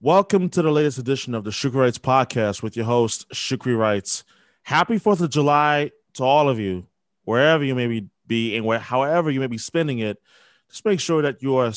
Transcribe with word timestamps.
Welcome 0.00 0.48
to 0.50 0.62
the 0.62 0.70
latest 0.70 0.98
edition 0.98 1.34
of 1.34 1.42
the 1.42 1.50
Shukri 1.50 1.74
Wrights 1.74 1.98
podcast 1.98 2.62
with 2.62 2.76
your 2.76 2.84
host, 2.84 3.28
Shukri 3.30 3.76
Wrights. 3.76 4.22
Happy 4.62 4.94
4th 4.94 5.22
of 5.22 5.30
July 5.30 5.90
to 6.14 6.22
all 6.22 6.48
of 6.48 6.60
you, 6.60 6.86
wherever 7.24 7.64
you 7.64 7.74
may 7.74 8.06
be, 8.24 8.56
and 8.56 8.64
where, 8.64 8.78
however 8.78 9.28
you 9.28 9.40
may 9.40 9.48
be 9.48 9.58
spending 9.58 9.98
it. 9.98 10.22
Just 10.70 10.84
make 10.84 11.00
sure 11.00 11.22
that 11.22 11.42
you 11.42 11.56
are 11.56 11.72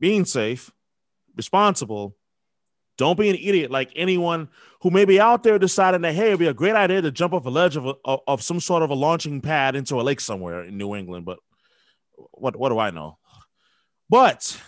being 0.00 0.24
safe, 0.24 0.72
responsible. 1.36 2.16
Don't 2.98 3.16
be 3.16 3.30
an 3.30 3.36
idiot 3.36 3.70
like 3.70 3.92
anyone 3.94 4.48
who 4.80 4.90
may 4.90 5.04
be 5.04 5.20
out 5.20 5.44
there 5.44 5.60
deciding 5.60 6.00
that, 6.00 6.14
hey, 6.14 6.28
it'd 6.28 6.40
be 6.40 6.48
a 6.48 6.54
great 6.54 6.74
idea 6.74 7.02
to 7.02 7.12
jump 7.12 7.34
off 7.34 7.46
a 7.46 7.50
ledge 7.50 7.76
of, 7.76 7.86
a, 7.86 8.16
of 8.26 8.42
some 8.42 8.58
sort 8.58 8.82
of 8.82 8.90
a 8.90 8.94
launching 8.94 9.40
pad 9.40 9.76
into 9.76 10.00
a 10.00 10.02
lake 10.02 10.20
somewhere 10.20 10.64
in 10.64 10.76
New 10.76 10.96
England. 10.96 11.24
But 11.24 11.38
what, 12.32 12.56
what 12.56 12.70
do 12.70 12.80
I 12.80 12.90
know? 12.90 13.18
But 14.10 14.60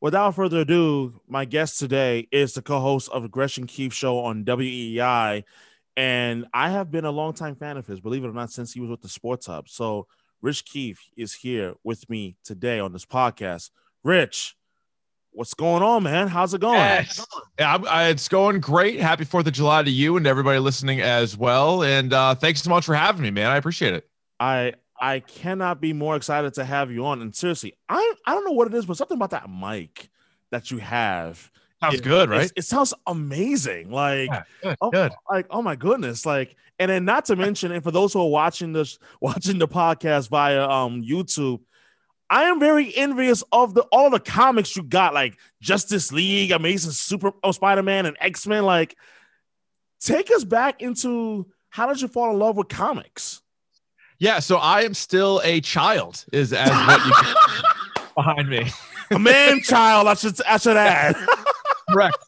without 0.00 0.34
further 0.34 0.60
ado, 0.60 1.20
my 1.28 1.44
guest 1.44 1.78
today 1.78 2.28
is 2.32 2.54
the 2.54 2.62
co-host 2.62 3.08
of 3.10 3.22
the 3.22 3.28
Gresh 3.28 3.58
Keefe 3.66 3.92
show 3.92 4.18
on 4.20 4.44
WEEI. 4.44 5.44
And 5.96 6.46
I 6.54 6.70
have 6.70 6.90
been 6.90 7.04
a 7.04 7.10
longtime 7.10 7.56
fan 7.56 7.76
of 7.76 7.86
his, 7.86 8.00
believe 8.00 8.24
it 8.24 8.28
or 8.28 8.32
not, 8.32 8.50
since 8.50 8.72
he 8.72 8.80
was 8.80 8.90
with 8.90 9.02
the 9.02 9.08
Sports 9.08 9.46
Hub. 9.46 9.68
So 9.68 10.06
Rich 10.40 10.64
Keefe 10.64 11.02
is 11.16 11.34
here 11.34 11.74
with 11.84 12.08
me 12.08 12.36
today 12.44 12.80
on 12.80 12.92
this 12.92 13.04
podcast. 13.04 13.70
Rich, 14.02 14.56
what's 15.32 15.52
going 15.52 15.82
on, 15.82 16.02
man? 16.04 16.28
How's 16.28 16.54
it 16.54 16.60
going? 16.60 16.76
Yes. 16.76 17.26
Yeah, 17.58 17.76
I, 17.88 18.08
it's 18.08 18.28
going 18.28 18.60
great. 18.60 19.00
Happy 19.00 19.24
Fourth 19.24 19.46
of 19.46 19.52
July 19.52 19.82
to 19.82 19.90
you 19.90 20.16
and 20.16 20.26
everybody 20.26 20.58
listening 20.58 21.02
as 21.02 21.36
well. 21.36 21.82
And 21.82 22.12
uh, 22.12 22.34
thanks 22.34 22.62
so 22.62 22.70
much 22.70 22.86
for 22.86 22.94
having 22.94 23.22
me, 23.22 23.30
man. 23.30 23.50
I 23.50 23.56
appreciate 23.56 23.92
it. 23.92 24.08
I 24.38 24.74
I 25.00 25.20
cannot 25.20 25.80
be 25.80 25.92
more 25.92 26.16
excited 26.16 26.54
to 26.54 26.64
have 26.64 26.90
you 26.90 27.06
on. 27.06 27.22
And 27.22 27.34
seriously, 27.34 27.74
I 27.88 28.14
I 28.26 28.34
don't 28.34 28.44
know 28.44 28.52
what 28.52 28.68
it 28.68 28.74
is, 28.74 28.86
but 28.86 28.96
something 28.96 29.16
about 29.16 29.30
that 29.30 29.48
mic 29.50 30.10
that 30.50 30.70
you 30.70 30.78
have 30.78 31.50
sounds 31.80 31.94
it, 31.96 32.04
good, 32.04 32.28
right? 32.28 32.52
It, 32.54 32.64
sounds 32.64 32.92
amazing. 33.06 33.90
Like, 33.90 34.28
yeah, 34.28 34.42
good, 34.62 34.76
oh, 34.80 34.90
good. 34.90 35.12
like 35.30 35.46
oh 35.50 35.62
my 35.62 35.76
goodness, 35.76 36.26
like, 36.26 36.56
and 36.78 36.90
then 36.90 37.04
not 37.04 37.24
to 37.26 37.36
mention, 37.36 37.72
and 37.72 37.82
for 37.82 37.90
those 37.90 38.12
who 38.12 38.20
are 38.20 38.28
watching 38.28 38.72
this, 38.72 38.98
watching 39.20 39.58
the 39.58 39.68
podcast 39.68 40.28
via 40.28 40.68
um 40.68 41.02
YouTube. 41.02 41.60
I 42.32 42.44
am 42.44 42.60
very 42.60 42.96
envious 42.96 43.42
of 43.50 43.74
the 43.74 43.82
all 43.90 44.08
the 44.08 44.20
comics 44.20 44.76
you 44.76 44.84
got, 44.84 45.14
like 45.14 45.36
Justice 45.60 46.12
League, 46.12 46.52
Amazing 46.52 46.92
Super, 46.92 47.32
oh, 47.42 47.50
Spider 47.50 47.82
Man, 47.82 48.06
and 48.06 48.16
X 48.20 48.46
Men. 48.46 48.64
Like, 48.64 48.96
take 49.98 50.30
us 50.30 50.44
back 50.44 50.80
into 50.80 51.50
how 51.70 51.86
did 51.88 52.00
you 52.00 52.06
fall 52.06 52.30
in 52.30 52.38
love 52.38 52.56
with 52.56 52.68
comics? 52.68 53.39
Yeah, 54.20 54.38
so 54.38 54.58
I 54.58 54.82
am 54.82 54.92
still 54.94 55.40
a 55.44 55.60
child, 55.62 56.24
is 56.32 56.52
as 56.52 56.68
what 56.68 57.06
you 57.06 58.04
behind 58.14 58.48
me. 58.48 58.70
A 59.10 59.18
man 59.18 59.60
child, 59.62 60.06
I 60.06 60.14
should 60.14 60.40
I 60.46 60.58
should 60.58 60.76
add. 60.76 61.16
Correct. 61.90 62.18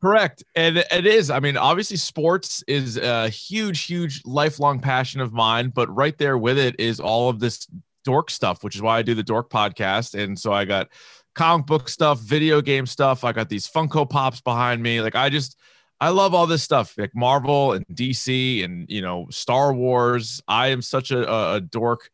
Correct. 0.00 0.44
And 0.54 0.78
it 0.78 1.06
is. 1.06 1.30
I 1.30 1.40
mean, 1.40 1.56
obviously, 1.56 1.96
sports 1.96 2.64
is 2.66 2.96
a 2.96 3.28
huge, 3.28 3.84
huge 3.84 4.22
lifelong 4.24 4.80
passion 4.80 5.20
of 5.20 5.32
mine, 5.32 5.68
but 5.68 5.94
right 5.94 6.16
there 6.16 6.38
with 6.38 6.58
it 6.58 6.78
is 6.78 6.98
all 6.98 7.28
of 7.28 7.38
this 7.38 7.68
dork 8.04 8.30
stuff, 8.30 8.64
which 8.64 8.74
is 8.74 8.82
why 8.82 8.98
I 8.98 9.02
do 9.02 9.14
the 9.14 9.22
dork 9.22 9.50
podcast. 9.50 10.20
And 10.20 10.38
so 10.38 10.52
I 10.52 10.64
got 10.64 10.88
comic 11.34 11.66
book 11.66 11.88
stuff, 11.88 12.20
video 12.20 12.60
game 12.60 12.86
stuff. 12.86 13.22
I 13.22 13.32
got 13.32 13.48
these 13.48 13.68
Funko 13.68 14.08
Pops 14.08 14.40
behind 14.40 14.82
me. 14.82 15.00
Like, 15.00 15.14
I 15.14 15.28
just, 15.28 15.56
I 16.02 16.08
love 16.08 16.34
all 16.34 16.48
this 16.48 16.64
stuff 16.64 16.98
like 16.98 17.14
Marvel 17.14 17.74
and 17.74 17.86
DC 17.86 18.64
and 18.64 18.90
you 18.90 19.00
know 19.00 19.28
Star 19.30 19.72
Wars. 19.72 20.42
I 20.48 20.68
am 20.68 20.82
such 20.82 21.12
a, 21.12 21.52
a 21.54 21.60
dork 21.60 22.10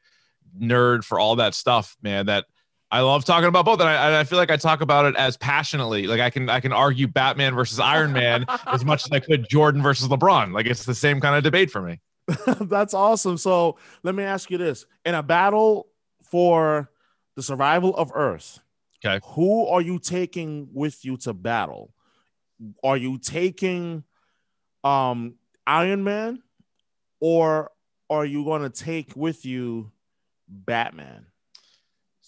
nerd 0.60 1.04
for 1.04 1.18
all 1.18 1.36
that 1.36 1.54
stuff, 1.54 1.96
man. 2.02 2.26
That 2.26 2.44
I 2.90 3.00
love 3.00 3.24
talking 3.24 3.48
about 3.48 3.64
both, 3.64 3.80
and 3.80 3.88
I, 3.88 4.08
and 4.08 4.14
I, 4.14 4.24
feel 4.24 4.36
like 4.36 4.50
I 4.50 4.58
talk 4.58 4.82
about 4.82 5.06
it 5.06 5.16
as 5.16 5.38
passionately. 5.38 6.06
Like 6.06 6.20
I 6.20 6.28
can 6.28 6.50
I 6.50 6.60
can 6.60 6.74
argue 6.74 7.08
Batman 7.08 7.54
versus 7.54 7.80
Iron 7.80 8.12
Man 8.12 8.44
as 8.66 8.84
much 8.84 9.06
as 9.06 9.10
I 9.10 9.20
could 9.20 9.48
Jordan 9.48 9.82
versus 9.82 10.06
LeBron. 10.08 10.52
Like 10.52 10.66
it's 10.66 10.84
the 10.84 10.94
same 10.94 11.18
kind 11.18 11.34
of 11.34 11.42
debate 11.42 11.70
for 11.70 11.80
me. 11.80 11.98
That's 12.60 12.92
awesome. 12.92 13.38
So 13.38 13.78
let 14.02 14.14
me 14.14 14.22
ask 14.22 14.50
you 14.50 14.58
this: 14.58 14.84
in 15.06 15.14
a 15.14 15.22
battle 15.22 15.88
for 16.24 16.90
the 17.36 17.42
survival 17.42 17.96
of 17.96 18.12
Earth, 18.14 18.60
okay, 19.02 19.18
who 19.28 19.66
are 19.66 19.80
you 19.80 19.98
taking 19.98 20.68
with 20.74 21.06
you 21.06 21.16
to 21.16 21.32
battle? 21.32 21.94
Are 22.82 22.96
you 22.96 23.18
taking 23.18 24.04
um 24.84 25.34
Iron 25.66 26.04
Man 26.04 26.42
or 27.20 27.70
are 28.10 28.24
you 28.24 28.44
going 28.44 28.62
to 28.62 28.70
take 28.70 29.14
with 29.14 29.44
you 29.44 29.92
Batman? 30.48 31.26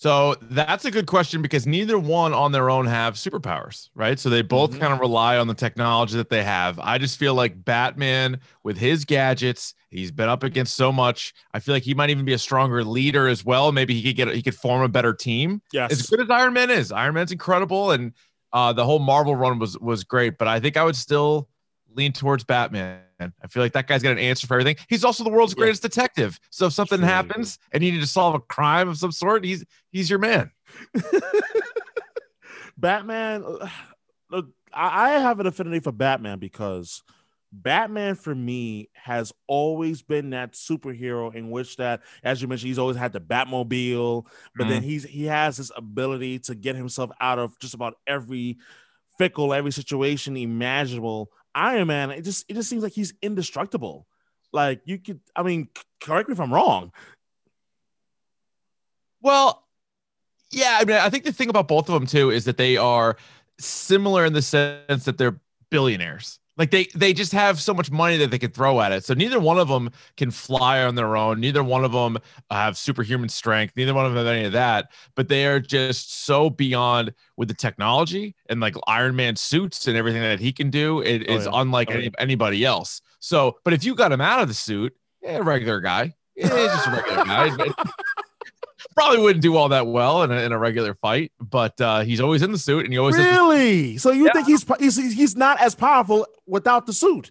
So 0.00 0.34
that's 0.40 0.86
a 0.86 0.90
good 0.90 1.06
question 1.06 1.42
because 1.42 1.66
neither 1.66 1.98
one 1.98 2.32
on 2.32 2.52
their 2.52 2.70
own 2.70 2.86
have 2.86 3.16
superpowers, 3.16 3.90
right? 3.94 4.18
So 4.18 4.30
they 4.30 4.40
both 4.40 4.70
mm-hmm. 4.70 4.80
kind 4.80 4.94
of 4.94 5.00
rely 5.00 5.36
on 5.36 5.46
the 5.46 5.52
technology 5.52 6.16
that 6.16 6.30
they 6.30 6.42
have. 6.42 6.78
I 6.78 6.96
just 6.96 7.18
feel 7.18 7.34
like 7.34 7.66
Batman, 7.66 8.40
with 8.64 8.78
his 8.78 9.04
gadgets, 9.04 9.74
he's 9.90 10.10
been 10.10 10.30
up 10.30 10.42
against 10.42 10.74
so 10.74 10.90
much. 10.90 11.34
I 11.52 11.60
feel 11.60 11.74
like 11.74 11.82
he 11.82 11.92
might 11.92 12.08
even 12.08 12.24
be 12.24 12.32
a 12.32 12.38
stronger 12.38 12.82
leader 12.82 13.28
as 13.28 13.44
well. 13.44 13.72
Maybe 13.72 13.92
he 13.92 14.02
could 14.02 14.16
get 14.16 14.34
he 14.34 14.40
could 14.40 14.54
form 14.54 14.80
a 14.80 14.88
better 14.88 15.12
team. 15.12 15.60
Yes. 15.70 15.92
As 15.92 16.06
good 16.06 16.20
as 16.20 16.30
Iron 16.30 16.54
Man 16.54 16.70
is, 16.70 16.92
Iron 16.92 17.12
Man's 17.12 17.32
incredible, 17.32 17.90
and 17.90 18.14
uh, 18.52 18.72
the 18.72 18.84
whole 18.84 18.98
Marvel 18.98 19.36
run 19.36 19.58
was 19.58 19.78
was 19.78 20.04
great, 20.04 20.38
but 20.38 20.48
I 20.48 20.60
think 20.60 20.76
I 20.76 20.84
would 20.84 20.96
still 20.96 21.48
lean 21.94 22.12
towards 22.12 22.44
Batman. 22.44 23.00
I 23.20 23.48
feel 23.48 23.62
like 23.62 23.72
that 23.72 23.86
guy's 23.86 24.02
got 24.02 24.12
an 24.12 24.18
answer 24.18 24.46
for 24.46 24.54
everything. 24.54 24.76
He's 24.88 25.04
also 25.04 25.24
the 25.24 25.30
world's 25.30 25.54
greatest 25.54 25.82
yeah. 25.82 25.88
detective. 25.88 26.40
So 26.50 26.66
if 26.66 26.72
something 26.72 27.02
happens 27.02 27.58
and 27.72 27.82
you 27.84 27.92
need 27.92 28.00
to 28.00 28.06
solve 28.06 28.34
a 28.34 28.40
crime 28.40 28.88
of 28.88 28.96
some 28.96 29.12
sort, 29.12 29.44
he's 29.44 29.64
he's 29.90 30.08
your 30.08 30.18
man. 30.18 30.50
Batman, 32.78 33.44
look, 34.30 34.48
I 34.72 35.10
have 35.10 35.40
an 35.40 35.46
affinity 35.46 35.80
for 35.80 35.92
Batman 35.92 36.38
because 36.38 37.02
Batman 37.52 38.14
for 38.14 38.34
me 38.34 38.88
has 38.92 39.32
always 39.46 40.02
been 40.02 40.30
that 40.30 40.52
superhero 40.52 41.34
in 41.34 41.50
which 41.50 41.76
that, 41.76 42.02
as 42.22 42.40
you 42.40 42.48
mentioned, 42.48 42.68
he's 42.68 42.78
always 42.78 42.96
had 42.96 43.12
the 43.12 43.20
Batmobile, 43.20 44.24
but 44.54 44.64
mm-hmm. 44.64 44.70
then 44.70 44.82
he's 44.82 45.04
he 45.04 45.24
has 45.24 45.56
this 45.56 45.72
ability 45.76 46.38
to 46.40 46.54
get 46.54 46.76
himself 46.76 47.10
out 47.20 47.38
of 47.38 47.58
just 47.58 47.74
about 47.74 47.94
every 48.06 48.58
fickle, 49.18 49.52
every 49.52 49.72
situation 49.72 50.36
imaginable. 50.36 51.32
Iron 51.54 51.88
Man, 51.88 52.10
it 52.12 52.22
just 52.22 52.44
it 52.48 52.54
just 52.54 52.70
seems 52.70 52.84
like 52.84 52.92
he's 52.92 53.14
indestructible. 53.20 54.06
Like 54.52 54.82
you 54.84 54.98
could, 54.98 55.20
I 55.34 55.42
mean, 55.42 55.68
correct 56.00 56.28
me 56.28 56.32
if 56.34 56.40
I'm 56.40 56.54
wrong. 56.54 56.92
Well, 59.22 59.66
yeah, 60.52 60.78
I 60.80 60.84
mean, 60.84 60.96
I 60.96 61.10
think 61.10 61.24
the 61.24 61.32
thing 61.32 61.48
about 61.48 61.68
both 61.68 61.88
of 61.88 61.94
them 61.94 62.06
too 62.06 62.30
is 62.30 62.44
that 62.44 62.56
they 62.56 62.76
are 62.76 63.16
similar 63.58 64.24
in 64.24 64.32
the 64.32 64.42
sense 64.42 65.04
that 65.04 65.18
they're 65.18 65.40
billionaires 65.70 66.38
like 66.56 66.70
they 66.70 66.86
they 66.94 67.12
just 67.12 67.32
have 67.32 67.60
so 67.60 67.72
much 67.72 67.90
money 67.90 68.16
that 68.18 68.30
they 68.30 68.38
could 68.38 68.54
throw 68.54 68.80
at 68.80 68.92
it. 68.92 69.04
So 69.04 69.14
neither 69.14 69.40
one 69.40 69.58
of 69.58 69.68
them 69.68 69.90
can 70.16 70.30
fly 70.30 70.82
on 70.82 70.94
their 70.94 71.16
own. 71.16 71.40
Neither 71.40 71.62
one 71.62 71.84
of 71.84 71.92
them 71.92 72.18
have 72.50 72.76
superhuman 72.76 73.28
strength. 73.28 73.74
Neither 73.76 73.94
one 73.94 74.04
of 74.04 74.12
them 74.12 74.24
have 74.24 74.34
any 74.34 74.46
of 74.46 74.52
that. 74.52 74.90
But 75.14 75.28
they 75.28 75.46
are 75.46 75.60
just 75.60 76.24
so 76.24 76.50
beyond 76.50 77.14
with 77.36 77.48
the 77.48 77.54
technology 77.54 78.34
and 78.48 78.60
like 78.60 78.74
Iron 78.86 79.16
Man 79.16 79.36
suits 79.36 79.86
and 79.86 79.96
everything 79.96 80.22
that 80.22 80.40
he 80.40 80.52
can 80.52 80.70
do. 80.70 81.00
It 81.00 81.26
oh, 81.28 81.34
is 81.34 81.44
yeah. 81.46 81.52
unlike 81.54 81.90
oh, 81.90 81.94
any, 81.94 82.04
yeah. 82.04 82.10
anybody 82.18 82.64
else. 82.64 83.00
So, 83.20 83.58
but 83.64 83.72
if 83.72 83.84
you 83.84 83.94
got 83.94 84.12
him 84.12 84.20
out 84.20 84.42
of 84.42 84.48
the 84.48 84.54
suit, 84.54 84.94
yeah, 85.22 85.38
a 85.38 85.42
regular 85.42 85.80
guy, 85.80 86.14
yeah, 86.36 86.48
just 86.48 86.88
a 86.88 86.90
regular 86.90 87.24
guy. 87.24 87.72
probably 88.94 89.20
wouldn't 89.20 89.42
do 89.42 89.56
all 89.56 89.68
that 89.70 89.86
well 89.86 90.22
in 90.22 90.30
a, 90.30 90.36
in 90.36 90.52
a 90.52 90.58
regular 90.58 90.94
fight, 90.94 91.32
but 91.40 91.80
uh, 91.80 92.00
he's 92.00 92.20
always 92.20 92.42
in 92.42 92.52
the 92.52 92.58
suit 92.58 92.84
and 92.84 92.92
he 92.92 92.98
always 92.98 93.16
really. 93.16 93.96
So 93.98 94.10
you 94.10 94.26
yeah. 94.26 94.32
think 94.32 94.46
he's, 94.46 94.64
he's 94.78 94.96
he's 94.96 95.36
not 95.36 95.60
as 95.60 95.74
powerful 95.74 96.26
without 96.46 96.86
the 96.86 96.92
suit? 96.92 97.30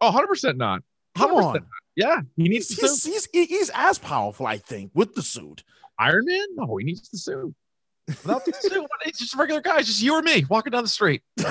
Oh, 0.00 0.06
100 0.06 0.26
percent 0.26 0.58
not. 0.58 0.82
100% 1.16 1.20
Come 1.20 1.34
on. 1.34 1.66
Yeah, 1.96 2.20
he 2.36 2.48
needs 2.48 2.68
he's, 2.68 3.04
he's, 3.04 3.26
he's, 3.26 3.48
he's 3.48 3.70
as 3.74 3.98
powerful, 3.98 4.46
I 4.46 4.58
think, 4.58 4.92
with 4.94 5.14
the 5.14 5.22
suit. 5.22 5.64
Iron 5.98 6.24
Man? 6.24 6.46
No, 6.54 6.76
he 6.76 6.86
needs 6.86 7.08
the 7.10 7.18
suit. 7.18 7.54
Without 8.06 8.44
the 8.44 8.52
suit, 8.52 8.86
it's 9.04 9.18
just 9.18 9.34
a 9.34 9.36
regular 9.36 9.60
guy. 9.60 9.78
It's 9.78 9.88
just 9.88 10.02
you 10.02 10.14
or 10.14 10.22
me 10.22 10.44
walking 10.48 10.70
down 10.70 10.82
the 10.82 10.88
street. 10.88 11.22
Same 11.38 11.50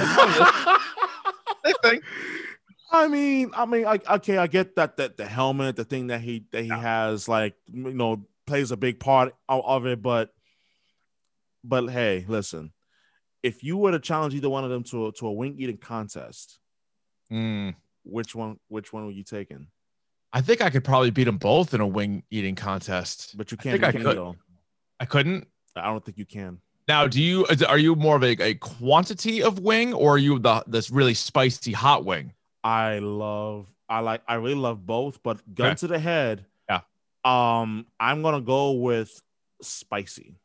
thing. 1.84 2.02
I 2.92 3.08
mean, 3.08 3.52
I 3.54 3.66
mean, 3.66 3.86
I, 3.86 4.00
okay, 4.16 4.38
I 4.38 4.48
get 4.48 4.76
that 4.76 4.98
that 4.98 5.18
the 5.18 5.26
helmet, 5.26 5.76
the 5.76 5.86
thing 5.86 6.08
that 6.08 6.22
he 6.22 6.46
that 6.52 6.64
he 6.64 6.70
yeah. 6.70 6.82
has, 6.82 7.28
like 7.28 7.54
you 7.72 7.94
know, 7.94 8.26
plays 8.50 8.72
a 8.72 8.78
big 8.78 9.00
part 9.00 9.34
of 9.48 9.86
it, 9.86 10.02
but 10.02 10.32
but 11.64 11.90
hey, 11.90 12.26
listen, 12.28 12.74
if 13.44 13.64
you 13.64 13.78
were 13.78 13.92
to 13.92 14.00
challenge 14.00 14.34
either 14.34 14.50
one 14.50 14.64
of 14.64 14.70
them 14.70 14.84
to 14.86 15.08
a, 15.08 15.12
to 15.14 15.28
a 15.28 15.32
wing 15.32 15.56
eating 15.58 15.78
contest, 15.78 16.60
mm. 17.32 17.76
which 18.04 18.36
one 18.36 18.60
which 18.68 18.92
one 18.92 19.06
were 19.06 19.12
you 19.12 19.24
taking? 19.24 19.68
I 20.34 20.42
think 20.42 20.62
I 20.62 20.70
could 20.70 20.84
probably 20.84 21.12
beat 21.12 21.26
them 21.26 21.38
both 21.38 21.74
in 21.74 21.82
a 21.82 21.88
wing 21.88 22.24
eating 22.30 22.56
contest. 22.56 23.38
But 23.38 23.52
you 23.52 23.58
can't. 23.58 23.84
I, 23.84 23.92
think 23.92 24.06
I, 24.06 24.14
could. 24.14 24.36
I 25.00 25.06
couldn't. 25.06 25.48
I 25.76 25.86
don't 25.86 26.04
think 26.04 26.18
you 26.18 26.26
can. 26.26 26.60
Now, 26.88 27.08
do 27.08 27.22
you 27.22 27.46
are 27.68 27.78
you 27.78 27.96
more 27.96 28.16
of 28.16 28.24
a, 28.24 28.32
a 28.42 28.56
quantity 28.56 29.44
of 29.44 29.60
wing 29.60 29.94
or 29.94 30.16
are 30.16 30.18
you 30.18 30.40
the 30.40 30.64
this 30.66 30.90
really 30.90 31.14
spicy 31.14 31.72
hot 31.72 32.04
wing? 32.04 32.34
I 32.64 32.98
love 33.00 33.68
I 33.88 34.00
like 34.00 34.22
I 34.28 34.36
really 34.36 34.56
love 34.56 34.86
both, 34.86 35.22
but 35.22 35.38
gun 35.54 35.68
okay. 35.68 35.76
to 35.76 35.88
the 35.88 36.00
head, 36.00 36.46
um, 37.30 37.86
I'm 38.00 38.22
gonna 38.22 38.42
go 38.42 38.72
with 38.72 39.22
spicy. 39.62 40.36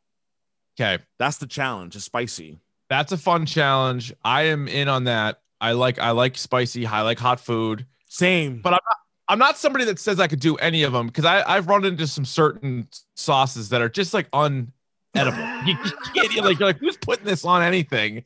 Okay, 0.79 1.01
that's 1.17 1.37
the 1.37 1.47
challenge. 1.47 1.95
Is 1.95 2.03
spicy. 2.03 2.59
That's 2.89 3.11
a 3.11 3.17
fun 3.17 3.45
challenge. 3.45 4.13
I 4.23 4.43
am 4.43 4.67
in 4.67 4.87
on 4.87 5.05
that. 5.05 5.41
I 5.59 5.71
like 5.71 5.97
I 5.97 6.11
like 6.11 6.37
spicy. 6.37 6.85
I 6.85 7.01
like 7.01 7.17
hot 7.17 7.39
food. 7.39 7.85
Same. 8.07 8.61
But 8.61 8.73
I'm 8.73 8.79
not, 8.85 8.97
I'm 9.27 9.39
not 9.39 9.57
somebody 9.57 9.85
that 9.85 9.99
says 9.99 10.19
I 10.19 10.27
could 10.27 10.39
do 10.39 10.55
any 10.57 10.83
of 10.83 10.93
them 10.93 11.07
because 11.07 11.25
I 11.25 11.43
I've 11.49 11.67
run 11.67 11.85
into 11.85 12.05
some 12.05 12.25
certain 12.25 12.87
sauces 13.15 13.69
that 13.69 13.81
are 13.81 13.89
just 13.89 14.13
like 14.13 14.29
unedible. 14.31 14.67
you, 15.65 15.75
can't 16.13 16.45
like 16.45 16.59
you're 16.59 16.67
like 16.67 16.77
who's 16.77 16.97
putting 16.97 17.25
this 17.25 17.45
on 17.45 17.63
anything? 17.63 18.23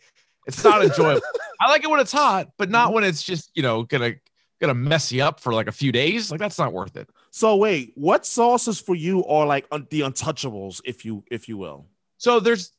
It's 0.47 0.63
not 0.63 0.83
enjoyable. 0.83 1.21
I 1.61 1.69
like 1.69 1.83
it 1.83 1.89
when 1.89 1.99
it's 1.99 2.11
hot, 2.11 2.49
but 2.57 2.69
not 2.69 2.91
when 2.91 3.03
it's 3.03 3.23
just 3.23 3.51
you 3.53 3.63
know 3.63 3.83
gonna 3.83 4.15
gonna 4.59 4.73
mess 4.73 5.11
you 5.11 5.23
up 5.23 5.39
for 5.39 5.53
like 5.53 5.67
a 5.67 5.71
few 5.71 5.91
days. 5.91 6.31
Like 6.31 6.39
that's 6.39 6.59
not 6.59 6.73
worth 6.73 6.97
it. 6.97 7.09
So 7.31 7.55
wait, 7.55 7.93
what 7.95 8.25
sauces 8.25 8.79
for 8.79 8.95
you 8.95 9.25
are 9.25 9.45
like 9.45 9.67
un- 9.71 9.87
the 9.89 10.01
untouchables, 10.01 10.81
if 10.85 11.05
you 11.05 11.23
if 11.31 11.47
you 11.47 11.57
will? 11.57 11.87
So 12.17 12.39
there's 12.39 12.71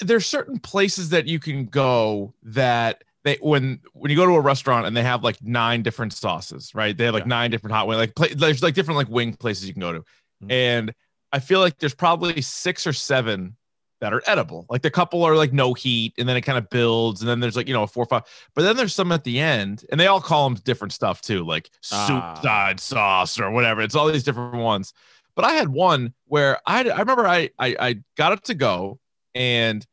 there's 0.00 0.26
certain 0.26 0.58
places 0.58 1.10
that 1.10 1.26
you 1.26 1.38
can 1.38 1.66
go 1.66 2.34
that 2.44 3.04
they 3.24 3.38
when 3.40 3.80
when 3.92 4.10
you 4.10 4.16
go 4.16 4.26
to 4.26 4.32
a 4.32 4.40
restaurant 4.40 4.86
and 4.86 4.96
they 4.96 5.02
have 5.02 5.24
like 5.24 5.42
nine 5.42 5.82
different 5.82 6.12
sauces, 6.12 6.74
right? 6.74 6.96
They 6.96 7.06
have 7.06 7.14
like 7.14 7.24
yeah. 7.24 7.28
nine 7.28 7.50
different 7.50 7.74
hot 7.74 7.86
wing 7.86 7.98
like 7.98 8.14
pla- 8.14 8.28
there's 8.34 8.62
like 8.62 8.74
different 8.74 8.98
like 8.98 9.08
wing 9.08 9.34
places 9.34 9.66
you 9.66 9.72
can 9.72 9.80
go 9.80 9.92
to, 9.92 10.00
mm-hmm. 10.00 10.50
and 10.50 10.94
I 11.32 11.40
feel 11.40 11.60
like 11.60 11.78
there's 11.78 11.94
probably 11.94 12.40
six 12.42 12.86
or 12.86 12.92
seven 12.92 13.56
that 14.04 14.12
are 14.12 14.22
edible. 14.26 14.66
Like 14.68 14.82
the 14.82 14.90
couple 14.90 15.24
are 15.24 15.34
like 15.34 15.54
no 15.54 15.72
heat, 15.72 16.12
and 16.18 16.28
then 16.28 16.36
it 16.36 16.42
kind 16.42 16.58
of 16.58 16.68
builds, 16.68 17.22
and 17.22 17.28
then 17.28 17.40
there's 17.40 17.56
like 17.56 17.66
you 17.66 17.72
know 17.72 17.84
a 17.84 17.86
four 17.86 18.02
or 18.02 18.06
five, 18.06 18.24
but 18.54 18.60
then 18.60 18.76
there's 18.76 18.94
some 18.94 19.10
at 19.12 19.24
the 19.24 19.40
end, 19.40 19.86
and 19.90 19.98
they 19.98 20.08
all 20.08 20.20
call 20.20 20.46
them 20.46 20.60
different 20.62 20.92
stuff 20.92 21.22
too, 21.22 21.42
like 21.42 21.70
ah. 21.90 22.34
soup 22.34 22.44
side 22.44 22.80
sauce 22.80 23.40
or 23.40 23.50
whatever. 23.50 23.80
It's 23.80 23.94
all 23.94 24.06
these 24.06 24.22
different 24.22 24.56
ones. 24.56 24.92
But 25.34 25.46
I 25.46 25.52
had 25.52 25.70
one 25.70 26.12
where 26.26 26.60
I 26.66 26.76
had, 26.76 26.88
I 26.88 26.98
remember 26.98 27.26
I, 27.26 27.48
I 27.58 27.76
I 27.80 27.96
got 28.18 28.34
it 28.34 28.44
to 28.44 28.54
go, 28.54 28.98
and 29.34 29.86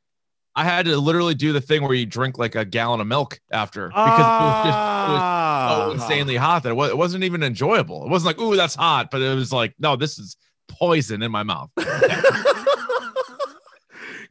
I 0.57 0.65
had 0.65 0.87
to 0.87 0.97
literally 0.97 1.33
do 1.33 1.53
the 1.53 1.61
thing 1.61 1.81
where 1.81 1.93
you 1.93 2.05
drink 2.05 2.37
like 2.37 2.55
a 2.55 2.65
gallon 2.65 2.99
of 2.99 3.07
milk 3.07 3.39
after 3.49 3.87
because 3.87 4.19
it 4.19 4.23
was 4.23 4.65
just 4.65 4.77
it 4.77 5.13
was 5.13 5.21
so 5.21 5.87
ah. 5.87 5.91
insanely 5.93 6.35
hot 6.35 6.63
that 6.63 6.71
it, 6.71 6.75
was, 6.75 6.89
it 6.89 6.97
wasn't 6.97 7.23
even 7.23 7.43
enjoyable. 7.43 8.03
It 8.03 8.09
wasn't 8.09 8.37
like, 8.37 8.45
ooh, 8.45 8.57
that's 8.57 8.75
hot, 8.75 9.09
but 9.09 9.21
it 9.21 9.33
was 9.35 9.53
like, 9.53 9.73
no, 9.79 9.95
this 9.95 10.19
is 10.19 10.35
poison 10.67 11.21
in 11.21 11.31
my 11.31 11.43
mouth. 11.43 11.69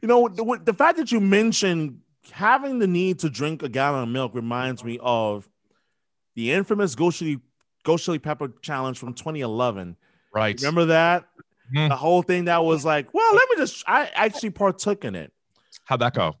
you 0.01 0.07
know, 0.07 0.27
the, 0.27 0.59
the 0.63 0.73
fact 0.73 0.97
that 0.97 1.11
you 1.11 1.19
mentioned 1.19 1.99
having 2.31 2.79
the 2.79 2.87
need 2.87 3.19
to 3.19 3.29
drink 3.29 3.63
a 3.63 3.69
gallon 3.69 4.03
of 4.03 4.09
milk 4.09 4.33
reminds 4.33 4.83
me 4.83 4.99
of 5.01 5.49
the 6.35 6.51
infamous 6.51 6.95
Ghost 6.95 7.19
Chili, 7.19 7.39
Ghost 7.83 8.05
Chili 8.05 8.19
Pepper 8.19 8.53
Challenge 8.61 8.97
from 8.97 9.13
2011. 9.13 9.95
Right. 10.33 10.59
Remember 10.59 10.85
that? 10.85 11.27
Mm-hmm. 11.73 11.89
The 11.89 11.95
whole 11.95 12.21
thing 12.21 12.45
that 12.45 12.63
was 12.63 12.85
like, 12.85 13.13
well, 13.13 13.33
let 13.33 13.49
me 13.49 13.55
just, 13.57 13.83
I 13.87 14.09
actually 14.13 14.51
partook 14.51 15.05
in 15.05 15.15
it. 15.15 15.31
How'd 15.85 16.01
that 16.01 16.13
go? 16.13 16.35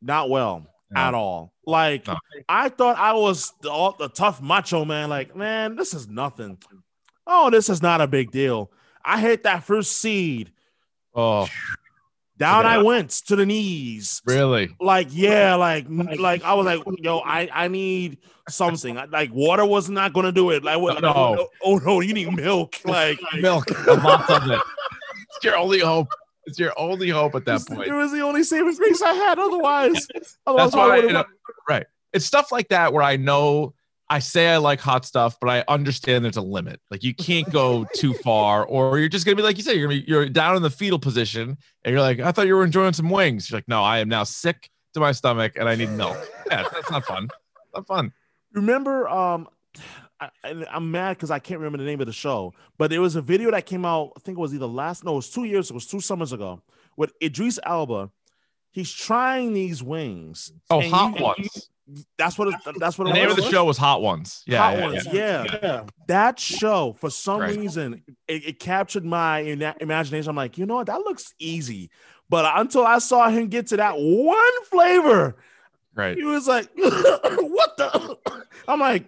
Not 0.00 0.30
well 0.30 0.66
no. 0.90 1.00
at 1.00 1.14
all. 1.14 1.52
Like, 1.64 2.06
no. 2.06 2.16
I 2.48 2.68
thought 2.68 2.96
I 2.96 3.12
was 3.14 3.52
the, 3.62 3.92
the 3.98 4.08
tough 4.08 4.40
macho 4.40 4.84
man. 4.84 5.08
Like, 5.08 5.34
man, 5.34 5.76
this 5.76 5.94
is 5.94 6.08
nothing. 6.08 6.58
Oh, 7.26 7.50
this 7.50 7.68
is 7.68 7.82
not 7.82 8.00
a 8.00 8.06
big 8.06 8.30
deal. 8.30 8.70
I 9.04 9.20
hit 9.20 9.44
that 9.44 9.64
first 9.64 9.92
seed. 9.92 10.52
Oh, 11.14 11.48
down 12.38 12.64
yeah. 12.64 12.72
I 12.72 12.82
went 12.82 13.10
to 13.10 13.36
the 13.36 13.46
knees. 13.46 14.22
Really? 14.26 14.74
Like, 14.80 15.08
yeah, 15.10 15.54
like, 15.54 15.86
like 15.88 16.44
I 16.44 16.54
was 16.54 16.66
like, 16.66 16.82
yo, 16.98 17.18
I, 17.18 17.48
I 17.52 17.68
need 17.68 18.18
something. 18.48 18.96
Like, 19.10 19.32
water 19.32 19.64
was 19.64 19.88
not 19.88 20.12
gonna 20.12 20.32
do 20.32 20.50
it. 20.50 20.64
Like, 20.64 20.78
what? 20.80 21.00
No. 21.02 21.12
Oh, 21.16 21.48
oh 21.62 21.78
no, 21.78 22.00
you 22.00 22.14
need 22.14 22.32
milk. 22.32 22.76
Like, 22.84 23.18
milk. 23.40 23.66
Lots 23.86 24.30
of 24.30 24.50
it. 24.50 24.60
It's 25.36 25.44
your 25.44 25.56
only 25.56 25.80
hope. 25.80 26.08
It's 26.46 26.58
your 26.58 26.72
only 26.78 27.08
hope 27.08 27.34
at 27.34 27.44
that 27.46 27.66
point. 27.66 27.88
It 27.88 27.92
was 27.92 28.12
the 28.12 28.20
only 28.20 28.44
saving 28.44 28.76
grace 28.76 29.02
I 29.02 29.12
had. 29.12 29.38
Otherwise, 29.38 30.06
otherwise 30.46 30.72
that's 30.72 30.76
why. 30.76 30.96
I, 30.96 30.96
you 30.98 31.12
know, 31.12 31.24
right. 31.68 31.86
It's 32.12 32.24
stuff 32.24 32.52
like 32.52 32.68
that 32.68 32.92
where 32.92 33.02
I 33.02 33.16
know 33.16 33.74
I 34.08 34.20
say 34.20 34.48
I 34.48 34.58
like 34.58 34.80
hot 34.80 35.04
stuff, 35.04 35.36
but 35.40 35.50
I 35.50 35.64
understand 35.66 36.24
there's 36.24 36.36
a 36.36 36.42
limit. 36.42 36.80
Like 36.90 37.02
you 37.02 37.14
can't 37.14 37.50
go 37.52 37.86
too 37.94 38.14
far, 38.24 38.64
or 38.64 38.98
you're 38.98 39.08
just 39.08 39.26
gonna 39.26 39.36
be 39.36 39.42
like 39.42 39.56
you 39.56 39.62
said, 39.62 39.76
you're 39.76 39.88
gonna 39.88 40.00
be 40.00 40.06
you're 40.06 40.28
down 40.28 40.56
in 40.56 40.62
the 40.62 40.70
fetal 40.70 40.98
position, 40.98 41.56
and 41.84 41.92
you're 41.92 42.00
like, 42.00 42.20
I 42.20 42.32
thought 42.32 42.46
you 42.46 42.54
were 42.54 42.64
enjoying 42.64 42.92
some 42.92 43.10
wings. 43.10 43.50
You're 43.50 43.58
like, 43.58 43.68
no, 43.68 43.82
I 43.82 43.98
am 43.98 44.08
now 44.08 44.24
sick 44.24 44.70
to 44.96 45.00
my 45.00 45.12
stomach 45.12 45.52
and 45.56 45.68
I 45.68 45.76
need 45.76 45.90
milk. 45.90 46.16
Yeah, 46.50 46.64
that's 46.72 46.90
not 46.90 47.04
fun. 47.04 47.28
Not 47.74 47.86
fun. 47.86 48.12
Remember, 48.52 49.08
um, 49.08 49.48
I, 50.20 50.30
am 50.44 50.90
mad 50.90 51.16
because 51.16 51.30
I 51.30 51.38
can't 51.38 51.60
remember 51.60 51.76
the 51.78 51.84
name 51.84 52.00
of 52.00 52.06
the 52.06 52.12
show, 52.12 52.54
but 52.78 52.88
there 52.88 53.02
was 53.02 53.16
a 53.16 53.22
video 53.22 53.50
that 53.50 53.66
came 53.66 53.84
out. 53.84 54.12
I 54.16 54.20
think 54.20 54.38
it 54.38 54.40
was 54.40 54.54
either 54.54 54.66
last, 54.66 55.04
no, 55.04 55.12
it 55.12 55.16
was 55.16 55.28
two 55.28 55.44
years, 55.44 55.70
it 55.70 55.74
was 55.74 55.86
two 55.86 56.00
summers 56.00 56.32
ago, 56.32 56.62
with 56.96 57.12
Idris 57.22 57.58
Elba. 57.64 58.10
He's 58.70 58.90
trying 58.92 59.52
these 59.52 59.82
wings. 59.82 60.52
Oh, 60.70 60.80
hot 60.80 61.20
ones. 61.20 61.68
That's 62.18 62.36
what. 62.38 62.48
It, 62.48 62.54
that's 62.78 62.98
what. 62.98 63.06
The 63.06 63.14
name 63.14 63.30
of 63.30 63.36
the 63.36 63.42
show 63.42 63.64
was 63.64 63.78
Hot 63.78 64.02
Ones. 64.02 64.42
Yeah, 64.46 64.58
Hot 64.58 64.78
yeah, 64.78 64.84
Ones. 64.84 65.06
Yeah. 65.06 65.12
Yeah. 65.44 65.58
yeah. 65.62 65.84
That 66.08 66.40
show, 66.40 66.96
for 66.98 67.10
some 67.10 67.40
right. 67.40 67.56
reason, 67.56 68.02
it, 68.26 68.46
it, 68.46 68.58
captured 68.58 69.04
my 69.04 69.38
imagination. 69.38 70.28
I'm 70.28 70.36
like, 70.36 70.58
you 70.58 70.66
know 70.66 70.76
what? 70.76 70.86
That 70.86 71.00
looks 71.00 71.34
easy. 71.38 71.90
But 72.28 72.50
until 72.58 72.84
I 72.84 72.98
saw 72.98 73.28
him 73.28 73.48
get 73.48 73.68
to 73.68 73.76
that 73.76 73.94
one 73.96 74.64
flavor, 74.64 75.36
right? 75.94 76.16
He 76.16 76.24
was 76.24 76.48
like, 76.48 76.68
"What 76.74 77.76
the?" 77.76 78.18
I'm 78.68 78.80
like, 78.80 79.04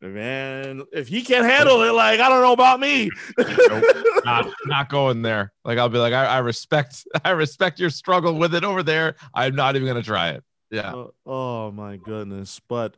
man, 0.00 0.84
if 0.92 1.08
he 1.08 1.22
can't 1.22 1.44
handle 1.44 1.82
it, 1.82 1.92
like 1.92 2.20
I 2.20 2.28
don't 2.28 2.42
know 2.42 2.52
about 2.52 2.80
me. 2.80 3.10
nope, 3.38 3.84
not, 4.24 4.48
not 4.66 4.88
going 4.88 5.22
there. 5.22 5.52
Like 5.64 5.78
I'll 5.78 5.88
be 5.88 5.98
like, 5.98 6.12
I, 6.12 6.26
I 6.26 6.38
respect, 6.38 7.06
I 7.24 7.30
respect 7.30 7.80
your 7.80 7.90
struggle 7.90 8.34
with 8.34 8.54
it 8.54 8.64
over 8.64 8.82
there. 8.82 9.16
I'm 9.34 9.54
not 9.54 9.76
even 9.76 9.88
gonna 9.88 10.02
try 10.02 10.30
it. 10.30 10.44
Yeah. 10.70 10.94
Uh, 10.94 11.06
oh 11.26 11.70
my 11.70 11.96
goodness. 11.96 12.60
But 12.68 12.96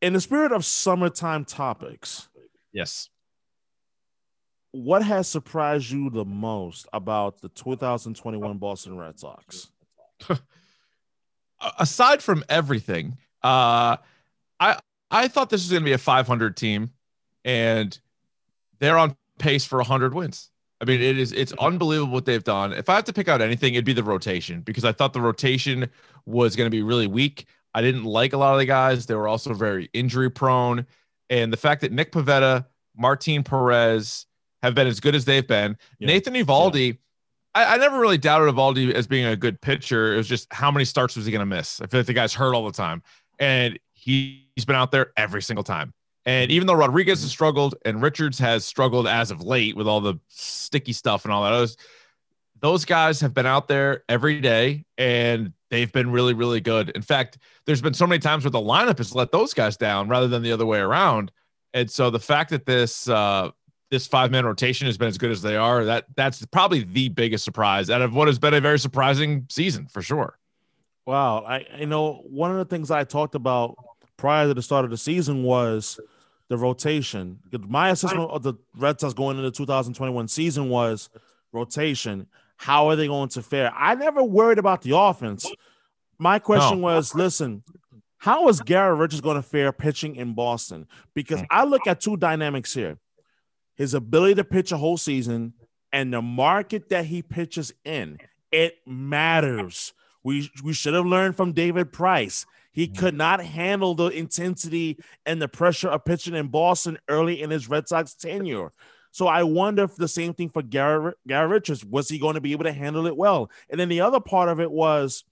in 0.00 0.12
the 0.12 0.20
spirit 0.20 0.52
of 0.52 0.64
summertime 0.64 1.44
topics, 1.44 2.28
yes. 2.72 3.08
What 4.72 5.02
has 5.02 5.28
surprised 5.28 5.90
you 5.90 6.08
the 6.08 6.24
most 6.24 6.88
about 6.94 7.42
the 7.42 7.50
2021 7.50 8.56
Boston 8.56 8.96
Red 8.96 9.18
Sox? 9.18 9.70
Aside 11.78 12.22
from 12.22 12.42
everything, 12.48 13.18
uh, 13.42 13.98
I 14.58 14.80
I 15.10 15.28
thought 15.28 15.50
this 15.50 15.62
was 15.62 15.70
going 15.70 15.82
to 15.82 15.84
be 15.84 15.92
a 15.92 15.98
500 15.98 16.56
team, 16.56 16.90
and 17.44 17.96
they're 18.78 18.96
on 18.96 19.14
pace 19.38 19.66
for 19.66 19.76
100 19.76 20.14
wins. 20.14 20.50
I 20.82 20.84
mean, 20.84 21.00
it 21.00 21.16
is 21.16 21.32
it's 21.32 21.52
unbelievable 21.60 22.12
what 22.12 22.24
they've 22.24 22.42
done. 22.42 22.72
If 22.72 22.88
I 22.88 22.96
have 22.96 23.04
to 23.04 23.12
pick 23.12 23.28
out 23.28 23.40
anything, 23.40 23.74
it'd 23.74 23.84
be 23.84 23.92
the 23.92 24.02
rotation 24.02 24.62
because 24.62 24.84
I 24.84 24.90
thought 24.90 25.12
the 25.12 25.20
rotation 25.20 25.88
was 26.26 26.56
going 26.56 26.66
to 26.66 26.70
be 26.70 26.82
really 26.82 27.06
weak. 27.06 27.46
I 27.72 27.82
didn't 27.82 28.04
like 28.04 28.32
a 28.32 28.36
lot 28.36 28.52
of 28.52 28.58
the 28.58 28.66
guys. 28.66 29.06
They 29.06 29.14
were 29.14 29.28
also 29.28 29.54
very 29.54 29.88
injury 29.92 30.28
prone. 30.28 30.84
And 31.30 31.52
the 31.52 31.56
fact 31.56 31.82
that 31.82 31.92
Nick 31.92 32.10
Pivetta, 32.10 32.66
Martin 32.96 33.44
Perez 33.44 34.26
have 34.62 34.74
been 34.74 34.88
as 34.88 34.98
good 34.98 35.14
as 35.14 35.24
they've 35.24 35.46
been. 35.46 35.76
Yeah. 36.00 36.08
Nathan 36.08 36.34
Eovaldi, 36.34 36.88
yeah. 36.88 36.94
I, 37.54 37.74
I, 37.74 37.76
never 37.78 37.98
really 37.98 38.18
doubted 38.18 38.52
Eovaldi 38.52 38.92
as 38.92 39.06
being 39.06 39.24
a 39.24 39.36
good 39.36 39.60
pitcher. 39.60 40.14
It 40.14 40.16
was 40.16 40.28
just 40.28 40.52
how 40.52 40.70
many 40.70 40.84
starts 40.84 41.16
was 41.16 41.26
he 41.26 41.32
going 41.32 41.40
to 41.40 41.46
miss? 41.46 41.80
I 41.80 41.86
feel 41.86 42.00
like 42.00 42.06
the 42.06 42.12
guy's 42.12 42.34
hurt 42.34 42.54
all 42.54 42.66
the 42.66 42.72
time. 42.72 43.02
And 43.38 43.78
he, 43.92 44.48
he's 44.56 44.64
been 44.64 44.76
out 44.76 44.90
there 44.90 45.12
every 45.16 45.42
single 45.42 45.64
time. 45.64 45.94
And 46.24 46.50
even 46.52 46.66
though 46.66 46.74
Rodriguez 46.74 47.22
has 47.22 47.30
struggled 47.30 47.74
and 47.84 48.00
Richards 48.00 48.38
has 48.38 48.64
struggled 48.64 49.08
as 49.08 49.30
of 49.30 49.42
late 49.42 49.76
with 49.76 49.88
all 49.88 50.00
the 50.00 50.14
sticky 50.28 50.92
stuff 50.92 51.24
and 51.24 51.32
all 51.32 51.42
that, 51.42 51.50
those, 51.50 51.76
those 52.60 52.84
guys 52.84 53.20
have 53.20 53.34
been 53.34 53.46
out 53.46 53.66
there 53.66 54.04
every 54.08 54.40
day 54.40 54.84
and 54.96 55.52
they've 55.70 55.90
been 55.90 56.12
really, 56.12 56.32
really 56.32 56.60
good. 56.60 56.90
In 56.90 57.02
fact, 57.02 57.38
there's 57.66 57.82
been 57.82 57.94
so 57.94 58.06
many 58.06 58.20
times 58.20 58.44
where 58.44 58.52
the 58.52 58.60
lineup 58.60 58.98
has 58.98 59.14
let 59.14 59.32
those 59.32 59.52
guys 59.52 59.76
down 59.76 60.08
rather 60.08 60.28
than 60.28 60.42
the 60.42 60.52
other 60.52 60.66
way 60.66 60.78
around. 60.78 61.32
And 61.74 61.90
so 61.90 62.08
the 62.10 62.20
fact 62.20 62.50
that 62.50 62.66
this 62.66 63.08
uh, 63.08 63.50
this 63.90 64.06
five 64.06 64.30
man 64.30 64.46
rotation 64.46 64.86
has 64.86 64.96
been 64.96 65.08
as 65.08 65.18
good 65.18 65.30
as 65.30 65.42
they 65.42 65.56
are, 65.56 65.84
that 65.84 66.06
that's 66.16 66.44
probably 66.46 66.84
the 66.84 67.08
biggest 67.08 67.44
surprise 67.44 67.90
out 67.90 68.00
of 68.00 68.14
what 68.14 68.28
has 68.28 68.38
been 68.38 68.54
a 68.54 68.60
very 68.60 68.78
surprising 68.78 69.46
season 69.50 69.86
for 69.86 70.02
sure. 70.02 70.38
Wow, 71.04 71.44
I 71.44 71.66
you 71.78 71.86
know 71.86 72.22
one 72.26 72.50
of 72.50 72.58
the 72.58 72.64
things 72.64 72.90
I 72.90 73.04
talked 73.04 73.34
about 73.34 73.76
prior 74.16 74.46
to 74.46 74.54
the 74.54 74.62
start 74.62 74.84
of 74.84 74.90
the 74.90 74.96
season 74.96 75.42
was 75.42 75.98
the 76.52 76.58
rotation. 76.58 77.38
My 77.66 77.88
assessment 77.88 78.30
of 78.30 78.42
the 78.42 78.54
Red 78.76 79.00
Sox 79.00 79.14
going 79.14 79.38
into 79.38 79.48
the 79.48 79.56
2021 79.56 80.28
season 80.28 80.68
was 80.68 81.08
rotation. 81.50 82.26
How 82.56 82.88
are 82.90 82.96
they 82.96 83.06
going 83.06 83.30
to 83.30 83.42
fare? 83.42 83.72
I 83.74 83.94
never 83.94 84.22
worried 84.22 84.58
about 84.58 84.82
the 84.82 84.94
offense. 84.94 85.50
My 86.18 86.38
question 86.38 86.82
no. 86.82 86.84
was 86.84 87.14
listen, 87.14 87.62
how 88.18 88.48
is 88.48 88.60
Garrett 88.60 88.98
Richards 88.98 89.22
going 89.22 89.36
to 89.36 89.42
fare 89.42 89.72
pitching 89.72 90.14
in 90.16 90.34
Boston? 90.34 90.86
Because 91.14 91.42
I 91.50 91.64
look 91.64 91.86
at 91.86 92.02
two 92.02 92.18
dynamics 92.18 92.74
here 92.74 92.98
his 93.74 93.94
ability 93.94 94.34
to 94.34 94.44
pitch 94.44 94.70
a 94.72 94.76
whole 94.76 94.98
season 94.98 95.54
and 95.90 96.12
the 96.12 96.20
market 96.20 96.90
that 96.90 97.06
he 97.06 97.22
pitches 97.22 97.72
in. 97.82 98.18
It 98.50 98.76
matters. 98.86 99.94
We, 100.22 100.50
we 100.62 100.74
should 100.74 100.92
have 100.92 101.06
learned 101.06 101.34
from 101.34 101.52
David 101.52 101.92
Price. 101.92 102.44
He 102.72 102.88
could 102.88 103.14
not 103.14 103.44
handle 103.44 103.94
the 103.94 104.08
intensity 104.08 104.98
and 105.26 105.40
the 105.40 105.48
pressure 105.48 105.88
of 105.88 106.04
pitching 106.04 106.34
in 106.34 106.48
Boston 106.48 106.98
early 107.08 107.42
in 107.42 107.50
his 107.50 107.68
Red 107.68 107.88
Sox 107.88 108.14
tenure. 108.14 108.72
So 109.10 109.26
I 109.26 109.42
wonder 109.42 109.84
if 109.84 109.94
the 109.94 110.08
same 110.08 110.32
thing 110.32 110.48
for 110.48 110.62
Garrett, 110.62 111.18
Garrett 111.28 111.50
Richards 111.50 111.84
was 111.84 112.08
he 112.08 112.18
going 112.18 112.34
to 112.34 112.40
be 112.40 112.52
able 112.52 112.64
to 112.64 112.72
handle 112.72 113.06
it 113.06 113.16
well? 113.16 113.50
And 113.68 113.78
then 113.78 113.90
the 113.90 114.00
other 114.00 114.20
part 114.20 114.48
of 114.48 114.58
it 114.58 114.70
was 114.70 115.24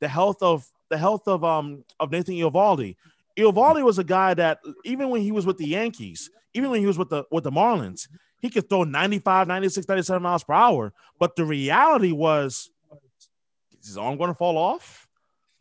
the 0.00 0.08
health 0.08 0.42
of 0.42 0.66
the 0.88 0.98
health 0.98 1.28
of 1.28 1.44
um 1.44 1.84
of 2.00 2.10
Nathan 2.10 2.34
Eovaldi. 2.34 2.96
Eovaldi 3.38 3.84
was 3.84 4.00
a 4.00 4.04
guy 4.04 4.34
that 4.34 4.58
even 4.84 5.10
when 5.10 5.22
he 5.22 5.30
was 5.30 5.46
with 5.46 5.58
the 5.58 5.68
Yankees, 5.68 6.28
even 6.54 6.70
when 6.70 6.80
he 6.80 6.86
was 6.86 6.98
with 6.98 7.08
the 7.08 7.24
with 7.30 7.44
the 7.44 7.52
Marlins, 7.52 8.08
he 8.40 8.50
could 8.50 8.68
throw 8.68 8.82
95, 8.82 9.46
96, 9.46 9.88
97 9.88 10.22
miles 10.22 10.42
per 10.42 10.54
hour. 10.54 10.92
But 11.20 11.36
the 11.36 11.44
reality 11.44 12.10
was 12.10 12.70
is 13.80 13.86
his 13.86 13.96
arm 13.96 14.18
going 14.18 14.30
to 14.30 14.34
fall 14.34 14.58
off? 14.58 15.06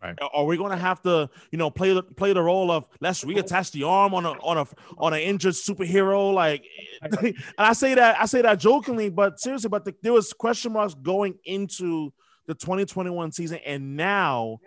Right. 0.01 0.17
Uh, 0.21 0.29
are 0.33 0.45
we 0.45 0.55
going 0.55 0.71
to 0.71 0.77
have 0.77 1.01
to, 1.01 1.29
you 1.51 1.57
know, 1.57 1.69
play 1.69 1.93
the 1.93 2.03
play 2.03 2.31
the 2.31 2.41
role 2.41 2.71
of 2.71 2.87
let's 3.01 3.23
reattach 3.25 3.71
the 3.71 3.83
arm 3.83 4.13
on 4.13 4.25
a 4.25 4.31
on 4.31 4.57
a 4.57 4.65
on 4.97 5.13
an 5.13 5.19
injured 5.19 5.55
superhero? 5.55 6.33
Like, 6.33 6.63
and 7.01 7.35
I 7.57 7.73
say 7.73 7.95
that 7.95 8.19
I 8.19 8.25
say 8.25 8.41
that 8.41 8.59
jokingly, 8.59 9.09
but 9.09 9.41
seriously, 9.41 9.69
but 9.69 9.83
the, 9.83 9.93
there 10.01 10.13
was 10.13 10.31
question 10.31 10.71
marks 10.71 10.93
going 10.93 11.37
into 11.43 12.13
the 12.47 12.53
2021 12.55 13.33
season, 13.33 13.59
and 13.65 13.97
now 13.97 14.59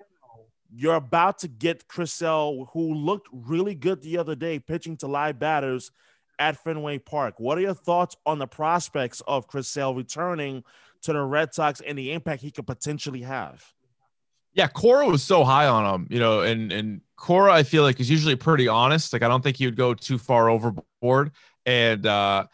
you're 0.75 0.95
about 0.97 1.39
to 1.39 1.49
get 1.49 1.89
Chris 1.89 2.12
Sale, 2.12 2.69
who 2.73 2.95
looked 2.95 3.29
really 3.33 3.75
good 3.75 4.03
the 4.03 4.19
other 4.19 4.35
day, 4.35 4.59
pitching 4.59 4.97
to 4.99 5.07
live 5.07 5.39
batters 5.39 5.91
at 6.39 6.62
Fenway 6.62 6.99
Park. 6.99 7.35
What 7.39 7.59
are 7.59 7.62
your 7.62 7.75
thoughts 7.75 8.17
on 8.27 8.39
the 8.39 8.47
prospects 8.47 9.23
of 9.27 9.47
Chris 9.47 9.69
Sale 9.69 9.95
returning 9.95 10.65
to 11.03 11.12
the 11.12 11.23
Red 11.23 11.55
Sox 11.55 11.81
and 11.81 11.99
the 11.99 12.12
impact 12.12 12.43
he 12.43 12.51
could 12.51 12.67
potentially 12.67 13.23
have? 13.23 13.65
Yeah, 14.55 14.67
Cora 14.69 15.07
was 15.07 15.23
so 15.23 15.45
high 15.45 15.67
on 15.67 15.95
him, 15.95 16.07
you 16.11 16.19
know, 16.19 16.41
and 16.43 16.71
and 16.73 17.01
Cora 17.17 17.53
I 17.53 17.63
feel 17.63 17.83
like 17.83 18.01
is 18.01 18.11
usually 18.11 18.37
pretty 18.37 18.69
honest. 18.69 19.13
Like 19.13 19.23
I 19.23 19.29
don't 19.29 19.43
think 19.43 19.57
he 19.57 19.67
would 19.67 19.77
go 19.77 19.95
too 19.95 20.19
far 20.19 20.51
overboard. 20.51 21.33
And 21.65 22.07
uh 22.07 22.47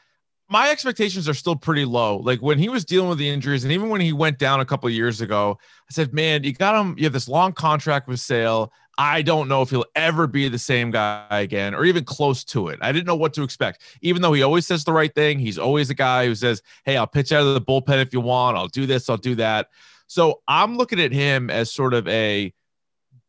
my 0.51 0.71
expectations 0.71 1.29
are 1.29 1.35
still 1.35 1.57
pretty 1.57 1.85
low. 1.85 2.19
Like 2.19 2.41
when 2.41 2.59
he 2.59 2.69
was 2.69 2.85
dealing 2.85 3.09
with 3.09 3.19
the 3.19 3.29
injuries, 3.29 3.65
and 3.65 3.73
even 3.73 3.89
when 3.91 4.01
he 4.01 4.13
went 4.13 4.39
down 4.39 4.61
a 4.61 4.65
couple 4.65 4.89
years 4.91 5.21
ago, 5.21 5.59
I 5.63 5.93
said, 5.93 6.15
"Man, 6.15 6.45
you 6.45 6.53
got 6.55 6.81
him. 6.81 6.95
You 6.99 7.05
have 7.05 7.13
this 7.13 7.29
long 7.29 7.53
contract 7.53 8.09
with 8.09 8.21
Sale. 8.21 8.73
I 8.99 9.23
don't 9.23 9.49
know 9.49 9.63
if 9.63 9.71
he'll 9.71 9.85
ever 9.95 10.27
be 10.27 10.49
the 10.49 10.59
same 10.59 10.91
guy 10.91 11.27
again, 11.31 11.75
or 11.75 11.85
even 11.85 12.05
close 12.05 12.45
to 12.47 12.69
it. 12.69 12.79
I 12.83 12.93
didn't 12.93 13.07
know 13.07 13.17
what 13.17 13.35
to 13.35 13.43
expect. 13.45 13.83
Even 14.03 14.23
though 14.23 14.33
he 14.33 14.43
always 14.43 14.67
says 14.67 14.85
the 14.85 14.93
right 14.93 15.15
thing, 15.15 15.39
he's 15.39 15.59
always 15.59 15.91
a 15.91 15.95
guy 15.95 16.27
who 16.27 16.35
says, 16.35 16.63
"Hey, 16.85 16.97
I'll 16.97 17.07
pitch 17.07 17.33
out 17.33 17.47
of 17.47 17.55
the 17.55 17.61
bullpen 17.61 18.03
if 18.03 18.13
you 18.13 18.21
want. 18.21 18.57
I'll 18.57 18.69
do 18.69 18.87
this. 18.87 19.11
I'll 19.11 19.17
do 19.19 19.35
that." 19.37 19.69
So 20.09 20.41
I'm 20.49 20.77
looking 20.77 20.99
at 21.01 21.13
him 21.13 21.51
as 21.51 21.73
sort 21.73 21.95
of 21.95 22.09
a 22.09 22.53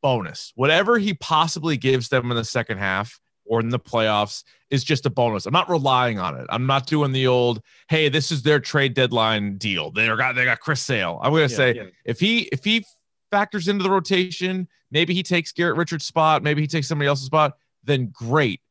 bonus. 0.02 0.54
Whatever 0.56 0.98
he 0.98 1.14
possibly 1.14 1.78
gives 1.78 2.10
them 2.10 2.32
in 2.32 2.38
the 2.38 2.46
second 2.46 2.80
half 2.80 3.20
or 3.46 3.60
in 3.60 3.70
the 3.70 3.80
playoffs 3.80 4.44
is 4.70 4.84
just 4.84 5.06
a 5.06 5.10
bonus. 5.10 5.46
I'm 5.46 5.54
not 5.54 5.70
relying 5.70 6.20
on 6.20 6.40
it. 6.40 6.48
I'm 6.50 6.66
not 6.66 6.88
doing 6.88 7.12
the 7.12 7.28
old, 7.28 7.62
hey, 7.90 8.08
this 8.08 8.32
is 8.32 8.44
their 8.44 8.60
trade 8.60 8.94
deadline 8.94 9.58
deal. 9.58 9.92
They 9.92 10.08
got 10.08 10.36
they 10.36 10.46
got 10.46 10.62
Chris 10.62 10.82
Sale. 10.82 11.20
I'm 11.22 11.32
gonna 11.32 11.44
yeah, 11.44 11.48
say 11.48 11.76
yeah. 11.76 11.84
if 12.06 12.20
he 12.20 12.44
if 12.52 12.64
he 12.64 12.86
factors 13.30 13.68
into 13.68 13.84
the 13.84 13.90
rotation, 13.90 14.68
maybe 14.90 15.14
he 15.14 15.22
takes 15.22 15.52
Garrett 15.52 15.78
Richards' 15.78 16.06
spot, 16.06 16.44
maybe 16.44 16.62
he 16.62 16.68
takes 16.68 16.88
somebody 16.88 17.08
else's 17.08 17.26
spot, 17.26 17.58
then 17.84 18.08
great. 18.08 18.62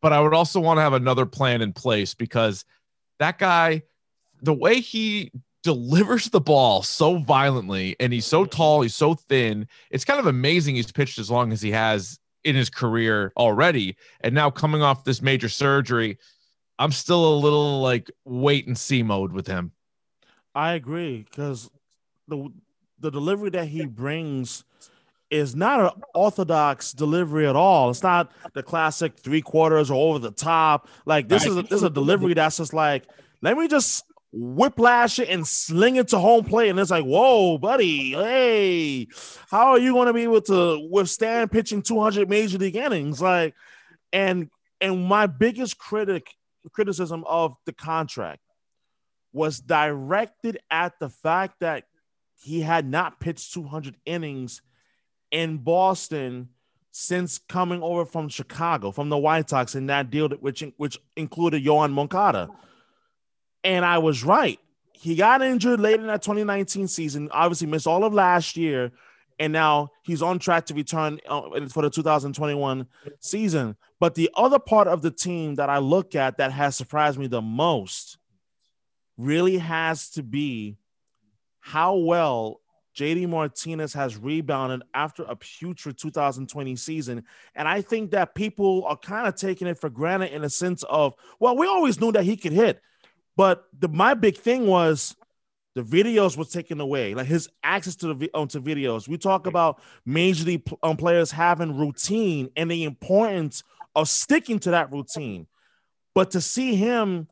But 0.00 0.12
I 0.12 0.20
would 0.20 0.34
also 0.34 0.60
want 0.60 0.78
to 0.78 0.82
have 0.82 0.94
another 0.94 1.26
plan 1.26 1.60
in 1.60 1.72
place 1.72 2.14
because 2.14 2.64
that 3.18 3.38
guy, 3.38 3.82
the 4.40 4.54
way 4.54 4.80
he 4.80 5.32
delivers 5.62 6.30
the 6.30 6.40
ball 6.40 6.82
so 6.82 7.18
violently 7.18 7.96
and 8.00 8.12
he's 8.12 8.26
so 8.26 8.44
tall, 8.44 8.82
he's 8.82 8.94
so 8.94 9.14
thin. 9.14 9.66
It's 9.90 10.04
kind 10.04 10.20
of 10.20 10.26
amazing 10.26 10.76
he's 10.76 10.92
pitched 10.92 11.18
as 11.18 11.30
long 11.30 11.52
as 11.52 11.60
he 11.60 11.70
has 11.72 12.18
in 12.44 12.54
his 12.54 12.70
career 12.70 13.32
already. 13.36 13.96
And 14.20 14.34
now 14.34 14.50
coming 14.50 14.82
off 14.82 15.04
this 15.04 15.20
major 15.20 15.48
surgery, 15.48 16.18
I'm 16.78 16.92
still 16.92 17.34
a 17.34 17.36
little 17.36 17.80
like 17.80 18.10
wait 18.24 18.66
and 18.66 18.78
see 18.78 19.02
mode 19.02 19.32
with 19.32 19.46
him. 19.46 19.72
I 20.54 20.72
agree 20.72 21.26
because 21.28 21.70
the 22.28 22.48
the 23.00 23.10
delivery 23.10 23.50
that 23.50 23.68
he 23.68 23.84
brings 23.86 24.64
is 25.30 25.54
not 25.54 25.80
an 25.80 26.02
orthodox 26.14 26.92
delivery 26.92 27.46
at 27.46 27.54
all. 27.54 27.90
It's 27.90 28.02
not 28.02 28.32
the 28.54 28.62
classic 28.62 29.18
three 29.18 29.42
quarters 29.42 29.90
or 29.90 30.08
over 30.08 30.18
the 30.18 30.30
top. 30.30 30.88
Like 31.04 31.28
this 31.28 31.44
is 31.44 31.56
a, 31.56 31.62
this 31.62 31.72
is 31.72 31.82
a 31.82 31.90
delivery 31.90 32.34
that's 32.34 32.56
just 32.56 32.72
like 32.72 33.04
let 33.40 33.56
me 33.56 33.68
just 33.68 34.04
whiplash 34.32 35.18
it 35.18 35.28
and 35.28 35.46
sling 35.46 35.96
it 35.96 36.08
to 36.08 36.18
home 36.18 36.44
plate. 36.44 36.68
And 36.68 36.78
it's 36.78 36.90
like, 36.90 37.04
whoa, 37.04 37.58
buddy, 37.58 38.12
hey, 38.12 39.08
how 39.50 39.68
are 39.68 39.78
you 39.78 39.92
going 39.94 40.06
to 40.06 40.12
be 40.12 40.22
able 40.22 40.42
to 40.42 40.88
withstand 40.90 41.50
pitching 41.50 41.82
200 41.82 42.28
major 42.28 42.58
league 42.58 42.76
innings? 42.76 43.20
Like, 43.20 43.54
and 44.12 44.50
and 44.80 45.04
my 45.04 45.26
biggest 45.26 45.78
critic 45.78 46.34
criticism 46.72 47.24
of 47.26 47.56
the 47.64 47.72
contract 47.72 48.40
was 49.32 49.60
directed 49.60 50.58
at 50.70 50.98
the 50.98 51.08
fact 51.08 51.60
that 51.60 51.84
he 52.34 52.60
had 52.60 52.86
not 52.86 53.20
pitched 53.20 53.52
200 53.52 53.96
innings 54.06 54.62
in 55.30 55.58
Boston 55.58 56.48
since 56.90 57.38
coming 57.38 57.82
over 57.82 58.04
from 58.04 58.28
Chicago, 58.28 58.90
from 58.90 59.08
the 59.08 59.18
White 59.18 59.50
Sox, 59.50 59.74
in 59.74 59.86
that 59.86 60.10
deal 60.10 60.28
which 60.28 60.64
which 60.76 60.98
included 61.16 61.64
Yoan 61.64 61.92
Moncada. 61.92 62.48
And 63.64 63.84
I 63.84 63.98
was 63.98 64.24
right. 64.24 64.58
He 64.92 65.14
got 65.14 65.42
injured 65.42 65.80
late 65.80 66.00
in 66.00 66.06
that 66.08 66.22
2019 66.22 66.88
season, 66.88 67.28
obviously 67.30 67.66
missed 67.68 67.86
all 67.86 68.04
of 68.04 68.12
last 68.12 68.56
year, 68.56 68.90
and 69.38 69.52
now 69.52 69.90
he's 70.02 70.22
on 70.22 70.38
track 70.38 70.66
to 70.66 70.74
return 70.74 71.20
uh, 71.28 71.68
for 71.68 71.82
the 71.82 71.90
2021 71.90 72.86
season. 73.20 73.76
But 74.00 74.14
the 74.14 74.30
other 74.34 74.58
part 74.58 74.88
of 74.88 75.02
the 75.02 75.10
team 75.10 75.56
that 75.56 75.70
I 75.70 75.78
look 75.78 76.14
at 76.14 76.38
that 76.38 76.52
has 76.52 76.76
surprised 76.76 77.18
me 77.18 77.26
the 77.28 77.42
most 77.42 78.18
really 79.16 79.58
has 79.58 80.10
to 80.10 80.22
be 80.22 80.78
how 81.60 81.96
well 81.96 82.60
JD 82.96 83.28
Martinez 83.28 83.92
has 83.92 84.16
rebounded 84.16 84.82
after 84.92 85.22
a 85.22 85.36
putrid 85.36 85.98
2020 85.98 86.74
season. 86.74 87.24
And 87.54 87.68
I 87.68 87.80
think 87.80 88.10
that 88.10 88.34
people 88.34 88.84
are 88.86 88.96
kind 88.96 89.28
of 89.28 89.36
taking 89.36 89.68
it 89.68 89.78
for 89.78 89.88
granted 89.88 90.32
in 90.32 90.42
a 90.42 90.50
sense 90.50 90.82
of, 90.84 91.14
well, 91.38 91.56
we 91.56 91.68
always 91.68 92.00
knew 92.00 92.10
that 92.10 92.24
he 92.24 92.36
could 92.36 92.52
hit. 92.52 92.80
But 93.38 93.68
the 93.78 93.86
my 93.86 94.14
big 94.14 94.36
thing 94.36 94.66
was 94.66 95.14
the 95.76 95.82
videos 95.82 96.36
was 96.36 96.50
taken 96.50 96.80
away, 96.80 97.14
like 97.14 97.28
his 97.28 97.48
access 97.62 97.94
to 97.96 98.12
the 98.12 98.30
um, 98.34 98.48
to 98.48 98.60
videos. 98.60 99.06
We 99.06 99.16
talk 99.16 99.46
about 99.46 99.80
major 100.04 100.44
league 100.44 100.68
um, 100.82 100.96
players 100.96 101.30
having 101.30 101.78
routine 101.78 102.50
and 102.56 102.68
the 102.68 102.82
importance 102.82 103.62
of 103.94 104.08
sticking 104.08 104.58
to 104.58 104.72
that 104.72 104.90
routine. 104.90 105.46
But 106.16 106.32
to 106.32 106.40
see 106.40 106.74
him 106.74 107.28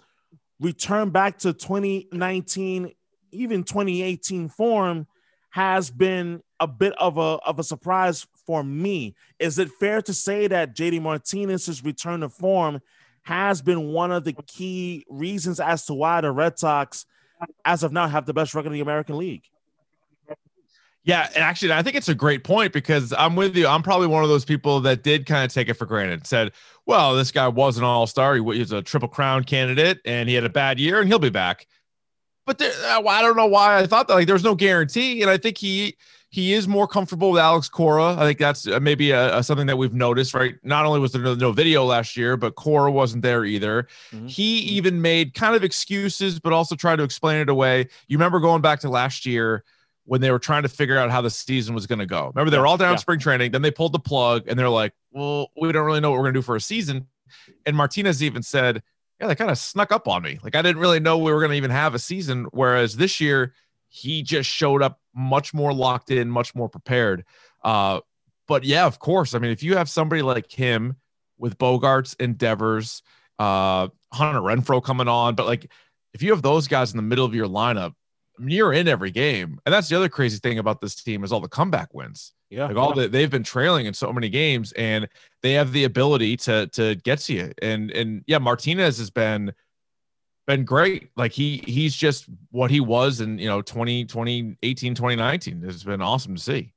return 0.61 1.11
back 1.11 1.39
to 1.39 1.53
2019, 1.53 2.93
even 3.33 3.65
2018 3.65 4.49
form 4.49 5.09
has 5.51 5.91
been 5.91 6.41
a 6.61 6.69
bit 6.69 6.93
of 6.99 7.19
a 7.19 7.41
of 7.45 7.59
a 7.59 7.65
surprise 7.65 8.29
for 8.47 8.63
me. 8.63 9.17
Is 9.41 9.59
it 9.59 9.71
fair 9.81 10.01
to 10.03 10.15
say 10.15 10.47
that 10.47 10.77
JD 10.77 11.03
Martinez's 11.03 11.83
return 11.83 12.21
to 12.21 12.29
form 12.29 12.81
has 13.27 13.61
been 13.61 13.89
one 13.89 14.13
of 14.13 14.23
the 14.23 14.33
key 14.47 15.05
reasons 15.11 15.59
as 15.59 15.85
to 15.87 15.95
why 15.95 16.21
the 16.21 16.31
Red 16.31 16.61
Sox, 16.61 17.07
as 17.65 17.83
of 17.83 17.93
now, 17.93 18.07
have 18.07 18.25
the 18.25 18.33
best 18.33 18.55
record 18.55 18.69
in 18.69 18.73
the 18.75 18.81
American 18.81 19.19
League. 19.19 19.43
Yeah, 21.03 21.29
and 21.35 21.43
actually, 21.43 21.73
I 21.73 21.83
think 21.83 21.97
it's 21.97 22.09
a 22.09 22.15
great 22.15 22.45
point 22.45 22.73
because 22.73 23.13
I'm 23.13 23.35
with 23.35 23.57
you. 23.57 23.67
I'm 23.67 23.83
probably 23.83 24.07
one 24.07 24.23
of 24.23 24.29
those 24.29 24.45
people 24.45 24.81
that 24.83 25.03
did 25.03 25.27
kind 25.27 25.45
of 25.45 25.53
take 25.53 25.69
it 25.69 25.75
for 25.75 25.87
granted. 25.87 26.25
Said, 26.25 26.53
"Well, 26.85 27.17
this 27.17 27.33
guy 27.33 27.49
was 27.49 27.79
an 27.79 27.85
All 27.85 28.07
Star. 28.07 28.35
He 28.35 28.41
was 28.41 28.71
a 28.71 28.81
Triple 28.81 29.09
Crown 29.09 29.43
candidate, 29.43 30.01
and 30.05 30.29
he 30.29 30.37
had 30.37 30.45
a 30.45 30.49
bad 30.49 30.79
year, 30.79 31.01
and 31.01 31.09
he'll 31.09 31.19
be 31.19 31.31
back." 31.31 31.67
But 32.45 32.59
there, 32.59 32.73
I 32.87 33.23
don't 33.23 33.37
know 33.37 33.47
why 33.47 33.79
I 33.79 33.87
thought 33.87 34.07
that. 34.07 34.15
Like, 34.15 34.29
there's 34.29 34.45
no 34.45 34.55
guarantee, 34.55 35.23
and 35.23 35.31
I 35.31 35.37
think 35.37 35.59
he 35.59 35.97
he 36.37 36.53
is 36.53 36.69
more 36.69 36.87
comfortable 36.87 37.31
with 37.31 37.41
Alex 37.41 37.67
Cora. 37.67 38.15
I 38.15 38.27
think 38.27 38.39
that's 38.39 38.67
uh, 38.67 38.79
maybe 38.79 39.11
a, 39.11 39.39
a 39.39 39.43
something 39.43 39.67
that 39.69 39.79
we've 39.79 39.95
noticed, 39.95 40.35
right? 40.35 40.55
Not 40.63 40.85
only 40.85 41.01
was 41.01 41.13
there 41.13 41.23
no, 41.23 41.35
no 41.35 41.51
video 41.51 41.83
last 41.83 42.15
year, 42.15 42.37
but 42.37 42.57
Cora 42.57 42.93
wasn't 42.93 43.23
there 43.23 43.47
either. 43.47 43.89
Mm-hmm. 44.13 44.27
He 44.27 44.59
even 44.59 45.01
made 45.01 45.33
kind 45.33 45.57
of 45.57 45.65
excuses, 45.65 46.39
but 46.39 46.53
also 46.53 46.77
tried 46.77 46.97
to 46.97 47.05
explain 47.05 47.41
it 47.41 47.49
away. 47.49 47.89
You 48.07 48.19
remember 48.19 48.39
going 48.39 48.61
back 48.61 48.81
to 48.81 48.91
last 48.91 49.25
year 49.25 49.65
when 50.05 50.21
they 50.21 50.31
were 50.31 50.39
trying 50.39 50.65
to 50.65 50.69
figure 50.69 50.99
out 50.99 51.11
how 51.11 51.23
the 51.23 51.31
season 51.31 51.75
was 51.75 51.87
going 51.87 52.01
to 52.01 52.07
go. 52.07 52.31
Remember, 52.35 52.51
they 52.51 52.59
were 52.59 52.67
all 52.67 52.77
down 52.77 52.93
yeah. 52.93 52.97
spring 52.97 53.19
training. 53.19 53.53
Then 53.53 53.63
they 53.63 53.71
pulled 53.71 53.93
the 53.93 53.99
plug 53.99 54.45
and 54.47 54.59
they're 54.59 54.69
like, 54.69 54.93
well, 55.13 55.51
we 55.59 55.73
don't 55.73 55.87
really 55.87 56.01
know 56.01 56.11
what 56.11 56.19
we're 56.19 56.25
going 56.25 56.35
to 56.35 56.41
do 56.41 56.45
for 56.45 56.57
a 56.57 56.61
season. 56.61 57.07
And 57.65 57.75
Martinez 57.75 58.23
even 58.23 58.43
said, 58.43 58.83
yeah, 59.19 59.29
they 59.29 59.37
kind 59.37 59.51
of 59.51 59.57
snuck 59.57 59.91
up 59.91 60.07
on 60.07 60.23
me. 60.23 60.39
Like, 60.43 60.55
I 60.55 60.61
didn't 60.61 60.83
really 60.83 61.01
know 61.01 61.17
we 61.17 61.33
were 61.33 61.41
going 61.41 61.53
to 61.53 61.57
even 61.57 61.71
have 61.71 61.95
a 61.95 61.99
season. 61.99 62.47
Whereas 62.51 62.95
this 62.95 63.23
year, 63.23 63.55
he 63.97 64.23
just 64.23 64.51
showed 64.51 64.83
up 64.83 65.01
much 65.15 65.55
more 65.55 65.73
locked 65.73 66.11
in, 66.11 66.31
much 66.31 66.55
more 66.55 66.69
prepared. 66.69 67.25
Uh, 67.65 68.01
but 68.47 68.63
yeah, 68.63 68.85
of 68.87 68.99
course. 68.99 69.35
I 69.35 69.39
mean, 69.39 69.51
if 69.51 69.63
you 69.63 69.77
have 69.77 69.89
somebody 69.89 70.23
like 70.23 70.53
him 70.53 70.97
with 71.39 71.57
Bogaerts, 71.59 72.15
and 72.21 72.37
Devers, 72.37 73.03
uh, 73.39 73.89
Hunter 74.13 74.41
Renfroe 74.41 74.83
coming 74.83 75.09
on, 75.09 75.35
but 75.35 75.47
like 75.47 75.71
if 76.15 76.23
you 76.23 76.31
have 76.31 76.43
those 76.43 76.69
guys 76.69 76.93
in 76.93 76.97
the 76.97 77.03
middle 77.03 77.25
of 77.25 77.35
your 77.35 77.47
lineup, 77.47 77.95
you're 78.39 78.73
in 78.73 78.87
every 78.87 79.11
game. 79.11 79.59
And 79.65 79.73
that's 79.73 79.89
the 79.89 79.97
other 79.97 80.09
crazy 80.09 80.39
thing 80.39 80.59
about 80.59 80.81
this 80.81 80.95
team 80.95 81.25
is 81.25 81.33
all 81.33 81.41
the 81.41 81.49
comeback 81.49 81.95
wins. 81.95 82.33
Yeah. 82.51 82.67
Like 82.67 82.77
all 82.77 82.93
yeah. 82.95 83.03
the 83.03 83.09
they've 83.09 83.31
been 83.31 83.43
trailing 83.43 83.87
in 83.87 83.95
so 83.95 84.13
many 84.13 84.29
games 84.29 84.73
and 84.73 85.09
they 85.43 85.55
have 85.55 85.73
the 85.73 85.85
ability 85.85 86.37
to 86.39 86.67
to 86.69 86.95
get 86.97 87.19
to 87.21 87.33
you. 87.33 87.53
And 87.63 87.91
and 87.91 88.23
yeah, 88.27 88.39
Martinez 88.39 88.99
has 88.99 89.11
been 89.11 89.53
been 90.47 90.65
great. 90.65 91.11
Like 91.17 91.33
he 91.33 91.63
he's 91.67 91.95
just 91.95 92.27
what 92.51 92.71
he 92.71 92.81
was 92.81 93.21
in 93.21 93.39
you 93.39 93.49
know 93.49 93.63
20, 93.63 94.05
2018, 94.05 94.95
2019. 94.95 95.63
It's 95.65 95.83
been 95.83 96.03
awesome 96.03 96.37
to 96.37 96.43
see. 96.43 96.73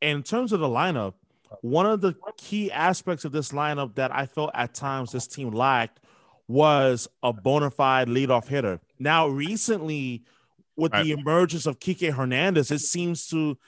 in 0.00 0.22
terms 0.22 0.52
of 0.52 0.60
the 0.60 0.68
lineup, 0.68 1.14
one 1.62 1.86
of 1.86 2.00
the 2.00 2.14
key 2.36 2.70
aspects 2.70 3.24
of 3.24 3.32
this 3.32 3.52
lineup 3.52 3.94
that 3.96 4.14
I 4.14 4.26
felt 4.26 4.50
at 4.54 4.74
times 4.74 5.12
this 5.12 5.26
team 5.26 5.50
lacked 5.50 6.00
was 6.46 7.08
a 7.22 7.32
bona 7.32 7.70
fide 7.70 8.08
leadoff 8.08 8.48
hitter. 8.48 8.80
Now, 8.98 9.28
recently, 9.28 10.24
with 10.76 10.92
right. 10.92 11.04
the 11.04 11.12
emergence 11.12 11.66
of 11.66 11.78
Kike 11.78 12.12
Hernandez, 12.12 12.70
it 12.70 12.80
seems 12.80 13.28
to 13.28 13.58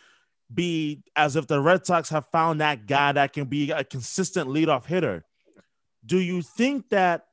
be 0.53 1.03
as 1.17 1.37
if 1.37 1.47
the 1.47 1.61
Red 1.61 1.87
Sox 1.87 2.09
have 2.11 2.27
found 2.27 2.61
that 2.61 2.87
guy 2.87 3.13
that 3.13 3.33
can 3.33 3.45
be 3.45 3.71
a 3.71 3.85
consistent 3.85 4.49
leadoff 4.49 4.87
hitter. 4.87 5.25
Do 6.05 6.19
you 6.19 6.43
think 6.43 6.89
that 6.91 7.27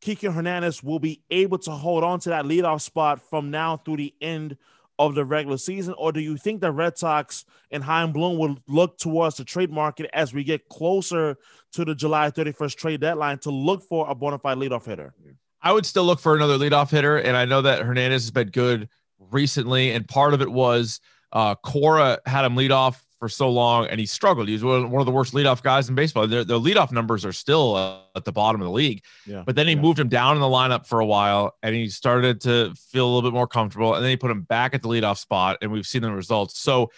Kike 0.00 0.32
Hernandez 0.32 0.82
will 0.82 0.98
be 0.98 1.22
able 1.30 1.58
to 1.58 1.70
hold 1.70 2.04
on 2.04 2.20
to 2.20 2.30
that 2.30 2.44
leadoff 2.44 2.80
spot 2.80 3.20
from 3.20 3.50
now 3.50 3.76
through 3.76 3.98
the 3.98 4.14
end 4.20 4.56
of 4.98 5.14
the 5.14 5.24
regular 5.24 5.56
season, 5.56 5.94
or 5.96 6.12
do 6.12 6.20
you 6.20 6.36
think 6.36 6.60
the 6.60 6.70
Red 6.70 6.98
Sox 6.98 7.46
and 7.70 7.82
Chaim 7.82 8.12
Bloom 8.12 8.38
will 8.38 8.58
look 8.68 8.98
towards 8.98 9.36
the 9.36 9.44
trade 9.44 9.70
market 9.70 10.10
as 10.12 10.34
we 10.34 10.44
get 10.44 10.68
closer 10.68 11.38
to 11.72 11.84
the 11.86 11.94
July 11.94 12.30
31st 12.30 12.76
trade 12.76 13.00
deadline 13.00 13.38
to 13.38 13.50
look 13.50 13.82
for 13.82 14.08
a 14.10 14.14
bona 14.14 14.38
fide 14.38 14.58
leadoff 14.58 14.84
hitter? 14.84 15.14
I 15.62 15.72
would 15.72 15.86
still 15.86 16.04
look 16.04 16.20
for 16.20 16.36
another 16.36 16.58
leadoff 16.58 16.90
hitter, 16.90 17.16
and 17.16 17.34
I 17.34 17.46
know 17.46 17.62
that 17.62 17.82
Hernandez 17.82 18.24
has 18.24 18.30
been 18.30 18.50
good 18.50 18.90
recently, 19.18 19.90
and 19.92 20.06
part 20.06 20.34
of 20.34 20.42
it 20.42 20.50
was 20.50 21.00
uh, 21.32 21.54
Cora 21.54 22.18
had 22.26 22.44
him 22.44 22.56
lead 22.56 22.72
off 22.72 23.02
for 23.20 23.28
so 23.28 23.50
long, 23.50 23.86
and 23.86 24.00
he 24.00 24.06
struggled. 24.06 24.48
He 24.48 24.54
was 24.54 24.64
one 24.64 25.00
of 25.00 25.06
the 25.06 25.12
worst 25.12 25.34
leadoff 25.34 25.62
guys 25.62 25.88
in 25.90 25.94
baseball. 25.94 26.26
Their, 26.26 26.42
their 26.42 26.56
leadoff 26.56 26.90
numbers 26.90 27.24
are 27.24 27.32
still 27.32 27.76
uh, 27.76 27.98
at 28.16 28.24
the 28.24 28.32
bottom 28.32 28.60
of 28.62 28.64
the 28.64 28.72
league. 28.72 29.04
Yeah. 29.26 29.44
But 29.46 29.56
then 29.56 29.68
he 29.68 29.74
yeah. 29.74 29.80
moved 29.80 29.98
him 29.98 30.08
down 30.08 30.36
in 30.36 30.40
the 30.40 30.48
lineup 30.48 30.86
for 30.86 31.00
a 31.00 31.06
while, 31.06 31.54
and 31.62 31.74
he 31.74 31.90
started 31.90 32.40
to 32.40 32.74
feel 32.74 33.06
a 33.06 33.10
little 33.12 33.30
bit 33.30 33.34
more 33.34 33.46
comfortable. 33.46 33.94
And 33.94 34.02
then 34.02 34.10
he 34.10 34.16
put 34.16 34.30
him 34.30 34.40
back 34.40 34.74
at 34.74 34.82
the 34.82 34.88
leadoff 34.88 35.18
spot, 35.18 35.58
and 35.60 35.70
we've 35.70 35.86
seen 35.86 36.02
the 36.02 36.10
results. 36.10 36.58
So 36.58 36.90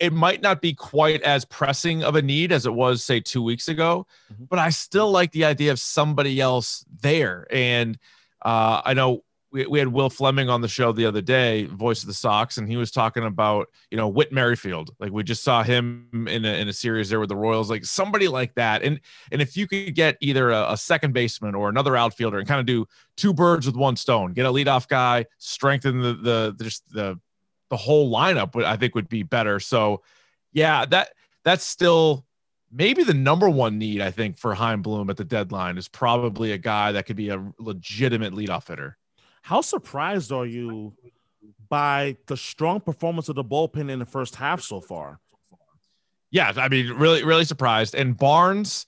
it 0.00 0.12
might 0.12 0.42
not 0.42 0.60
be 0.60 0.74
quite 0.74 1.22
as 1.22 1.44
pressing 1.44 2.02
of 2.02 2.16
a 2.16 2.22
need 2.22 2.50
as 2.52 2.66
it 2.66 2.74
was, 2.74 3.04
say, 3.04 3.20
two 3.20 3.42
weeks 3.42 3.68
ago. 3.68 4.06
Mm-hmm. 4.32 4.44
But 4.50 4.58
I 4.58 4.70
still 4.70 5.10
like 5.10 5.30
the 5.30 5.44
idea 5.44 5.70
of 5.70 5.78
somebody 5.78 6.40
else 6.40 6.84
there. 7.00 7.46
And 7.48 7.96
uh, 8.44 8.82
I 8.84 8.94
know 8.94 9.23
we, 9.54 9.64
we 9.66 9.78
had 9.78 9.88
Will 9.88 10.10
Fleming 10.10 10.50
on 10.50 10.60
the 10.60 10.68
show 10.68 10.90
the 10.90 11.06
other 11.06 11.22
day, 11.22 11.66
voice 11.66 12.02
of 12.02 12.08
the 12.08 12.14
Sox, 12.14 12.58
and 12.58 12.68
he 12.68 12.76
was 12.76 12.90
talking 12.90 13.22
about, 13.22 13.68
you 13.88 13.96
know, 13.96 14.08
Whit 14.08 14.32
Merrifield. 14.32 14.90
Like 14.98 15.12
we 15.12 15.22
just 15.22 15.44
saw 15.44 15.62
him 15.62 16.08
in 16.28 16.44
a, 16.44 16.60
in 16.60 16.68
a 16.68 16.72
series 16.72 17.08
there 17.08 17.20
with 17.20 17.28
the 17.28 17.36
Royals, 17.36 17.70
like 17.70 17.84
somebody 17.84 18.26
like 18.26 18.52
that. 18.56 18.82
And, 18.82 19.00
and 19.30 19.40
if 19.40 19.56
you 19.56 19.68
could 19.68 19.94
get 19.94 20.18
either 20.20 20.50
a, 20.50 20.72
a 20.72 20.76
second 20.76 21.14
baseman 21.14 21.54
or 21.54 21.68
another 21.68 21.96
outfielder 21.96 22.38
and 22.38 22.48
kind 22.48 22.58
of 22.58 22.66
do 22.66 22.84
two 23.16 23.32
birds 23.32 23.64
with 23.64 23.76
one 23.76 23.94
stone, 23.94 24.32
get 24.32 24.44
a 24.44 24.50
leadoff 24.50 24.88
guy, 24.88 25.24
strengthen 25.38 26.00
the, 26.00 26.14
the, 26.14 26.64
just 26.64 26.82
the, 26.92 27.18
the 27.70 27.76
whole 27.76 28.12
lineup, 28.12 28.60
I 28.62 28.76
think 28.76 28.96
would 28.96 29.08
be 29.08 29.22
better. 29.22 29.60
So 29.60 30.02
yeah, 30.52 30.84
that, 30.86 31.10
that's 31.44 31.64
still 31.64 32.26
maybe 32.72 33.04
the 33.04 33.14
number 33.14 33.48
one 33.48 33.78
need 33.78 34.00
I 34.00 34.10
think 34.10 34.36
for 34.36 34.52
Chaim 34.52 34.82
Bloom 34.82 35.10
at 35.10 35.16
the 35.16 35.24
deadline 35.24 35.78
is 35.78 35.86
probably 35.86 36.50
a 36.50 36.58
guy 36.58 36.90
that 36.90 37.06
could 37.06 37.14
be 37.14 37.28
a 37.28 37.52
legitimate 37.60 38.32
leadoff 38.32 38.66
hitter. 38.66 38.98
How 39.44 39.60
surprised 39.60 40.32
are 40.32 40.46
you 40.46 40.94
by 41.68 42.16
the 42.28 42.36
strong 42.36 42.80
performance 42.80 43.28
of 43.28 43.34
the 43.34 43.44
bullpen 43.44 43.90
in 43.90 43.98
the 43.98 44.06
first 44.06 44.36
half 44.36 44.62
so 44.62 44.80
far? 44.80 45.20
Yeah, 46.30 46.50
I 46.56 46.70
mean, 46.70 46.94
really, 46.94 47.24
really 47.24 47.44
surprised. 47.44 47.94
And 47.94 48.16
Barnes, 48.16 48.86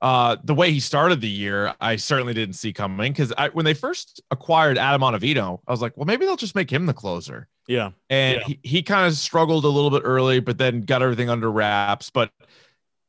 uh, 0.00 0.36
the 0.44 0.54
way 0.54 0.70
he 0.70 0.78
started 0.78 1.20
the 1.20 1.28
year, 1.28 1.74
I 1.80 1.96
certainly 1.96 2.34
didn't 2.34 2.54
see 2.54 2.72
coming 2.72 3.12
because 3.12 3.32
when 3.52 3.64
they 3.64 3.74
first 3.74 4.22
acquired 4.30 4.78
Adam 4.78 5.00
Ottavino, 5.00 5.58
I 5.66 5.72
was 5.72 5.82
like, 5.82 5.96
well, 5.96 6.06
maybe 6.06 6.24
they'll 6.24 6.36
just 6.36 6.54
make 6.54 6.70
him 6.70 6.86
the 6.86 6.94
closer. 6.94 7.48
Yeah. 7.66 7.90
And 8.08 8.36
yeah. 8.36 8.44
he, 8.46 8.60
he 8.62 8.82
kind 8.84 9.08
of 9.08 9.14
struggled 9.14 9.64
a 9.64 9.68
little 9.68 9.90
bit 9.90 10.02
early, 10.04 10.38
but 10.38 10.56
then 10.56 10.82
got 10.82 11.02
everything 11.02 11.28
under 11.28 11.50
wraps. 11.50 12.10
But 12.10 12.30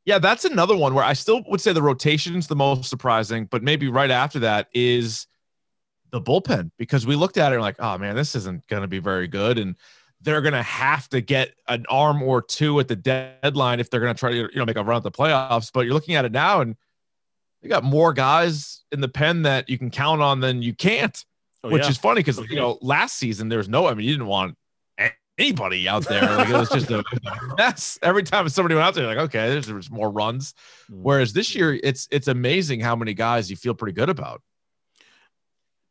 yeah, 0.04 0.18
that's 0.18 0.46
another 0.46 0.76
one 0.76 0.96
where 0.96 1.06
I 1.06 1.14
still 1.14 1.44
would 1.48 1.62
say 1.62 1.74
the 1.74 1.84
rotation's 1.84 2.48
the 2.48 2.56
most 2.56 2.90
surprising, 2.90 3.46
but 3.46 3.62
maybe 3.62 3.88
right 3.88 4.10
after 4.10 4.40
that 4.40 4.68
is 4.74 5.28
the 6.18 6.32
bullpen 6.32 6.72
because 6.78 7.06
we 7.06 7.16
looked 7.16 7.38
at 7.38 7.52
it 7.52 7.56
and 7.56 7.62
like, 7.62 7.78
oh 7.80 7.98
man, 7.98 8.16
this 8.16 8.36
isn't 8.36 8.68
going 8.68 8.82
to 8.82 8.88
be 8.88 9.00
very 9.00 9.28
good, 9.28 9.58
and 9.58 9.76
they're 10.22 10.42
going 10.42 10.54
to 10.54 10.64
have 10.64 11.08
to 11.10 11.22
get 11.22 11.54
an 11.68 11.86
arm 11.90 12.22
or 12.24 12.42
two 12.42 12.80
at 12.80 12.88
the 12.88 12.96
deadline 12.96 13.80
if 13.80 13.90
they're 13.90 14.00
going 14.00 14.14
to 14.14 14.20
try 14.20 14.32
to 14.32 14.38
you 14.38 14.50
know 14.56 14.66
make 14.66 14.78
a 14.78 14.84
run 14.84 14.98
at 14.98 15.04
the 15.04 15.12
playoffs. 15.12 15.72
But 15.72 15.82
you're 15.82 15.94
looking 15.94 16.16
at 16.16 16.26
it 16.26 16.32
now, 16.32 16.62
and 16.62 16.76
you 17.62 17.70
got 17.70 17.84
more 17.84 18.14
guys 18.14 18.84
in 18.92 19.02
the 19.02 19.08
pen 19.08 19.44
that 19.44 19.70
you 19.70 19.78
can 19.78 19.90
count 19.90 20.22
on 20.22 20.40
than 20.40 20.62
you 20.62 20.74
can't, 20.74 21.24
oh, 21.64 21.70
which 21.70 21.84
yeah. 21.84 21.90
is 21.90 21.98
funny 21.98 22.20
because 22.20 22.40
you 22.50 22.56
know 22.56 22.78
last 22.82 23.18
season 23.18 23.50
there 23.50 23.60
was 23.60 23.70
no, 23.70 23.88
I 23.88 23.94
mean, 23.94 24.06
you 24.06 24.14
didn't 24.14 24.28
want 24.28 24.58
anybody 25.38 25.88
out 25.88 26.08
there. 26.08 26.24
Like 26.38 26.50
it 26.50 26.54
was 26.54 26.70
just 26.70 26.90
a 26.92 27.04
mess. 27.58 27.98
Every 28.02 28.24
time 28.24 28.48
somebody 28.50 28.76
went 28.76 28.88
out 28.88 28.94
there, 28.96 29.08
like, 29.08 29.18
okay, 29.18 29.50
there's, 29.50 29.68
there's 29.68 29.90
more 29.90 30.12
runs. 30.12 30.54
Mm. 30.92 31.02
Whereas 31.02 31.34
this 31.34 31.56
year, 31.56 31.80
it's 31.84 32.08
it's 32.12 32.28
amazing 32.28 32.80
how 32.80 32.96
many 32.96 33.14
guys 33.14 33.50
you 33.50 33.56
feel 33.56 33.74
pretty 33.74 33.94
good 33.94 34.10
about 34.10 34.42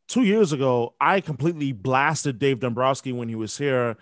two 0.07 0.23
years 0.23 0.53
ago, 0.53 0.93
I 0.99 1.21
completely 1.21 1.71
blasted 1.71 2.39
Dave 2.39 2.59
Dombrowski 2.59 3.11
when 3.11 3.29
he 3.29 3.35
was 3.35 3.57
here 3.57 3.97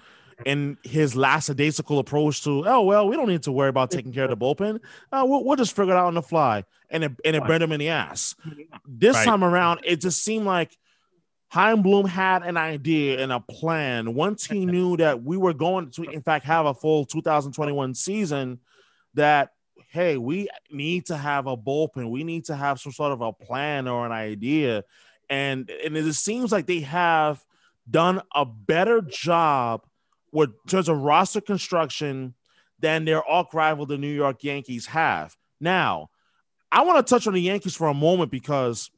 and 0.46 0.78
his 0.84 1.16
lackadaisical 1.16 2.00
approach 2.00 2.44
to, 2.44 2.68
oh, 2.68 2.82
well, 2.82 3.08
we 3.08 3.16
don't 3.16 3.30
need 3.30 3.44
to 3.44 3.52
worry 3.52 3.70
about 3.70 3.92
taking 3.92 4.12
care 4.12 4.26
of 4.26 4.30
the 4.30 4.38
bullpen. 4.38 4.82
Uh, 5.12 5.26
we'll, 5.26 5.44
we'll, 5.44 5.56
just 5.56 5.76
figure 5.76 5.94
it 5.94 5.98
out 5.98 6.08
on 6.08 6.14
the 6.14 6.22
fly. 6.22 6.64
And 6.90 7.06
it, 7.06 7.12
and 7.24 7.36
it 7.36 7.46
burned 7.46 7.64
him 7.64 7.72
in 7.72 7.80
the 7.80 7.90
ass. 7.90 8.36
This 8.86 9.16
right. 9.16 9.26
time 9.26 9.44
around, 9.44 9.82
it 9.84 10.02
just 10.02 10.24
seemed 10.24 10.46
like 10.46 10.76
Chaim 11.50 11.82
Bloom 11.82 12.06
had 12.06 12.44
an 12.44 12.58
idea 12.58 13.22
and 13.22 13.32
a 13.32 13.40
plan. 13.40 14.14
Once 14.14 14.46
he 14.46 14.66
knew 14.66 14.98
that 14.98 15.24
we 15.24 15.38
were 15.38 15.54
going 15.54 15.92
to, 15.92 16.04
in 16.04 16.22
fact, 16.22 16.46
have 16.46 16.66
a 16.66 16.74
full 16.74 17.06
2021 17.06 17.94
season, 17.96 18.60
that 19.14 19.52
hey, 19.90 20.18
we 20.18 20.50
need 20.70 21.06
to 21.06 21.16
have 21.16 21.48
a 21.48 21.56
bullpen. 21.56 22.12
We 22.12 22.26
need 22.26 22.46
to 22.46 22.56
have 22.56 22.82
some 22.82 22.92
sort 22.92 23.14
of 23.14 23.22
a 23.22 23.32
plan 23.32 23.88
or 23.88 24.06
an 24.06 24.12
idea 24.12 24.84
and 25.30 25.70
and 25.70 25.98
it 25.98 26.14
seems 26.14 26.52
like 26.52 26.68
they 26.68 26.82
have 26.82 27.44
done 27.90 28.22
a 28.34 28.46
better 28.46 29.02
job 29.02 29.86
with 30.32 30.52
terms 30.68 30.90
of 30.90 30.98
roster 30.98 31.42
construction 31.42 32.34
than 32.80 33.06
their 33.06 33.24
arch 33.24 33.54
rival, 33.54 33.86
the 33.86 33.98
New 33.98 34.14
York 34.14 34.44
Yankees, 34.44 34.88
have. 34.88 35.36
Now, 35.60 36.10
I 36.72 36.82
want 36.82 37.06
to 37.06 37.10
touch 37.10 37.26
on 37.26 37.34
the 37.34 37.42
Yankees 37.42 37.76
for 37.76 37.88
a 37.88 37.94
moment 37.94 38.32
because 38.32 38.92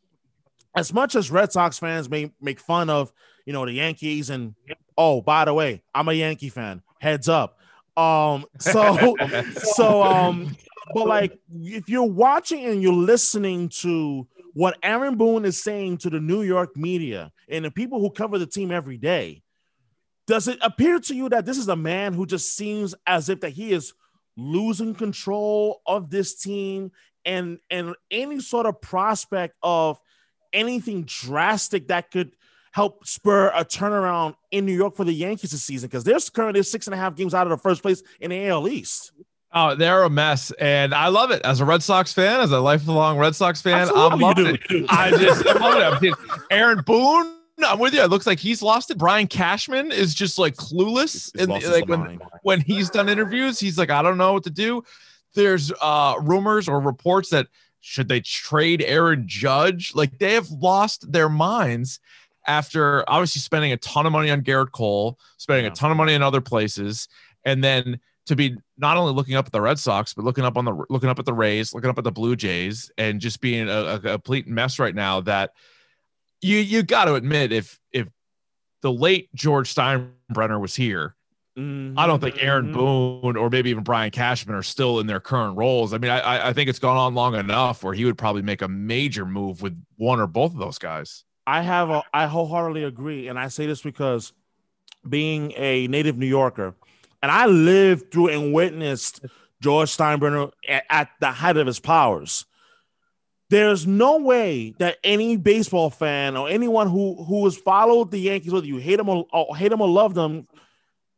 as 0.76 0.94
much 0.94 1.16
as 1.16 1.30
Red 1.30 1.52
Sox 1.52 1.78
fans 1.78 2.10
may 2.10 2.32
make 2.42 2.60
fun 2.60 2.90
of, 2.90 3.12
you 3.46 3.54
know, 3.54 3.66
the 3.66 3.74
Yankees 3.74 4.30
and 4.30 4.56
oh, 4.98 5.22
by 5.22 5.46
the 5.46 5.54
way, 5.54 5.84
I'm 5.94 6.08
a 6.08 6.14
Yankee 6.14 6.50
fan. 6.50 6.82
Heads 7.00 7.30
up. 7.30 7.60
Um, 7.96 8.46
so 8.60 9.16
so 9.54 10.04
um, 10.04 10.56
but 10.94 11.08
like 11.08 11.40
if 11.52 11.90
you're 11.90 12.04
watching 12.04 12.66
and 12.66 12.82
you're 12.82 12.94
listening 12.94 13.70
to 13.70 14.28
what 14.58 14.76
Aaron 14.82 15.18
Boone 15.18 15.46
is 15.46 15.62
saying 15.62 16.00
to 16.00 16.10
the 16.10 16.20
New 16.20 16.42
York 16.42 16.76
media 16.76 17.32
and 17.48 17.64
the 17.64 17.70
people 17.70 18.00
who 18.00 18.10
cover 18.10 18.40
the 18.40 18.48
team 18.48 18.72
every 18.72 18.98
day, 18.98 19.44
does 20.26 20.48
it 20.48 20.58
appear 20.64 20.98
to 20.98 21.14
you 21.14 21.30
that 21.30 21.46
this 21.46 21.60
is 21.60 21.68
a 21.68 21.76
man 21.76 22.12
who 22.12 22.26
just 22.26 22.56
seems 22.56 22.96
as 23.06 23.30
if 23.30 23.42
that 23.42 23.52
he 23.52 23.72
is 23.72 23.94
losing 24.36 24.96
control 24.96 25.80
of 25.86 26.10
this 26.10 26.40
team 26.42 26.92
and 27.24 27.60
and 27.70 27.94
any 28.10 28.40
sort 28.40 28.66
of 28.66 28.82
prospect 28.82 29.54
of 29.62 30.00
anything 30.52 31.04
drastic 31.04 31.90
that 31.90 32.10
could 32.10 32.32
help 32.72 33.06
spur 33.06 33.50
a 33.54 33.64
turnaround 33.64 34.36
in 34.50 34.66
New 34.66 34.76
York 34.76 34.96
for 34.96 35.04
the 35.04 35.14
Yankees 35.14 35.52
this 35.52 35.62
season 35.62 35.88
because 35.88 36.04
they're 36.04 36.18
currently 36.34 36.64
six 36.64 36.88
and 36.88 36.96
a 36.96 36.98
half 36.98 37.16
games 37.16 37.36
out 37.36 37.46
of 37.46 37.52
the 37.52 37.58
first 37.58 37.84
place 37.84 38.02
in 38.20 38.32
the 38.32 38.48
AL 38.48 38.68
East. 38.68 39.12
Oh, 39.54 39.76
they're 39.76 40.04
a 40.04 40.10
mess, 40.10 40.52
and 40.60 40.94
I 40.94 41.08
love 41.08 41.32
it 41.32 41.42
as 41.44 41.62
a 41.62 41.66
Red 41.66 41.82
Sox 41.82 42.12
fan, 42.12 42.42
as 42.42 42.52
a 42.52 42.60
lifelong 42.60 43.18
Red 43.18 43.34
Sox 43.34 43.62
fan. 43.62 43.80
Absolutely 43.80 44.14
I'm 44.14 44.20
loving 44.20 44.58
it. 44.70 44.86
I 44.90 45.10
just 45.18 45.46
love 45.46 46.04
it. 46.04 46.14
Aaron 46.52 46.82
Boone. 46.86 47.34
I'm 47.66 47.80
with 47.80 47.94
you. 47.94 48.02
It 48.02 48.10
looks 48.10 48.28
like 48.28 48.40
he's 48.40 48.62
lost 48.62 48.92
it. 48.92 48.98
Brian 48.98 49.26
Cashman 49.26 49.92
is 49.92 50.14
just 50.14 50.38
like 50.38 50.56
clueless, 50.56 51.34
and 51.40 51.50
like 51.50 51.88
when 51.88 52.20
when 52.44 52.62
he's 52.62 52.90
done 52.90 53.10
interviews, 53.10 53.60
he's 53.60 53.78
like, 53.78 53.90
I 53.90 54.02
don't 54.02 54.18
know 54.18 54.34
what 54.34 54.44
to 54.44 54.50
do. 54.50 54.84
There's 55.34 55.72
uh 55.82 56.16
rumors 56.22 56.68
or 56.68 56.80
reports 56.80 57.30
that 57.30 57.48
should 57.80 58.10
they 58.10 58.20
trade 58.20 58.84
Aaron 58.86 59.24
Judge? 59.28 59.96
Like 59.96 60.20
they 60.20 60.34
have 60.34 60.50
lost 60.52 61.12
their 61.12 61.30
minds 61.30 62.00
after 62.46 63.10
obviously 63.10 63.40
spending 63.40 63.72
a 63.72 63.78
ton 63.78 64.06
of 64.06 64.12
money 64.12 64.30
on 64.30 64.42
Gerrit 64.42 64.72
Cole, 64.72 65.18
spending 65.38 65.66
yeah. 65.66 65.72
a 65.72 65.76
ton 65.76 65.90
of 65.90 65.98
money 65.98 66.14
in 66.14 66.22
other 66.22 66.42
places, 66.42 67.08
and 67.44 67.64
then 67.64 68.00
to 68.28 68.36
be 68.36 68.58
not 68.78 68.98
only 68.98 69.14
looking 69.14 69.36
up 69.36 69.46
at 69.46 69.52
the 69.52 69.62
Red 69.62 69.80
Sox, 69.80 70.14
but 70.14 70.24
looking 70.26 70.44
up 70.44 70.58
on 70.58 70.66
the 70.66 70.86
looking 70.90 71.10
up 71.10 71.20
at 71.20 71.26
the 71.26 71.34
Rays, 71.34 71.74
looking 71.74 71.90
up 71.90 71.98
at 71.98 72.04
the 72.04 72.12
Blue 72.12 72.36
Jays, 72.36 72.92
and 72.98 73.20
just 73.20 73.42
being 73.42 73.70
a, 73.70 73.96
a 73.96 74.00
complete 74.00 74.48
mess 74.48 74.80
right 74.80 74.94
now. 74.94 75.22
That 75.22 75.52
you 76.42 76.58
you 76.58 76.84
got 76.84 77.06
to 77.06 77.16
admit, 77.16 77.52
if 77.52 77.80
if 77.92 78.08
the 78.82 78.92
late 78.92 79.34
George 79.34 79.74
Steinbrenner 79.74 80.60
was 80.60 80.76
here, 80.76 81.16
mm-hmm. 81.58 81.98
I 81.98 82.06
don't 82.06 82.20
think 82.20 82.42
Aaron 82.42 82.66
mm-hmm. 82.66 82.76
Boone 82.76 83.38
or 83.38 83.50
maybe 83.50 83.70
even 83.70 83.84
Brian 83.84 84.12
Cashman 84.12 84.56
are 84.56 84.64
still 84.64 85.00
in 85.00 85.08
their 85.08 85.22
current 85.22 85.58
roles. 85.58 85.94
I 85.94 85.98
mean, 85.98 86.12
I 86.12 86.50
I 86.50 86.54
think 86.54 86.70
it's 86.70 86.80
gone 86.80 86.98
on 86.98 87.16
long 87.16 87.34
enough 87.36 87.84
where 87.84 87.94
he 87.94 88.06
would 88.06 88.18
probably 88.18 88.42
make 88.42 88.62
a 88.62 88.68
major 88.68 89.26
move 89.26 89.62
with 89.62 89.82
one 89.96 90.20
or 90.20 90.28
both 90.28 90.54
of 90.54 90.60
those 90.60 90.78
guys. 90.78 91.24
I 91.46 91.62
have 91.62 91.90
a 91.90 92.04
I 92.14 92.28
wholeheartedly 92.28 92.84
agree, 92.84 93.30
and 93.30 93.40
I 93.40 93.48
say 93.48 93.68
this 93.68 93.82
because 93.82 94.34
being 95.08 95.54
a 95.56 95.88
native 95.88 96.18
New 96.18 96.26
Yorker 96.26 96.76
and 97.22 97.32
I 97.32 97.46
lived 97.46 98.12
through 98.12 98.30
and 98.30 98.54
witnessed 98.54 99.26
George 99.62 99.96
Steinbrenner 99.96 100.52
at, 100.68 100.84
at 100.90 101.10
the 101.20 101.32
height 101.32 101.58
of 101.58 101.68
his 101.68 101.80
powers. 101.80 102.46
There's 103.50 103.88
no 103.88 104.18
way 104.18 104.76
that 104.80 104.98
any 105.04 105.38
baseball 105.38 105.90
fan 105.90 106.36
or 106.36 106.50
anyone 106.50 106.90
who 106.90 107.24
who 107.24 107.46
has 107.46 107.56
followed 107.56 108.12
the 108.12 108.20
Yankees, 108.20 108.52
whether 108.52 108.68
you 108.68 108.78
hate 108.78 108.98
them 108.98 109.10
or, 109.10 109.26
or 109.32 109.56
hate 109.56 109.70
them 109.70 109.82
or 109.82 109.88
love 109.88 110.14
them, 110.14 110.48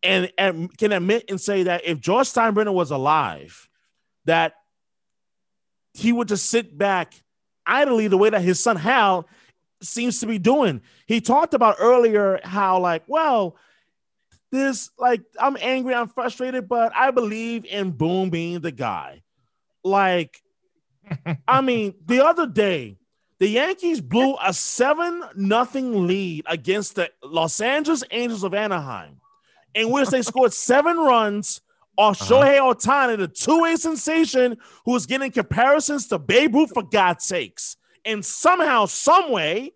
and, 0.03 0.31
and 0.37 0.77
can 0.77 0.91
admit 0.91 1.25
and 1.29 1.41
say 1.41 1.63
that 1.63 1.85
if 1.85 1.99
George 1.99 2.27
Steinbrenner 2.27 2.73
was 2.73 2.91
alive, 2.91 3.67
that 4.25 4.53
he 5.93 6.11
would 6.11 6.27
just 6.27 6.45
sit 6.45 6.77
back 6.77 7.13
idly 7.65 8.07
the 8.07 8.17
way 8.17 8.29
that 8.29 8.41
his 8.41 8.61
son 8.61 8.75
Hal 8.75 9.27
seems 9.81 10.19
to 10.19 10.27
be 10.27 10.37
doing. 10.37 10.81
He 11.07 11.21
talked 11.21 11.53
about 11.53 11.77
earlier 11.79 12.39
how, 12.43 12.79
like, 12.79 13.03
well, 13.07 13.55
this, 14.51 14.89
like, 14.97 15.21
I'm 15.39 15.57
angry, 15.61 15.93
I'm 15.93 16.07
frustrated, 16.07 16.67
but 16.67 16.91
I 16.95 17.11
believe 17.11 17.65
in 17.65 17.91
Boone 17.91 18.29
being 18.29 18.61
the 18.61 18.71
guy. 18.71 19.21
Like, 19.83 20.41
I 21.47 21.61
mean, 21.61 21.95
the 22.05 22.25
other 22.25 22.47
day, 22.47 22.97
the 23.39 23.47
Yankees 23.47 24.01
blew 24.01 24.35
a 24.43 24.53
seven 24.53 25.23
nothing 25.35 26.07
lead 26.07 26.43
against 26.47 26.95
the 26.95 27.09
Los 27.23 27.61
Angeles 27.61 28.03
Angels 28.11 28.43
of 28.43 28.53
Anaheim, 28.53 29.21
in 29.73 29.91
which 29.91 30.09
they 30.09 30.21
scored 30.21 30.53
seven 30.53 30.97
runs 30.97 31.61
off 31.97 32.21
uh-huh. 32.21 32.43
Shohei 32.43 32.59
Ohtani, 32.59 33.17
the 33.17 33.27
two-way 33.27 33.75
sensation 33.75 34.57
who 34.85 34.91
was 34.91 35.05
getting 35.05 35.31
comparisons 35.31 36.07
to 36.07 36.19
Babe 36.19 36.53
Ruth 36.55 36.71
for 36.73 36.83
God's 36.83 37.25
sakes. 37.25 37.77
And 38.05 38.25
somehow, 38.25 38.85
some 38.85 39.31
way, 39.31 39.73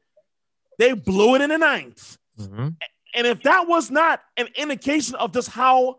they 0.80 0.94
blew 0.94 1.36
it 1.36 1.42
in 1.42 1.50
the 1.50 1.58
ninth. 1.58 2.18
Mm-hmm. 2.40 2.70
And 3.13 3.28
if 3.28 3.43
that 3.43 3.67
was 3.67 3.91
not 3.91 4.21
an 4.38 4.47
indication 4.56 5.15
of 5.15 5.34
just 5.34 5.49
how 5.49 5.97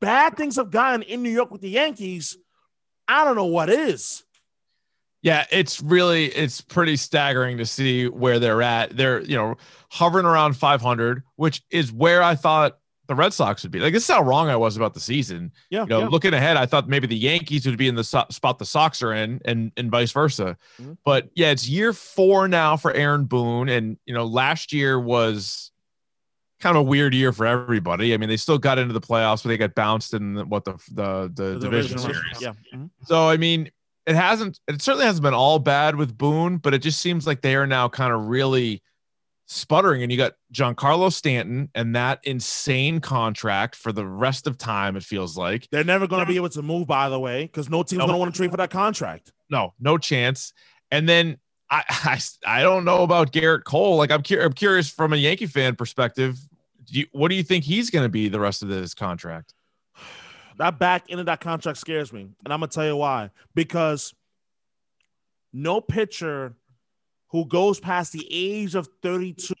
bad 0.00 0.36
things 0.36 0.56
have 0.56 0.70
gone 0.70 1.02
in 1.02 1.22
New 1.22 1.30
York 1.30 1.50
with 1.50 1.60
the 1.60 1.70
Yankees, 1.70 2.36
I 3.08 3.24
don't 3.24 3.36
know 3.36 3.46
what 3.46 3.70
is. 3.70 4.24
Yeah, 5.22 5.44
it's 5.50 5.80
really 5.80 6.26
it's 6.26 6.60
pretty 6.60 6.96
staggering 6.96 7.58
to 7.58 7.66
see 7.66 8.08
where 8.08 8.38
they're 8.38 8.62
at. 8.62 8.96
They're, 8.96 9.22
you 9.22 9.36
know, 9.36 9.56
hovering 9.90 10.26
around 10.26 10.54
500, 10.54 11.22
which 11.36 11.62
is 11.70 11.92
where 11.92 12.22
I 12.22 12.34
thought 12.34 12.78
the 13.08 13.14
Red 13.14 13.32
Sox 13.32 13.62
would 13.62 13.72
be. 13.72 13.80
Like 13.80 13.92
this 13.92 14.08
is 14.08 14.14
how 14.14 14.22
wrong 14.22 14.48
I 14.48 14.56
was 14.56 14.76
about 14.76 14.94
the 14.94 15.00
season. 15.00 15.52
Yeah. 15.70 15.82
You 15.82 15.88
know, 15.88 16.00
yeah. 16.00 16.08
looking 16.08 16.34
ahead, 16.34 16.56
I 16.56 16.66
thought 16.66 16.88
maybe 16.88 17.06
the 17.06 17.16
Yankees 17.16 17.66
would 17.66 17.78
be 17.78 17.88
in 17.88 17.94
the 17.94 18.04
so- 18.04 18.26
spot 18.30 18.58
the 18.58 18.66
Sox 18.66 19.02
are 19.02 19.12
in, 19.12 19.40
and 19.44 19.72
and 19.76 19.90
vice 19.90 20.12
versa. 20.12 20.56
Mm-hmm. 20.80 20.92
But 21.04 21.28
yeah, 21.34 21.50
it's 21.50 21.68
year 21.68 21.92
four 21.92 22.46
now 22.48 22.76
for 22.76 22.92
Aaron 22.92 23.24
Boone, 23.24 23.68
and 23.68 23.96
you 24.06 24.14
know, 24.14 24.26
last 24.26 24.72
year 24.72 25.00
was 25.00 25.65
kind 26.60 26.76
of 26.76 26.80
a 26.80 26.84
weird 26.84 27.14
year 27.14 27.32
for 27.32 27.46
everybody. 27.46 28.14
I 28.14 28.16
mean, 28.16 28.28
they 28.28 28.36
still 28.36 28.58
got 28.58 28.78
into 28.78 28.92
the 28.92 29.00
playoffs, 29.00 29.42
but 29.42 29.50
they 29.50 29.56
got 29.56 29.74
bounced 29.74 30.14
in 30.14 30.34
the, 30.34 30.44
what 30.44 30.64
the 30.64 30.72
the 30.92 31.30
the, 31.34 31.42
the 31.54 31.58
division 31.58 31.98
series. 31.98 32.40
Yeah. 32.40 32.52
Mm-hmm. 32.74 32.86
So 33.04 33.28
I 33.28 33.36
mean, 33.36 33.70
it 34.06 34.16
hasn't. 34.16 34.60
It 34.68 34.80
certainly 34.82 35.06
hasn't 35.06 35.22
been 35.22 35.34
all 35.34 35.58
bad 35.58 35.96
with 35.96 36.16
Boone, 36.16 36.58
but 36.58 36.74
it 36.74 36.78
just 36.78 37.00
seems 37.00 37.26
like 37.26 37.42
they 37.42 37.56
are 37.56 37.66
now 37.66 37.88
kind 37.88 38.12
of 38.12 38.26
really 38.26 38.82
sputtering 39.48 40.02
and 40.02 40.10
you 40.10 40.18
got 40.18 40.32
Giancarlo 40.52 41.12
Stanton 41.12 41.70
and 41.74 41.94
that 41.94 42.18
insane 42.24 43.00
contract 43.00 43.76
for 43.76 43.92
the 43.92 44.04
rest 44.04 44.46
of 44.46 44.58
time 44.58 44.96
it 44.96 45.04
feels 45.04 45.36
like. 45.36 45.68
They're 45.70 45.84
never 45.84 46.08
going 46.08 46.20
to 46.20 46.26
be 46.26 46.36
able 46.36 46.48
to 46.50 46.62
move 46.62 46.86
by 46.88 47.08
the 47.08 47.18
way 47.20 47.46
cuz 47.48 47.70
no 47.70 47.84
team's 47.84 48.00
no. 48.00 48.06
going 48.06 48.14
to 48.14 48.18
want 48.18 48.34
to 48.34 48.36
trade 48.36 48.50
for 48.50 48.56
that 48.56 48.70
contract. 48.70 49.32
No, 49.48 49.72
no 49.78 49.98
chance. 49.98 50.52
And 50.90 51.08
then 51.08 51.38
I, 51.70 51.84
I 51.88 52.58
I 52.58 52.62
don't 52.62 52.84
know 52.84 53.02
about 53.02 53.32
Gerrit 53.32 53.64
Cole. 53.64 53.96
Like 53.96 54.10
I'm, 54.10 54.22
cu- 54.22 54.40
I'm 54.40 54.52
curious 54.52 54.90
from 54.90 55.12
a 55.12 55.16
Yankee 55.16 55.46
fan 55.46 55.76
perspective, 55.76 56.38
do 56.86 57.00
you, 57.00 57.06
what 57.12 57.28
do 57.28 57.34
you 57.34 57.42
think 57.42 57.64
he's 57.64 57.90
going 57.90 58.04
to 58.04 58.08
be 58.08 58.28
the 58.28 58.40
rest 58.40 58.62
of 58.62 58.68
this 58.68 58.94
contract? 58.94 59.54
That 60.58 60.78
back 60.78 61.04
end 61.10 61.20
of 61.20 61.26
that 61.26 61.40
contract 61.40 61.78
scares 61.78 62.12
me, 62.12 62.28
and 62.44 62.52
I'm 62.52 62.60
going 62.60 62.70
to 62.70 62.74
tell 62.74 62.86
you 62.86 62.96
why. 62.96 63.30
Because 63.54 64.14
no 65.52 65.80
pitcher 65.80 66.54
who 67.28 67.44
goes 67.44 67.78
past 67.80 68.12
the 68.12 68.26
age 68.30 68.74
of 68.74 68.88
32, 69.02 69.54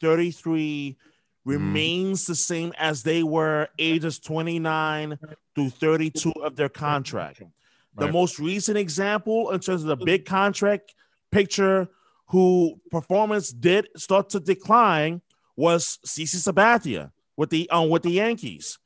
33 0.00 0.96
remains 1.44 2.24
mm. 2.24 2.26
the 2.26 2.34
same 2.34 2.72
as 2.78 3.02
they 3.02 3.22
were 3.22 3.68
ages 3.78 4.18
29 4.18 5.18
through 5.54 5.70
32 5.70 6.32
of 6.42 6.56
their 6.56 6.68
contract. 6.68 7.40
Right. 7.40 7.50
The 7.96 8.12
most 8.12 8.38
recent 8.38 8.78
example 8.78 9.50
in 9.50 9.60
terms 9.60 9.82
of 9.82 9.88
the 9.88 10.04
big 10.04 10.24
contract 10.24 10.94
picture 11.30 11.88
who 12.28 12.80
performance 12.90 13.50
did 13.50 13.88
start 13.96 14.30
to 14.30 14.40
decline 14.40 15.20
was 15.56 15.98
CC 16.06 16.36
Sabathia 16.36 17.10
with 17.36 17.50
the 17.50 17.68
um, 17.70 17.88
with 17.88 18.02
the 18.02 18.10
Yankees. 18.10 18.78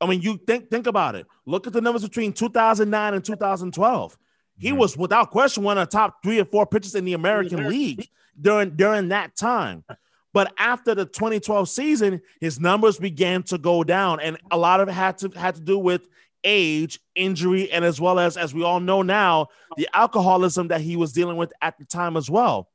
I 0.00 0.06
mean, 0.06 0.20
you 0.22 0.38
think 0.46 0.70
think 0.70 0.86
about 0.86 1.14
it. 1.14 1.26
Look 1.46 1.66
at 1.66 1.72
the 1.72 1.80
numbers 1.80 2.02
between 2.02 2.32
2009 2.32 3.14
and 3.14 3.24
2012. 3.24 4.18
He 4.56 4.68
mm-hmm. 4.68 4.78
was 4.78 4.96
without 4.96 5.30
question 5.30 5.64
one 5.64 5.78
of 5.78 5.88
the 5.88 5.96
top 5.96 6.22
three 6.22 6.40
or 6.40 6.44
four 6.44 6.66
pitchers 6.66 6.94
in 6.94 7.04
the 7.04 7.14
American 7.14 7.68
League 7.68 8.08
during 8.40 8.76
during 8.76 9.08
that 9.08 9.36
time. 9.36 9.84
But 10.32 10.52
after 10.58 10.96
the 10.96 11.04
2012 11.04 11.68
season, 11.68 12.20
his 12.40 12.58
numbers 12.58 12.98
began 12.98 13.44
to 13.44 13.58
go 13.58 13.84
down, 13.84 14.18
and 14.18 14.36
a 14.50 14.58
lot 14.58 14.80
of 14.80 14.88
it 14.88 14.92
had 14.92 15.18
to 15.18 15.28
had 15.30 15.54
to 15.56 15.60
do 15.60 15.78
with 15.78 16.08
age, 16.44 17.00
injury, 17.14 17.70
and 17.72 17.84
as 17.84 18.00
well 18.00 18.18
as 18.18 18.36
as 18.36 18.54
we 18.54 18.62
all 18.62 18.80
know 18.80 19.02
now, 19.02 19.48
the 19.76 19.88
alcoholism 19.92 20.68
that 20.68 20.80
he 20.80 20.96
was 20.96 21.12
dealing 21.12 21.36
with 21.36 21.52
at 21.60 21.78
the 21.78 21.84
time 21.84 22.16
as 22.16 22.30
well. 22.30 22.68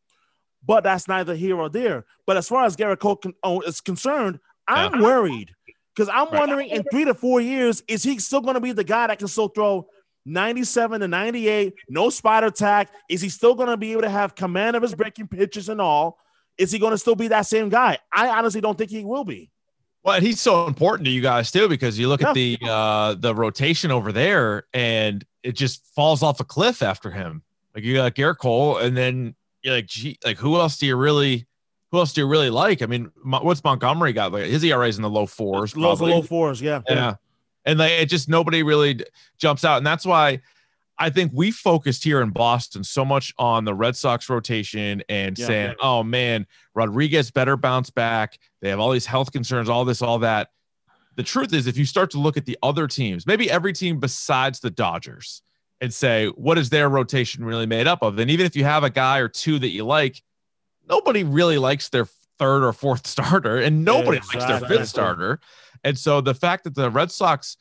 But 0.65 0.84
that's 0.84 1.08
neither 1.08 1.36
here 1.36 1.58
or 1.58 1.69
there. 1.69 2.05
But 2.25 2.38
as 2.38 2.47
far 2.49 2.65
as 2.65 2.75
Gerrit 2.75 2.99
Cole 2.99 3.15
con- 3.15 3.34
oh, 3.43 3.62
is 3.62 3.79
concerned, 3.79 4.39
I'm 4.67 5.01
worried 5.01 5.53
because 5.95 6.10
I'm 6.10 6.29
right. 6.29 6.39
wondering 6.39 6.69
in 6.69 6.84
three 6.91 7.05
to 7.05 7.13
four 7.13 7.39
years, 7.41 7.84
is 7.88 8.03
he 8.03 8.19
still 8.19 8.41
going 8.41 8.55
to 8.55 8.62
be 8.62 8.71
the 8.71 8.84
guy 8.84 9.08
that 9.08 9.19
can 9.19 9.27
still 9.27 9.47
throw 9.47 9.88
97 10.25 11.01
to 11.01 11.08
98, 11.08 11.73
no 11.89 12.10
spider 12.10 12.51
tack. 12.51 12.91
Is 13.10 13.21
he 13.21 13.29
still 13.29 13.55
going 13.55 13.69
to 13.69 13.77
be 13.77 13.93
able 13.93 14.01
to 14.03 14.10
have 14.10 14.36
command 14.36 14.75
of 14.75 14.84
his 14.84 14.93
breaking 14.95 15.27
pitches 15.27 15.69
and 15.69 15.82
all? 15.82 16.17
Is 16.58 16.71
he 16.71 16.79
going 16.79 16.91
to 16.91 16.97
still 16.97 17.15
be 17.15 17.29
that 17.29 17.45
same 17.45 17.69
guy? 17.69 17.97
I 18.12 18.29
honestly 18.29 18.62
don't 18.62 18.77
think 18.77 18.91
he 18.91 19.05
will 19.05 19.23
be. 19.23 19.49
Well, 20.03 20.21
he's 20.21 20.39
so 20.39 20.65
important 20.65 21.05
to 21.05 21.12
you 21.12 21.21
guys 21.21 21.51
too 21.51 21.67
because 21.67 21.99
you 21.99 22.07
look 22.07 22.21
yeah. 22.21 22.29
at 22.29 22.33
the 22.33 22.57
uh 22.63 23.15
the 23.15 23.35
rotation 23.35 23.91
over 23.91 24.12
there 24.12 24.65
and 24.73 25.25
it 25.43 25.53
just 25.53 25.85
falls 25.93 26.23
off 26.23 26.39
a 26.39 26.45
cliff 26.45 26.81
after 26.81 27.12
him. 27.12 27.43
Like 27.75 27.83
you 27.83 27.95
got 27.95 28.15
Gerrit 28.15 28.38
Cole, 28.38 28.77
and 28.77 28.95
then 28.95 29.35
you're 29.62 29.75
like, 29.75 29.88
gee, 29.88 30.17
like 30.25 30.38
who 30.38 30.55
else 30.55 30.77
do 30.77 30.85
you 30.85 30.95
really 30.95 31.45
who 31.91 31.99
else 31.99 32.13
do 32.13 32.21
you 32.21 32.27
really 32.27 32.49
like? 32.49 32.81
I 32.81 32.85
mean, 32.85 33.12
what's 33.23 33.63
Montgomery 33.63 34.13
got? 34.13 34.31
Like 34.31 34.45
his 34.45 34.63
ERA 34.63 34.88
is 34.88 34.97
in 34.97 35.03
the 35.03 35.09
low 35.09 35.25
fours, 35.25 35.75
low, 35.75 35.93
low 35.93 36.21
fours, 36.21 36.62
yeah, 36.62 36.81
yeah 36.88 37.15
and 37.65 37.79
like 37.79 37.91
it 37.91 38.05
just 38.07 38.29
nobody 38.29 38.63
really 38.63 38.99
jumps 39.38 39.63
out, 39.63 39.77
and 39.77 39.85
that's 39.85 40.05
why 40.05 40.41
I 40.99 41.09
think 41.09 41.31
we 41.33 41.51
focused 41.51 42.03
here 42.03 42.21
in 42.21 42.29
Boston 42.29 42.83
so 42.83 43.05
much 43.05 43.33
on 43.38 43.63
the 43.63 43.73
Red 43.73 43.95
Sox 43.95 44.29
rotation 44.29 45.01
and 45.07 45.39
yeah, 45.39 45.47
saying, 45.47 45.69
yeah. 45.69 45.85
"Oh 45.85 46.03
man, 46.03 46.45
Rodriguez 46.75 47.31
better 47.31 47.55
bounce 47.55 47.89
back." 47.89 48.38
They 48.62 48.69
have 48.69 48.79
all 48.79 48.91
these 48.91 49.05
health 49.05 49.31
concerns, 49.31 49.69
all 49.69 49.85
this, 49.85 50.01
all 50.01 50.19
that. 50.19 50.49
The 51.15 51.23
truth 51.23 51.53
is, 51.53 51.67
if 51.67 51.77
you 51.77 51.85
start 51.85 52.12
to 52.12 52.19
look 52.19 52.38
at 52.38 52.45
the 52.45 52.57
other 52.62 52.88
teams, 52.88 53.25
maybe 53.25 53.49
every 53.49 53.73
team 53.73 53.99
besides 53.99 54.59
the 54.59 54.69
Dodgers, 54.69 55.41
and 55.81 55.93
say, 55.93 56.27
what 56.27 56.57
is 56.57 56.69
their 56.69 56.89
rotation 56.89 57.43
really 57.43 57.65
made 57.65 57.88
up 57.88 58.01
of? 58.01 58.15
Then 58.15 58.29
even 58.29 58.45
if 58.45 58.55
you 58.55 58.63
have 58.63 58.83
a 58.83 58.89
guy 58.89 59.19
or 59.19 59.27
two 59.27 59.59
that 59.59 59.69
you 59.69 59.85
like, 59.85 60.21
nobody 60.89 61.23
really 61.23 61.57
likes 61.57 61.89
their 61.89 62.07
third 62.38 62.63
or 62.63 62.73
fourth 62.73 63.07
starter, 63.07 63.57
and 63.57 63.85
nobody 63.85 64.17
exactly. 64.17 64.39
likes 64.39 64.59
their 64.59 64.69
fifth 64.69 64.88
starter. 64.89 65.39
And 65.83 65.97
so 65.97 66.19
the 66.21 66.33
fact 66.33 66.65
that 66.65 66.75
the 66.75 66.89
Red 66.89 67.12
Sox 67.12 67.57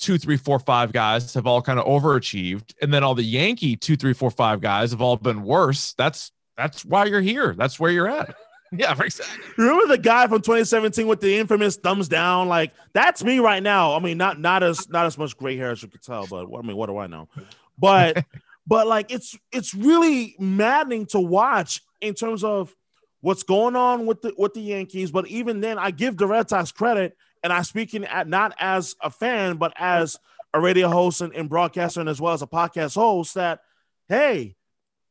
two, 0.00 0.18
three, 0.18 0.36
four, 0.36 0.58
five 0.58 0.92
guys 0.92 1.34
have 1.34 1.46
all 1.46 1.62
kind 1.62 1.78
of 1.78 1.86
overachieved, 1.86 2.74
and 2.82 2.92
then 2.92 3.04
all 3.04 3.14
the 3.14 3.22
Yankee 3.22 3.76
two, 3.76 3.96
three, 3.96 4.12
four, 4.12 4.30
five 4.30 4.60
guys 4.60 4.90
have 4.90 5.00
all 5.00 5.16
been 5.16 5.42
worse. 5.42 5.92
That's 5.92 6.32
that's 6.56 6.84
why 6.84 7.06
you're 7.06 7.20
here. 7.20 7.54
That's 7.56 7.78
where 7.78 7.90
you're 7.90 8.08
at. 8.08 8.34
Yeah, 8.72 8.94
exactly. 9.00 9.44
Remember 9.56 9.88
the 9.88 9.98
guy 9.98 10.28
from 10.28 10.42
2017 10.42 11.08
with 11.08 11.20
the 11.20 11.36
infamous 11.38 11.74
thumbs 11.74 12.06
down? 12.06 12.46
Like 12.46 12.72
that's 12.92 13.24
me 13.24 13.40
right 13.40 13.60
now. 13.60 13.96
I 13.96 13.98
mean, 13.98 14.16
not 14.16 14.38
not 14.38 14.62
as 14.62 14.88
not 14.88 15.06
as 15.06 15.18
much 15.18 15.36
gray 15.36 15.56
hair 15.56 15.72
as 15.72 15.82
you 15.82 15.88
could 15.88 16.02
tell, 16.02 16.28
but 16.28 16.46
I 16.56 16.62
mean, 16.62 16.76
what 16.76 16.86
do 16.86 16.96
I 16.96 17.08
know? 17.08 17.28
But 17.76 18.24
but 18.68 18.86
like 18.86 19.10
it's 19.10 19.36
it's 19.50 19.74
really 19.74 20.36
maddening 20.38 21.06
to 21.06 21.18
watch 21.18 21.82
in 22.00 22.14
terms 22.14 22.44
of 22.44 22.72
what's 23.20 23.42
going 23.42 23.74
on 23.74 24.06
with 24.06 24.22
the 24.22 24.34
with 24.38 24.54
the 24.54 24.60
Yankees. 24.60 25.10
But 25.10 25.26
even 25.26 25.60
then, 25.60 25.76
I 25.76 25.90
give 25.90 26.16
the 26.16 26.28
Red 26.28 26.48
Sox 26.48 26.70
credit 26.70 27.16
and 27.42 27.52
I'm 27.52 27.64
speaking 27.64 28.04
at 28.04 28.28
not 28.28 28.54
as 28.58 28.94
a 29.00 29.10
fan, 29.10 29.56
but 29.56 29.72
as 29.76 30.18
a 30.52 30.60
radio 30.60 30.88
host 30.88 31.20
and, 31.20 31.34
and 31.34 31.48
broadcaster, 31.48 32.00
and 32.00 32.08
as 32.08 32.20
well 32.20 32.34
as 32.34 32.42
a 32.42 32.46
podcast 32.46 32.94
host, 32.94 33.34
that 33.34 33.60
hey, 34.08 34.56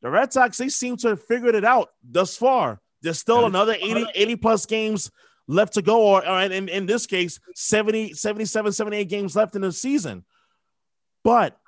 the 0.02 0.10
Red 0.10 0.32
Sox 0.32 0.58
they 0.58 0.68
seem 0.68 0.96
to 0.98 1.08
have 1.08 1.24
figured 1.24 1.54
it 1.54 1.64
out 1.64 1.90
thus 2.02 2.36
far. 2.36 2.80
There's 3.02 3.18
still 3.18 3.46
another 3.46 3.72
80, 3.72 4.06
80 4.14 4.36
plus 4.36 4.66
games 4.66 5.10
left 5.46 5.74
to 5.74 5.82
go, 5.82 6.02
or, 6.02 6.26
or 6.26 6.42
in, 6.42 6.68
in 6.68 6.86
this 6.86 7.06
case, 7.06 7.40
70, 7.54 8.12
77, 8.12 8.72
78 8.72 9.08
games 9.08 9.34
left 9.34 9.56
in 9.56 9.62
the 9.62 9.72
season. 9.72 10.24
But 11.24 11.58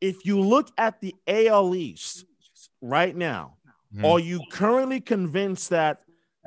if 0.00 0.24
you 0.24 0.40
look 0.40 0.70
at 0.78 1.00
the 1.00 1.14
AL 1.26 1.74
East 1.74 2.24
right 2.80 3.14
now, 3.14 3.56
mm-hmm. 3.94 4.04
are 4.04 4.20
you 4.20 4.40
currently 4.50 5.00
convinced 5.00 5.70
that 5.70 6.00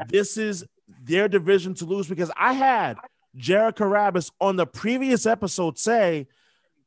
this 0.07 0.37
is 0.37 0.65
their 1.03 1.27
division 1.27 1.73
to 1.75 1.85
lose? 1.85 2.07
Because 2.07 2.31
I 2.37 2.53
had 2.53 2.97
Jared 3.35 3.75
Carrabis 3.75 4.31
on 4.39 4.55
the 4.55 4.65
previous 4.65 5.25
episode 5.25 5.77
say 5.77 6.27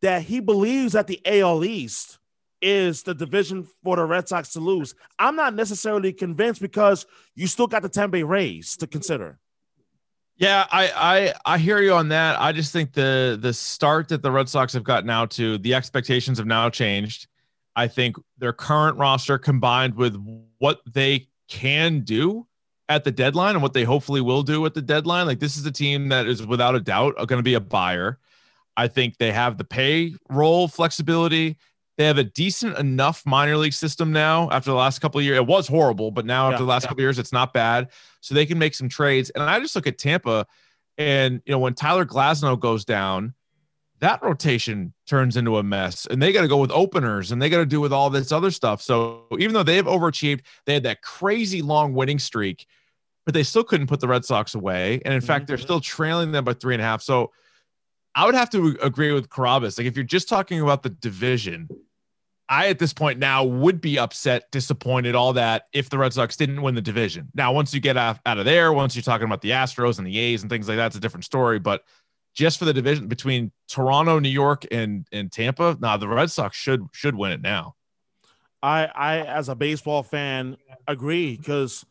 that 0.01 0.23
he 0.23 0.41
believes 0.41 0.93
that 0.93 1.07
the 1.07 1.21
AL 1.25 1.65
East 1.65 2.19
is 2.63 3.03
the 3.03 3.15
division 3.15 3.67
for 3.83 3.97
the 3.97 4.05
Red 4.05 4.29
Sox 4.29 4.53
to 4.53 4.61
lose. 4.61 4.95
I'm 5.19 5.37
not 5.37 5.55
necessarily 5.55 6.13
convinced 6.13 6.61
because 6.61 7.07
you 7.35 7.47
still 7.47 7.67
got 7.67 7.83
the 7.83 7.89
Tampa 7.89 8.25
Rays 8.25 8.77
to 8.79 8.87
consider. 8.87 9.39
Yeah, 10.39 10.67
I, 10.71 10.93
I 11.47 11.55
I 11.55 11.59
hear 11.59 11.81
you 11.81 11.95
on 11.95 12.09
that. 12.09 12.39
I 12.39 12.53
just 12.53 12.73
think 12.73 12.93
the 12.93 13.39
the 13.41 13.55
start 13.55 14.09
that 14.09 14.21
the 14.21 14.31
Red 14.31 14.49
Sox 14.49 14.75
have 14.75 14.85
gotten 14.85 15.09
out 15.09 15.31
to, 15.33 15.57
the 15.59 15.75
expectations 15.75 16.37
have 16.39 16.47
now 16.47 16.69
changed. 16.69 17.27
I 17.75 17.89
think 17.89 18.17
their 18.37 18.53
current 18.53 18.99
roster 18.99 19.39
combined 19.39 19.95
with 19.95 20.17
what 20.59 20.81
they 20.93 21.29
can 21.49 22.01
do 22.01 22.47
at 22.89 23.05
the 23.05 23.11
deadline 23.11 23.55
and 23.55 23.63
what 23.63 23.73
they 23.73 23.85
hopefully 23.85 24.21
will 24.21 24.43
do 24.43 24.65
at 24.67 24.75
the 24.75 24.83
deadline, 24.83 25.27
like 25.27 25.41
this 25.41 25.57
is 25.57 25.67
a 25.67 25.73
team 25.73 26.09
that 26.09 26.27
is 26.27 26.47
without 26.47 26.75
a 26.75 26.81
doubt 26.81 27.17
going 27.17 27.39
to 27.39 27.43
be 27.43 27.55
a 27.55 27.61
buyer. 27.61 28.19
I 28.77 28.89
think 28.89 29.17
they 29.19 29.33
have 29.33 29.59
the 29.59 29.65
payroll 29.65 30.69
flexibility. 30.69 31.57
They 31.99 32.05
have 32.05 32.19
a 32.19 32.25
decent 32.25 32.79
enough 32.79 33.25
minor 33.25 33.57
league 33.57 33.73
system 33.73 34.13
now 34.13 34.51
after 34.51 34.71
the 34.71 34.77
last 34.77 35.01
couple 35.01 35.19
of 35.19 35.25
years. 35.25 35.39
It 35.39 35.47
was 35.47 35.67
horrible, 35.67 36.11
but 36.11 36.27
now 36.27 36.47
after 36.47 36.57
yeah, 36.57 36.59
the 36.59 36.65
last 36.65 36.83
yeah. 36.83 36.89
couple 36.89 37.01
of 37.01 37.05
years, 37.05 37.19
it's 37.19 37.33
not 37.33 37.53
bad. 37.55 37.89
So 38.21 38.35
they 38.35 38.47
can 38.47 38.59
make 38.59 38.75
some 38.75 38.89
trades. 38.89 39.31
And 39.31 39.43
I 39.43 39.59
just 39.61 39.75
look 39.75 39.87
at 39.87 39.99
Tampa 39.99 40.47
and, 40.99 41.43
you 41.45 41.53
know, 41.53 41.59
when 41.59 41.75
Tyler 41.75 42.05
Glasnow 42.05 42.59
goes 42.59 42.85
down, 42.85 43.35
that 44.01 44.23
rotation 44.23 44.93
turns 45.07 45.37
into 45.37 45.57
a 45.57 45.63
mess 45.63 46.07
and 46.07 46.23
they 46.23 46.33
got 46.33 46.43
to 46.43 46.49
go 46.49 46.59
with 46.59 46.71
openers 46.71 47.33
and 47.33 47.41
they 47.41 47.49
got 47.49 47.59
to 47.59 47.67
do 47.67 47.81
with 47.81 47.93
all 47.93 48.11
this 48.11 48.33
other 48.33 48.51
stuff. 48.51 48.83
So 48.83 49.25
even 49.39 49.55
though 49.55 49.63
they've 49.63 49.85
overachieved, 49.85 50.41
they 50.67 50.75
had 50.75 50.83
that 50.83 51.03
crazy 51.03 51.63
long 51.63 51.95
winning 51.95 52.19
streak, 52.19 52.67
but 53.25 53.35
they 53.35 53.43
still 53.43 53.65
couldn't 53.65 53.87
put 53.87 54.01
the 54.01 54.09
Red 54.09 54.25
Sox 54.25 54.55
away. 54.55 55.01
And 55.05 55.15
in 55.15 55.21
mm-hmm. 55.21 55.27
fact, 55.27 55.47
they're 55.47 55.59
still 55.59 55.81
trailing 55.81 56.33
them 56.33 56.45
by 56.45 56.53
three 56.53 56.75
and 56.75 56.83
a 56.83 56.85
half. 56.85 57.03
So 57.03 57.33
I 58.15 58.27
would 58.27 58.35
have 58.35 58.51
to 58.51 58.77
agree 58.83 59.13
with 59.13 59.29
Carrabis. 59.29 59.79
Like 59.79 59.87
if 59.87 59.97
you're 59.97 60.05
just 60.05 60.29
talking 60.29 60.61
about 60.61 60.83
the 60.83 60.91
division, 60.91 61.69
I 62.49 62.69
at 62.69 62.79
this 62.79 62.93
point 62.93 63.19
now 63.19 63.45
would 63.45 63.81
be 63.81 63.99
upset, 63.99 64.51
disappointed, 64.53 65.15
all 65.15 65.33
that 65.33 65.65
if 65.73 65.91
the 65.91 65.99
Red 65.99 66.13
Sox 66.13 66.37
didn't 66.37 66.63
win 66.63 66.75
the 66.75 66.81
division. 66.81 67.29
Now, 67.35 67.53
once 67.53 67.75
you 67.75 67.81
get 67.81 67.97
out, 67.97 68.19
out 68.25 68.39
of 68.39 68.45
there, 68.45 68.73
once 68.73 68.95
you're 68.95 69.03
talking 69.03 69.25
about 69.25 69.41
the 69.41 69.51
Astros 69.51 69.99
and 69.99 70.07
the 70.07 70.17
A's 70.19 70.43
and 70.43 70.51
things 70.51 70.69
like 70.69 70.77
that, 70.77 70.87
it's 70.87 70.97
a 70.97 71.01
different 71.01 71.25
story. 71.25 71.59
But 71.59 71.83
just 72.37 72.59
for 72.59 72.67
the 72.67 72.75
division 72.75 73.09
between 73.09 73.51
Toronto, 73.67 74.19
New 74.21 74.29
York, 74.29 74.67
and 74.71 75.09
and 75.11 75.33
Tampa, 75.33 75.77
nah, 75.81 75.97
the 75.97 76.07
Red 76.07 76.31
Sox 76.31 76.57
should 76.57 76.87
should 76.93 77.17
win 77.17 77.33
it 77.33 77.41
now. 77.41 77.75
I 78.63 78.85
I 78.85 79.19
as 79.23 79.49
a 79.49 79.55
baseball 79.55 80.03
fan 80.03 80.57
agree 80.87 81.37
because 81.37 81.85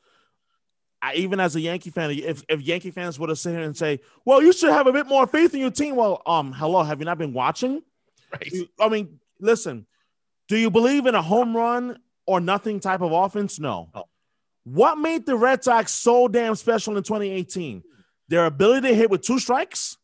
even 1.14 1.40
as 1.40 1.56
a 1.56 1.62
Yankee 1.62 1.90
fan, 1.90 2.12
if, 2.12 2.44
if 2.48 2.62
Yankee 2.62 2.92
fans 2.92 3.20
would 3.20 3.30
have 3.30 3.38
sit 3.38 3.52
here 3.52 3.62
and 3.62 3.76
say, 3.76 4.00
"Well, 4.24 4.42
you 4.42 4.54
should 4.54 4.72
have 4.72 4.88
a 4.88 4.94
bit 4.94 5.08
more 5.08 5.28
faith 5.28 5.54
in 5.54 5.60
your 5.60 5.72
team," 5.72 5.96
well, 5.96 6.22
um, 6.26 6.54
hello, 6.54 6.84
have 6.84 7.00
you 7.00 7.06
not 7.06 7.18
been 7.18 7.34
watching? 7.34 7.82
Right. 8.32 8.54
I 8.80 8.90
mean, 8.90 9.20
listen, 9.40 9.88
do 10.48 10.58
you 10.58 10.70
believe 10.70 11.06
in 11.06 11.16
a 11.16 11.22
home 11.22 11.56
run 11.56 12.00
or 12.26 12.40
nothing 12.40 12.80
type 12.80 13.02
of 13.02 13.12
offense? 13.12 13.60
No. 13.60 13.90
Oh. 13.94 14.06
What 14.64 14.98
made 14.98 15.26
the 15.26 15.36
Red 15.36 15.64
Sox 15.64 15.94
so 15.94 16.28
damn 16.28 16.56
special 16.56 16.98
in 16.98 17.04
2018? 17.04 17.84
Their 18.28 18.46
ability 18.46 18.88
to 18.88 18.96
hit 18.96 19.12
with 19.12 19.22
two 19.22 19.38
strikes, 19.38 19.98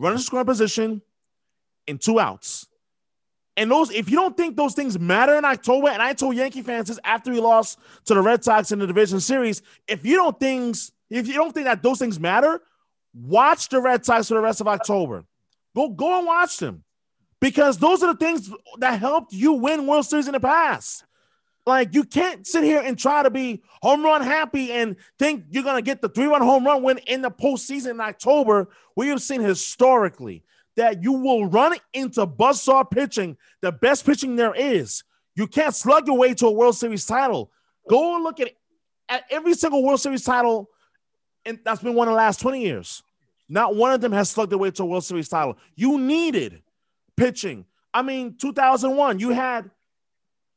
run 0.00 0.14
a 0.14 0.18
scoring 0.18 0.46
position, 0.46 1.02
and 1.86 2.00
two 2.00 2.18
outs. 2.18 2.66
And 3.56 3.70
those, 3.70 3.90
if 3.90 4.08
you 4.08 4.16
don't 4.16 4.36
think 4.36 4.56
those 4.56 4.74
things 4.74 4.98
matter 4.98 5.36
in 5.36 5.44
October, 5.44 5.88
and 5.88 6.00
I 6.00 6.14
told 6.14 6.34
Yankee 6.34 6.62
fans 6.62 6.88
this 6.88 6.98
after 7.04 7.30
we 7.30 7.40
lost 7.40 7.78
to 8.06 8.14
the 8.14 8.22
Red 8.22 8.42
Sox 8.42 8.72
in 8.72 8.78
the 8.78 8.86
division 8.86 9.20
series, 9.20 9.60
if 9.86 10.04
you 10.06 10.16
don't 10.16 10.38
things, 10.40 10.92
if 11.10 11.28
you 11.28 11.34
don't 11.34 11.52
think 11.52 11.66
that 11.66 11.82
those 11.82 11.98
things 11.98 12.18
matter, 12.18 12.62
watch 13.12 13.68
the 13.68 13.80
Red 13.80 14.04
Sox 14.04 14.28
for 14.28 14.34
the 14.34 14.40
rest 14.40 14.62
of 14.62 14.68
October. 14.68 15.24
Go, 15.76 15.90
go 15.90 16.18
and 16.18 16.26
watch 16.26 16.56
them 16.56 16.84
because 17.40 17.76
those 17.76 18.02
are 18.02 18.12
the 18.12 18.18
things 18.18 18.50
that 18.78 18.98
helped 18.98 19.32
you 19.32 19.52
win 19.52 19.86
World 19.86 20.06
Series 20.06 20.26
in 20.26 20.32
the 20.32 20.40
past. 20.40 21.04
Like 21.66 21.94
you 21.94 22.04
can't 22.04 22.46
sit 22.46 22.64
here 22.64 22.80
and 22.80 22.98
try 22.98 23.22
to 23.22 23.30
be 23.30 23.62
home 23.82 24.02
run 24.02 24.22
happy 24.22 24.72
and 24.72 24.96
think 25.18 25.44
you're 25.50 25.62
gonna 25.62 25.82
get 25.82 26.00
the 26.00 26.08
three-run 26.08 26.42
home 26.42 26.64
run 26.64 26.82
win 26.82 26.98
in 27.06 27.22
the 27.22 27.30
postseason 27.30 27.92
in 27.92 28.00
October. 28.00 28.68
We 28.96 29.08
have 29.08 29.22
seen 29.22 29.40
historically 29.40 30.42
that 30.76 31.02
you 31.02 31.12
will 31.12 31.46
run 31.46 31.76
into 31.92 32.26
buzzsaw 32.26 32.90
pitching, 32.90 33.36
the 33.60 33.72
best 33.72 34.06
pitching 34.06 34.36
there 34.36 34.54
is. 34.54 35.04
You 35.36 35.46
can't 35.46 35.74
slug 35.74 36.06
your 36.06 36.16
way 36.16 36.34
to 36.34 36.46
a 36.46 36.52
World 36.52 36.76
Series 36.76 37.06
title. 37.06 37.50
Go 37.88 38.14
and 38.14 38.24
look 38.24 38.40
at, 38.40 38.52
at 39.08 39.24
every 39.30 39.54
single 39.54 39.84
World 39.84 40.00
Series 40.00 40.24
title 40.24 40.70
and 41.44 41.58
that's 41.64 41.82
been 41.82 41.94
won 41.94 42.08
in 42.08 42.12
the 42.12 42.16
last 42.16 42.40
20 42.40 42.60
years. 42.60 43.02
Not 43.48 43.74
one 43.74 43.92
of 43.92 44.00
them 44.00 44.12
has 44.12 44.30
slugged 44.30 44.52
their 44.52 44.58
way 44.58 44.70
to 44.72 44.82
a 44.82 44.86
World 44.86 45.04
Series 45.04 45.28
title. 45.28 45.56
You 45.74 45.98
needed 45.98 46.62
pitching. 47.16 47.64
I 47.92 48.02
mean, 48.02 48.36
2001, 48.36 49.18
you 49.18 49.30
had 49.30 49.70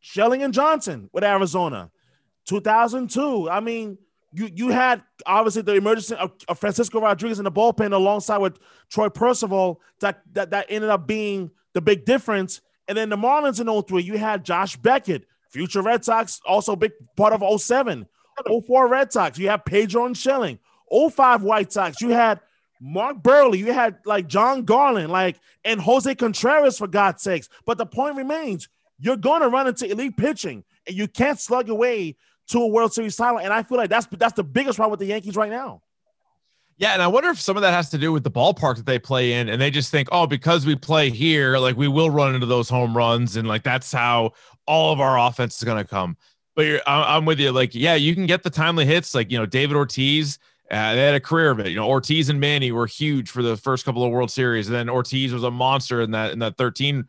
Schilling 0.03 0.43
and 0.43 0.53
Johnson 0.53 1.09
with 1.13 1.23
Arizona. 1.23 1.89
2002, 2.45 3.49
I 3.49 3.61
mean, 3.61 3.97
you 4.33 4.49
you 4.53 4.67
had 4.67 5.01
obviously 5.25 5.61
the 5.61 5.75
emergence 5.75 6.11
of, 6.11 6.33
of 6.49 6.59
Francisco 6.59 6.99
Rodriguez 6.99 7.39
in 7.39 7.45
the 7.45 7.51
bullpen 7.51 7.93
alongside 7.93 8.39
with 8.39 8.59
Troy 8.89 9.07
Percival 9.07 9.79
that, 10.01 10.21
that 10.33 10.49
that 10.49 10.65
ended 10.67 10.89
up 10.89 11.07
being 11.07 11.51
the 11.71 11.79
big 11.79 12.03
difference. 12.03 12.59
And 12.89 12.97
then 12.97 13.07
the 13.07 13.15
Marlins 13.15 13.61
in 13.61 13.81
03, 13.81 14.03
you 14.03 14.17
had 14.17 14.43
Josh 14.43 14.75
Beckett, 14.75 15.25
future 15.49 15.81
Red 15.81 16.03
Sox, 16.03 16.41
also 16.45 16.75
big 16.75 16.91
part 17.15 17.31
of 17.31 17.61
07. 17.61 18.05
04 18.67 18.87
Red 18.89 19.13
Sox, 19.13 19.37
you 19.37 19.47
have 19.47 19.63
Pedro 19.63 20.05
and 20.05 20.17
Schilling. 20.17 20.59
05 20.91 21.43
White 21.43 21.71
Sox, 21.71 22.01
you 22.01 22.09
had 22.09 22.41
Mark 22.81 23.23
Buehrle, 23.23 23.57
you 23.57 23.71
had 23.71 23.99
like 24.05 24.27
Jon 24.27 24.65
Garland, 24.65 25.13
like 25.13 25.39
and 25.63 25.79
Jose 25.79 26.13
Contreras 26.15 26.77
for 26.77 26.87
God's 26.87 27.23
sakes. 27.23 27.47
But 27.65 27.77
the 27.77 27.85
point 27.85 28.17
remains, 28.17 28.67
you're 29.03 29.17
going 29.17 29.41
to 29.41 29.49
run 29.49 29.67
into 29.67 29.89
elite 29.89 30.17
pitching, 30.17 30.63
and 30.87 30.95
you 30.95 31.07
can't 31.07 31.39
slug 31.39 31.69
away 31.69 32.15
to 32.47 32.59
a 32.59 32.67
World 32.67 32.93
Series 32.93 33.15
title. 33.15 33.39
And 33.39 33.53
I 33.53 33.63
feel 33.63 33.77
like 33.77 33.89
that's 33.89 34.07
that's 34.17 34.33
the 34.33 34.43
biggest 34.43 34.77
problem 34.77 34.91
with 34.91 34.99
the 34.99 35.07
Yankees 35.07 35.35
right 35.35 35.51
now. 35.51 35.81
Yeah, 36.77 36.93
and 36.93 37.01
I 37.01 37.07
wonder 37.07 37.29
if 37.29 37.39
some 37.39 37.55
of 37.55 37.61
that 37.61 37.71
has 37.71 37.89
to 37.91 37.97
do 37.97 38.11
with 38.11 38.23
the 38.23 38.31
ballpark 38.31 38.77
that 38.77 38.85
they 38.85 38.97
play 38.97 39.33
in, 39.33 39.49
and 39.49 39.61
they 39.61 39.69
just 39.69 39.91
think, 39.91 40.09
oh, 40.11 40.25
because 40.25 40.65
we 40.65 40.75
play 40.75 41.09
here, 41.09 41.57
like 41.57 41.77
we 41.77 41.87
will 41.87 42.09
run 42.09 42.33
into 42.33 42.47
those 42.47 42.69
home 42.69 42.97
runs, 42.97 43.35
and 43.35 43.47
like 43.47 43.63
that's 43.63 43.91
how 43.91 44.31
all 44.65 44.91
of 44.91 44.99
our 44.99 45.19
offense 45.19 45.57
is 45.57 45.63
going 45.63 45.83
to 45.83 45.87
come. 45.87 46.17
But 46.55 46.81
I'm 46.85 47.25
with 47.25 47.39
you. 47.39 47.51
Like, 47.51 47.73
yeah, 47.73 47.95
you 47.95 48.13
can 48.13 48.25
get 48.25 48.43
the 48.43 48.49
timely 48.49 48.85
hits, 48.85 49.13
like 49.13 49.31
you 49.31 49.37
know 49.37 49.45
David 49.45 49.75
Ortiz 49.75 50.39
uh, 50.73 50.95
they 50.95 51.01
had 51.05 51.13
a 51.13 51.19
career 51.19 51.51
of 51.51 51.59
it. 51.59 51.67
You 51.67 51.75
know, 51.75 51.87
Ortiz 51.87 52.29
and 52.29 52.39
Manny 52.39 52.71
were 52.71 52.87
huge 52.87 53.29
for 53.29 53.43
the 53.43 53.57
first 53.57 53.85
couple 53.85 54.03
of 54.03 54.11
World 54.11 54.31
Series, 54.31 54.67
and 54.67 54.75
then 54.75 54.89
Ortiz 54.89 55.31
was 55.31 55.43
a 55.43 55.51
monster 55.51 56.01
in 56.01 56.11
that 56.11 56.31
in 56.31 56.39
that 56.39 56.57
13 56.57 57.05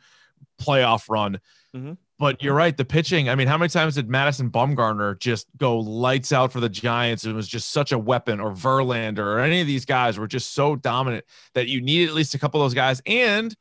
playoff 0.60 1.08
run. 1.08 1.40
Mm-hmm. 1.74 1.92
But 2.18 2.42
you're 2.42 2.54
right, 2.54 2.76
the 2.76 2.84
pitching. 2.84 3.28
I 3.28 3.34
mean, 3.34 3.48
how 3.48 3.58
many 3.58 3.68
times 3.68 3.96
did 3.96 4.08
Madison 4.08 4.48
Bumgarner 4.50 5.18
just 5.18 5.48
go 5.56 5.78
lights 5.78 6.32
out 6.32 6.52
for 6.52 6.60
the 6.60 6.68
Giants? 6.68 7.24
It 7.24 7.32
was 7.32 7.48
just 7.48 7.70
such 7.72 7.90
a 7.90 7.98
weapon, 7.98 8.38
or 8.38 8.52
Verlander, 8.52 9.18
or 9.18 9.40
any 9.40 9.60
of 9.60 9.66
these 9.66 9.84
guys 9.84 10.18
were 10.18 10.28
just 10.28 10.52
so 10.54 10.76
dominant 10.76 11.24
that 11.54 11.66
you 11.66 11.80
needed 11.80 12.08
at 12.08 12.14
least 12.14 12.34
a 12.34 12.38
couple 12.38 12.62
of 12.62 12.66
those 12.66 12.74
guys, 12.74 13.02
and 13.06 13.54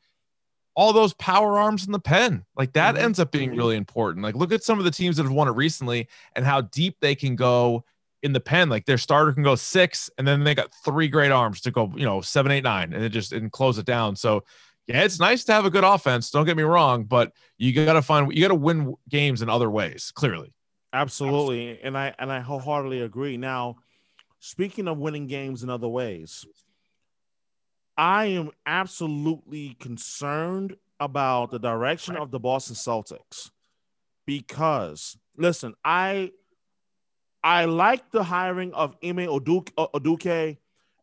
all 0.76 0.92
those 0.92 1.14
power 1.14 1.58
arms 1.58 1.86
in 1.86 1.92
the 1.92 1.98
pen. 1.98 2.44
Like 2.56 2.72
that 2.74 2.94
mm-hmm. 2.94 3.04
ends 3.04 3.18
up 3.18 3.32
being 3.32 3.50
mm-hmm. 3.50 3.58
really 3.58 3.76
important. 3.76 4.24
Like 4.24 4.36
look 4.36 4.52
at 4.52 4.62
some 4.62 4.78
of 4.78 4.84
the 4.84 4.90
teams 4.90 5.16
that 5.16 5.24
have 5.24 5.32
won 5.32 5.48
it 5.48 5.52
recently 5.52 6.08
and 6.34 6.44
how 6.44 6.62
deep 6.62 6.96
they 7.00 7.14
can 7.14 7.36
go 7.36 7.84
in 8.22 8.32
the 8.32 8.40
pen. 8.40 8.68
Like 8.68 8.86
their 8.86 8.98
starter 8.98 9.32
can 9.32 9.42
go 9.42 9.54
six, 9.54 10.10
and 10.18 10.26
then 10.26 10.44
they 10.44 10.54
got 10.54 10.74
three 10.84 11.08
great 11.08 11.30
arms 11.30 11.60
to 11.62 11.70
go, 11.70 11.92
you 11.96 12.04
know, 12.04 12.20
seven, 12.20 12.52
eight, 12.52 12.64
nine, 12.64 12.92
and 12.92 13.04
it 13.04 13.10
just 13.10 13.32
and 13.32 13.52
close 13.52 13.78
it 13.78 13.86
down. 13.86 14.16
So 14.16 14.44
yeah, 14.86 15.02
it's 15.02 15.18
nice 15.18 15.44
to 15.44 15.52
have 15.52 15.64
a 15.64 15.70
good 15.70 15.84
offense. 15.84 16.30
Don't 16.30 16.44
get 16.44 16.56
me 16.56 16.62
wrong, 16.62 17.04
but 17.04 17.32
you 17.56 17.72
got 17.72 17.94
to 17.94 18.02
find 18.02 18.32
you 18.32 18.42
got 18.42 18.48
to 18.48 18.54
win 18.54 18.94
games 19.08 19.42
in 19.42 19.48
other 19.48 19.70
ways. 19.70 20.12
Clearly, 20.14 20.52
absolutely, 20.92 21.70
absolutely, 21.70 21.82
and 21.82 21.96
I 21.96 22.14
and 22.18 22.30
I 22.30 22.40
wholeheartedly 22.40 23.00
agree. 23.00 23.36
Now, 23.36 23.76
speaking 24.40 24.88
of 24.88 24.98
winning 24.98 25.26
games 25.26 25.62
in 25.62 25.70
other 25.70 25.88
ways, 25.88 26.44
I 27.96 28.26
am 28.26 28.50
absolutely 28.66 29.76
concerned 29.80 30.76
about 31.00 31.50
the 31.50 31.58
direction 31.58 32.16
of 32.16 32.30
the 32.30 32.38
Boston 32.38 32.76
Celtics 32.76 33.50
because 34.26 35.16
listen, 35.36 35.74
I 35.84 36.32
I 37.42 37.66
like 37.66 38.10
the 38.10 38.24
hiring 38.24 38.72
of 38.74 38.96
Ime 39.02 39.26
Udoka 39.28 40.56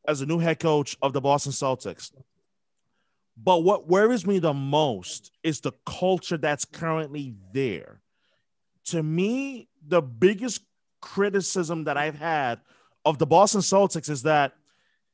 as 0.08 0.22
a 0.22 0.26
new 0.26 0.40
head 0.40 0.60
coach 0.60 0.98
of 1.02 1.14
the 1.14 1.22
Boston 1.22 1.52
Celtics. 1.52 2.12
But 3.38 3.64
what 3.64 3.88
worries 3.88 4.26
me 4.28 4.40
the 4.40 4.54
most 4.54 5.32
is 5.44 5.62
the 5.62 5.72
culture 5.86 6.38
that's 6.38 6.66
currently 6.66 7.34
there. 7.54 8.02
To 8.86 9.02
me, 9.02 9.68
the 9.86 10.02
biggest 10.02 10.62
criticism 11.02 11.86
that 11.86 11.98
I've 11.98 12.18
had 12.18 12.60
of 13.06 13.18
the 13.18 13.26
Boston 13.26 13.62
Celtics 13.62 14.10
is 14.10 14.24
that 14.24 14.54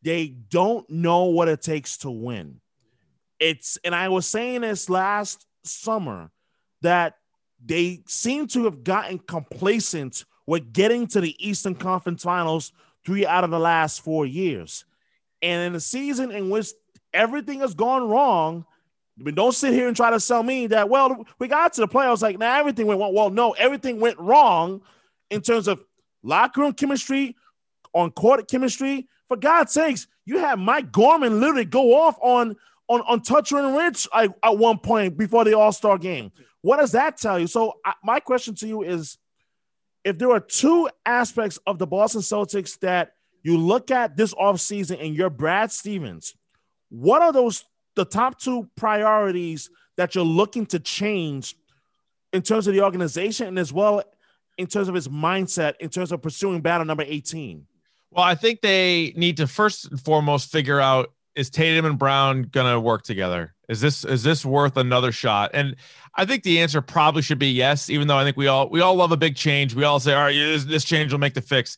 they 0.01 0.27
don't 0.27 0.89
know 0.89 1.25
what 1.25 1.47
it 1.47 1.61
takes 1.61 1.97
to 1.99 2.11
win. 2.11 2.59
It's, 3.39 3.77
and 3.83 3.93
I 3.93 4.09
was 4.09 4.25
saying 4.25 4.61
this 4.61 4.89
last 4.89 5.45
summer 5.63 6.31
that 6.81 7.17
they 7.63 8.03
seem 8.07 8.47
to 8.47 8.65
have 8.65 8.83
gotten 8.83 9.19
complacent 9.19 10.25
with 10.45 10.73
getting 10.73 11.07
to 11.07 11.21
the 11.21 11.35
Eastern 11.45 11.75
Conference 11.75 12.23
Finals 12.23 12.71
three 13.05 13.25
out 13.25 13.43
of 13.43 13.51
the 13.51 13.59
last 13.59 14.01
four 14.01 14.25
years. 14.25 14.85
And 15.41 15.67
in 15.67 15.75
a 15.75 15.79
season 15.79 16.31
in 16.31 16.49
which 16.49 16.67
everything 17.17 17.59
has 17.59 17.73
gone 17.73 18.07
wrong, 18.07 18.65
but 19.17 19.35
don't 19.35 19.53
sit 19.53 19.73
here 19.73 19.87
and 19.87 19.97
try 19.97 20.11
to 20.11 20.19
sell 20.19 20.43
me 20.43 20.67
that, 20.67 20.89
well, 20.89 21.25
we 21.39 21.47
got 21.47 21.73
to 21.73 21.81
the 21.81 21.87
playoffs. 21.87 22.21
Like, 22.21 22.37
now 22.37 22.59
everything 22.59 22.85
went 22.85 22.99
well. 22.99 23.11
Well, 23.11 23.29
no, 23.31 23.51
everything 23.53 23.99
went 23.99 24.19
wrong 24.19 24.81
in 25.31 25.41
terms 25.41 25.67
of 25.67 25.79
locker 26.21 26.61
room 26.61 26.73
chemistry, 26.73 27.35
on 27.93 28.11
court 28.11 28.47
chemistry. 28.47 29.07
For 29.27 29.35
God's 29.35 29.73
sakes, 29.73 30.07
you 30.25 30.37
had 30.37 30.59
Mike 30.59 30.91
Gorman 30.91 31.39
literally 31.39 31.65
go 31.65 31.95
off 31.99 32.17
on 32.21 32.55
on 32.87 33.01
on 33.01 33.21
Toucher 33.21 33.57
and 33.57 33.75
Rich 33.75 34.07
at, 34.13 34.29
at 34.41 34.57
one 34.57 34.77
point 34.77 35.17
before 35.17 35.43
the 35.43 35.57
All 35.57 35.73
Star 35.73 35.97
game. 35.97 36.31
What 36.61 36.77
does 36.77 36.93
that 36.93 37.17
tell 37.17 37.37
you? 37.37 37.47
So, 37.47 37.73
I, 37.83 37.93
my 38.03 38.19
question 38.21 38.55
to 38.55 38.67
you 38.67 38.83
is 38.83 39.17
if 40.05 40.17
there 40.17 40.31
are 40.31 40.39
two 40.39 40.89
aspects 41.05 41.59
of 41.67 41.79
the 41.79 41.87
Boston 41.87 42.21
Celtics 42.21 42.79
that 42.79 43.13
you 43.43 43.57
look 43.57 43.91
at 43.91 44.15
this 44.15 44.33
offseason 44.33 45.03
and 45.03 45.13
you're 45.13 45.29
Brad 45.29 45.71
Stevens, 45.71 46.35
what 46.89 47.21
are 47.21 47.31
those 47.31 47.65
the 47.95 48.05
top 48.05 48.39
two 48.39 48.69
priorities 48.75 49.69
that 49.97 50.15
you're 50.15 50.23
looking 50.23 50.65
to 50.67 50.79
change 50.79 51.55
in 52.31 52.41
terms 52.41 52.67
of 52.67 52.73
the 52.73 52.81
organization 52.81 53.47
and 53.47 53.59
as 53.59 53.73
well 53.73 54.03
in 54.57 54.67
terms 54.67 54.87
of 54.87 54.95
his 54.95 55.07
mindset 55.07 55.73
in 55.79 55.89
terms 55.89 56.11
of 56.11 56.21
pursuing 56.21 56.61
battle 56.61 56.85
number 56.85 57.03
18? 57.05 57.65
Well, 58.11 58.23
I 58.23 58.35
think 58.35 58.61
they 58.61 59.13
need 59.15 59.37
to 59.37 59.47
first 59.47 59.91
and 59.91 59.99
foremost 59.99 60.51
figure 60.51 60.79
out 60.79 61.11
is 61.35 61.51
Tatum 61.51 61.85
and 61.85 61.99
Brown 61.99 62.43
gonna 62.43 62.79
work 62.79 63.03
together? 63.03 63.53
Is 63.69 63.79
this 63.79 64.03
is 64.03 64.23
this 64.23 64.43
worth 64.43 64.75
another 64.75 65.11
shot? 65.11 65.51
And 65.53 65.75
I 66.15 66.25
think 66.25 66.43
the 66.43 66.59
answer 66.59 66.81
probably 66.81 67.21
should 67.21 67.37
be 67.37 67.51
yes, 67.51 67.89
even 67.91 68.07
though 68.07 68.17
I 68.17 68.23
think 68.23 68.37
we 68.37 68.47
all 68.47 68.69
we 68.69 68.81
all 68.81 68.95
love 68.95 69.11
a 69.11 69.17
big 69.17 69.35
change. 69.35 69.75
We 69.75 69.83
all 69.83 69.99
say, 69.99 70.13
all 70.13 70.23
right, 70.23 70.33
this, 70.33 70.65
this 70.65 70.83
change 70.83 71.11
will 71.11 71.19
make 71.19 71.35
the 71.35 71.41
fix. 71.41 71.77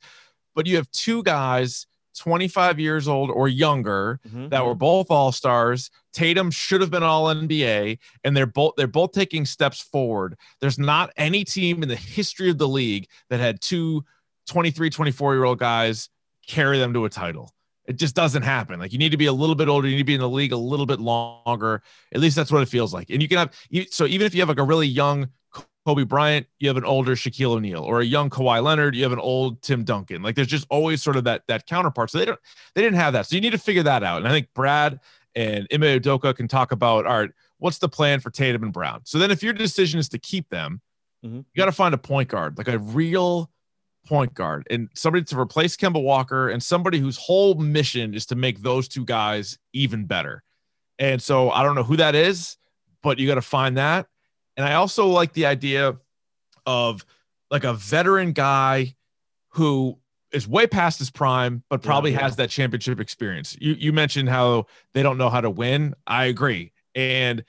But 0.55 0.65
you 0.65 0.77
have 0.77 0.89
two 0.91 1.23
guys 1.23 1.87
25 2.17 2.79
years 2.79 3.07
old 3.07 3.29
or 3.29 3.47
younger 3.47 4.19
mm-hmm. 4.27 4.49
that 4.49 4.65
were 4.65 4.75
both 4.75 5.09
all 5.09 5.31
stars. 5.31 5.89
Tatum 6.11 6.51
should 6.51 6.81
have 6.81 6.91
been 6.91 7.03
all 7.03 7.25
NBA, 7.25 7.99
and 8.23 8.35
they're 8.35 8.45
both 8.45 8.73
they're 8.77 8.87
both 8.87 9.11
taking 9.11 9.45
steps 9.45 9.81
forward. 9.81 10.37
There's 10.61 10.79
not 10.79 11.11
any 11.17 11.43
team 11.43 11.83
in 11.83 11.89
the 11.89 11.95
history 11.95 12.49
of 12.49 12.57
the 12.57 12.67
league 12.67 13.07
that 13.29 13.39
had 13.39 13.61
two 13.61 14.03
23, 14.47 14.89
24 14.89 15.35
year 15.35 15.43
old 15.43 15.59
guys 15.59 16.09
carry 16.47 16.79
them 16.79 16.93
to 16.93 17.05
a 17.05 17.09
title. 17.09 17.53
It 17.85 17.95
just 17.95 18.15
doesn't 18.15 18.43
happen. 18.43 18.79
Like 18.79 18.91
you 18.91 18.99
need 18.99 19.11
to 19.11 19.17
be 19.17 19.27
a 19.27 19.33
little 19.33 19.55
bit 19.55 19.67
older. 19.67 19.87
You 19.87 19.95
need 19.95 20.01
to 20.01 20.05
be 20.05 20.15
in 20.15 20.21
the 20.21 20.29
league 20.29 20.51
a 20.51 20.57
little 20.57 20.85
bit 20.85 20.99
longer. 20.99 21.81
At 22.13 22.19
least 22.19 22.35
that's 22.35 22.51
what 22.51 22.61
it 22.61 22.67
feels 22.67 22.93
like. 22.93 23.09
And 23.09 23.21
you 23.21 23.27
can 23.27 23.37
have 23.37 23.53
you, 23.69 23.85
so 23.89 24.05
even 24.05 24.27
if 24.27 24.35
you 24.35 24.41
have 24.41 24.49
like 24.49 24.59
a 24.59 24.63
really 24.63 24.87
young 24.87 25.29
Kobe 25.85 26.03
Bryant, 26.03 26.45
you 26.59 26.67
have 26.67 26.77
an 26.77 26.85
older 26.85 27.15
Shaquille 27.15 27.53
O'Neal, 27.53 27.83
or 27.83 28.01
a 28.01 28.05
young 28.05 28.29
Kawhi 28.29 28.61
Leonard, 28.61 28.95
you 28.95 29.03
have 29.03 29.11
an 29.11 29.19
old 29.19 29.61
Tim 29.61 29.83
Duncan. 29.83 30.21
Like 30.21 30.35
there's 30.35 30.47
just 30.47 30.67
always 30.69 31.01
sort 31.01 31.15
of 31.15 31.23
that 31.23 31.43
that 31.47 31.65
counterpart. 31.65 32.11
So 32.11 32.17
they 32.17 32.25
don't 32.25 32.39
they 32.75 32.81
didn't 32.81 32.97
have 32.97 33.13
that. 33.13 33.25
So 33.25 33.35
you 33.35 33.41
need 33.41 33.51
to 33.51 33.57
figure 33.57 33.83
that 33.83 34.03
out. 34.03 34.17
And 34.17 34.27
I 34.27 34.31
think 34.31 34.47
Brad 34.53 34.99
and 35.35 35.67
Ime 35.73 35.81
Udoka 35.81 36.35
can 36.35 36.47
talk 36.47 36.71
about 36.71 37.05
all 37.05 37.19
right, 37.19 37.31
what's 37.57 37.79
the 37.79 37.89
plan 37.89 38.19
for 38.19 38.29
Tatum 38.29 38.63
and 38.63 38.73
Brown? 38.73 39.01
So 39.05 39.17
then 39.17 39.31
if 39.31 39.41
your 39.41 39.53
decision 39.53 39.99
is 39.99 40.09
to 40.09 40.19
keep 40.19 40.49
them, 40.49 40.81
mm-hmm. 41.25 41.37
you 41.37 41.45
got 41.55 41.65
to 41.65 41.71
find 41.71 41.93
a 41.93 41.97
point 41.97 42.29
guard, 42.29 42.57
like 42.57 42.67
a 42.67 42.77
real 42.77 43.49
point 44.05 44.33
guard 44.33 44.65
and 44.69 44.89
somebody 44.95 45.23
to 45.23 45.39
replace 45.39 45.77
Kemba 45.77 46.01
Walker 46.01 46.49
and 46.49 46.61
somebody 46.61 46.99
whose 46.99 47.17
whole 47.17 47.55
mission 47.55 48.13
is 48.13 48.25
to 48.27 48.35
make 48.35 48.61
those 48.61 48.87
two 48.87 49.05
guys 49.05 49.57
even 49.73 50.05
better. 50.05 50.43
And 50.97 51.21
so 51.21 51.51
I 51.51 51.63
don't 51.63 51.75
know 51.75 51.83
who 51.83 51.97
that 51.97 52.15
is, 52.15 52.57
but 53.01 53.19
you 53.19 53.27
got 53.27 53.35
to 53.35 53.41
find 53.41 53.77
that. 53.77 54.07
And 54.57 54.65
I 54.65 54.73
also 54.73 55.07
like 55.07 55.33
the 55.33 55.45
idea 55.45 55.97
of 56.65 57.05
like 57.49 57.63
a 57.63 57.73
veteran 57.73 58.33
guy 58.33 58.95
who 59.49 59.97
is 60.31 60.47
way 60.47 60.67
past 60.67 60.99
his 60.99 61.09
prime, 61.09 61.63
but 61.69 61.81
probably 61.81 62.11
yeah, 62.11 62.17
yeah. 62.17 62.23
has 62.23 62.35
that 62.35 62.49
championship 62.49 62.99
experience. 62.99 63.57
You 63.59 63.73
you 63.73 63.93
mentioned 63.93 64.29
how 64.29 64.67
they 64.93 65.01
don't 65.01 65.17
know 65.17 65.29
how 65.29 65.41
to 65.41 65.49
win. 65.49 65.95
I 66.05 66.25
agree. 66.25 66.71
And 66.93 67.43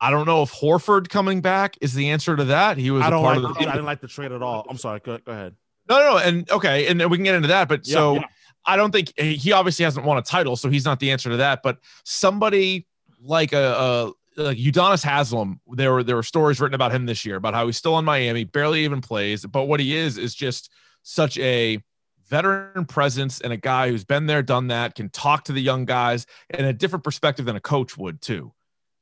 I 0.00 0.10
don't 0.10 0.26
know 0.26 0.42
if 0.42 0.52
Horford 0.52 1.08
coming 1.08 1.40
back 1.40 1.76
is 1.80 1.94
the 1.94 2.10
answer 2.10 2.36
to 2.36 2.44
that. 2.44 2.78
He 2.78 2.90
was 2.90 3.02
I 3.02 3.10
don't 3.10 3.22
part 3.22 3.38
like, 3.38 3.50
of 3.50 3.56
the 3.56 3.68
I 3.68 3.72
didn't 3.72 3.86
like 3.86 4.00
the 4.00 4.08
trade 4.08 4.32
at 4.32 4.42
all. 4.42 4.66
I'm 4.68 4.76
sorry. 4.76 5.00
Go, 5.00 5.18
go 5.18 5.32
ahead. 5.32 5.54
No, 5.88 5.98
no, 5.98 6.18
and 6.18 6.50
okay, 6.50 6.86
and 6.86 6.98
we 7.10 7.16
can 7.16 7.24
get 7.24 7.34
into 7.34 7.48
that. 7.48 7.68
But 7.68 7.86
yeah, 7.86 7.94
so. 7.94 8.20
I 8.66 8.76
don't 8.76 8.92
think 8.92 9.18
he 9.18 9.52
obviously 9.52 9.84
hasn't 9.86 10.04
won 10.04 10.18
a 10.18 10.22
title, 10.22 10.54
so 10.54 10.68
he's 10.68 10.84
not 10.84 11.00
the 11.00 11.10
answer 11.10 11.30
to 11.30 11.38
that. 11.38 11.62
But 11.62 11.78
somebody 12.04 12.86
like 13.22 13.54
a, 13.54 13.58
a 13.58 14.12
like 14.44 14.58
Udonis 14.58 15.04
Haslem, 15.04 15.60
there 15.72 15.92
were 15.92 16.02
there 16.02 16.16
were 16.16 16.22
stories 16.22 16.60
written 16.60 16.74
about 16.74 16.92
him 16.92 17.06
this 17.06 17.24
year 17.24 17.36
about 17.36 17.54
how 17.54 17.66
he's 17.66 17.76
still 17.76 17.98
in 17.98 18.04
Miami, 18.04 18.44
barely 18.44 18.84
even 18.84 19.00
plays, 19.00 19.44
but 19.44 19.64
what 19.64 19.80
he 19.80 19.96
is 19.96 20.18
is 20.18 20.34
just 20.34 20.70
such 21.02 21.38
a 21.38 21.82
veteran 22.28 22.84
presence 22.84 23.40
and 23.40 23.52
a 23.52 23.56
guy 23.56 23.88
who's 23.88 24.04
been 24.04 24.26
there, 24.26 24.42
done 24.42 24.68
that, 24.68 24.94
can 24.94 25.08
talk 25.10 25.44
to 25.44 25.52
the 25.52 25.60
young 25.60 25.84
guys 25.84 26.26
in 26.50 26.64
a 26.64 26.72
different 26.72 27.04
perspective 27.04 27.44
than 27.44 27.56
a 27.56 27.60
coach 27.60 27.98
would 27.98 28.20
too. 28.20 28.52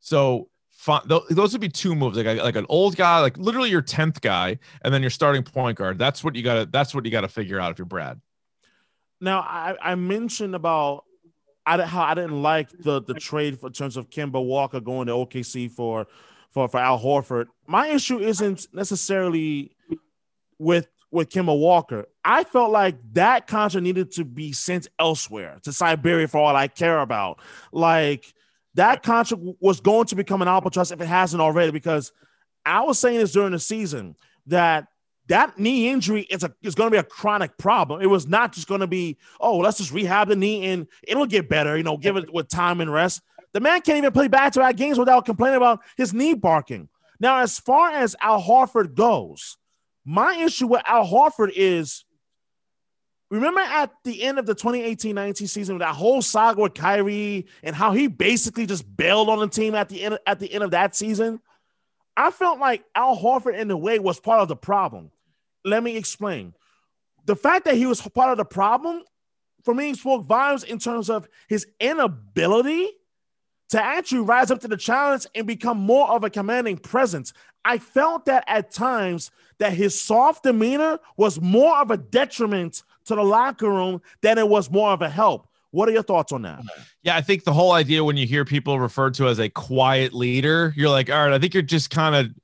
So 0.00 0.48
those 1.06 1.52
would 1.52 1.60
be 1.60 1.68
two 1.68 1.94
moves 1.94 2.16
like 2.16 2.40
like 2.40 2.56
an 2.56 2.66
old 2.68 2.96
guy 2.96 3.20
like 3.20 3.36
literally 3.36 3.68
your 3.68 3.82
10th 3.82 4.20
guy 4.20 4.56
and 4.82 4.94
then 4.94 5.02
your 5.02 5.10
starting 5.10 5.42
point 5.42 5.76
guard 5.76 5.98
that's 5.98 6.22
what 6.22 6.36
you 6.36 6.42
got 6.42 6.54
to 6.54 6.66
that's 6.66 6.94
what 6.94 7.04
you 7.04 7.10
got 7.10 7.22
to 7.22 7.28
figure 7.28 7.60
out 7.60 7.72
if 7.72 7.78
you're 7.78 7.84
brad 7.84 8.20
now 9.20 9.40
i 9.40 9.74
i 9.82 9.94
mentioned 9.96 10.54
about 10.54 11.04
I, 11.68 11.84
how 11.84 12.02
i 12.02 12.14
didn't 12.14 12.42
like 12.42 12.70
the 12.78 13.02
the 13.02 13.14
trade 13.14 13.58
for 13.60 13.66
in 13.66 13.72
terms 13.72 13.96
of 13.96 14.10
Kemba 14.10 14.44
walker 14.44 14.80
going 14.80 15.06
to 15.08 15.12
okc 15.12 15.70
for 15.70 16.06
for 16.50 16.68
for 16.68 16.80
al 16.80 16.98
horford 16.98 17.46
my 17.66 17.88
issue 17.88 18.18
isn't 18.18 18.66
necessarily 18.72 19.76
with 20.58 20.88
with 21.10 21.30
Kemba 21.30 21.58
Walker. 21.58 22.06
I 22.24 22.44
felt 22.44 22.70
like 22.70 22.96
that 23.12 23.46
contract 23.46 23.82
needed 23.82 24.12
to 24.12 24.24
be 24.24 24.52
sent 24.52 24.88
elsewhere 24.98 25.58
to 25.62 25.72
Siberia 25.72 26.28
for 26.28 26.38
all 26.38 26.54
I 26.54 26.68
care 26.68 27.00
about. 27.00 27.40
Like 27.72 28.32
that 28.74 29.02
contract 29.02 29.42
was 29.60 29.80
going 29.80 30.06
to 30.06 30.16
become 30.16 30.42
an 30.42 30.48
albatross 30.48 30.90
if 30.90 31.00
it 31.00 31.06
hasn't 31.06 31.40
already. 31.40 31.72
Because 31.72 32.12
I 32.66 32.82
was 32.82 32.98
saying 32.98 33.18
this 33.18 33.32
during 33.32 33.52
the 33.52 33.58
season 33.58 34.16
that 34.46 34.88
that 35.28 35.58
knee 35.58 35.88
injury 35.88 36.22
is 36.22 36.42
a 36.42 36.52
is 36.62 36.74
going 36.74 36.88
to 36.88 36.94
be 36.94 36.98
a 36.98 37.04
chronic 37.04 37.56
problem. 37.58 38.00
It 38.02 38.06
was 38.06 38.26
not 38.26 38.52
just 38.52 38.66
going 38.66 38.80
to 38.80 38.86
be 38.86 39.16
oh 39.40 39.58
let's 39.58 39.78
just 39.78 39.92
rehab 39.92 40.28
the 40.28 40.36
knee 40.36 40.66
and 40.66 40.86
it'll 41.02 41.26
get 41.26 41.48
better. 41.48 41.76
You 41.76 41.82
know, 41.82 41.96
give 41.96 42.16
it 42.16 42.32
with 42.32 42.48
time 42.48 42.80
and 42.80 42.92
rest. 42.92 43.22
The 43.52 43.60
man 43.60 43.80
can't 43.80 43.98
even 43.98 44.12
play 44.12 44.28
back 44.28 44.52
to 44.52 44.60
back 44.60 44.76
games 44.76 44.98
without 44.98 45.24
complaining 45.24 45.56
about 45.56 45.80
his 45.96 46.12
knee 46.12 46.34
barking. 46.34 46.88
Now, 47.20 47.38
as 47.38 47.58
far 47.58 47.90
as 47.90 48.14
Al 48.20 48.42
Horford 48.42 48.94
goes, 48.94 49.56
my 50.04 50.36
issue 50.36 50.66
with 50.66 50.82
Al 50.86 51.06
Horford 51.06 51.52
is 51.54 52.04
Remember 53.30 53.60
at 53.60 53.92
the 54.04 54.22
end 54.22 54.38
of 54.38 54.46
the 54.46 54.54
2018-19 54.54 55.48
season, 55.48 55.78
that 55.78 55.94
whole 55.94 56.22
saga 56.22 56.62
with 56.62 56.72
Kyrie 56.72 57.46
and 57.62 57.76
how 57.76 57.92
he 57.92 58.06
basically 58.06 58.64
just 58.64 58.96
bailed 58.96 59.28
on 59.28 59.38
the 59.38 59.48
team 59.48 59.74
at 59.74 59.90
the 59.90 60.02
end 60.02 60.18
at 60.26 60.38
the 60.38 60.50
end 60.50 60.64
of 60.64 60.70
that 60.70 60.96
season. 60.96 61.40
I 62.16 62.30
felt 62.30 62.58
like 62.58 62.84
Al 62.94 63.16
Horford, 63.16 63.58
in 63.58 63.70
a 63.70 63.76
way, 63.76 63.98
was 63.98 64.18
part 64.18 64.40
of 64.40 64.48
the 64.48 64.56
problem. 64.56 65.10
Let 65.64 65.82
me 65.82 65.96
explain. 65.96 66.54
The 67.26 67.36
fact 67.36 67.64
that 67.66 67.74
he 67.74 67.86
was 67.86 68.00
part 68.00 68.30
of 68.30 68.38
the 68.38 68.44
problem 68.44 69.02
for 69.64 69.74
me 69.74 69.92
spoke 69.94 70.24
volumes 70.24 70.64
in 70.64 70.78
terms 70.78 71.10
of 71.10 71.28
his 71.48 71.66
inability 71.78 72.90
to 73.70 73.82
actually 73.82 74.22
rise 74.22 74.50
up 74.50 74.60
to 74.60 74.68
the 74.68 74.76
challenge 74.76 75.26
and 75.34 75.46
become 75.46 75.78
more 75.78 76.08
of 76.10 76.24
a 76.24 76.30
commanding 76.30 76.78
presence. 76.78 77.32
I 77.64 77.78
felt 77.78 78.24
that 78.26 78.44
at 78.46 78.70
times 78.70 79.30
that 79.58 79.74
his 79.74 80.00
soft 80.00 80.44
demeanor 80.44 81.00
was 81.16 81.40
more 81.40 81.76
of 81.76 81.90
a 81.90 81.96
detriment 81.98 82.82
to 83.06 83.14
the 83.14 83.22
locker 83.22 83.68
room 83.68 84.00
than 84.22 84.38
it 84.38 84.48
was 84.48 84.70
more 84.70 84.90
of 84.90 85.02
a 85.02 85.08
help. 85.10 85.48
What 85.70 85.88
are 85.88 85.92
your 85.92 86.02
thoughts 86.02 86.32
on 86.32 86.42
that? 86.42 86.62
Yeah, 87.02 87.16
I 87.16 87.20
think 87.20 87.44
the 87.44 87.52
whole 87.52 87.72
idea 87.72 88.02
when 88.02 88.16
you 88.16 88.26
hear 88.26 88.46
people 88.46 88.80
referred 88.80 89.14
to 89.14 89.28
as 89.28 89.38
a 89.38 89.50
quiet 89.50 90.14
leader, 90.14 90.72
you're 90.76 90.88
like, 90.88 91.10
all 91.10 91.24
right, 91.24 91.32
I 91.32 91.38
think 91.38 91.52
you're 91.52 91.62
just 91.62 91.90
kind 91.90 92.14
of 92.14 92.34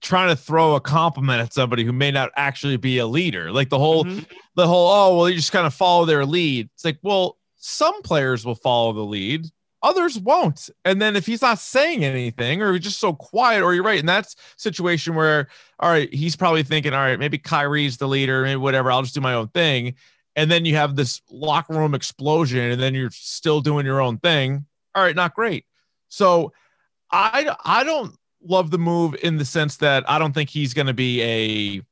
trying 0.00 0.28
to 0.28 0.36
throw 0.36 0.74
a 0.74 0.80
compliment 0.80 1.40
at 1.40 1.52
somebody 1.52 1.84
who 1.84 1.92
may 1.92 2.10
not 2.10 2.30
actually 2.36 2.76
be 2.76 2.98
a 2.98 3.06
leader. 3.06 3.52
Like 3.52 3.68
the 3.68 3.78
whole, 3.78 4.04
mm-hmm. 4.04 4.20
the 4.54 4.66
whole, 4.66 4.88
oh, 4.90 5.16
well, 5.16 5.28
you 5.28 5.36
just 5.36 5.52
kind 5.52 5.66
of 5.66 5.74
follow 5.74 6.04
their 6.04 6.24
lead. 6.24 6.68
It's 6.74 6.84
like, 6.84 6.98
well, 7.02 7.38
some 7.56 8.02
players 8.02 8.44
will 8.44 8.54
follow 8.54 8.92
the 8.92 9.04
lead, 9.04 9.46
others 9.82 10.18
won't. 10.18 10.70
And 10.84 11.00
then 11.00 11.16
if 11.16 11.26
he's 11.26 11.42
not 11.42 11.58
saying 11.58 12.04
anything 12.04 12.62
or 12.62 12.72
he's 12.72 12.82
just 12.82 13.00
so 13.00 13.12
quiet, 13.12 13.62
or 13.62 13.74
you're 13.74 13.84
right, 13.84 13.98
in 13.98 14.06
that 14.06 14.34
situation 14.56 15.14
where, 15.14 15.48
all 15.80 15.90
right, 15.90 16.12
he's 16.12 16.36
probably 16.36 16.62
thinking, 16.62 16.92
all 16.92 17.00
right, 17.00 17.18
maybe 17.18 17.38
Kyrie's 17.38 17.96
the 17.96 18.08
leader, 18.08 18.42
maybe 18.42 18.56
whatever, 18.56 18.92
I'll 18.92 19.02
just 19.02 19.14
do 19.14 19.20
my 19.20 19.34
own 19.34 19.48
thing. 19.48 19.94
And 20.36 20.50
then 20.50 20.64
you 20.64 20.76
have 20.76 20.96
this 20.96 21.22
locker 21.30 21.72
room 21.72 21.94
explosion, 21.94 22.70
and 22.70 22.80
then 22.80 22.94
you're 22.94 23.10
still 23.10 23.60
doing 23.62 23.86
your 23.86 24.02
own 24.02 24.18
thing. 24.18 24.66
All 24.94 25.02
right, 25.02 25.16
not 25.16 25.34
great. 25.34 25.64
So 26.08 26.52
I 27.10 27.56
I 27.64 27.84
don't 27.84 28.14
love 28.48 28.70
the 28.70 28.78
move 28.78 29.14
in 29.22 29.36
the 29.36 29.44
sense 29.44 29.76
that 29.78 30.08
I 30.08 30.18
don't 30.18 30.32
think 30.32 30.50
he's 30.50 30.74
going 30.74 30.86
to 30.86 30.94
be 30.94 31.22
a 31.22 31.82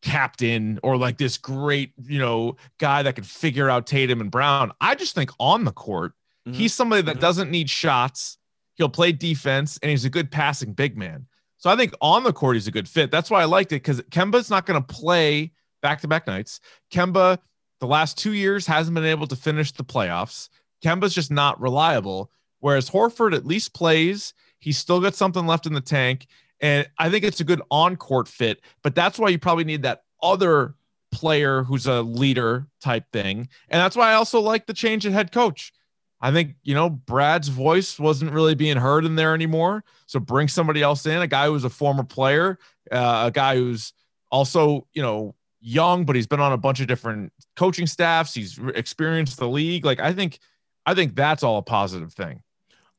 captain 0.00 0.78
or 0.82 0.96
like 0.96 1.18
this 1.18 1.38
great, 1.38 1.92
you 2.04 2.18
know, 2.18 2.56
guy 2.78 3.02
that 3.02 3.14
could 3.14 3.26
figure 3.26 3.68
out 3.68 3.86
Tatum 3.86 4.20
and 4.20 4.30
Brown. 4.30 4.72
I 4.80 4.94
just 4.94 5.14
think 5.14 5.30
on 5.38 5.64
the 5.64 5.72
court, 5.72 6.12
Mm-hmm. 6.48 6.58
He's 6.58 6.74
somebody 6.74 7.02
that 7.02 7.12
mm-hmm. 7.12 7.20
doesn't 7.20 7.50
need 7.50 7.68
shots. 7.68 8.38
He'll 8.74 8.88
play 8.88 9.12
defense 9.12 9.78
and 9.82 9.90
he's 9.90 10.04
a 10.04 10.10
good 10.10 10.30
passing 10.30 10.72
big 10.72 10.96
man. 10.96 11.26
So 11.58 11.68
I 11.68 11.76
think 11.76 11.92
on 12.00 12.22
the 12.22 12.32
court, 12.32 12.56
he's 12.56 12.68
a 12.68 12.72
good 12.72 12.88
fit. 12.88 13.10
That's 13.10 13.30
why 13.30 13.42
I 13.42 13.46
liked 13.46 13.72
it 13.72 13.82
because 13.82 14.00
Kemba's 14.02 14.48
not 14.48 14.64
going 14.64 14.80
to 14.80 14.94
play 14.94 15.52
back 15.82 16.00
to 16.02 16.08
back 16.08 16.26
nights. 16.26 16.60
Kemba, 16.92 17.38
the 17.80 17.86
last 17.86 18.16
two 18.16 18.32
years, 18.32 18.66
hasn't 18.66 18.94
been 18.94 19.04
able 19.04 19.26
to 19.26 19.36
finish 19.36 19.72
the 19.72 19.84
playoffs. 19.84 20.48
Kemba's 20.84 21.14
just 21.14 21.30
not 21.30 21.60
reliable. 21.60 22.30
Whereas 22.60 22.90
Horford 22.90 23.34
at 23.34 23.46
least 23.46 23.74
plays. 23.74 24.32
He's 24.58 24.78
still 24.78 25.00
got 25.00 25.14
something 25.14 25.46
left 25.46 25.66
in 25.66 25.72
the 25.72 25.80
tank. 25.80 26.26
And 26.60 26.88
I 26.98 27.10
think 27.10 27.24
it's 27.24 27.40
a 27.40 27.44
good 27.44 27.62
on 27.70 27.96
court 27.96 28.28
fit. 28.28 28.60
But 28.82 28.94
that's 28.94 29.18
why 29.18 29.28
you 29.28 29.38
probably 29.38 29.64
need 29.64 29.82
that 29.82 30.02
other 30.22 30.74
player 31.12 31.62
who's 31.62 31.86
a 31.86 32.02
leader 32.02 32.66
type 32.80 33.04
thing. 33.12 33.48
And 33.68 33.80
that's 33.80 33.96
why 33.96 34.10
I 34.10 34.14
also 34.14 34.40
like 34.40 34.66
the 34.66 34.74
change 34.74 35.06
in 35.06 35.12
head 35.12 35.32
coach. 35.32 35.72
I 36.20 36.32
think, 36.32 36.54
you 36.64 36.74
know, 36.74 36.90
Brad's 36.90 37.48
voice 37.48 37.98
wasn't 37.98 38.32
really 38.32 38.56
being 38.56 38.76
heard 38.76 39.04
in 39.04 39.14
there 39.14 39.34
anymore. 39.34 39.84
So 40.06 40.18
bring 40.18 40.48
somebody 40.48 40.82
else 40.82 41.06
in, 41.06 41.22
a 41.22 41.28
guy 41.28 41.46
who's 41.46 41.64
a 41.64 41.70
former 41.70 42.02
player, 42.02 42.58
uh, 42.90 43.24
a 43.26 43.30
guy 43.30 43.54
who's 43.54 43.92
also, 44.30 44.88
you 44.92 45.02
know, 45.02 45.36
young, 45.60 46.04
but 46.04 46.16
he's 46.16 46.26
been 46.26 46.40
on 46.40 46.52
a 46.52 46.56
bunch 46.56 46.80
of 46.80 46.88
different 46.88 47.32
coaching 47.54 47.86
staffs. 47.86 48.34
He's 48.34 48.58
experienced 48.74 49.38
the 49.38 49.48
league. 49.48 49.84
Like, 49.84 50.00
I 50.00 50.12
think, 50.12 50.40
I 50.84 50.94
think 50.94 51.14
that's 51.14 51.44
all 51.44 51.58
a 51.58 51.62
positive 51.62 52.12
thing. 52.12 52.42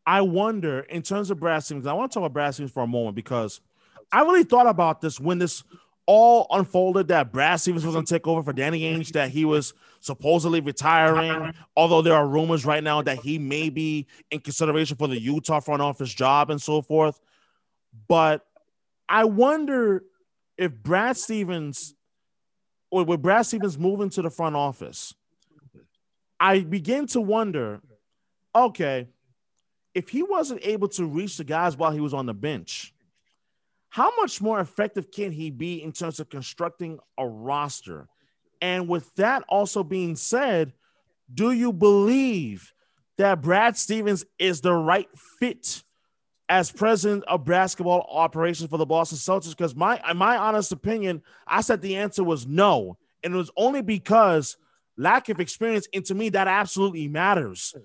I 0.10 0.22
wonder 0.22 0.80
in 0.80 1.04
terms 1.04 1.30
of 1.30 1.40
Brad 1.40 1.64
Stevens, 1.64 1.86
I 1.86 1.94
want 1.94 2.12
to 2.12 2.16
talk 2.16 2.22
about 2.22 2.34
Brad 2.34 2.52
Stevens 2.56 2.72
for 2.72 2.82
a 2.82 2.88
moment 2.88 3.16
because 3.16 3.62
I 4.12 4.22
really 4.22 4.44
thought 4.44 4.66
about 4.66 5.02
this 5.02 5.20
when 5.20 5.38
this 5.38 5.64
all 6.08 6.48
unfolded 6.50 7.10
that 7.10 7.32
Brad 7.32 7.60
Stevens 7.60 7.86
was 7.86 7.94
going 7.94 8.06
to 8.08 8.12
take 8.12 8.26
over 8.26 8.42
for 8.42 8.52
Danny 8.52 8.82
Ainge, 8.82 9.12
that 9.12 9.30
he 9.30 9.46
was 9.46 9.76
supposedly 10.00 10.62
retiring. 10.62 11.54
Although 11.78 12.02
there 12.02 12.16
are 12.16 12.28
rumors 12.28 12.66
right 12.66 12.84
now 12.84 13.04
that 13.04 13.20
he 13.20 13.38
may 13.38 13.70
be 13.70 14.08
in 14.32 14.40
consideration 14.40 14.98
for 14.98 15.08
the 15.08 15.22
Utah 15.22 15.60
front 15.60 15.84
office 15.84 16.12
job 16.12 16.50
and 16.50 16.60
so 16.60 16.82
forth. 16.82 17.20
But 18.08 18.44
I 19.08 19.26
wonder 19.26 20.06
if 20.58 20.72
Brad 20.74 21.18
Stevens, 21.18 21.94
or 22.90 23.04
with 23.04 23.22
Brad 23.22 23.46
Stevens 23.46 23.78
moving 23.78 24.10
to 24.10 24.24
the 24.24 24.32
front 24.32 24.56
office, 24.56 25.14
I 26.40 26.62
begin 26.62 27.06
to 27.10 27.22
wonder 27.22 27.80
okay, 28.56 29.08
if 29.94 30.10
he 30.10 30.24
wasn't 30.24 30.62
able 30.64 30.88
to 30.88 31.06
reach 31.06 31.38
the 31.38 31.44
guys 31.44 31.76
while 31.76 31.92
he 31.92 32.00
was 32.00 32.14
on 32.14 32.26
the 32.26 32.34
bench 32.34 32.94
how 33.90 34.12
much 34.18 34.40
more 34.40 34.60
effective 34.60 35.12
can 35.12 35.32
he 35.32 35.50
be 35.50 35.82
in 35.82 35.92
terms 35.92 36.20
of 36.20 36.30
constructing 36.30 37.00
a 37.18 37.28
roster? 37.28 38.08
And 38.62 38.88
with 38.88 39.14
that 39.16 39.44
also 39.50 39.84
being 39.84 40.16
said, 40.16 40.74
do 41.34 41.52
you 41.52 41.74
believe 41.74 42.74
that 43.18 43.42
Brad 43.42 43.78
Stevens 43.78 44.26
is 44.38 44.62
the 44.62 44.74
right 44.74 45.10
fit 45.40 45.84
as 46.48 46.72
president 46.72 47.24
of 47.26 47.46
basketball 47.46 48.08
operations 48.10 48.70
for 48.70 48.78
the 48.78 48.86
Boston 48.86 49.18
Celtics? 49.18 49.58
Because 49.58 49.76
my 49.76 50.02
my 50.14 50.38
honest 50.38 50.72
opinion, 50.72 51.24
I 51.48 51.62
said 51.62 51.82
the 51.82 51.98
answer 51.98 52.24
was 52.24 52.46
no, 52.46 52.98
and 53.24 53.34
it 53.34 53.38
was 53.38 53.52
only 53.58 53.82
because 53.82 54.58
lack 54.98 55.30
of 55.30 55.40
experience. 55.40 55.88
And 55.94 56.06
to 56.06 56.16
me, 56.16 56.30
that 56.30 56.48
absolutely 56.48 57.08
matters. 57.08 57.76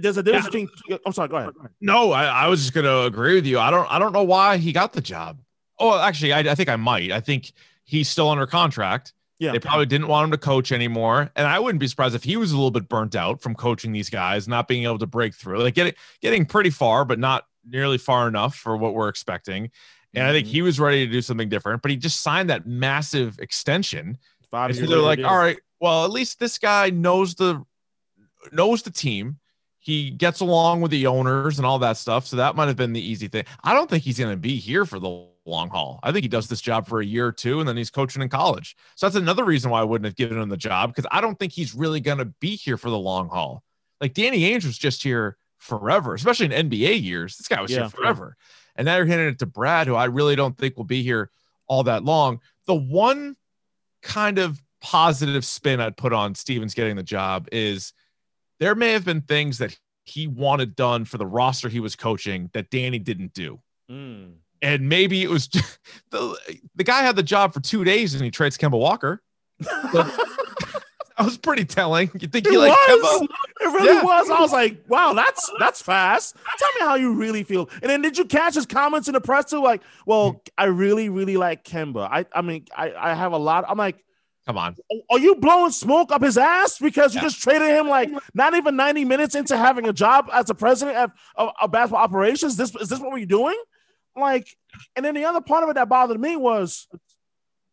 There's 0.00 0.16
a 0.16 0.22
difference 0.22 0.46
yeah. 0.46 0.64
between. 0.64 0.98
I'm 1.06 1.12
sorry. 1.12 1.28
Go 1.28 1.36
ahead. 1.36 1.54
No, 1.80 2.12
I, 2.12 2.24
I 2.24 2.46
was 2.48 2.60
just 2.60 2.74
going 2.74 2.84
to 2.84 3.02
agree 3.02 3.34
with 3.34 3.46
you. 3.46 3.58
I 3.58 3.70
don't. 3.70 3.90
I 3.90 3.98
don't 3.98 4.12
know 4.12 4.24
why 4.24 4.56
he 4.56 4.72
got 4.72 4.92
the 4.92 5.00
job. 5.00 5.40
Oh, 5.78 5.98
actually, 5.98 6.32
I, 6.32 6.40
I 6.40 6.54
think 6.54 6.68
I 6.68 6.76
might. 6.76 7.12
I 7.12 7.20
think 7.20 7.52
he's 7.84 8.08
still 8.08 8.28
under 8.28 8.46
contract. 8.46 9.12
Yeah. 9.38 9.52
They 9.52 9.58
probably 9.58 9.86
didn't 9.86 10.08
want 10.08 10.26
him 10.26 10.30
to 10.30 10.38
coach 10.38 10.72
anymore. 10.72 11.30
And 11.34 11.46
I 11.46 11.58
wouldn't 11.58 11.80
be 11.80 11.88
surprised 11.88 12.14
if 12.14 12.22
he 12.22 12.36
was 12.36 12.52
a 12.52 12.56
little 12.56 12.70
bit 12.70 12.88
burnt 12.88 13.16
out 13.16 13.42
from 13.42 13.54
coaching 13.54 13.92
these 13.92 14.08
guys, 14.08 14.46
not 14.46 14.68
being 14.68 14.84
able 14.84 14.98
to 14.98 15.06
break 15.06 15.34
through. 15.34 15.58
Like 15.58 15.74
getting 15.74 15.94
getting 16.20 16.46
pretty 16.46 16.70
far, 16.70 17.04
but 17.04 17.18
not 17.18 17.44
nearly 17.68 17.98
far 17.98 18.28
enough 18.28 18.54
for 18.54 18.76
what 18.76 18.94
we're 18.94 19.08
expecting. 19.08 19.70
And 20.14 20.22
mm-hmm. 20.22 20.28
I 20.28 20.32
think 20.32 20.46
mm-hmm. 20.46 20.54
he 20.54 20.62
was 20.62 20.78
ready 20.78 21.06
to 21.06 21.12
do 21.12 21.20
something 21.20 21.48
different, 21.48 21.82
but 21.82 21.90
he 21.90 21.96
just 21.96 22.22
signed 22.22 22.50
that 22.50 22.66
massive 22.66 23.38
extension. 23.40 24.18
Five 24.50 24.76
so 24.76 24.86
they're 24.86 24.98
like, 24.98 25.18
all 25.24 25.36
right, 25.36 25.58
well, 25.80 26.04
at 26.04 26.10
least 26.10 26.38
this 26.38 26.58
guy 26.58 26.90
knows 26.90 27.34
the 27.34 27.64
knows 28.52 28.82
the 28.82 28.90
team. 28.90 29.38
He 29.84 30.08
gets 30.08 30.40
along 30.40 30.80
with 30.80 30.90
the 30.90 31.06
owners 31.06 31.58
and 31.58 31.66
all 31.66 31.78
that 31.80 31.98
stuff. 31.98 32.26
So 32.26 32.36
that 32.36 32.56
might 32.56 32.68
have 32.68 32.76
been 32.76 32.94
the 32.94 33.06
easy 33.06 33.28
thing. 33.28 33.44
I 33.62 33.74
don't 33.74 33.88
think 33.88 34.02
he's 34.02 34.18
going 34.18 34.30
to 34.30 34.36
be 34.36 34.56
here 34.56 34.86
for 34.86 34.98
the 34.98 35.26
long 35.44 35.68
haul. 35.68 36.00
I 36.02 36.10
think 36.10 36.24
he 36.24 36.28
does 36.28 36.48
this 36.48 36.62
job 36.62 36.86
for 36.86 37.02
a 37.02 37.04
year 37.04 37.26
or 37.26 37.32
two 37.32 37.60
and 37.60 37.68
then 37.68 37.76
he's 37.76 37.90
coaching 37.90 38.22
in 38.22 38.30
college. 38.30 38.76
So 38.94 39.04
that's 39.04 39.16
another 39.16 39.44
reason 39.44 39.70
why 39.70 39.82
I 39.82 39.84
wouldn't 39.84 40.06
have 40.06 40.16
given 40.16 40.40
him 40.40 40.48
the 40.48 40.56
job 40.56 40.88
because 40.88 41.06
I 41.12 41.20
don't 41.20 41.38
think 41.38 41.52
he's 41.52 41.74
really 41.74 42.00
going 42.00 42.16
to 42.16 42.24
be 42.24 42.56
here 42.56 42.78
for 42.78 42.88
the 42.88 42.98
long 42.98 43.28
haul. 43.28 43.62
Like 44.00 44.14
Danny 44.14 44.40
Ainge 44.50 44.64
was 44.64 44.78
just 44.78 45.02
here 45.02 45.36
forever, 45.58 46.14
especially 46.14 46.46
in 46.46 46.70
NBA 46.70 47.02
years. 47.02 47.36
This 47.36 47.48
guy 47.48 47.60
was 47.60 47.70
yeah, 47.70 47.80
here 47.80 47.88
forever. 47.90 48.38
Yeah. 48.38 48.72
And 48.76 48.86
now 48.86 48.96
you're 48.96 49.04
handing 49.04 49.28
it 49.28 49.38
to 49.40 49.46
Brad, 49.46 49.86
who 49.86 49.94
I 49.94 50.06
really 50.06 50.34
don't 50.34 50.56
think 50.56 50.78
will 50.78 50.84
be 50.84 51.02
here 51.02 51.30
all 51.66 51.82
that 51.82 52.04
long. 52.04 52.40
The 52.66 52.74
one 52.74 53.36
kind 54.02 54.38
of 54.38 54.62
positive 54.80 55.44
spin 55.44 55.78
I'd 55.80 55.98
put 55.98 56.14
on 56.14 56.34
Stevens 56.34 56.72
getting 56.72 56.96
the 56.96 57.02
job 57.02 57.48
is 57.52 57.92
there 58.64 58.74
may 58.74 58.92
have 58.92 59.04
been 59.04 59.20
things 59.20 59.58
that 59.58 59.78
he 60.04 60.26
wanted 60.26 60.74
done 60.74 61.04
for 61.04 61.18
the 61.18 61.26
roster 61.26 61.68
he 61.68 61.80
was 61.80 61.96
coaching 61.96 62.50
that 62.52 62.70
Danny 62.70 62.98
didn't 62.98 63.32
do. 63.34 63.60
Mm 63.90 64.32
and 64.64 64.88
maybe 64.88 65.22
it 65.22 65.28
was 65.28 65.46
just, 65.46 65.78
the 66.10 66.36
the 66.74 66.84
guy 66.84 67.02
had 67.02 67.16
the 67.16 67.22
job 67.22 67.52
for 67.52 67.60
two 67.60 67.84
days 67.84 68.14
and 68.14 68.24
he 68.24 68.30
trades 68.30 68.56
Kemba 68.56 68.78
Walker. 68.78 69.22
that 69.60 70.16
was 71.20 71.36
pretty 71.38 71.64
telling. 71.64 72.10
You 72.18 72.26
think 72.26 72.46
it 72.46 72.50
he 72.50 72.56
like 72.56 72.72
Kemba? 72.72 73.26
It 73.60 73.66
really 73.66 73.94
yeah. 73.94 74.02
was. 74.02 74.30
I 74.30 74.40
was 74.40 74.52
like, 74.52 74.82
wow, 74.88 75.12
that's 75.12 75.50
that's 75.60 75.82
fast. 75.82 76.36
Tell 76.58 76.68
me 76.74 76.80
how 76.80 76.94
you 76.96 77.12
really 77.12 77.44
feel. 77.44 77.68
And 77.82 77.90
then 77.90 78.02
did 78.02 78.18
you 78.18 78.24
catch 78.24 78.54
his 78.54 78.66
comments 78.66 79.06
in 79.06 79.14
the 79.14 79.20
press 79.20 79.50
too? 79.50 79.62
Like, 79.62 79.82
well, 80.06 80.42
I 80.58 80.64
really, 80.64 81.08
really 81.08 81.36
like 81.36 81.64
Kemba. 81.64 82.08
I 82.10 82.26
I 82.32 82.40
mean, 82.40 82.66
I, 82.76 82.94
I 82.94 83.14
have 83.14 83.32
a 83.32 83.38
lot. 83.38 83.64
I'm 83.68 83.78
like, 83.78 84.02
come 84.46 84.58
on. 84.58 84.76
Are 85.10 85.18
you 85.18 85.36
blowing 85.36 85.72
smoke 85.72 86.12
up 86.12 86.22
his 86.22 86.38
ass 86.38 86.78
because 86.78 87.14
you 87.14 87.20
yeah. 87.20 87.28
just 87.28 87.40
traded 87.40 87.68
him 87.68 87.88
like 87.88 88.10
not 88.34 88.54
even 88.54 88.76
90 88.76 89.04
minutes 89.04 89.34
into 89.34 89.56
having 89.56 89.88
a 89.88 89.92
job 89.92 90.28
as 90.32 90.50
a 90.50 90.54
president 90.54 90.96
of, 90.96 91.10
of, 91.36 91.50
of 91.60 91.70
basketball 91.70 92.02
operations? 92.02 92.56
This 92.56 92.74
is 92.76 92.88
this 92.88 93.00
what 93.00 93.12
we're 93.12 93.26
doing? 93.26 93.56
like, 94.16 94.56
and 94.96 95.04
then 95.04 95.14
the 95.14 95.24
other 95.24 95.40
part 95.40 95.62
of 95.62 95.70
it 95.70 95.74
that 95.74 95.88
bothered 95.88 96.20
me 96.20 96.36
was 96.36 96.88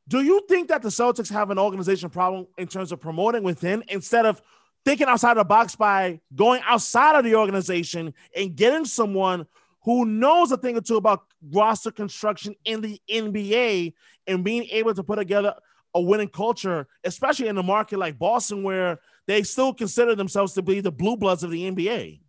do 0.08 0.22
you 0.22 0.42
think 0.50 0.70
that 0.70 0.82
the 0.82 0.90
Celtics 0.90 1.32
have 1.32 1.52
an 1.52 1.60
organization 1.60 2.10
problem 2.10 2.48
in 2.58 2.68
terms 2.68 2.92
of 2.92 3.00
promoting 3.00 3.44
within 3.44 3.84
instead 3.88 4.26
of 4.26 4.42
thinking 4.84 5.08
outside 5.08 5.38
the 5.38 5.44
box 5.44 5.76
by 5.76 6.20
going 6.36 6.62
outside 6.66 7.16
of 7.16 7.24
the 7.24 7.36
organization 7.36 8.14
and 8.36 8.56
getting 8.56 8.84
someone 8.84 9.46
who 9.84 10.06
knows 10.06 10.52
a 10.52 10.58
thing 10.58 10.76
or 10.76 10.82
two 10.82 10.98
about 10.98 11.24
roster 11.52 11.92
construction 11.92 12.56
in 12.66 12.82
the 12.82 13.00
NBA 13.10 13.94
and 14.28 14.44
being 14.44 14.64
able 14.72 14.94
to 14.94 15.04
put 15.04 15.18
together 15.18 15.56
a 15.94 16.02
winning 16.02 16.30
culture, 16.30 16.88
especially 17.04 17.48
in 17.48 17.58
a 17.58 17.64
market 17.64 18.00
like 18.00 18.18
Boston, 18.18 18.64
where 18.64 19.00
they 19.28 19.44
still 19.44 19.74
consider 19.74 20.16
themselves 20.16 20.54
to 20.54 20.62
be 20.62 20.80
the 20.80 20.92
blue 20.92 21.18
bloods 21.18 21.44
of 21.44 21.52
the 21.52 21.70
NBA? 21.70 22.22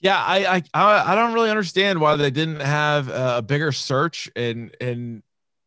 Yeah, 0.00 0.16
I, 0.18 0.62
I 0.74 1.12
I 1.12 1.14
don't 1.14 1.32
really 1.32 1.50
understand 1.50 2.00
why 2.00 2.16
they 2.16 2.30
didn't 2.30 2.60
have 2.60 3.08
a 3.08 3.40
bigger 3.40 3.70
search 3.70 4.28
and 4.34 4.76
and 4.80 5.22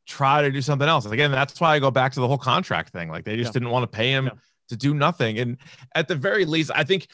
try 0.05 0.41
to 0.41 0.51
do 0.51 0.61
something 0.61 0.87
else. 0.87 1.05
Again, 1.05 1.31
that's 1.31 1.59
why 1.59 1.75
I 1.75 1.79
go 1.79 1.91
back 1.91 2.13
to 2.13 2.19
the 2.19 2.27
whole 2.27 2.37
contract 2.37 2.91
thing. 2.91 3.09
Like 3.09 3.25
they 3.25 3.37
just 3.37 3.49
yeah. 3.49 3.53
didn't 3.53 3.69
want 3.69 3.83
to 3.83 3.95
pay 3.95 4.11
him 4.11 4.25
yeah. 4.25 4.31
to 4.69 4.75
do 4.75 4.93
nothing. 4.93 5.39
And 5.39 5.57
at 5.95 6.07
the 6.07 6.15
very 6.15 6.45
least, 6.45 6.71
I 6.75 6.83
think 6.83 7.07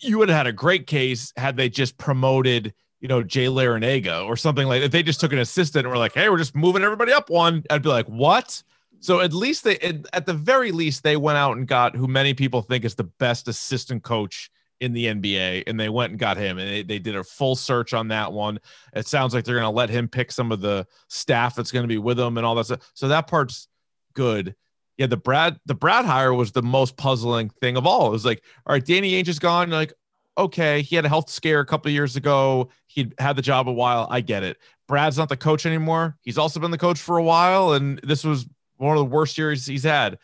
you 0.00 0.18
would 0.18 0.28
have 0.28 0.36
had 0.36 0.46
a 0.46 0.52
great 0.52 0.86
case 0.86 1.32
had 1.36 1.56
they 1.56 1.68
just 1.68 1.98
promoted, 1.98 2.74
you 3.02 3.08
know, 3.08 3.22
Jay 3.22 3.46
Larranaga 3.46 4.24
or 4.24 4.36
something 4.36 4.68
like 4.68 4.82
if 4.82 4.92
they 4.92 5.02
just 5.02 5.20
took 5.20 5.32
an 5.32 5.40
assistant 5.40 5.84
and 5.84 5.90
were 5.90 5.98
like, 5.98 6.14
hey, 6.14 6.28
we're 6.30 6.38
just 6.38 6.54
moving 6.54 6.84
everybody 6.84 7.12
up 7.12 7.28
one. 7.28 7.64
I'd 7.68 7.82
be 7.82 7.88
like, 7.88 8.06
what? 8.06 8.62
So 9.00 9.20
at 9.20 9.32
least 9.32 9.64
they, 9.64 9.76
at 10.12 10.24
the 10.24 10.32
very 10.32 10.70
least, 10.70 11.02
they 11.02 11.16
went 11.16 11.36
out 11.36 11.56
and 11.56 11.66
got 11.66 11.96
who 11.96 12.06
many 12.06 12.32
people 12.32 12.62
think 12.62 12.84
is 12.84 12.94
the 12.94 13.02
best 13.04 13.48
assistant 13.48 14.04
coach 14.04 14.52
in 14.80 14.92
the 14.92 15.06
NBA, 15.06 15.64
and 15.66 15.78
they 15.78 15.88
went 15.88 16.10
and 16.10 16.18
got 16.18 16.36
him, 16.36 16.58
and 16.58 16.68
they, 16.68 16.82
they 16.82 16.98
did 17.00 17.16
a 17.16 17.24
full 17.24 17.56
search 17.56 17.92
on 17.92 18.08
that 18.08 18.32
one. 18.32 18.60
It 18.94 19.08
sounds 19.08 19.34
like 19.34 19.44
they're 19.44 19.56
going 19.56 19.64
to 19.64 19.70
let 19.70 19.90
him 19.90 20.08
pick 20.08 20.30
some 20.30 20.52
of 20.52 20.60
the 20.60 20.86
staff 21.08 21.56
that's 21.56 21.72
going 21.72 21.84
to 21.84 21.88
be 21.88 21.98
with 21.98 22.18
him 22.18 22.36
and 22.36 22.46
all 22.46 22.54
that 22.54 22.64
stuff. 22.64 22.90
So 22.94 23.08
that 23.08 23.26
part's 23.26 23.66
good. 24.14 24.54
Yeah, 24.96 25.06
the 25.06 25.16
Brad 25.16 25.58
the 25.66 25.74
Brad 25.74 26.04
hire 26.04 26.34
was 26.34 26.52
the 26.52 26.62
most 26.62 26.96
puzzling 26.96 27.48
thing 27.48 27.76
of 27.76 27.86
all. 27.86 28.08
It 28.08 28.10
was 28.10 28.24
like, 28.24 28.44
all 28.66 28.74
right, 28.74 28.84
Danny 28.84 29.12
Ainge 29.12 29.28
is 29.28 29.38
gone. 29.38 29.70
like, 29.70 29.92
okay, 30.36 30.82
he 30.82 30.96
had 30.96 31.04
a 31.04 31.08
health 31.08 31.30
scare 31.30 31.60
a 31.60 31.66
couple 31.66 31.90
years 31.90 32.16
ago. 32.16 32.70
He'd 32.86 33.14
had 33.18 33.36
the 33.36 33.42
job 33.42 33.68
a 33.68 33.72
while. 33.72 34.06
I 34.10 34.20
get 34.20 34.42
it. 34.42 34.58
Brad's 34.88 35.18
not 35.18 35.28
the 35.28 35.36
coach 35.36 35.66
anymore. 35.66 36.16
He's 36.22 36.38
also 36.38 36.60
been 36.60 36.70
the 36.70 36.78
coach 36.78 36.98
for 36.98 37.18
a 37.18 37.22
while, 37.22 37.72
and 37.72 38.00
this 38.02 38.24
was 38.24 38.46
one 38.76 38.96
of 38.96 38.98
the 38.98 39.10
worst 39.10 39.38
years 39.38 39.66
he's 39.66 39.84
had. 39.84 40.18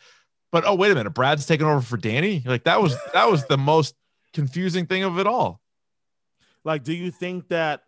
But 0.51 0.65
oh, 0.65 0.75
wait 0.75 0.91
a 0.91 0.95
minute, 0.95 1.11
Brad's 1.11 1.45
taking 1.45 1.67
over 1.67 1.81
for 1.81 1.97
Danny. 1.97 2.43
Like 2.45 2.63
that 2.63 2.81
was 2.81 2.95
that 3.13 3.29
was 3.29 3.45
the 3.45 3.57
most 3.57 3.95
confusing 4.33 4.85
thing 4.85 5.03
of 5.03 5.19
it 5.19 5.27
all. 5.27 5.61
Like, 6.63 6.83
do 6.83 6.93
you 6.93 7.09
think 7.11 7.47
that 7.49 7.83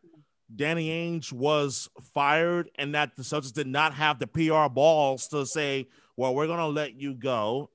Danny 0.55 0.89
Ainge 0.89 1.31
was 1.31 1.89
fired 2.13 2.69
and 2.75 2.95
that 2.95 3.15
the 3.15 3.23
Celtics 3.23 3.53
did 3.53 3.67
not 3.67 3.93
have 3.93 4.19
the 4.19 4.27
PR 4.27 4.71
balls 4.71 5.27
to 5.29 5.45
say, 5.45 5.87
well, 6.17 6.35
we're 6.35 6.47
going 6.47 6.59
to 6.59 6.67
let 6.67 6.93
you 6.93 7.13
go. 7.13 7.69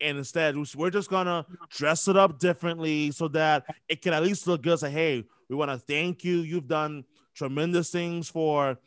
And 0.00 0.18
instead, 0.18 0.56
we're 0.74 0.90
just 0.90 1.10
to 1.10 1.46
dress 1.68 2.08
it 2.08 2.16
up 2.16 2.38
differently 2.38 3.10
so 3.10 3.28
that 3.28 3.64
it 3.88 4.02
can 4.02 4.12
at 4.12 4.22
least 4.22 4.46
look 4.46 4.62
good. 4.62 4.78
Say, 4.78 4.90
hey, 4.90 5.24
we 5.48 5.56
want 5.56 5.70
to 5.70 5.78
thank 5.78 6.24
you. 6.24 6.38
You've 6.38 6.68
done 6.68 7.04
tremendous 7.34 7.90
things 7.90 8.28
for 8.28 8.78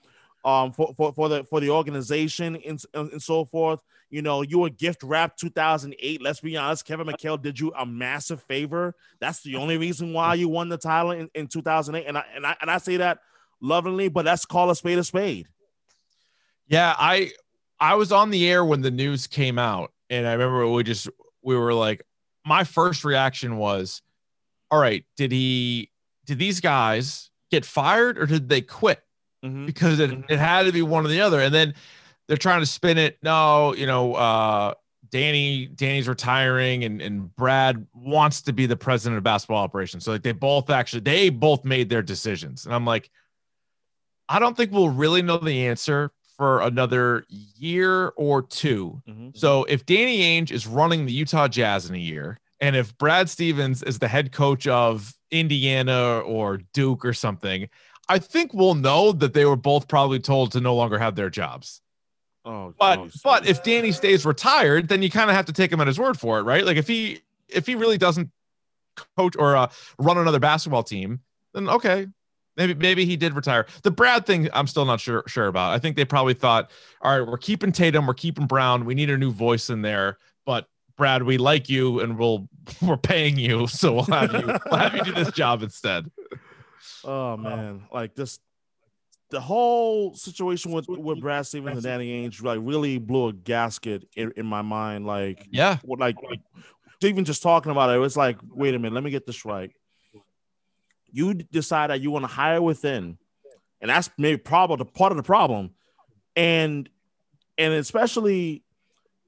um, 0.46 0.72
for, 0.74 0.94
for, 0.96 1.14
for 1.14 1.30
the 1.30 1.44
for 1.46 1.60
the 1.60 1.70
organization 1.70 2.56
and, 2.56 2.84
and 2.94 3.22
so 3.22 3.46
forth. 3.46 3.80
You 4.10 4.22
know, 4.22 4.44
you 4.44 4.60
were 4.60 4.70
gift 4.70 5.02
wrapped 5.02 5.40
2008. 5.40 6.22
Let's 6.22 6.40
be 6.40 6.56
honest, 6.56 6.86
Kevin 6.86 7.08
McHale 7.08 7.42
did 7.42 7.60
you 7.60 7.74
a 7.76 7.86
massive 7.86 8.44
favor. 8.44 8.96
That's 9.20 9.42
the 9.42 9.56
only 9.56 9.78
reason 9.78 10.14
why 10.14 10.36
you 10.36 10.50
won 10.50 10.70
the 10.70 10.78
title 10.78 11.12
in, 11.12 11.30
in 11.34 11.48
2008. 11.48 12.08
And 12.08 12.18
I 12.18 12.26
and 12.36 12.46
I 12.46 12.56
and 12.62 12.70
I 12.70 12.78
say 12.78 12.98
that 12.98 13.20
lovingly, 13.62 14.10
but 14.10 14.26
let's 14.26 14.46
call 14.46 14.70
a 14.70 14.76
spade 14.76 15.00
a 15.00 15.04
spade. 15.04 15.48
Yeah, 16.68 16.94
I 16.98 17.32
I 17.80 17.96
was 17.96 18.12
on 18.12 18.30
the 18.30 18.48
air 18.48 18.64
when 18.64 18.82
the 18.82 18.92
news 18.92 19.26
came 19.28 19.58
out, 19.58 19.93
and 20.10 20.28
I 20.28 20.34
remember 20.34 20.68
we 20.68 20.84
just 20.84 21.10
we 21.42 21.56
were 21.58 21.74
like, 21.74 22.04
my 22.46 22.64
first 22.64 23.06
reaction 23.06 23.58
was, 23.58 24.02
all 24.72 24.80
right, 24.80 25.06
did 25.18 25.32
he 25.32 25.92
did 26.26 26.40
these 26.40 26.60
guys 26.60 27.30
get 27.52 27.66
fired 27.66 28.18
or 28.18 28.26
did 28.26 28.50
they 28.50 28.62
quit? 28.62 29.02
Mm-hmm. 29.44 29.66
Because 29.66 30.00
it, 30.00 30.12
it 30.30 30.40
had 30.40 30.64
to 30.64 30.72
be 30.72 30.82
one 30.82 31.06
or 31.06 31.10
the 31.10 31.22
other. 31.22 31.42
And 31.42 31.54
then 31.54 31.74
they're 32.28 32.38
trying 32.38 32.62
to 32.62 32.66
spin 32.66 32.98
it. 32.98 33.18
No, 33.22 33.76
you 33.76 33.86
know, 33.86 34.14
uh, 34.14 34.74
Danny, 35.10 35.68
Danny's 35.68 36.08
retiring 36.08 36.86
and, 36.86 37.02
and 37.02 37.36
Brad 37.36 37.86
wants 37.94 38.42
to 38.44 38.54
be 38.54 38.66
the 38.66 38.78
president 38.78 39.18
of 39.18 39.24
basketball 39.24 39.62
operations. 39.62 40.06
So 40.06 40.12
like 40.14 40.24
they 40.24 40.32
both 40.32 40.70
actually 40.70 41.02
they 41.02 41.30
both 41.30 41.66
made 41.66 41.90
their 41.90 42.02
decisions. 42.02 42.66
And 42.66 42.74
I'm 42.74 42.86
like, 42.86 43.12
I 44.30 44.40
don't 44.40 44.56
think 44.56 44.72
we'll 44.72 44.90
really 44.90 45.22
know 45.22 45.38
the 45.38 45.68
answer 45.68 46.12
for 46.38 46.62
another 46.62 47.26
year 47.30 48.14
or 48.16 48.42
2 48.42 49.02
mm-hmm. 49.08 49.30
So 49.36 49.64
if 49.66 49.86
Danny 49.86 50.20
Ainge 50.20 50.52
is 50.52 50.68
running 50.68 51.06
the 51.06 51.14
Utah 51.14 51.48
Jazz 51.48 51.90
in 51.90 51.96
a 51.96 52.00
year, 52.00 52.40
and 52.60 52.76
if 52.76 52.98
Brad 52.98 53.30
Stevens 53.30 53.84
is 53.84 54.00
the 54.00 54.08
head 54.08 54.32
coach 54.32 54.68
of 54.68 55.14
Indiana 55.32 56.20
or 56.20 56.60
Duke 56.74 57.04
or 57.04 57.14
something, 57.14 57.68
I 58.08 58.20
think 58.20 58.54
we'll 58.54 58.76
know 58.76 59.12
that 59.12 59.34
they 59.34 59.46
were 59.46 59.56
both 59.56 59.88
probably 59.88 60.20
told 60.20 60.52
to 60.54 60.62
no 60.62 60.76
longer 60.76 60.98
have 61.00 61.16
their 61.16 61.30
jobs. 61.30 61.82
Oh, 62.46 62.74
but 62.78 63.00
oh, 63.00 63.10
but 63.24 63.48
if 63.48 63.64
Danny 63.64 63.92
stays 63.92 64.26
retired, 64.26 64.90
then 64.90 65.02
you 65.02 65.10
kind 65.10 65.30
of 65.30 65.36
have 65.36 65.46
to 65.46 65.54
take 65.54 65.72
him 65.72 65.80
at 65.80 65.88
his 65.88 65.98
word 65.98 66.20
for 66.20 66.40
it, 66.40 66.44
right? 66.44 66.66
Like 66.66 66.78
if 66.78 66.88
he 66.88 67.22
if 67.48 67.66
he 67.66 67.76
really 67.76 67.98
doesn't 67.98 68.32
coach 69.18 69.36
or 69.38 69.56
uh, 69.56 69.70
run 69.98 70.18
another 70.18 70.40
basketball 70.40 70.84
team, 70.84 71.22
then 71.54 71.70
okay, 71.70 72.08
maybe 72.58 72.74
maybe 72.74 73.06
he 73.06 73.16
did 73.16 73.34
retire. 73.36 73.66
The 73.84 73.92
Brad 73.92 74.26
thing, 74.26 74.50
I'm 74.54 74.68
still 74.68 74.86
not 74.86 75.00
sure 75.00 75.24
sure 75.28 75.48
about. 75.48 75.74
I 75.74 75.80
think 75.80 75.96
they 75.96 76.06
probably 76.06 76.34
thought, 76.34 76.72
all 77.02 77.18
right, 77.18 77.28
we're 77.28 77.38
keeping 77.38 77.72
Tatum, 77.72 78.08
we're 78.08 78.14
keeping 78.14 78.48
Brown, 78.48 78.86
we 78.86 78.96
need 78.96 79.10
a 79.10 79.18
new 79.18 79.32
voice 79.32 79.70
in 79.70 79.82
there, 79.82 80.18
but 80.46 80.68
Brad, 80.98 81.24
we 81.24 81.38
like 81.38 81.70
you 81.70 82.00
and 82.00 82.18
we'll 82.18 82.48
we're 82.82 82.98
paying 82.98 83.38
you, 83.38 83.68
so 83.68 83.94
we'll 83.94 84.04
have 84.06 84.34
you 84.34 84.46
we'll 84.46 84.80
have 84.80 84.96
you 84.96 85.04
do 85.04 85.14
this 85.14 85.32
job 85.32 85.64
instead. 85.64 86.10
Oh 87.04 87.34
uh, 87.34 87.38
man, 87.38 87.84
like 87.92 88.16
this 88.16 88.40
the 89.30 89.42
whole 89.42 90.14
situation 90.14 90.72
with 90.72 90.88
with 90.88 91.20
Brad 91.20 91.46
Stevens 91.48 91.74
and 91.74 91.84
Danny 91.84 92.28
Ainge 92.28 92.44
like 92.44 92.60
really 92.62 93.00
blew 93.00 93.30
a 93.30 93.34
gasket 93.34 94.08
in, 94.16 94.32
in 94.38 94.46
my 94.46 94.62
mind. 94.62 95.08
Like, 95.08 95.48
yeah, 95.52 95.78
like, 95.84 96.16
like 96.22 96.40
even 97.02 97.26
just 97.26 97.42
talking 97.42 97.72
about 97.72 97.90
it, 97.90 97.96
it 97.96 98.00
was 98.00 98.16
like, 98.16 98.38
wait 98.44 98.76
a 98.76 98.80
minute, 98.80 98.94
let 98.94 99.04
me 99.04 99.12
get 99.12 99.26
this 99.26 99.44
right. 99.44 99.72
You 101.14 101.36
decide 101.36 101.92
that 101.92 102.02
you 102.02 102.12
want 102.12 102.24
to 102.24 102.32
hire 102.32 102.62
within, 102.62 103.18
and 103.80 103.90
that's 103.90 104.10
maybe 104.18 104.38
probably 104.38 104.78
the 104.78 104.86
part 104.86 105.12
of 105.12 105.18
the 105.18 105.24
problem, 105.24 105.72
and 106.36 106.90
and 107.58 107.74
especially 107.76 108.64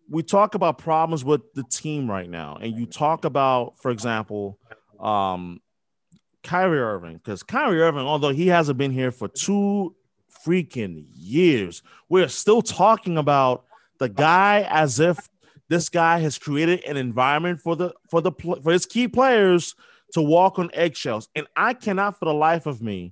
we 0.10 0.24
talk 0.24 0.56
about 0.56 0.78
problems 0.80 1.24
with 1.24 1.42
the 1.54 1.64
team 1.64 2.10
right 2.10 2.30
now, 2.30 2.58
and 2.60 2.76
you 2.76 2.86
talk 2.86 3.24
about, 3.24 3.76
for 3.80 3.92
example, 3.92 4.60
um, 5.00 5.62
Kyrie 6.44 6.80
Irving, 6.80 7.18
because 7.18 7.44
Kyrie 7.44 7.82
Irving, 7.82 8.06
although 8.06 8.30
he 8.30 8.48
hasn't 8.48 8.78
been 8.78 8.92
here 8.92 9.12
for 9.12 9.28
two 9.28 9.96
freaking 10.46 11.06
years, 11.16 11.82
we're 12.10 12.28
still 12.28 12.62
talking 12.62 13.18
about 13.18 13.66
the 14.00 14.10
guy 14.10 14.68
as 14.70 15.00
if 15.00 15.30
this 15.70 15.90
guy 15.90 16.20
has 16.20 16.38
created 16.38 16.84
an 16.86 16.98
environment 16.98 17.60
for 17.60 17.76
the 17.76 17.94
for 18.10 18.22
the 18.22 18.32
for 18.32 18.72
his 18.72 18.86
key 18.86 19.08
players 19.08 19.76
to 20.16 20.22
walk 20.22 20.60
on 20.60 20.70
eggshells, 20.74 21.28
and 21.36 21.46
I 21.58 21.74
cannot 21.74 22.18
for 22.18 22.24
the 22.24 22.34
life 22.34 22.66
of 22.66 22.82
me 22.82 23.12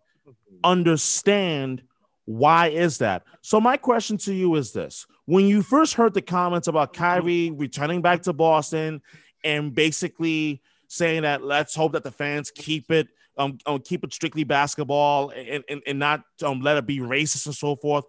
understand 0.63 1.83
why 2.23 2.67
is 2.69 2.99
that. 2.99 3.23
So 3.41 3.59
my 3.59 3.75
question 3.75 4.17
to 4.19 4.33
you 4.33 4.55
is 4.55 4.71
this: 4.71 5.05
When 5.25 5.45
you 5.45 5.61
first 5.61 5.95
heard 5.95 6.13
the 6.13 6.21
comments 6.21 6.69
about 6.69 6.93
Kyrie 6.93 7.51
returning 7.51 8.01
back 8.01 8.21
to 8.23 8.31
Boston 8.31 9.01
and 9.43 9.75
basically 9.75 10.61
saying 10.87 11.23
that 11.23 11.43
let's 11.43 11.75
hope 11.75 11.91
that 11.91 12.03
the 12.03 12.11
fans 12.11 12.51
keep 12.51 12.89
it 12.89 13.09
um, 13.37 13.57
um 13.65 13.79
keep 13.79 14.05
it 14.05 14.13
strictly 14.13 14.45
basketball 14.45 15.31
and, 15.31 15.65
and, 15.67 15.81
and 15.85 15.99
not 15.99 16.23
um, 16.41 16.61
let 16.61 16.77
it 16.77 16.85
be 16.85 16.99
racist 16.99 17.47
and 17.47 17.55
so 17.55 17.75
forth. 17.75 18.05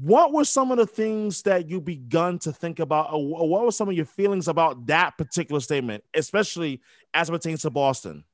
What 0.00 0.32
were 0.32 0.44
some 0.44 0.70
of 0.70 0.78
the 0.78 0.86
things 0.86 1.42
that 1.42 1.68
you 1.68 1.80
begun 1.80 2.38
to 2.40 2.52
think 2.52 2.78
about, 2.78 3.12
or 3.12 3.48
what 3.48 3.64
were 3.64 3.72
some 3.72 3.88
of 3.88 3.94
your 3.94 4.04
feelings 4.04 4.48
about 4.48 4.86
that 4.86 5.16
particular 5.16 5.60
statement, 5.60 6.04
especially 6.14 6.80
as 7.14 7.28
it 7.28 7.32
pertains 7.32 7.62
to 7.62 7.70
Boston? 7.70 8.24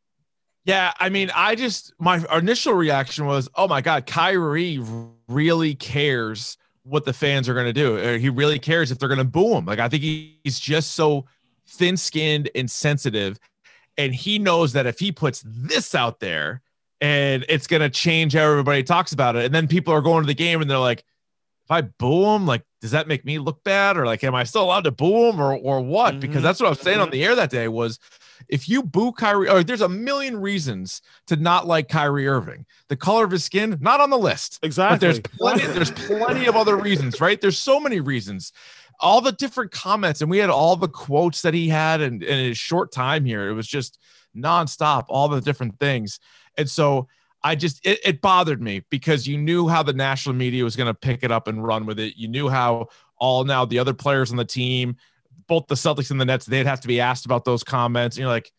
Yeah, 0.65 0.93
I 0.99 1.09
mean, 1.09 1.31
I 1.35 1.55
just 1.55 1.93
my 1.99 2.25
initial 2.37 2.75
reaction 2.75 3.27
was, 3.27 3.49
"Oh 3.55 3.69
my 3.69 3.81
God, 3.81 4.07
Kyrie 4.07 4.81
really 5.29 5.75
cares 5.75 6.57
what 6.85 7.05
the 7.05 7.13
fans 7.13 7.49
are 7.49 7.55
going 7.55 7.67
to 7.67 7.73
do. 7.73 7.97
Uh, 7.97 8.19
he 8.19 8.29
really 8.29 8.59
cares 8.59 8.91
if 8.91 8.99
they're 8.99 9.09
going 9.09 9.19
to 9.19 9.25
boo 9.25 9.55
him. 9.55 9.65
Like, 9.65 9.79
I 9.79 9.89
think 9.89 10.03
he's 10.03 10.59
just 10.59 10.93
so 10.93 11.27
thin-skinned 11.67 12.51
and 12.55 12.71
sensitive 12.71 13.39
and 13.99 14.15
he 14.15 14.39
knows 14.39 14.73
that 14.73 14.87
if 14.87 14.99
he 14.99 15.13
puts 15.13 15.43
this 15.47 15.95
out 15.95 16.21
there 16.21 16.63
and 17.01 17.45
it's 17.49 17.67
going 17.67 17.83
to 17.83 17.91
change 17.91 18.35
how 18.35 18.43
everybody 18.43 18.83
talks 18.83 19.13
about 19.13 19.37
it 19.37 19.45
and 19.45 19.55
then 19.55 19.69
people 19.69 19.93
are 19.93 20.01
going 20.01 20.23
to 20.23 20.27
the 20.27 20.35
game 20.35 20.61
and 20.61 20.71
they're 20.71 20.79
like 20.79 21.05
i 21.73 21.81
boo 21.81 22.25
him 22.27 22.47
like 22.47 22.63
does 22.81 22.93
that 22.93 23.09
make 23.09 23.25
me 23.25 23.39
look 23.39 23.63
bad 23.65 23.97
or 23.97 24.07
like 24.07 24.23
am 24.25 24.35
i 24.35 24.45
still 24.45 24.63
allowed 24.63 24.85
to 24.85 24.91
boo 24.91 25.31
him 25.31 25.41
or 25.41 25.55
or 25.57 25.81
what 25.81 26.13
mm-hmm. 26.13 26.21
because 26.21 26.43
that's 26.43 26.61
what 26.61 26.67
i 26.67 26.71
was 26.71 26.81
saying 26.81 27.01
on 27.01 27.11
the 27.11 27.25
air 27.25 27.35
that 27.35 27.51
day 27.51 27.69
was 27.69 27.99
if 28.49 28.69
you 28.69 28.83
boo 28.83 29.13
Kyrie, 29.13 29.49
or 29.49 29.63
there's 29.63 29.83
a 29.83 29.89
million 29.89 30.37
reasons 30.37 31.01
to 31.29 31.37
not 31.37 31.65
like 31.65 31.89
Kyrie 31.89 32.27
Irving. 32.27 32.67
The 32.89 32.97
color 32.97 33.25
of 33.25 33.31
his 33.31 33.45
skin, 33.45 33.79
not 33.81 34.01
on 34.01 34.11
the 34.11 34.19
list. 34.19 34.59
Exactly. 34.65 34.97
But 34.97 35.01
there's 35.01 35.21
plenty, 35.21 35.65
there's 35.67 35.93
plenty 35.93 36.47
of 36.47 36.57
other 36.57 36.77
reasons, 36.77 37.21
right? 37.21 37.41
There's 37.41 37.57
so 37.57 37.79
many 37.79 38.01
reasons 38.01 38.53
all 39.03 39.21
the 39.21 39.33
different 39.33 39.73
comments, 39.73 40.23
and 40.23 40.31
we 40.31 40.39
had 40.39 40.49
all 40.49 40.77
the 40.77 40.89
quotes 40.89 41.43
that 41.43 41.53
he 41.53 41.69
had 41.69 42.01
in, 42.01 42.23
in 42.23 42.39
his 42.49 42.57
short 42.57 42.93
time 42.93 43.25
here. 43.25 43.49
It 43.49 43.53
was 43.53 43.67
just 43.67 43.99
nonstop, 44.35 45.07
all 45.09 45.29
the 45.29 45.41
different 45.41 45.79
things. 45.79 46.21
And 46.57 46.71
so 46.71 47.09
I 47.45 47.55
just 47.55 47.85
it, 47.87 47.99
it 48.05 48.21
bothered 48.21 48.63
me 48.63 48.85
because 48.91 49.27
you 49.27 49.37
knew 49.39 49.69
how 49.69 49.83
the 49.83 49.93
national 49.93 50.35
media 50.35 50.65
was 50.65 50.77
going 50.77 50.87
to 50.87 50.95
pick 50.95 51.23
it 51.23 51.33
up 51.33 51.49
and 51.49 51.65
run 51.65 51.87
with 51.87 51.99
it. 51.99 52.17
You 52.17 52.29
knew 52.29 52.49
how 52.49 52.89
all 53.19 53.45
now 53.45 53.65
the 53.65 53.79
other 53.79 53.95
players 53.95 54.31
on 54.31 54.37
the 54.37 54.45
team, 54.45 54.97
both 55.49 55.67
the 55.67 55.75
Celtics 55.75 56.11
and 56.11 56.21
the 56.21 56.25
Nets, 56.25 56.47
they'd 56.47 56.67
have 56.67 56.81
to 56.81 56.89
be 56.89 57.01
asked 57.01 57.25
about 57.25 57.45
those 57.45 57.65
comments. 57.65 58.17
And 58.17 58.23
you're 58.23 58.31
like, 58.31 58.53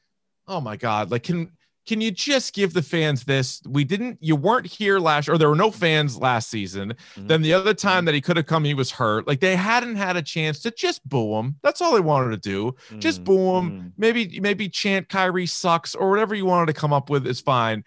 oh 0.48 0.60
my 0.60 0.76
God, 0.76 1.12
like 1.12 1.24
can 1.24 1.52
can 1.86 2.00
you 2.00 2.12
just 2.12 2.54
give 2.54 2.74
the 2.74 2.82
fans 2.82 3.26
this? 3.26 3.62
We 3.68 3.84
didn't, 3.84 4.18
you 4.22 4.36
weren't 4.36 4.66
here 4.66 5.00
last, 5.00 5.28
or 5.28 5.38
there 5.38 5.50
were 5.50 5.56
no 5.56 5.70
fans 5.70 6.18
last 6.18 6.50
season. 6.50 6.94
Mm-hmm. 7.16 7.28
Then 7.28 7.42
the 7.42 7.54
other 7.54 7.74
time 7.74 8.06
that 8.06 8.14
he 8.14 8.22
could 8.22 8.38
have 8.38 8.46
come, 8.46 8.64
he 8.64 8.74
was 8.74 8.92
hurt. 8.92 9.28
Like 9.28 9.42
they 9.42 9.56
hadn't 9.56 9.98
had 9.98 10.16
a 10.16 10.22
chance 10.22 10.62
to 10.62 10.72
just 10.72 11.08
boo 11.08 11.36
him. 11.36 11.58
That's 11.62 11.82
all 11.82 11.94
they 11.94 12.00
wanted 12.00 12.32
to 12.32 12.38
do. 12.38 12.72
Mm-hmm. 12.72 13.00
Just 13.00 13.24
boo 13.24 13.58
him. 13.58 13.72
Mm-hmm. 13.72 13.88
Maybe, 13.98 14.40
maybe 14.40 14.70
chant 14.70 15.10
Kyrie 15.10 15.46
sucks 15.46 15.94
or 15.94 16.10
whatever 16.10 16.36
you 16.36 16.46
wanted 16.46 16.68
to 16.68 16.80
come 16.80 16.94
up 16.94 17.10
with 17.10 17.28
is 17.28 17.42
fine. 17.42 17.84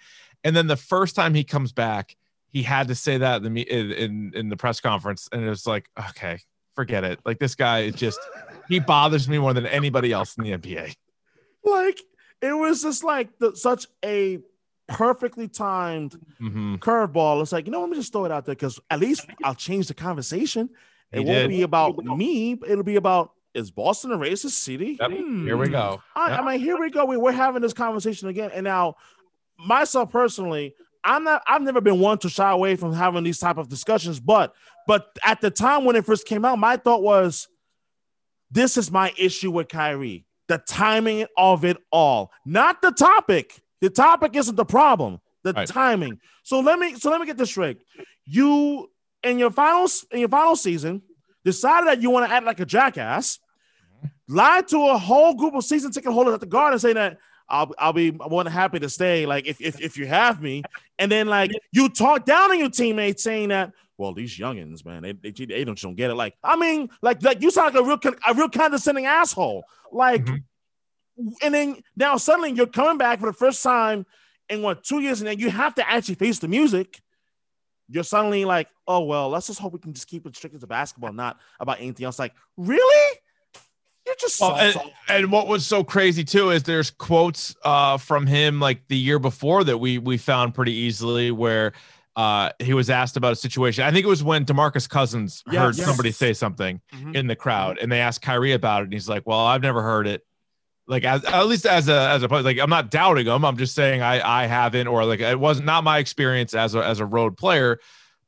And 0.46 0.54
then 0.54 0.68
the 0.68 0.76
first 0.76 1.16
time 1.16 1.34
he 1.34 1.42
comes 1.42 1.72
back, 1.72 2.14
he 2.52 2.62
had 2.62 2.86
to 2.86 2.94
say 2.94 3.18
that 3.18 3.44
in 3.44 3.52
the 3.52 3.62
in, 3.62 4.32
in, 4.32 4.48
the 4.48 4.56
press 4.56 4.80
conference, 4.80 5.28
and 5.32 5.42
it 5.44 5.48
was 5.48 5.66
like, 5.66 5.90
okay, 6.10 6.38
forget 6.76 7.02
it. 7.02 7.18
Like 7.24 7.40
this 7.40 7.56
guy 7.56 7.80
is 7.80 7.96
just 7.96 8.20
he 8.68 8.78
bothers 8.78 9.28
me 9.28 9.38
more 9.38 9.52
than 9.52 9.66
anybody 9.66 10.12
else 10.12 10.36
in 10.36 10.44
the 10.44 10.52
NBA. 10.52 10.94
Like 11.64 12.00
it 12.40 12.52
was 12.52 12.80
just 12.80 13.02
like 13.02 13.36
the, 13.40 13.56
such 13.56 13.88
a 14.04 14.38
perfectly 14.86 15.48
timed 15.48 16.12
mm-hmm. 16.40 16.76
curveball. 16.76 17.42
It's 17.42 17.50
like, 17.50 17.66
you 17.66 17.72
know, 17.72 17.80
let 17.80 17.90
me 17.90 17.96
just 17.96 18.12
throw 18.12 18.24
it 18.24 18.30
out 18.30 18.44
there 18.44 18.54
because 18.54 18.78
at 18.88 19.00
least 19.00 19.26
I'll 19.42 19.56
change 19.56 19.88
the 19.88 19.94
conversation. 19.94 20.70
It 21.10 21.18
he 21.18 21.24
won't 21.24 21.38
did. 21.38 21.48
be 21.48 21.62
about 21.62 21.96
me, 22.04 22.52
it'll 22.68 22.84
be 22.84 22.94
about 22.94 23.32
is 23.56 23.70
Boston 23.70 24.12
a 24.12 24.18
racist 24.18 24.50
city? 24.50 24.98
Yep. 25.00 25.10
Hmm. 25.10 25.46
Here 25.46 25.56
we 25.56 25.68
go. 25.68 26.02
I, 26.14 26.30
yep. 26.30 26.40
I, 26.40 26.52
mean, 26.52 26.60
here 26.60 26.78
we 26.78 26.90
go. 26.90 27.06
We, 27.06 27.16
we're 27.16 27.32
having 27.32 27.62
this 27.62 27.72
conversation 27.72 28.28
again. 28.28 28.50
And 28.52 28.64
now, 28.64 28.96
myself 29.58 30.10
personally, 30.10 30.74
I'm 31.04 31.24
not. 31.24 31.42
I've 31.46 31.62
never 31.62 31.80
been 31.80 32.00
one 32.00 32.18
to 32.18 32.28
shy 32.28 32.50
away 32.50 32.76
from 32.76 32.92
having 32.92 33.24
these 33.24 33.38
type 33.38 33.58
of 33.58 33.68
discussions. 33.68 34.18
But, 34.18 34.54
but 34.86 35.16
at 35.24 35.40
the 35.40 35.50
time 35.50 35.84
when 35.84 35.96
it 35.96 36.04
first 36.04 36.26
came 36.26 36.44
out, 36.44 36.58
my 36.58 36.76
thought 36.76 37.02
was, 37.02 37.48
this 38.50 38.76
is 38.76 38.90
my 38.90 39.12
issue 39.16 39.50
with 39.50 39.68
Kyrie 39.68 40.26
the 40.48 40.58
timing 40.58 41.26
of 41.36 41.64
it 41.64 41.76
all, 41.90 42.30
not 42.44 42.82
the 42.82 42.92
topic. 42.92 43.60
The 43.80 43.90
topic 43.90 44.36
isn't 44.36 44.54
the 44.54 44.64
problem. 44.64 45.20
The 45.42 45.52
right. 45.52 45.68
timing. 45.68 46.20
So 46.42 46.60
let 46.60 46.78
me 46.78 46.94
so 46.94 47.10
let 47.10 47.20
me 47.20 47.26
get 47.26 47.36
this 47.36 47.50
straight. 47.50 47.78
You 48.24 48.90
in 49.22 49.38
your 49.38 49.50
final 49.50 49.88
in 50.10 50.20
your 50.20 50.28
final 50.28 50.56
season 50.56 51.02
decided 51.44 51.88
that 51.88 52.02
you 52.02 52.10
want 52.10 52.28
to 52.28 52.34
act 52.34 52.46
like 52.46 52.60
a 52.60 52.64
jackass, 52.64 53.38
lied 54.28 54.68
to 54.68 54.88
a 54.88 54.98
whole 54.98 55.34
group 55.34 55.54
of 55.54 55.64
season 55.64 55.92
ticket 55.92 56.12
holders 56.12 56.34
at 56.34 56.40
the 56.40 56.46
Garden, 56.46 56.78
saying 56.78 56.96
that 56.96 57.18
I'll 57.48 57.72
I'll 57.78 57.92
be 57.92 58.10
more 58.10 58.42
than 58.44 58.52
happy 58.52 58.78
to 58.80 58.88
stay. 58.88 59.26
Like 59.26 59.46
if 59.46 59.60
if 59.60 59.80
if 59.80 59.96
you 59.96 60.06
have 60.06 60.42
me, 60.42 60.62
and 60.98 61.10
then 61.10 61.26
like 61.28 61.52
you 61.72 61.88
talk 61.88 62.24
down 62.24 62.50
on 62.50 62.58
your 62.58 62.70
teammates 62.70 63.22
saying 63.22 63.48
that 63.50 63.72
well, 63.98 64.12
these 64.12 64.36
youngins, 64.36 64.84
man, 64.84 65.02
they, 65.02 65.12
they, 65.12 65.30
they 65.30 65.64
don't, 65.64 65.80
don't 65.80 65.94
get 65.94 66.10
it. 66.10 66.14
Like, 66.16 66.36
I 66.44 66.56
mean, 66.56 66.90
like, 67.00 67.22
like 67.22 67.40
you 67.40 67.50
sound 67.50 67.74
like 67.74 67.82
a 67.82 67.86
real, 67.86 67.98
a 68.28 68.34
real 68.34 68.48
condescending 68.48 69.06
asshole. 69.06 69.64
Like, 69.90 70.24
mm-hmm. 70.24 71.28
and 71.42 71.54
then 71.54 71.82
now 71.96 72.16
suddenly 72.18 72.52
you're 72.52 72.66
coming 72.66 72.98
back 72.98 73.20
for 73.20 73.26
the 73.26 73.32
first 73.32 73.62
time 73.62 74.04
in 74.48 74.62
what 74.62 74.84
two 74.84 75.00
years, 75.00 75.20
and 75.20 75.28
then 75.28 75.38
you 75.38 75.50
have 75.50 75.74
to 75.76 75.88
actually 75.88 76.16
face 76.16 76.38
the 76.38 76.48
music. 76.48 77.00
You're 77.88 78.04
suddenly 78.04 78.44
like, 78.44 78.68
oh 78.86 79.04
well, 79.04 79.28
let's 79.28 79.46
just 79.46 79.60
hope 79.60 79.72
we 79.72 79.78
can 79.78 79.94
just 79.94 80.08
keep 80.08 80.26
it 80.26 80.36
strict 80.36 80.60
to 80.60 80.66
basketball, 80.66 81.12
not 81.12 81.38
about 81.58 81.80
anything 81.80 82.04
else. 82.04 82.18
Like, 82.18 82.34
really? 82.56 83.18
You're 84.06 84.14
just 84.20 84.40
well, 84.40 84.56
and, 84.56 84.76
and, 85.08 85.32
what 85.32 85.48
was 85.48 85.66
so 85.66 85.82
crazy 85.82 86.22
too 86.22 86.50
is 86.50 86.62
there's 86.62 86.90
quotes 86.90 87.56
uh, 87.64 87.96
from 87.98 88.26
him 88.26 88.60
like 88.60 88.86
the 88.86 88.96
year 88.96 89.18
before 89.18 89.64
that 89.64 89.78
we 89.78 89.98
we 89.98 90.16
found 90.16 90.54
pretty 90.54 90.72
easily 90.72 91.32
where 91.32 91.72
uh, 92.14 92.50
he 92.60 92.72
was 92.72 92.88
asked 92.88 93.16
about 93.16 93.32
a 93.32 93.36
situation. 93.36 93.84
I 93.84 93.90
think 93.90 94.04
it 94.04 94.08
was 94.08 94.22
when 94.22 94.44
Demarcus 94.44 94.88
Cousins 94.88 95.42
yes, 95.50 95.56
heard 95.56 95.76
yes. 95.76 95.86
somebody 95.86 96.12
say 96.12 96.32
something 96.32 96.80
mm-hmm. 96.94 97.16
in 97.16 97.26
the 97.26 97.34
crowd, 97.34 97.78
and 97.80 97.90
they 97.90 98.00
asked 98.00 98.22
Kyrie 98.22 98.52
about 98.52 98.82
it, 98.82 98.84
and 98.84 98.92
he's 98.92 99.08
like, 99.08 99.26
"Well, 99.26 99.40
I've 99.40 99.62
never 99.62 99.82
heard 99.82 100.06
it." 100.06 100.22
Like 100.86 101.04
as 101.04 101.24
at 101.24 101.46
least 101.48 101.66
as 101.66 101.88
a 101.88 102.08
as 102.10 102.22
a 102.22 102.28
like 102.28 102.58
I'm 102.58 102.70
not 102.70 102.92
doubting 102.92 103.26
him. 103.26 103.44
I'm 103.44 103.56
just 103.56 103.74
saying 103.74 104.02
I 104.02 104.44
I 104.44 104.46
haven't 104.46 104.86
or 104.86 105.04
like 105.04 105.18
it 105.18 105.38
wasn't 105.38 105.66
not 105.66 105.82
my 105.82 105.98
experience 105.98 106.54
as 106.54 106.76
a 106.76 106.84
as 106.84 107.00
a 107.00 107.06
road 107.06 107.36
player. 107.36 107.80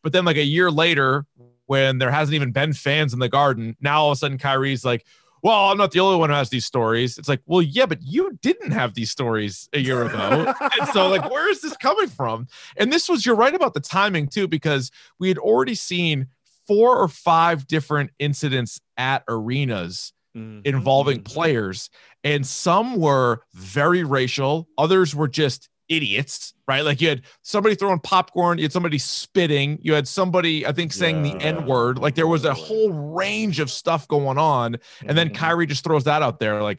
But 0.02 0.12
then 0.12 0.24
like 0.24 0.36
a 0.36 0.44
year 0.44 0.70
later, 0.70 1.24
when 1.66 1.98
there 1.98 2.10
hasn't 2.10 2.34
even 2.34 2.50
been 2.50 2.72
fans 2.72 3.12
in 3.12 3.20
the 3.20 3.28
Garden, 3.28 3.76
now 3.80 4.02
all 4.02 4.10
of 4.10 4.16
a 4.16 4.18
sudden 4.18 4.38
Kyrie's 4.38 4.84
like, 4.84 5.06
well, 5.42 5.70
I'm 5.70 5.78
not 5.78 5.92
the 5.92 6.00
only 6.00 6.16
one 6.18 6.30
who 6.30 6.36
has 6.36 6.50
these 6.50 6.64
stories. 6.64 7.18
It's 7.18 7.28
like, 7.28 7.40
well, 7.46 7.62
yeah, 7.62 7.86
but 7.86 8.02
you 8.02 8.38
didn't 8.42 8.72
have 8.72 8.94
these 8.94 9.10
stories 9.10 9.68
a 9.72 9.78
year 9.78 10.04
ago. 10.04 10.52
and 10.60 10.88
so, 10.88 11.08
like, 11.08 11.30
where 11.30 11.50
is 11.50 11.60
this 11.60 11.76
coming 11.76 12.08
from? 12.08 12.46
And 12.76 12.92
this 12.92 13.08
was, 13.08 13.24
you're 13.24 13.36
right 13.36 13.54
about 13.54 13.74
the 13.74 13.80
timing 13.80 14.28
too, 14.28 14.48
because 14.48 14.90
we 15.18 15.28
had 15.28 15.38
already 15.38 15.74
seen 15.74 16.28
four 16.66 16.96
or 16.96 17.08
five 17.08 17.66
different 17.66 18.10
incidents 18.18 18.80
at 18.96 19.24
arenas 19.28 20.12
mm-hmm. 20.36 20.60
involving 20.64 21.22
players, 21.22 21.90
and 22.24 22.46
some 22.46 22.96
were 22.96 23.40
very 23.54 24.04
racial, 24.04 24.68
others 24.76 25.14
were 25.14 25.28
just 25.28 25.68
idiots, 25.88 26.54
right? 26.66 26.84
Like 26.84 27.00
you 27.00 27.08
had 27.08 27.22
somebody 27.42 27.74
throwing 27.74 28.00
popcorn, 28.00 28.58
you 28.58 28.64
had 28.64 28.72
somebody 28.72 28.98
spitting, 28.98 29.78
you 29.82 29.94
had 29.94 30.06
somebody, 30.06 30.66
I 30.66 30.72
think, 30.72 30.92
saying 30.92 31.24
yeah. 31.24 31.32
the 31.32 31.42
N 31.42 31.66
word. 31.66 31.98
Like 31.98 32.14
there 32.14 32.26
was 32.26 32.44
a 32.44 32.54
whole 32.54 32.90
range 32.90 33.60
of 33.60 33.70
stuff 33.70 34.06
going 34.08 34.38
on. 34.38 34.76
And 35.06 35.16
then 35.16 35.28
mm-hmm. 35.28 35.36
Kyrie 35.36 35.66
just 35.66 35.84
throws 35.84 36.04
that 36.04 36.22
out 36.22 36.38
there, 36.40 36.62
like, 36.62 36.78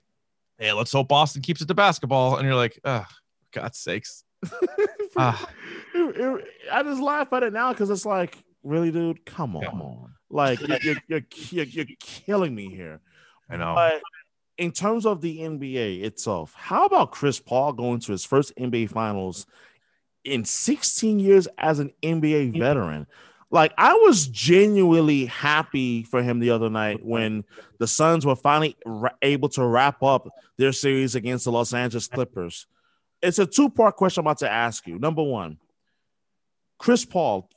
hey, 0.58 0.74
let's 0.74 0.92
hope 0.92 1.08
Boston 1.08 1.42
keeps 1.42 1.62
it 1.62 1.68
to 1.68 1.74
basketball. 1.74 2.38
And 2.38 2.46
you're 2.46 2.56
like, 2.56 2.80
oh, 2.84 3.06
God's 3.52 3.78
sakes. 3.78 4.24
it, 4.44 5.48
it, 5.96 6.46
I 6.72 6.84
just 6.84 7.02
laugh 7.02 7.32
at 7.34 7.44
it 7.44 7.54
now 7.54 7.74
because 7.74 7.90
it's 7.90 8.06
like, 8.06 8.38
really, 8.64 8.92
dude, 8.92 9.26
come 9.26 9.56
on. 9.56 9.64
Come 9.64 9.82
on. 9.82 10.14
Like 10.30 10.60
you're, 10.84 10.98
you're, 11.08 11.22
you're, 11.50 11.66
you're, 11.66 11.86
killing 12.00 12.54
me 12.54 12.70
here. 12.70 13.02
I 13.50 13.58
know. 13.58 13.74
But 13.76 14.02
in 14.60 14.72
terms 14.74 15.06
of 15.06 15.22
the 15.22 15.40
NBA 15.40 16.04
itself, 16.04 16.54
how 16.56 16.86
about 16.86 17.12
Chris 17.12 17.40
Paul 17.40 17.72
going 17.72 18.02
to 18.02 18.12
his 18.12 18.26
first 18.26 18.54
NBA 18.58 18.90
finals 18.90 19.48
in 20.26 20.44
16 20.44 21.18
years 21.18 21.48
as 21.58 21.80
an 21.80 21.94
NBA 22.04 22.60
veteran? 22.60 23.08
Like, 23.52 23.74
I 23.78 23.94
was 23.94 24.28
genuinely 24.28 25.26
happy 25.26 26.04
for 26.04 26.22
him 26.22 26.40
the 26.40 26.52
other 26.52 26.70
night 26.70 27.04
when 27.04 27.46
the 27.80 27.88
Suns 27.88 28.26
were 28.26 28.36
finally 28.36 28.76
ra- 28.86 29.10
able 29.22 29.48
to 29.50 29.66
wrap 29.66 30.04
up 30.04 30.28
their 30.58 30.74
series 30.74 31.16
against 31.16 31.46
the 31.46 31.52
Los 31.54 31.74
Angeles 31.74 32.08
Clippers. 32.08 32.68
It's 33.22 33.40
a 33.40 33.46
two 33.46 33.70
part 33.70 33.96
question 33.96 34.22
I'm 34.22 34.28
about 34.28 34.40
to 34.40 34.52
ask 34.52 34.86
you. 34.86 35.00
Number 35.00 35.24
one, 35.24 35.58
Chris 36.78 37.06
Paul, 37.06 37.50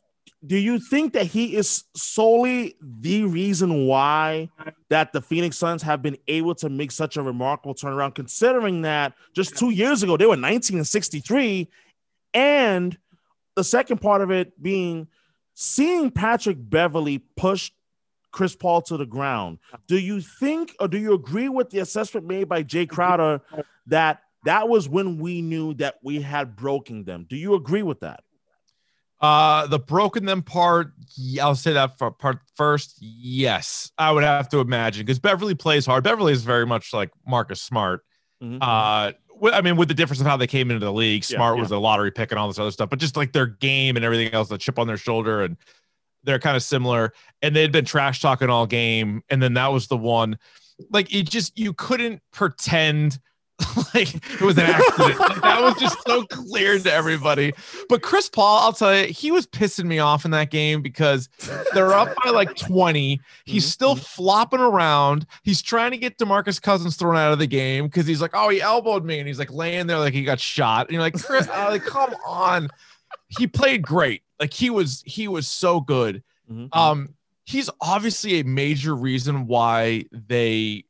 do 0.45 0.57
you 0.57 0.79
think 0.81 1.13
that 1.13 1.27
he 1.27 1.57
is 1.57 1.85
solely 1.95 2.77
the 2.81 3.25
reason 3.25 3.87
why 3.87 4.49
that 4.89 5.13
the 5.13 5.23
Phoenix 5.23 5.57
Suns 5.57 5.83
have 5.83 6.03
been 6.03 6.17
able 6.27 6.55
to 6.57 6.69
make 6.69 6.91
such 6.91 7.17
a 7.17 7.23
remarkable 7.23 7.75
turnaround, 7.75 8.15
considering 8.15 8.83
that 8.83 9.15
just 9.35 9.57
two 9.57 9.71
years 9.71 10.03
ago 10.03 10.17
they 10.17 10.27
were 10.27 10.37
19 10.37 10.79
and 10.79 10.87
63? 10.87 11.69
And 12.35 12.99
the 13.55 13.63
second 13.63 14.01
part 14.01 14.21
of 14.21 14.31
it 14.31 14.61
being 14.61 15.07
seeing 15.55 16.11
Patrick 16.11 16.57
Beverley 16.59 17.19
push 17.37 17.71
Chris 18.33 18.57
Paul 18.57 18.83
to 18.83 18.97
the 18.97 19.07
ground. 19.07 19.59
Do 19.87 19.99
you 19.99 20.21
think 20.21 20.75
or 20.81 20.89
do 20.89 20.99
you 20.99 21.15
agree 21.15 21.49
with 21.49 21.71
the 21.71 21.81
assessment 21.81 22.27
made 22.27 22.49
by 22.49 22.63
Jay 22.63 22.87
Crowder 22.87 23.43
that 23.87 24.23
that 24.45 24.69
was 24.69 24.89
when 24.89 25.19
we 25.19 25.41
knew 25.43 25.75
that 25.75 25.97
we 26.03 26.21
had 26.21 26.57
broken 26.57 27.05
them? 27.05 27.27
Do 27.29 27.37
you 27.37 27.55
agree 27.55 27.83
with 27.83 28.01
that? 28.01 28.25
Uh, 29.23 29.69
the 29.69 29.79
broken 29.79 30.25
them 30.25 30.43
part, 30.43 30.93
I'll 31.41 31.55
say 31.55 31.73
that 31.75 31.97
for 31.97 32.11
part 32.11 32.41
first. 32.57 32.97
Yes, 33.01 33.93
I 33.97 34.11
would 34.11 34.25
have 34.25 34.49
to 34.49 34.59
imagine 34.59 35.07
because 35.07 35.21
Beverley 35.21 35.55
plays 35.55 35.87
hard. 35.87 36.03
Beverley 36.03 36.33
is 36.33 36.43
very 36.43 36.67
much 36.67 36.93
like 36.93 37.11
Marcus 37.25 37.63
Smart. 37.63 38.05
Mm-hmm. 38.43 38.59
Uh, 38.61 39.13
I 39.53 39.61
mean, 39.63 39.77
with 39.77 39.87
the 39.87 39.95
difference 39.95 40.21
of 40.21 40.27
how 40.27 40.37
they 40.37 40.49
came 40.49 40.73
into 40.73 40.85
the 40.85 40.93
league, 40.93 41.23
Smart 41.23 41.55
yeah, 41.55 41.57
yeah. 41.57 41.63
was 41.63 41.71
a 41.71 41.79
lottery 41.79 42.11
pick 42.11 42.33
and 42.33 42.39
all 42.39 42.49
this 42.49 42.59
other 42.59 42.73
stuff, 42.73 42.91
but 42.91 42.99
just 42.99 43.17
like 43.17 43.33
their 43.33 43.47
game 43.47 43.95
and 43.95 44.05
everything 44.05 44.35
else, 44.35 44.49
the 44.49 44.59
chip 44.59 44.77
on 44.77 44.89
their 44.89 44.97
shoulder, 44.97 45.43
and 45.43 45.57
they're 46.25 46.41
kind 46.41 46.57
of 46.57 46.63
similar. 46.65 47.13
And 47.43 47.55
they'd 47.55 47.71
been 47.71 47.85
trash 47.85 48.21
talking 48.21 48.51
all 48.51 48.67
game, 48.67 49.23
and 49.31 49.41
then 49.41 49.55
that 49.55 49.69
was 49.69 49.87
the 49.87 49.97
one. 49.97 50.37
Like 50.91 51.15
it 51.15 51.31
just 51.31 51.57
you 51.57 51.73
couldn't 51.75 52.23
pretend 52.33 53.21
like 53.95 54.15
it 54.15 54.41
was 54.41 54.57
an 54.59 54.65
accident. 54.65 55.19
like, 55.19 55.43
that 55.43 55.61
was 55.61 55.75
just 55.79 55.99
so 56.07 56.25
clear 56.25 56.79
to 56.79 56.93
everybody. 56.93 57.53
But 57.89 58.03
Chris 58.03 58.29
Paul, 58.29 58.59
I'll 58.59 58.73
tell 58.73 58.97
you, 58.97 59.07
he 59.13 59.31
was 59.31 59.47
pissing 59.47 59.85
me 59.85 59.99
off 59.99 60.25
in 60.25 60.31
that 60.33 60.51
game 60.51 60.83
because 60.83 61.29
they're 61.75 61.93
up 61.93 62.15
by 62.25 62.31
like 62.31 62.55
20. 62.57 63.21
He's 63.45 63.65
mm-hmm. 63.65 63.69
still 63.69 63.97
flopping 63.97 64.61
around. 64.61 65.27
He's 65.43 65.63
trying 65.63 65.91
to 65.93 65.97
get 65.97 66.19
DeMarcus 66.19 66.61
Cousins 66.61 66.97
thrown 66.97 67.17
out 67.17 67.33
of 67.33 67.39
the 67.39 67.47
game 67.47 67.87
because 67.87 68.07
he's 68.07 68.21
like, 68.21 68.33
oh, 68.35 68.49
he 68.49 68.61
elbowed 68.61 69.05
me. 69.05 69.19
And 69.19 69.29
he's 69.29 69.39
like 69.39 69.53
laying 69.53 69.87
there 69.87 69.99
like 69.99 70.15
he 70.15 70.25
got 70.25 70.41
shot. 70.41 70.87
And 70.87 70.95
you're 70.95 71.03
like, 71.03 71.21
Chris, 71.21 71.49
uh, 71.49 71.67
like, 71.71 71.85
come 71.85 72.15
on. 72.27 72.69
He 73.29 73.47
played 73.47 73.83
great. 73.83 74.23
Like 74.41 74.53
he 74.53 74.71
was, 74.71 75.03
he 75.07 75.29
was 75.29 75.47
so 75.49 75.81
good. 75.81 76.23
Mm-hmm. 76.51 76.77
Um, 76.79 77.15
he's 77.45 77.71
obviously 77.81 78.41
a 78.41 78.45
major 78.45 78.95
reason 78.95 79.47
why 79.47 80.07
they 80.11 80.85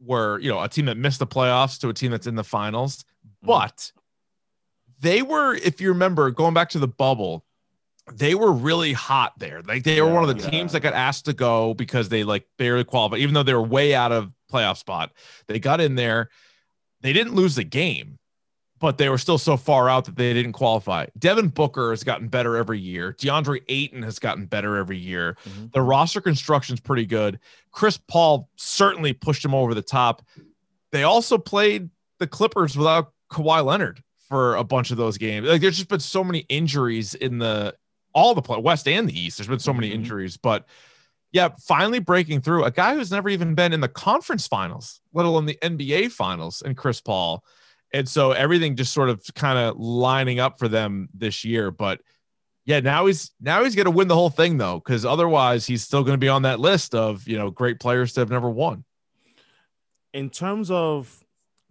were, 0.00 0.38
you 0.38 0.50
know, 0.50 0.60
a 0.62 0.68
team 0.68 0.86
that 0.86 0.96
missed 0.96 1.18
the 1.18 1.26
playoffs 1.26 1.78
to 1.80 1.88
a 1.88 1.94
team 1.94 2.10
that's 2.10 2.26
in 2.26 2.34
the 2.34 2.44
finals. 2.44 3.04
Mm-hmm. 3.26 3.46
But 3.46 3.92
they 5.00 5.22
were, 5.22 5.54
if 5.54 5.80
you 5.80 5.88
remember, 5.88 6.30
going 6.30 6.54
back 6.54 6.70
to 6.70 6.78
the 6.78 6.88
bubble, 6.88 7.44
they 8.12 8.34
were 8.34 8.52
really 8.52 8.92
hot 8.92 9.38
there. 9.38 9.62
Like 9.62 9.84
they 9.84 10.00
were 10.00 10.12
one 10.12 10.28
of 10.28 10.34
the 10.34 10.42
yeah. 10.42 10.50
teams 10.50 10.72
that 10.72 10.80
got 10.80 10.94
asked 10.94 11.26
to 11.26 11.32
go 11.32 11.74
because 11.74 12.08
they 12.08 12.24
like 12.24 12.46
barely 12.56 12.84
qualified, 12.84 13.20
even 13.20 13.34
though 13.34 13.42
they 13.42 13.54
were 13.54 13.62
way 13.62 13.94
out 13.94 14.12
of 14.12 14.32
playoff 14.50 14.78
spot. 14.78 15.12
They 15.46 15.58
got 15.58 15.80
in 15.80 15.94
there. 15.94 16.30
They 17.00 17.12
didn't 17.12 17.34
lose 17.34 17.54
the 17.54 17.64
game 17.64 18.18
but 18.80 18.98
they 18.98 19.08
were 19.08 19.18
still 19.18 19.38
so 19.38 19.56
far 19.56 19.88
out 19.88 20.04
that 20.04 20.16
they 20.16 20.32
didn't 20.32 20.52
qualify. 20.52 21.06
Devin 21.18 21.48
Booker 21.48 21.90
has 21.90 22.04
gotten 22.04 22.28
better 22.28 22.56
every 22.56 22.78
year. 22.78 23.14
DeAndre 23.14 23.62
Ayton 23.68 24.02
has 24.02 24.18
gotten 24.18 24.46
better 24.46 24.76
every 24.76 24.98
year. 24.98 25.36
Mm-hmm. 25.44 25.66
The 25.72 25.82
roster 25.82 26.20
construction 26.20 26.74
is 26.74 26.80
pretty 26.80 27.06
good. 27.06 27.40
Chris 27.72 27.98
Paul 27.98 28.48
certainly 28.56 29.12
pushed 29.12 29.44
him 29.44 29.54
over 29.54 29.74
the 29.74 29.82
top. 29.82 30.22
They 30.92 31.02
also 31.02 31.38
played 31.38 31.90
the 32.18 32.26
Clippers 32.26 32.76
without 32.76 33.12
Kawhi 33.30 33.64
Leonard 33.64 34.02
for 34.28 34.56
a 34.56 34.64
bunch 34.64 34.90
of 34.90 34.96
those 34.96 35.18
games. 35.18 35.48
Like 35.48 35.60
there's 35.60 35.76
just 35.76 35.88
been 35.88 36.00
so 36.00 36.22
many 36.22 36.40
injuries 36.48 37.14
in 37.14 37.38
the 37.38 37.74
all 38.14 38.34
the 38.34 38.42
play, 38.42 38.58
West 38.58 38.88
and 38.88 39.08
the 39.08 39.18
East. 39.18 39.38
There's 39.38 39.48
been 39.48 39.58
so 39.58 39.72
many 39.72 39.88
mm-hmm. 39.88 39.96
injuries, 39.96 40.36
but 40.36 40.66
yeah, 41.32 41.50
finally 41.60 41.98
breaking 41.98 42.40
through 42.40 42.64
a 42.64 42.70
guy 42.70 42.94
who's 42.94 43.10
never 43.10 43.28
even 43.28 43.54
been 43.54 43.72
in 43.72 43.80
the 43.80 43.88
conference 43.88 44.46
finals, 44.46 45.00
let 45.12 45.26
alone 45.26 45.46
the 45.46 45.58
NBA 45.62 46.10
finals, 46.10 46.62
and 46.62 46.76
Chris 46.76 47.00
Paul 47.00 47.44
and 47.92 48.08
so 48.08 48.32
everything 48.32 48.76
just 48.76 48.92
sort 48.92 49.08
of 49.08 49.22
kind 49.34 49.58
of 49.58 49.78
lining 49.78 50.40
up 50.40 50.58
for 50.58 50.68
them 50.68 51.08
this 51.14 51.44
year. 51.44 51.70
But 51.70 52.00
yeah, 52.64 52.80
now 52.80 53.06
he's 53.06 53.30
now 53.40 53.64
he's 53.64 53.74
going 53.74 53.86
to 53.86 53.90
win 53.90 54.08
the 54.08 54.14
whole 54.14 54.30
thing 54.30 54.58
though, 54.58 54.78
because 54.78 55.04
otherwise 55.04 55.66
he's 55.66 55.82
still 55.82 56.02
going 56.02 56.14
to 56.14 56.18
be 56.18 56.28
on 56.28 56.42
that 56.42 56.60
list 56.60 56.94
of 56.94 57.26
you 57.26 57.38
know 57.38 57.50
great 57.50 57.80
players 57.80 58.12
that 58.14 58.20
have 58.20 58.30
never 58.30 58.50
won. 58.50 58.84
In 60.12 60.30
terms 60.30 60.70
of 60.70 61.24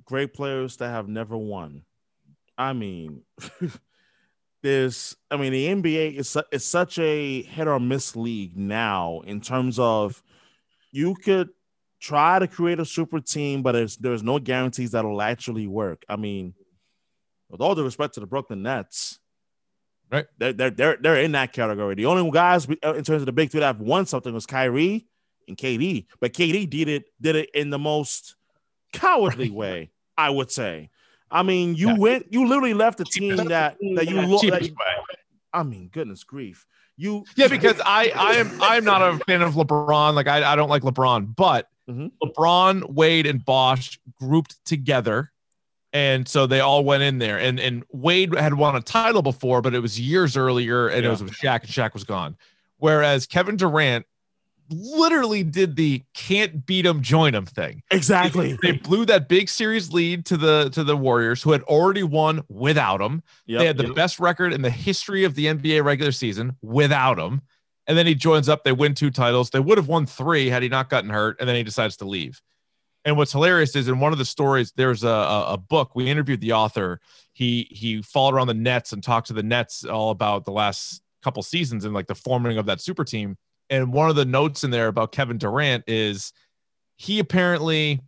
great 0.05 0.33
players 0.33 0.77
that 0.77 0.89
have 0.89 1.07
never 1.07 1.37
won, 1.37 1.83
I 2.57 2.73
mean, 2.73 3.21
there's 4.63 5.15
I 5.29 5.37
mean 5.37 5.51
the 5.51 5.67
NBA 5.67 6.15
is 6.15 6.35
is 6.51 6.65
such 6.65 6.97
a 6.97 7.43
hit 7.43 7.67
or 7.67 7.79
miss 7.79 8.15
league 8.15 8.57
now 8.57 9.21
in 9.25 9.39
terms 9.39 9.77
of 9.77 10.23
you 10.91 11.13
could 11.13 11.49
try 11.99 12.39
to 12.39 12.47
create 12.47 12.79
a 12.79 12.85
super 12.85 13.19
team, 13.19 13.61
but 13.61 13.73
there's 13.73 13.97
there's 13.97 14.23
no 14.23 14.39
guarantees 14.39 14.91
that'll 14.91 15.21
actually 15.21 15.67
work. 15.67 16.03
I 16.07 16.15
mean, 16.15 16.53
with 17.49 17.61
all 17.61 17.75
the 17.75 17.83
respect 17.83 18.15
to 18.15 18.19
the 18.19 18.27
Brooklyn 18.27 18.63
Nets, 18.63 19.19
right? 20.11 20.25
They're 20.37 20.53
they're 20.53 20.69
they're, 20.71 20.97
they're 20.99 21.21
in 21.21 21.33
that 21.33 21.53
category. 21.53 21.95
The 21.95 22.05
only 22.05 22.29
guys 22.31 22.67
uh, 22.69 22.93
in 22.93 23.03
terms 23.03 23.21
of 23.21 23.25
the 23.25 23.31
big 23.31 23.51
three 23.51 23.59
that 23.59 23.67
have 23.67 23.81
won 23.81 24.05
something 24.05 24.33
was 24.33 24.45
Kyrie 24.45 25.07
and 25.47 25.57
KD, 25.57 26.05
but 26.19 26.33
KD 26.33 26.69
did 26.69 26.87
it 26.87 27.05
did 27.21 27.35
it 27.35 27.49
in 27.53 27.69
the 27.69 27.79
most 27.79 28.35
cowardly 28.93 29.49
way, 29.49 29.91
I 30.17 30.29
would 30.29 30.51
say. 30.51 30.89
I 31.29 31.43
mean, 31.43 31.75
you 31.75 31.89
yeah. 31.89 31.97
went, 31.97 32.27
you 32.31 32.47
literally 32.47 32.73
left 32.73 32.99
a 33.01 33.03
team 33.03 33.35
that 33.35 33.77
that 33.95 34.07
you 34.07 34.21
look. 34.21 34.43
I 35.53 35.63
mean, 35.63 35.89
goodness 35.91 36.23
grief, 36.23 36.67
You 36.97 37.25
yeah, 37.35 37.47
because 37.47 37.79
I 37.83 38.11
I 38.15 38.33
am 38.33 38.61
I'm 38.61 38.83
not 38.83 39.01
a 39.01 39.17
fan 39.25 39.41
of 39.41 39.55
LeBron. 39.55 40.13
Like 40.13 40.27
I, 40.27 40.53
I 40.53 40.55
don't 40.55 40.69
like 40.69 40.83
LeBron, 40.83 41.35
but 41.35 41.67
mm-hmm. 41.89 42.07
LeBron, 42.21 42.91
Wade, 42.93 43.25
and 43.25 43.43
Bosh 43.43 43.99
grouped 44.19 44.63
together. 44.65 45.31
And 45.93 46.27
so 46.27 46.45
they 46.45 46.59
all 46.59 46.83
went 46.83 47.03
in 47.03 47.17
there. 47.17 47.39
And 47.39 47.59
and 47.59 47.83
Wade 47.91 48.35
had 48.35 48.53
won 48.55 48.75
a 48.75 48.81
title 48.81 49.21
before, 49.21 49.61
but 49.61 49.73
it 49.73 49.79
was 49.79 49.99
years 49.99 50.35
earlier, 50.35 50.87
and 50.87 51.03
yeah. 51.03 51.07
it 51.07 51.11
was 51.11 51.23
with 51.23 51.33
Shaq, 51.33 51.61
and 51.61 51.69
Shaq 51.69 51.93
was 51.93 52.03
gone. 52.03 52.37
Whereas 52.77 53.25
Kevin 53.25 53.57
Durant 53.57 54.05
literally 54.69 55.43
did 55.43 55.75
the 55.75 56.03
can't 56.13 56.65
beat 56.65 56.83
them, 56.83 57.01
join 57.01 57.33
them 57.33 57.45
thing. 57.45 57.83
Exactly. 57.91 58.57
They, 58.61 58.71
they, 58.71 58.77
blew 58.77 59.05
that 59.05 59.27
big 59.29 59.49
series 59.49 59.91
lead 59.91 60.25
to 60.25 60.37
the 60.37 60.69
to 60.71 60.83
the 60.83 60.97
Warriors, 60.97 61.41
who 61.41 61.51
had 61.51 61.63
already 61.63 62.03
won 62.03 62.43
without 62.49 63.01
him. 63.01 63.23
Yep, 63.45 63.59
they 63.59 63.65
had 63.65 63.77
the 63.77 63.87
yep. 63.87 63.95
best 63.95 64.19
record 64.19 64.53
in 64.53 64.61
the 64.61 64.69
history 64.69 65.23
of 65.23 65.35
the 65.35 65.45
NBA 65.45 65.83
regular 65.83 66.11
season 66.11 66.57
without 66.61 67.17
him. 67.17 67.41
And 67.87 67.97
then 67.97 68.05
he 68.05 68.15
joins 68.15 68.49
up. 68.49 68.63
They 68.63 68.73
win 68.73 68.93
two 68.93 69.09
titles. 69.09 69.49
They 69.49 69.59
would 69.59 69.77
have 69.77 69.87
won 69.87 70.05
three 70.05 70.49
had 70.49 70.61
he 70.61 70.69
not 70.69 70.89
gotten 70.89 71.09
hurt. 71.09 71.37
And 71.39 71.47
then 71.47 71.55
he 71.55 71.63
decides 71.63 71.97
to 71.97 72.05
leave. 72.05 72.41
And 73.05 73.15
what's 73.15 73.31
hilarious 73.31 73.75
is 73.75 73.87
in 73.87 73.99
one 73.99 74.11
of 74.11 74.19
the 74.19 74.25
stories, 74.25 74.73
there's 74.75 75.03
a, 75.03 75.07
a, 75.07 75.53
a 75.53 75.57
book. 75.57 75.95
We 75.95 76.09
interviewed 76.09 76.41
the 76.41 76.51
author. 76.51 76.99
He 77.33 77.67
he 77.71 78.01
followed 78.01 78.33
around 78.35 78.47
the 78.47 78.53
Nets 78.53 78.91
and 78.91 79.01
talked 79.01 79.27
to 79.27 79.33
the 79.33 79.43
Nets 79.43 79.85
all 79.85 80.09
about 80.09 80.43
the 80.43 80.51
last 80.51 81.01
couple 81.23 81.41
seasons 81.43 81.85
and 81.85 81.93
like 81.93 82.07
the 82.07 82.15
forming 82.15 82.57
of 82.57 82.65
that 82.65 82.81
super 82.81 83.05
team 83.05 83.37
and 83.69 83.91
one 83.91 84.09
of 84.09 84.15
the 84.15 84.25
notes 84.25 84.63
in 84.63 84.71
there 84.71 84.87
about 84.87 85.11
Kevin 85.11 85.37
Durant 85.37 85.83
is 85.87 86.33
he 86.97 87.19
apparently 87.19 88.01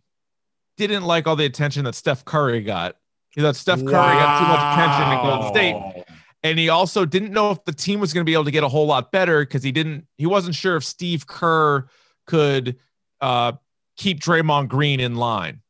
didn't 0.76 1.04
like 1.04 1.26
all 1.26 1.36
the 1.36 1.44
attention 1.44 1.84
that 1.84 1.94
Steph 1.94 2.24
Curry 2.24 2.62
got. 2.62 2.96
He 3.30 3.40
thought 3.40 3.56
Steph 3.56 3.78
Curry 3.78 3.92
got 3.92 4.38
too 4.38 4.46
much 4.48 4.74
attention 4.74 5.12
in 5.12 5.24
Golden 5.24 5.48
State. 5.54 6.04
And 6.42 6.58
he 6.58 6.68
also 6.68 7.04
didn't 7.04 7.32
know 7.32 7.50
if 7.50 7.64
the 7.64 7.72
team 7.72 8.00
was 8.00 8.12
going 8.12 8.24
to 8.24 8.28
be 8.28 8.32
able 8.32 8.46
to 8.46 8.50
get 8.50 8.64
a 8.64 8.68
whole 8.68 8.86
lot 8.86 9.12
better 9.12 9.40
because 9.40 9.62
he 9.62 9.72
didn't, 9.72 10.06
he 10.16 10.26
wasn't 10.26 10.54
sure 10.54 10.76
if 10.76 10.84
Steve 10.84 11.26
Kerr 11.26 11.86
could 12.26 12.76
uh, 13.20 13.52
keep 13.96 14.20
Draymond 14.20 14.68
Green 14.68 15.00
in 15.00 15.16
line. 15.16 15.60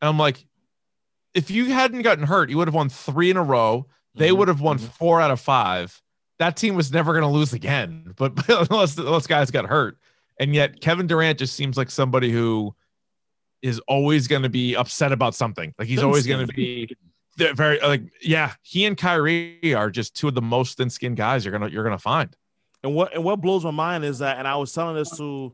And 0.00 0.08
I'm 0.08 0.18
like, 0.18 0.46
if 1.34 1.50
you 1.50 1.66
hadn't 1.66 2.02
gotten 2.02 2.24
hurt, 2.24 2.48
you 2.48 2.58
would 2.58 2.68
have 2.68 2.74
won 2.74 2.88
three 2.88 3.30
in 3.30 3.36
a 3.36 3.42
row. 3.42 3.86
They 4.14 4.28
mm-hmm. 4.28 4.38
would 4.38 4.48
have 4.48 4.60
won 4.60 4.78
mm-hmm. 4.78 4.86
four 4.86 5.20
out 5.20 5.32
of 5.32 5.40
five 5.40 6.00
that 6.38 6.56
team 6.56 6.74
was 6.74 6.92
never 6.92 7.12
going 7.12 7.22
to 7.22 7.28
lose 7.28 7.52
again. 7.52 8.02
But, 8.16 8.34
but 8.34 8.48
unless 8.70 8.94
those 8.94 9.26
guys 9.26 9.50
got 9.50 9.66
hurt, 9.66 9.98
and 10.38 10.54
yet 10.54 10.80
Kevin 10.80 11.06
Durant 11.06 11.38
just 11.38 11.54
seems 11.54 11.76
like 11.76 11.90
somebody 11.90 12.30
who 12.30 12.74
is 13.62 13.80
always 13.88 14.28
going 14.28 14.42
to 14.42 14.48
be 14.48 14.76
upset 14.76 15.10
about 15.10 15.34
something. 15.34 15.74
Like 15.78 15.88
he's 15.88 16.02
always 16.02 16.26
going 16.26 16.46
to 16.46 16.52
be 16.52 16.96
very 17.36 17.80
like 17.80 18.02
yeah. 18.22 18.52
He 18.62 18.84
and 18.84 18.96
Kyrie 18.96 19.74
are 19.74 19.90
just 19.90 20.14
two 20.14 20.28
of 20.28 20.34
the 20.34 20.42
most 20.42 20.76
thin-skinned 20.76 21.16
guys 21.16 21.44
you're 21.44 21.52
gonna 21.52 21.68
you're 21.68 21.84
gonna 21.84 21.98
find. 21.98 22.34
And 22.82 22.94
what 22.94 23.14
and 23.14 23.24
what 23.24 23.40
blows 23.40 23.64
my 23.64 23.70
mind 23.70 24.04
is 24.04 24.18
that, 24.18 24.38
and 24.38 24.46
I 24.46 24.56
was 24.56 24.72
telling 24.72 24.96
this 24.96 25.16
to 25.16 25.52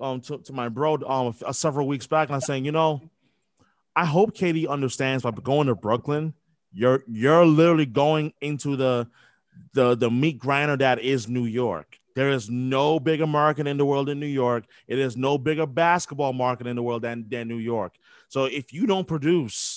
um 0.00 0.20
to, 0.22 0.38
to 0.38 0.52
my 0.52 0.68
bro 0.68 0.98
um 1.06 1.34
several 1.52 1.86
weeks 1.86 2.06
back, 2.06 2.28
and 2.28 2.34
I'm 2.34 2.40
saying, 2.40 2.64
you 2.64 2.72
know, 2.72 3.02
I 3.96 4.04
hope 4.04 4.36
KD 4.36 4.68
understands 4.68 5.22
by 5.22 5.30
going 5.30 5.68
to 5.68 5.74
Brooklyn, 5.74 6.34
you're 6.72 7.04
you're 7.06 7.46
literally 7.46 7.86
going 7.86 8.32
into 8.40 8.76
the 8.76 9.08
the 9.72 9.94
the 9.94 10.10
meat 10.10 10.38
grinder 10.38 10.76
that 10.76 11.00
is 11.00 11.28
New 11.28 11.46
York. 11.46 11.98
There 12.14 12.30
is 12.30 12.48
no 12.48 13.00
bigger 13.00 13.26
market 13.26 13.66
in 13.66 13.76
the 13.76 13.84
world 13.84 14.08
than 14.08 14.20
New 14.20 14.26
York. 14.26 14.64
It 14.86 14.98
is 14.98 15.16
no 15.16 15.36
bigger 15.36 15.66
basketball 15.66 16.32
market 16.32 16.66
in 16.66 16.76
the 16.76 16.82
world 16.82 17.02
than, 17.02 17.26
than 17.28 17.48
New 17.48 17.58
York. 17.58 17.94
So 18.28 18.44
if 18.44 18.72
you 18.72 18.86
don't 18.86 19.06
produce, 19.06 19.73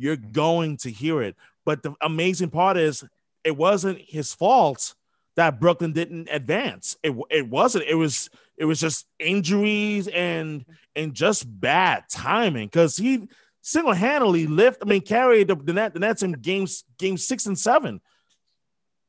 you're 0.00 0.16
going 0.16 0.78
to 0.78 0.90
hear 0.90 1.22
it. 1.22 1.36
But 1.64 1.82
the 1.82 1.94
amazing 2.00 2.50
part 2.50 2.76
is 2.76 3.04
it 3.44 3.56
wasn't 3.56 4.00
his 4.00 4.32
fault 4.34 4.94
that 5.36 5.60
Brooklyn 5.60 5.92
didn't 5.92 6.28
advance. 6.30 6.96
It, 7.02 7.14
it 7.30 7.48
wasn't. 7.48 7.84
It 7.84 7.94
was 7.94 8.30
it 8.56 8.64
was 8.64 8.80
just 8.80 9.06
injuries 9.18 10.08
and 10.08 10.64
and 10.96 11.14
just 11.14 11.44
bad 11.60 12.04
timing 12.10 12.66
because 12.66 12.96
he 12.96 13.28
single 13.62 13.92
handedly 13.92 14.46
lift. 14.46 14.82
I 14.82 14.86
mean, 14.86 15.02
carried 15.02 15.48
the, 15.48 15.56
the 15.56 15.72
net 15.72 15.94
the 15.94 16.00
Nets 16.00 16.22
in 16.22 16.32
games 16.32 16.84
game 16.98 17.16
six 17.16 17.46
and 17.46 17.58
seven. 17.58 18.00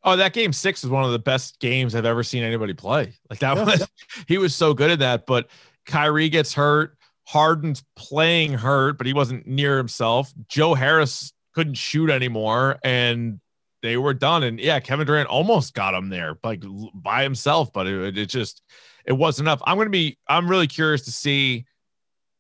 Oh, 0.03 0.15
that 0.15 0.33
game 0.33 0.51
six 0.51 0.83
is 0.83 0.89
one 0.89 1.03
of 1.03 1.11
the 1.11 1.19
best 1.19 1.59
games 1.59 1.93
I've 1.93 2.05
ever 2.05 2.23
seen 2.23 2.43
anybody 2.43 2.73
play. 2.73 3.13
Like 3.29 3.39
that 3.39 3.57
yeah. 3.57 3.65
was 3.65 3.87
he 4.27 4.37
was 4.37 4.55
so 4.55 4.73
good 4.73 4.91
at 4.91 4.99
that. 4.99 5.25
But 5.25 5.49
Kyrie 5.85 6.29
gets 6.29 6.53
hurt. 6.53 6.97
Harden's 7.32 7.82
playing 7.95 8.51
hurt, 8.51 8.97
but 8.97 9.07
he 9.07 9.13
wasn't 9.13 9.47
near 9.47 9.77
himself. 9.77 10.34
Joe 10.49 10.73
Harris 10.73 11.32
couldn't 11.55 11.75
shoot 11.75 12.09
anymore, 12.09 12.77
and 12.84 13.39
they 13.82 13.95
were 13.95 14.13
done. 14.13 14.43
And 14.43 14.59
yeah, 14.59 14.82
Kevin 14.82 15.07
Durant 15.07 15.29
almost 15.29 15.73
got 15.73 15.93
him 15.93 16.09
there, 16.09 16.38
like 16.43 16.61
by 16.93 17.23
himself, 17.23 17.71
but 17.71 17.88
it, 17.88 18.17
it 18.17 18.25
just 18.25 18.61
it 19.05 19.13
wasn't 19.13 19.47
enough. 19.47 19.61
I'm 19.65 19.77
gonna 19.77 19.89
be 19.89 20.17
I'm 20.27 20.49
really 20.49 20.67
curious 20.67 21.03
to 21.03 21.11
see 21.13 21.65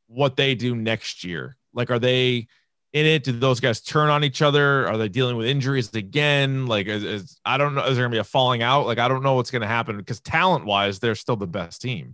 what 0.07 0.35
they 0.35 0.55
do 0.55 0.75
next 0.75 1.23
year. 1.23 1.55
Like, 1.73 1.89
are 1.89 1.99
they 1.99 2.47
in 2.91 3.05
it? 3.05 3.23
Do 3.23 3.31
those 3.31 3.61
guys 3.61 3.79
turn 3.79 4.09
on 4.09 4.25
each 4.25 4.41
other? 4.41 4.89
Are 4.89 4.97
they 4.97 5.07
dealing 5.07 5.37
with 5.37 5.47
injuries 5.47 5.93
again? 5.93 6.65
Like, 6.65 6.87
is, 6.87 7.05
is 7.05 7.39
I 7.45 7.57
don't 7.57 7.75
know. 7.75 7.85
Is 7.85 7.95
there 7.95 8.03
gonna 8.03 8.11
be 8.11 8.19
a 8.19 8.25
falling 8.25 8.61
out? 8.61 8.87
Like, 8.87 8.99
I 8.99 9.07
don't 9.07 9.23
know 9.23 9.35
what's 9.35 9.51
gonna 9.51 9.67
happen 9.67 9.95
because 9.95 10.19
talent 10.19 10.65
wise, 10.65 10.99
they're 10.99 11.15
still 11.15 11.37
the 11.37 11.47
best 11.47 11.81
team. 11.81 12.13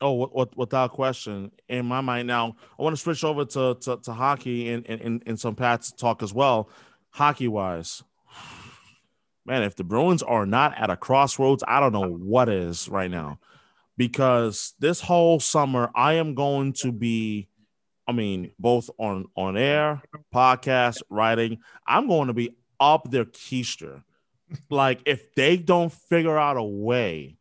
Oh, 0.00 0.46
without 0.56 0.92
question, 0.92 1.50
in 1.68 1.86
my 1.86 2.02
mind 2.02 2.28
now, 2.28 2.56
I 2.78 2.82
want 2.82 2.94
to 2.94 3.00
switch 3.00 3.24
over 3.24 3.44
to 3.46 3.76
to, 3.80 3.96
to 3.96 4.12
hockey 4.12 4.70
and, 4.70 4.86
and 4.88 5.22
and 5.24 5.40
some 5.40 5.54
Pats 5.54 5.92
talk 5.92 6.22
as 6.22 6.34
well. 6.34 6.68
Hockey 7.10 7.48
wise, 7.48 8.02
man, 9.46 9.62
if 9.62 9.74
the 9.74 9.84
Bruins 9.84 10.22
are 10.22 10.44
not 10.44 10.76
at 10.76 10.90
a 10.90 10.96
crossroads, 10.96 11.64
I 11.66 11.80
don't 11.80 11.92
know 11.92 12.10
what 12.10 12.48
is 12.50 12.88
right 12.88 13.10
now, 13.10 13.38
because 13.96 14.74
this 14.80 15.00
whole 15.00 15.40
summer 15.40 15.90
I 15.94 16.14
am 16.14 16.34
going 16.34 16.74
to 16.74 16.92
be 16.92 17.48
I 18.06 18.12
mean, 18.12 18.52
both 18.58 18.90
on 18.98 19.26
on 19.34 19.56
air, 19.56 20.02
podcast, 20.32 21.02
writing. 21.10 21.58
I'm 21.86 22.06
going 22.06 22.28
to 22.28 22.34
be 22.34 22.56
up 22.78 23.10
their 23.10 23.24
keister. 23.24 24.02
like 24.70 25.00
if 25.06 25.34
they 25.34 25.56
don't 25.56 25.92
figure 25.92 26.38
out 26.38 26.56
a 26.56 26.62
way 26.62 27.36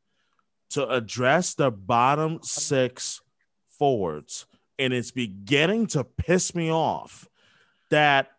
to 0.76 0.88
address 0.88 1.54
the 1.54 1.72
bottom 1.72 2.40
six 2.42 3.22
forwards, 3.68 4.46
and 4.80 4.94
it's 4.94 5.12
beginning 5.12 5.88
to 5.88 6.04
piss 6.04 6.56
me 6.56 6.72
off 6.72 7.28
that 7.90 8.32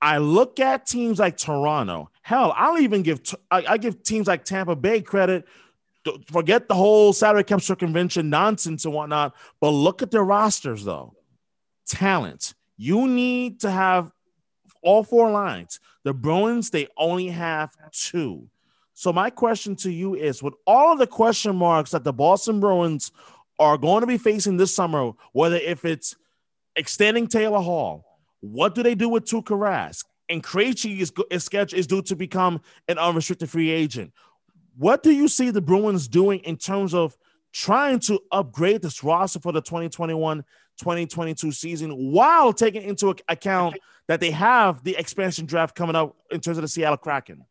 I 0.00 0.18
look 0.18 0.60
at 0.60 0.86
teams 0.86 1.18
like 1.18 1.36
Toronto. 1.36 2.10
Hell, 2.22 2.54
I'll 2.56 2.78
even 2.78 3.02
give 3.02 3.20
I, 3.50 3.64
I 3.68 3.76
give 3.76 4.02
teams 4.02 4.26
like 4.26 4.44
Tampa 4.44 4.76
Bay 4.76 5.02
credit 5.02 5.46
forget 6.30 6.66
the 6.66 6.74
whole 6.74 7.12
salary 7.12 7.44
cap 7.44 7.60
circumvention 7.60 8.30
nonsense 8.30 8.86
and 8.86 8.94
whatnot. 8.94 9.34
But 9.60 9.70
look 9.70 10.00
at 10.00 10.10
their 10.10 10.24
rosters, 10.24 10.84
though 10.84 11.14
talent. 11.86 12.54
You 12.76 13.06
need 13.08 13.60
to 13.60 13.70
have 13.70 14.12
all 14.82 15.02
four 15.02 15.30
lines. 15.30 15.80
The 16.04 16.14
Bruins, 16.14 16.70
they 16.70 16.86
only 16.96 17.28
have 17.28 17.70
two. 17.90 18.48
So 19.00 19.14
my 19.14 19.30
question 19.30 19.76
to 19.76 19.90
you 19.90 20.14
is 20.14 20.42
with 20.42 20.52
all 20.66 20.92
of 20.92 20.98
the 20.98 21.06
question 21.06 21.56
marks 21.56 21.92
that 21.92 22.04
the 22.04 22.12
Boston 22.12 22.60
Bruins 22.60 23.12
are 23.58 23.78
going 23.78 24.02
to 24.02 24.06
be 24.06 24.18
facing 24.18 24.58
this 24.58 24.74
summer, 24.74 25.12
whether 25.32 25.56
if 25.56 25.86
it's 25.86 26.16
extending 26.76 27.26
Taylor 27.26 27.60
Hall, 27.60 28.04
what 28.40 28.74
do 28.74 28.82
they 28.82 28.94
do 28.94 29.08
with 29.08 29.24
Tuukka 29.24 29.58
Rask? 29.58 30.04
And 30.28 30.42
Krejci 30.42 30.98
is, 31.00 31.14
is 31.30 31.44
scheduled 31.44 31.78
is 31.78 31.86
due 31.86 32.02
to 32.02 32.14
become 32.14 32.60
an 32.88 32.98
unrestricted 32.98 33.48
free 33.48 33.70
agent. 33.70 34.12
What 34.76 35.02
do 35.02 35.12
you 35.12 35.28
see 35.28 35.50
the 35.50 35.62
Bruins 35.62 36.06
doing 36.06 36.40
in 36.40 36.58
terms 36.58 36.92
of 36.92 37.16
trying 37.54 38.00
to 38.00 38.20
upgrade 38.30 38.82
this 38.82 39.02
roster 39.02 39.40
for 39.40 39.52
the 39.52 39.62
2021 39.62 40.44
2022 40.78 41.52
season 41.52 41.90
while 42.12 42.52
taking 42.52 42.82
into 42.82 43.14
account 43.30 43.78
that 44.08 44.20
they 44.20 44.30
have 44.30 44.84
the 44.84 44.94
expansion 44.96 45.46
draft 45.46 45.74
coming 45.74 45.96
up 45.96 46.14
in 46.30 46.40
terms 46.40 46.58
of 46.58 46.62
the 46.62 46.68
Seattle 46.68 46.98
Kraken. 46.98 47.46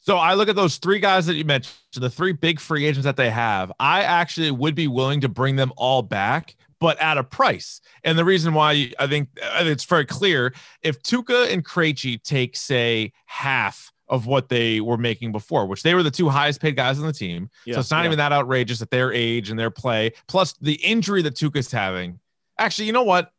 So 0.00 0.16
I 0.16 0.34
look 0.34 0.48
at 0.48 0.56
those 0.56 0.78
three 0.78 0.98
guys 0.98 1.26
that 1.26 1.34
you 1.34 1.44
mentioned, 1.44 1.76
the 1.94 2.10
three 2.10 2.32
big 2.32 2.58
free 2.58 2.86
agents 2.86 3.04
that 3.04 3.16
they 3.16 3.30
have. 3.30 3.70
I 3.78 4.02
actually 4.02 4.50
would 4.50 4.74
be 4.74 4.88
willing 4.88 5.20
to 5.20 5.28
bring 5.28 5.56
them 5.56 5.72
all 5.76 6.02
back, 6.02 6.56
but 6.80 7.00
at 7.00 7.18
a 7.18 7.24
price. 7.24 7.80
And 8.02 8.18
the 8.18 8.24
reason 8.24 8.54
why 8.54 8.92
I 8.98 9.06
think, 9.06 9.28
it's 9.36 9.84
very 9.84 10.06
clear 10.06 10.54
if 10.82 11.02
Tuukka 11.02 11.52
and 11.52 11.64
Krejci 11.64 12.22
take, 12.22 12.56
say, 12.56 13.12
half 13.26 13.92
of 14.08 14.26
what 14.26 14.48
they 14.48 14.80
were 14.80 14.98
making 14.98 15.30
before, 15.30 15.66
which 15.66 15.82
they 15.82 15.94
were 15.94 16.02
the 16.02 16.10
two 16.10 16.28
highest 16.28 16.60
paid 16.60 16.74
guys 16.74 16.98
on 16.98 17.06
the 17.06 17.12
team. 17.12 17.48
Yeah, 17.64 17.74
so 17.74 17.80
it's 17.80 17.90
not 17.90 18.00
yeah. 18.00 18.06
even 18.06 18.18
that 18.18 18.32
outrageous 18.32 18.82
at 18.82 18.90
their 18.90 19.12
age 19.12 19.50
and 19.50 19.58
their 19.58 19.70
play, 19.70 20.12
plus 20.26 20.54
the 20.60 20.74
injury 20.74 21.22
that 21.22 21.34
Tuukka's 21.34 21.70
having 21.70 22.18
Actually, 22.60 22.86
you 22.86 22.92
know 22.92 23.02
what? 23.02 23.32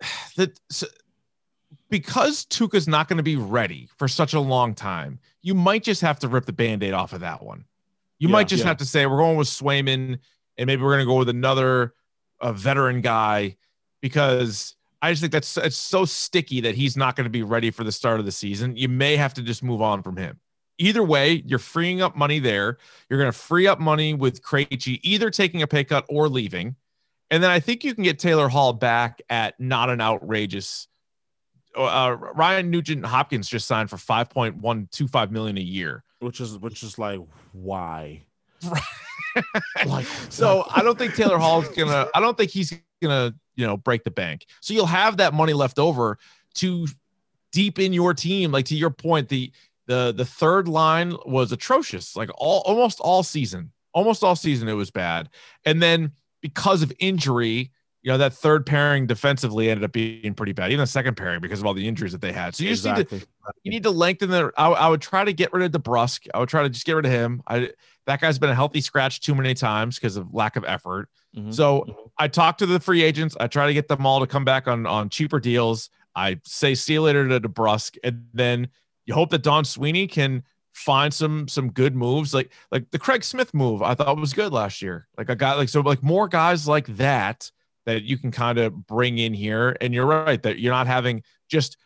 That 0.36 0.58
so, 0.68 0.88
because 1.94 2.44
Tuukka's 2.46 2.88
not 2.88 3.06
going 3.06 3.18
to 3.18 3.22
be 3.22 3.36
ready 3.36 3.88
for 3.98 4.08
such 4.08 4.34
a 4.34 4.40
long 4.40 4.74
time, 4.74 5.20
you 5.42 5.54
might 5.54 5.84
just 5.84 6.00
have 6.00 6.18
to 6.18 6.26
rip 6.26 6.44
the 6.44 6.52
band-aid 6.52 6.92
off 6.92 7.12
of 7.12 7.20
that 7.20 7.40
one. 7.40 7.66
You 8.18 8.26
yeah, 8.26 8.32
might 8.32 8.48
just 8.48 8.64
yeah. 8.64 8.68
have 8.68 8.78
to 8.78 8.84
say 8.84 9.06
we're 9.06 9.18
going 9.18 9.36
with 9.36 9.46
Swayman 9.46 10.18
and 10.58 10.66
maybe 10.66 10.82
we're 10.82 10.90
going 10.90 11.06
to 11.06 11.06
go 11.06 11.18
with 11.18 11.28
another 11.28 11.94
veteran 12.42 13.00
guy 13.00 13.56
because 14.00 14.74
I 15.02 15.12
just 15.12 15.20
think 15.20 15.32
that's 15.32 15.56
it's 15.56 15.76
so 15.76 16.04
sticky 16.04 16.62
that 16.62 16.74
he's 16.74 16.96
not 16.96 17.14
going 17.14 17.26
to 17.26 17.30
be 17.30 17.44
ready 17.44 17.70
for 17.70 17.84
the 17.84 17.92
start 17.92 18.18
of 18.18 18.26
the 18.26 18.32
season. 18.32 18.76
You 18.76 18.88
may 18.88 19.16
have 19.16 19.32
to 19.34 19.42
just 19.42 19.62
move 19.62 19.80
on 19.80 20.02
from 20.02 20.16
him. 20.16 20.40
either 20.78 21.02
way, 21.04 21.42
you're 21.46 21.58
freeing 21.58 22.02
up 22.02 22.16
money 22.16 22.38
there. 22.38 22.78
You're 23.08 23.20
going 23.20 23.30
to 23.30 23.38
free 23.38 23.66
up 23.66 23.78
money 23.78 24.14
with 24.14 24.42
Krejci 24.42 24.98
either 25.02 25.30
taking 25.30 25.62
a 25.62 25.66
pay 25.66 25.84
cut 25.84 26.04
or 26.08 26.28
leaving. 26.28 26.76
And 27.30 27.42
then 27.42 27.50
I 27.50 27.60
think 27.60 27.84
you 27.84 27.94
can 27.94 28.04
get 28.04 28.18
Taylor 28.18 28.48
Hall 28.48 28.72
back 28.72 29.22
at 29.30 29.58
not 29.60 29.90
an 29.90 30.00
outrageous. 30.00 30.88
Uh, 31.76 32.16
Ryan 32.34 32.70
Nugent 32.70 33.04
Hopkins 33.04 33.48
just 33.48 33.66
signed 33.66 33.90
for 33.90 33.96
5.125 33.96 35.30
million 35.30 35.58
a 35.58 35.60
year, 35.60 36.04
which 36.20 36.40
is 36.40 36.58
which 36.58 36.82
is 36.82 36.98
like 36.98 37.20
why? 37.52 38.22
like, 39.86 40.06
so 40.30 40.66
I 40.74 40.82
don't 40.82 40.96
think 40.96 41.14
Taylor 41.14 41.38
Hall 41.38 41.62
is 41.62 41.68
gonna. 41.76 42.08
I 42.14 42.20
don't 42.20 42.36
think 42.36 42.50
he's 42.50 42.72
gonna 43.02 43.34
you 43.56 43.66
know 43.66 43.76
break 43.76 44.04
the 44.04 44.10
bank. 44.10 44.46
So 44.60 44.74
you'll 44.74 44.86
have 44.86 45.16
that 45.18 45.34
money 45.34 45.52
left 45.52 45.78
over 45.78 46.18
to 46.54 46.86
deep 47.52 47.78
in 47.78 47.92
your 47.92 48.14
team. 48.14 48.52
Like 48.52 48.66
to 48.66 48.76
your 48.76 48.90
point, 48.90 49.28
the 49.28 49.52
the 49.86 50.12
the 50.16 50.24
third 50.24 50.68
line 50.68 51.16
was 51.26 51.52
atrocious. 51.52 52.16
Like 52.16 52.30
all 52.36 52.62
almost 52.66 53.00
all 53.00 53.22
season, 53.22 53.72
almost 53.92 54.22
all 54.22 54.36
season 54.36 54.68
it 54.68 54.74
was 54.74 54.90
bad, 54.90 55.28
and 55.64 55.82
then 55.82 56.12
because 56.40 56.82
of 56.82 56.92
injury, 56.98 57.72
you 58.04 58.12
know, 58.12 58.18
that 58.18 58.34
third 58.34 58.66
pairing 58.66 59.06
defensively 59.06 59.70
ended 59.70 59.82
up 59.82 59.92
being 59.92 60.34
pretty 60.34 60.52
bad. 60.52 60.70
Even 60.70 60.82
the 60.82 60.86
second 60.86 61.16
pairing 61.16 61.40
because 61.40 61.60
of 61.60 61.66
all 61.66 61.72
the 61.72 61.88
injuries 61.88 62.12
that 62.12 62.20
they 62.20 62.32
had. 62.32 62.54
So 62.54 62.62
you 62.62 62.70
exactly. 62.70 63.04
just 63.04 63.12
need 63.12 63.20
to 63.20 63.52
you 63.62 63.70
need 63.70 63.82
to 63.84 63.90
lengthen 63.90 64.28
the. 64.28 64.52
I, 64.58 64.68
I, 64.68 64.88
would 64.88 65.00
try 65.00 65.24
to 65.24 65.32
get 65.32 65.54
rid 65.54 65.74
of 65.74 65.82
DeBrusk. 65.82 66.28
I 66.34 66.38
would 66.38 66.50
try 66.50 66.62
to 66.62 66.68
just 66.68 66.84
get 66.84 66.96
rid 66.96 67.06
of 67.06 67.12
him. 67.12 67.42
I 67.46 67.70
that 68.06 68.20
guy's 68.20 68.38
been 68.38 68.50
a 68.50 68.54
healthy 68.54 68.82
scratch 68.82 69.22
too 69.22 69.34
many 69.34 69.54
times 69.54 69.98
because 69.98 70.18
of 70.18 70.34
lack 70.34 70.56
of 70.56 70.66
effort. 70.66 71.08
Mm-hmm. 71.34 71.52
So 71.52 71.80
mm-hmm. 71.80 71.92
I 72.18 72.28
talk 72.28 72.58
to 72.58 72.66
the 72.66 72.78
free 72.78 73.02
agents. 73.02 73.38
I 73.40 73.46
try 73.46 73.66
to 73.68 73.72
get 73.72 73.88
them 73.88 74.04
all 74.04 74.20
to 74.20 74.26
come 74.26 74.44
back 74.44 74.68
on 74.68 74.84
on 74.84 75.08
cheaper 75.08 75.40
deals. 75.40 75.88
I 76.14 76.40
say 76.44 76.74
see 76.74 76.92
you 76.92 77.00
later 77.00 77.26
to 77.26 77.40
DeBrusk, 77.40 77.96
and 78.04 78.26
then 78.34 78.68
you 79.06 79.14
hope 79.14 79.30
that 79.30 79.42
Don 79.42 79.64
Sweeney 79.64 80.06
can 80.06 80.42
find 80.74 81.14
some 81.14 81.48
some 81.48 81.70
good 81.70 81.96
moves 81.96 82.34
like 82.34 82.52
like 82.70 82.90
the 82.90 82.98
Craig 82.98 83.22
Smith 83.24 83.54
move 83.54 83.80
I 83.80 83.94
thought 83.94 84.18
was 84.18 84.34
good 84.34 84.52
last 84.52 84.82
year. 84.82 85.08
Like 85.16 85.30
I 85.30 85.34
got 85.36 85.56
like 85.56 85.70
so 85.70 85.80
like 85.80 86.02
more 86.02 86.28
guys 86.28 86.68
like 86.68 86.86
that 86.98 87.50
that 87.86 88.02
you 88.02 88.18
can 88.18 88.30
kind 88.30 88.58
of 88.58 88.86
bring 88.86 89.18
in 89.18 89.34
here. 89.34 89.76
And 89.80 89.94
you're 89.94 90.06
right 90.06 90.42
that 90.42 90.58
you're 90.58 90.72
not 90.72 90.86
having 90.86 91.22
just 91.48 91.76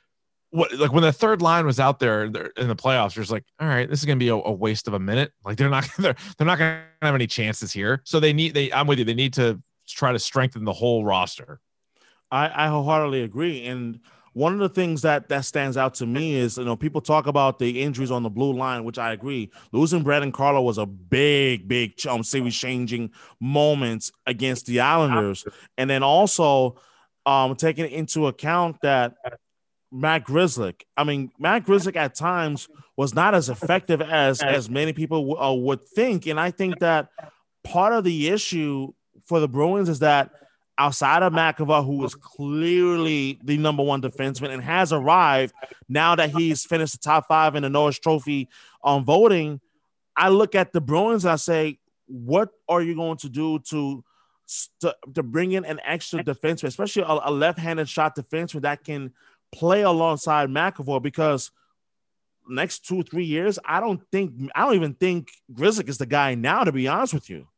what 0.50 0.72
like 0.74 0.92
when 0.92 1.02
the 1.02 1.12
third 1.12 1.42
line 1.42 1.66
was 1.66 1.78
out 1.78 1.98
there 1.98 2.24
in 2.24 2.32
the 2.32 2.76
playoffs 2.76 3.14
you're 3.14 3.22
just 3.22 3.30
like 3.30 3.44
all 3.60 3.68
right 3.68 3.88
this 3.90 3.98
is 3.98 4.06
going 4.06 4.18
to 4.18 4.24
be 4.24 4.30
a, 4.30 4.34
a, 4.34 4.52
waste 4.52 4.88
of 4.88 4.94
a 4.94 4.98
minute. 4.98 5.32
Like 5.44 5.58
they're 5.58 5.68
not 5.68 5.86
they're, 5.98 6.16
they're 6.36 6.46
not 6.46 6.58
going 6.58 6.80
to 7.02 7.06
have 7.06 7.14
any 7.14 7.26
chances 7.26 7.72
here. 7.72 8.00
So 8.04 8.20
they 8.20 8.32
need 8.32 8.54
they 8.54 8.72
I'm 8.72 8.86
with 8.86 8.98
you 8.98 9.04
they 9.04 9.14
need 9.14 9.34
to 9.34 9.62
try 9.86 10.12
to 10.12 10.18
strengthen 10.18 10.64
the 10.64 10.72
whole 10.72 11.04
roster. 11.04 11.60
I 12.30 12.64
I 12.64 12.68
wholeheartedly 12.68 13.22
agree. 13.22 13.66
And 13.66 14.00
one 14.38 14.52
of 14.52 14.60
the 14.60 14.68
things 14.68 15.02
that 15.02 15.28
that 15.30 15.44
stands 15.44 15.76
out 15.76 15.94
to 15.94 16.06
me 16.06 16.36
is 16.36 16.58
you 16.58 16.64
know 16.64 16.76
people 16.76 17.00
talk 17.00 17.26
about 17.26 17.58
the 17.58 17.82
injuries 17.82 18.12
on 18.12 18.22
the 18.22 18.30
blue 18.30 18.52
line, 18.52 18.84
which 18.84 18.96
I 18.96 19.12
agree. 19.12 19.50
Losing 19.72 20.04
Brandon 20.04 20.30
Carlo 20.30 20.62
was 20.62 20.78
a 20.78 20.86
big, 20.86 21.66
big 21.66 21.94
um, 22.06 22.22
series 22.22 22.54
changing 22.54 23.10
moment 23.40 24.12
against 24.26 24.66
the 24.66 24.78
Islanders, 24.78 25.44
and 25.76 25.90
then 25.90 26.04
also 26.04 26.80
um, 27.26 27.56
taking 27.56 27.90
into 27.90 28.28
account 28.28 28.76
that 28.82 29.14
Matt 29.90 30.24
Grzelcyk. 30.24 30.82
I 30.96 31.02
mean, 31.02 31.32
Matt 31.40 31.66
Grzelcyk 31.66 31.96
at 31.96 32.14
times 32.14 32.68
was 32.96 33.16
not 33.16 33.34
as 33.34 33.48
effective 33.48 34.00
as 34.00 34.40
as 34.40 34.70
many 34.70 34.92
people 34.92 35.18
w- 35.18 35.36
uh, 35.36 35.52
would 35.52 35.84
think, 35.84 36.26
and 36.26 36.38
I 36.38 36.52
think 36.52 36.78
that 36.78 37.08
part 37.64 37.92
of 37.92 38.04
the 38.04 38.28
issue 38.28 38.92
for 39.26 39.40
the 39.40 39.48
Bruins 39.48 39.88
is 39.88 39.98
that 39.98 40.30
outside 40.78 41.22
of 41.22 41.32
McAvoy, 41.32 41.84
who 41.84 42.04
is 42.04 42.14
clearly 42.14 43.38
the 43.42 43.58
number 43.58 43.82
one 43.82 44.00
defenseman 44.00 44.50
and 44.50 44.62
has 44.62 44.92
arrived 44.92 45.52
now 45.88 46.14
that 46.14 46.30
he's 46.30 46.64
finished 46.64 46.92
the 46.92 46.98
top 46.98 47.26
five 47.26 47.56
in 47.56 47.64
the 47.64 47.68
Norris 47.68 47.98
Trophy 47.98 48.48
on 48.82 49.00
um, 49.00 49.04
voting, 49.04 49.60
I 50.16 50.28
look 50.28 50.54
at 50.54 50.72
the 50.72 50.80
Bruins 50.80 51.24
and 51.24 51.32
I 51.32 51.36
say, 51.36 51.78
what 52.06 52.50
are 52.68 52.80
you 52.80 52.94
going 52.94 53.18
to 53.18 53.28
do 53.28 53.58
to 53.70 54.04
to, 54.80 54.96
to 55.14 55.22
bring 55.22 55.52
in 55.52 55.66
an 55.66 55.78
extra 55.84 56.24
defenseman, 56.24 56.68
especially 56.68 57.02
a, 57.02 57.20
a 57.24 57.30
left-handed 57.30 57.86
shot 57.86 58.16
defenseman 58.16 58.62
that 58.62 58.82
can 58.82 59.12
play 59.52 59.82
alongside 59.82 60.48
McAvoy? 60.48 61.02
Because 61.02 61.50
next 62.48 62.86
two 62.86 63.02
three 63.02 63.24
years, 63.24 63.58
I 63.64 63.80
don't 63.80 64.00
think 64.10 64.50
I 64.54 64.64
don't 64.64 64.76
even 64.76 64.94
think 64.94 65.28
Grzelcyk 65.52 65.88
is 65.88 65.98
the 65.98 66.06
guy 66.06 66.34
now. 66.34 66.64
To 66.64 66.72
be 66.72 66.88
honest 66.88 67.14
with 67.14 67.28
you. 67.28 67.48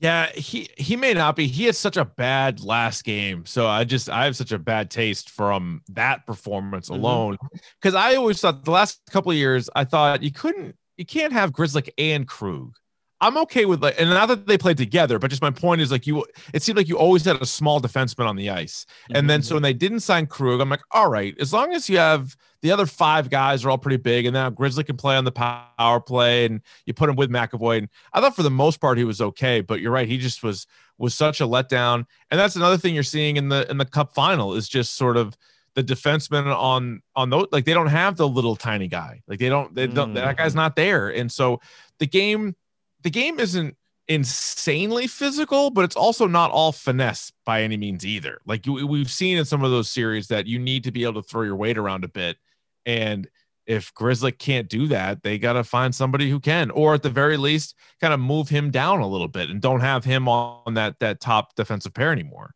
Yeah, 0.00 0.30
he 0.30 0.68
he 0.76 0.94
may 0.94 1.12
not 1.12 1.34
be. 1.34 1.48
He 1.48 1.64
had 1.64 1.74
such 1.74 1.96
a 1.96 2.04
bad 2.04 2.60
last 2.60 3.02
game, 3.02 3.44
so 3.46 3.66
I 3.66 3.82
just 3.82 4.08
I 4.08 4.26
have 4.26 4.36
such 4.36 4.52
a 4.52 4.58
bad 4.58 4.90
taste 4.90 5.30
from 5.30 5.82
that 5.88 6.24
performance 6.24 6.88
mm-hmm. 6.88 7.02
alone. 7.02 7.38
Because 7.80 7.96
I 7.96 8.14
always 8.14 8.40
thought 8.40 8.64
the 8.64 8.70
last 8.70 9.00
couple 9.10 9.32
of 9.32 9.36
years, 9.36 9.68
I 9.74 9.84
thought 9.84 10.22
you 10.22 10.30
couldn't, 10.30 10.76
you 10.96 11.04
can't 11.04 11.32
have 11.32 11.50
Grzelcyk 11.50 11.90
and 11.98 12.28
Krug. 12.28 12.74
I'm 13.20 13.36
okay 13.38 13.64
with 13.64 13.82
like, 13.82 13.96
and 13.98 14.10
not 14.10 14.26
that 14.26 14.46
they 14.46 14.56
played 14.56 14.76
together, 14.76 15.18
but 15.18 15.30
just 15.30 15.42
my 15.42 15.50
point 15.50 15.80
is 15.80 15.90
like 15.90 16.06
you. 16.06 16.24
It 16.54 16.62
seemed 16.62 16.76
like 16.76 16.88
you 16.88 16.98
always 16.98 17.24
had 17.24 17.36
a 17.42 17.46
small 17.46 17.80
defenseman 17.80 18.26
on 18.26 18.36
the 18.36 18.50
ice, 18.50 18.86
mm-hmm. 19.04 19.16
and 19.16 19.30
then 19.30 19.42
so 19.42 19.56
when 19.56 19.62
they 19.62 19.72
didn't 19.72 20.00
sign 20.00 20.26
Krug, 20.26 20.60
I'm 20.60 20.68
like, 20.68 20.82
all 20.92 21.10
right, 21.10 21.34
as 21.40 21.52
long 21.52 21.72
as 21.72 21.88
you 21.88 21.98
have 21.98 22.36
the 22.62 22.70
other 22.70 22.86
five 22.86 23.30
guys 23.30 23.64
are 23.64 23.70
all 23.70 23.78
pretty 23.78 23.96
big, 23.96 24.26
and 24.26 24.34
now 24.34 24.50
Grizzly 24.50 24.84
can 24.84 24.96
play 24.96 25.16
on 25.16 25.24
the 25.24 25.32
power 25.32 26.00
play, 26.00 26.44
and 26.44 26.60
you 26.86 26.94
put 26.94 27.08
him 27.08 27.16
with 27.16 27.30
McAvoy. 27.30 27.78
And 27.78 27.88
I 28.12 28.20
thought 28.20 28.36
for 28.36 28.42
the 28.42 28.50
most 28.50 28.80
part 28.80 28.98
he 28.98 29.04
was 29.04 29.20
okay, 29.20 29.60
but 29.60 29.80
you're 29.80 29.92
right, 29.92 30.08
he 30.08 30.18
just 30.18 30.42
was 30.42 30.66
was 30.96 31.14
such 31.14 31.40
a 31.40 31.44
letdown. 31.44 32.04
And 32.30 32.38
that's 32.38 32.56
another 32.56 32.76
thing 32.76 32.94
you're 32.94 33.02
seeing 33.02 33.36
in 33.36 33.48
the 33.48 33.68
in 33.68 33.78
the 33.78 33.84
Cup 33.84 34.14
final 34.14 34.54
is 34.54 34.68
just 34.68 34.96
sort 34.96 35.16
of 35.16 35.36
the 35.74 35.82
defenseman 35.82 36.54
on 36.56 37.02
on 37.16 37.30
those 37.30 37.46
like 37.50 37.64
they 37.64 37.74
don't 37.74 37.88
have 37.88 38.16
the 38.16 38.28
little 38.28 38.54
tiny 38.54 38.86
guy, 38.86 39.22
like 39.26 39.40
they 39.40 39.48
don't 39.48 39.74
they 39.74 39.88
don't 39.88 40.12
mm. 40.12 40.14
that 40.14 40.36
guy's 40.36 40.54
not 40.54 40.76
there, 40.76 41.08
and 41.08 41.30
so 41.30 41.60
the 41.98 42.06
game 42.06 42.54
the 43.02 43.10
game 43.10 43.38
isn't 43.38 43.76
insanely 44.08 45.06
physical, 45.06 45.70
but 45.70 45.84
it's 45.84 45.96
also 45.96 46.26
not 46.26 46.50
all 46.50 46.72
finesse 46.72 47.30
by 47.44 47.62
any 47.62 47.76
means 47.76 48.06
either. 48.06 48.38
Like 48.46 48.64
we've 48.66 49.10
seen 49.10 49.38
in 49.38 49.44
some 49.44 49.62
of 49.62 49.70
those 49.70 49.90
series 49.90 50.28
that 50.28 50.46
you 50.46 50.58
need 50.58 50.84
to 50.84 50.90
be 50.90 51.04
able 51.04 51.22
to 51.22 51.28
throw 51.28 51.42
your 51.42 51.56
weight 51.56 51.78
around 51.78 52.04
a 52.04 52.08
bit. 52.08 52.38
And 52.86 53.28
if 53.66 53.92
Grizzly 53.92 54.32
can't 54.32 54.68
do 54.68 54.86
that, 54.86 55.22
they 55.22 55.38
got 55.38 55.52
to 55.52 55.62
find 55.62 55.94
somebody 55.94 56.30
who 56.30 56.40
can, 56.40 56.70
or 56.70 56.94
at 56.94 57.02
the 57.02 57.10
very 57.10 57.36
least, 57.36 57.74
kind 58.00 58.14
of 58.14 58.20
move 58.20 58.48
him 58.48 58.70
down 58.70 59.00
a 59.00 59.06
little 59.06 59.28
bit 59.28 59.50
and 59.50 59.60
don't 59.60 59.80
have 59.80 60.04
him 60.04 60.26
on 60.26 60.74
that 60.74 60.98
that 61.00 61.20
top 61.20 61.54
defensive 61.54 61.92
pair 61.92 62.10
anymore. 62.10 62.54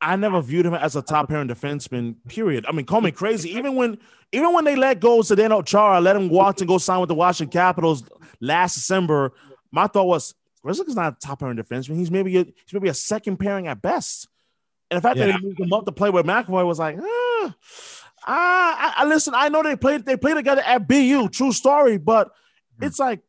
I 0.00 0.16
never 0.16 0.42
viewed 0.42 0.66
him 0.66 0.74
as 0.74 0.96
a 0.96 1.02
top 1.02 1.28
pairing 1.28 1.48
defenseman. 1.48 2.16
Period. 2.28 2.66
I 2.68 2.72
mean, 2.72 2.84
call 2.84 3.00
me 3.00 3.12
crazy. 3.12 3.50
Even 3.50 3.76
when, 3.76 3.98
even 4.32 4.52
when 4.52 4.64
they 4.64 4.76
let 4.76 5.00
go 5.00 5.20
Zdeno 5.20 5.64
Chara, 5.64 6.00
let 6.00 6.16
him 6.16 6.28
walk 6.28 6.58
and 6.60 6.68
go 6.68 6.78
sign 6.78 7.00
with 7.00 7.08
the 7.08 7.14
Washington 7.14 7.52
Capitals 7.52 8.02
last 8.40 8.74
December, 8.74 9.32
my 9.70 9.86
thought 9.86 10.06
was 10.06 10.34
Grzelcyk 10.64 10.88
is 10.88 10.96
not 10.96 11.12
a 11.12 11.16
top 11.26 11.40
pairing 11.40 11.56
defenseman. 11.56 11.96
He's 11.96 12.10
maybe 12.10 12.36
a, 12.36 12.44
he's 12.44 12.72
maybe 12.72 12.88
a 12.88 12.94
second 12.94 13.36
pairing 13.38 13.68
at 13.68 13.80
best. 13.80 14.28
And 14.90 14.98
the 14.98 15.02
fact 15.02 15.16
yeah. 15.16 15.26
that 15.26 15.36
he 15.36 15.46
moved 15.46 15.60
him 15.60 15.72
up 15.72 15.84
to 15.84 15.92
play 15.92 16.10
with 16.10 16.26
McAvoy 16.26 16.66
was 16.66 16.78
like, 16.78 16.98
ah, 17.00 17.54
I, 18.26 18.94
I 18.96 19.04
listen. 19.04 19.34
I 19.36 19.48
know 19.48 19.62
they 19.62 19.76
played 19.76 20.04
they 20.04 20.16
played 20.16 20.34
together 20.34 20.62
at 20.62 20.88
BU, 20.88 21.28
true 21.28 21.52
story, 21.52 21.98
but 21.98 22.32
hmm. 22.78 22.84
it's 22.84 22.98
like, 22.98 23.20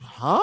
huh? 0.00 0.42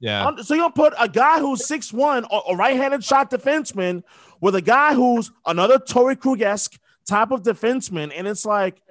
Yeah. 0.00 0.36
So 0.42 0.54
you'll 0.54 0.70
put 0.70 0.92
a 0.98 1.08
guy 1.08 1.40
who's 1.40 1.66
six 1.66 1.92
one, 1.92 2.26
a 2.48 2.54
right-handed 2.54 3.02
shot 3.02 3.30
defenseman, 3.30 4.02
with 4.40 4.54
a 4.54 4.60
guy 4.60 4.94
who's 4.94 5.30
another 5.46 5.78
Torey 5.78 6.18
Krug-esque 6.18 6.78
type 7.06 7.30
of 7.30 7.42
defenseman, 7.42 8.12
and 8.14 8.26
it's 8.26 8.44
like, 8.44 8.82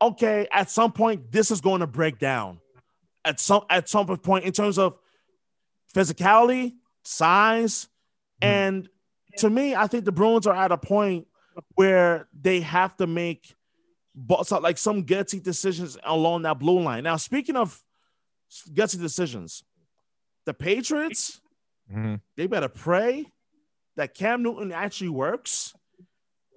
okay, 0.00 0.46
at 0.52 0.70
some 0.70 0.92
point 0.92 1.32
this 1.32 1.50
is 1.50 1.60
going 1.60 1.80
to 1.80 1.86
break 1.86 2.18
down 2.18 2.60
at 3.24 3.40
some 3.40 3.64
at 3.70 3.88
some 3.88 4.06
point 4.18 4.44
in 4.44 4.52
terms 4.52 4.78
of 4.78 4.98
physicality, 5.94 6.74
size, 7.02 7.88
mm-hmm. 8.42 8.52
and 8.52 8.88
to 9.38 9.48
me, 9.48 9.74
I 9.74 9.86
think 9.86 10.04
the 10.04 10.12
Bruins 10.12 10.46
are 10.46 10.54
at 10.54 10.72
a 10.72 10.78
point 10.78 11.26
where 11.74 12.28
they 12.38 12.60
have 12.60 12.96
to 12.98 13.06
make 13.06 13.54
like 14.60 14.78
some 14.78 15.04
gutsy 15.04 15.42
decisions 15.42 15.96
along 16.04 16.42
that 16.42 16.58
blue 16.58 16.80
line. 16.80 17.04
Now, 17.04 17.16
speaking 17.16 17.56
of 17.56 17.82
gutsy 18.72 19.00
decisions, 19.00 19.64
the 20.44 20.54
Patriots, 20.54 21.40
mm-hmm. 21.90 22.16
they 22.36 22.46
better 22.46 22.68
pray 22.68 23.26
that 23.96 24.14
Cam 24.14 24.42
Newton 24.42 24.72
actually 24.72 25.10
works 25.10 25.74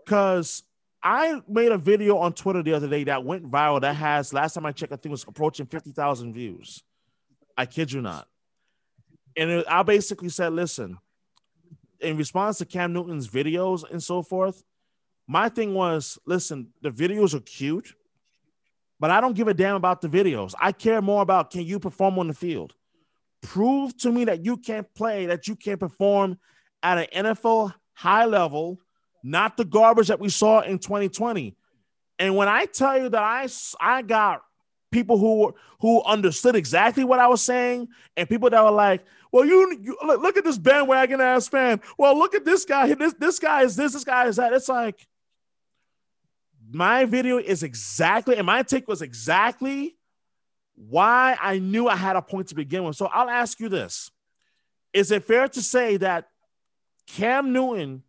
because 0.03 0.63
I 1.05 1.39
made 1.47 1.71
a 1.71 1.77
video 1.77 2.17
on 2.17 2.33
Twitter 2.33 2.63
the 2.63 2.73
other 2.73 2.89
day 2.89 3.03
that 3.03 3.23
went 3.23 3.49
viral. 3.49 3.79
That 3.79 3.95
has 3.95 4.33
last 4.33 4.55
time 4.55 4.65
I 4.65 4.71
checked, 4.71 4.91
I 4.91 4.95
think 4.95 5.05
it 5.05 5.11
was 5.11 5.25
approaching 5.27 5.67
fifty 5.67 5.91
thousand 5.91 6.33
views. 6.33 6.81
I 7.55 7.67
kid 7.67 7.91
you 7.91 8.01
not. 8.01 8.27
And 9.37 9.51
it, 9.51 9.65
I 9.69 9.83
basically 9.83 10.29
said, 10.29 10.53
listen, 10.53 10.97
in 11.99 12.17
response 12.17 12.57
to 12.57 12.65
Cam 12.65 12.91
Newton's 12.91 13.27
videos 13.27 13.89
and 13.89 14.01
so 14.01 14.23
forth, 14.23 14.63
my 15.27 15.47
thing 15.47 15.75
was, 15.75 16.17
listen, 16.25 16.69
the 16.81 16.89
videos 16.89 17.35
are 17.35 17.39
cute, 17.39 17.93
but 18.99 19.11
I 19.11 19.21
don't 19.21 19.35
give 19.35 19.47
a 19.47 19.53
damn 19.53 19.75
about 19.75 20.01
the 20.01 20.09
videos. 20.09 20.55
I 20.59 20.71
care 20.71 21.03
more 21.03 21.21
about 21.21 21.51
can 21.51 21.61
you 21.61 21.79
perform 21.79 22.17
on 22.17 22.27
the 22.27 22.33
field? 22.33 22.73
Prove 23.43 23.95
to 23.97 24.11
me 24.11 24.25
that 24.25 24.43
you 24.43 24.57
can't 24.57 24.91
play, 24.95 25.27
that 25.27 25.47
you 25.47 25.55
can't 25.55 25.79
perform 25.79 26.39
at 26.81 26.97
an 26.97 27.25
NFL 27.25 27.73
high 27.93 28.25
level 28.25 28.79
not 29.25 29.57
the 29.57 29.65
garbage 29.65 30.09
that 30.09 30.19
we 30.19 30.29
saw 30.29 30.61
in 30.61 30.77
2020. 30.77 31.55
And 32.19 32.35
when 32.35 32.47
I 32.47 32.65
tell 32.65 33.01
you 33.01 33.09
that 33.09 33.21
I, 33.21 33.47
I 33.81 34.03
got 34.03 34.43
people 34.91 35.17
who 35.17 35.55
who 35.81 36.03
understood 36.03 36.55
exactly 36.55 37.03
what 37.03 37.19
I 37.19 37.27
was 37.27 37.41
saying, 37.41 37.89
and 38.15 38.29
people 38.29 38.49
that 38.51 38.63
were 38.63 38.71
like, 38.71 39.03
"Well, 39.31 39.43
you, 39.43 39.77
you 39.81 39.97
look, 40.05 40.37
at 40.37 40.43
this 40.43 40.59
bandwagon 40.59 41.19
ass 41.19 41.47
fan. 41.47 41.81
Well, 41.97 42.17
look 42.17 42.35
at 42.35 42.45
this 42.45 42.65
guy. 42.65 42.93
This 42.93 43.13
this 43.15 43.39
guy 43.39 43.63
is 43.63 43.75
this. 43.75 43.93
This 43.93 44.03
guy 44.03 44.27
is 44.27 44.35
that." 44.37 44.53
It's 44.53 44.69
like 44.69 45.05
my 46.71 47.05
video 47.05 47.39
is 47.39 47.63
exactly, 47.63 48.37
and 48.37 48.45
my 48.45 48.61
take 48.63 48.87
was 48.87 49.01
exactly 49.01 49.97
why 50.75 51.35
I 51.41 51.57
knew 51.57 51.87
I 51.87 51.95
had 51.95 52.15
a 52.15 52.21
point 52.21 52.49
to 52.49 52.55
begin 52.55 52.83
with. 52.83 52.95
So 52.95 53.07
I'll 53.07 53.29
ask 53.29 53.59
you 53.59 53.69
this: 53.69 54.11
Is 54.93 55.11
it 55.11 55.25
fair 55.25 55.47
to 55.49 55.61
say 55.61 55.97
that 55.97 56.29
Cam 57.07 57.51
Newton 57.51 58.03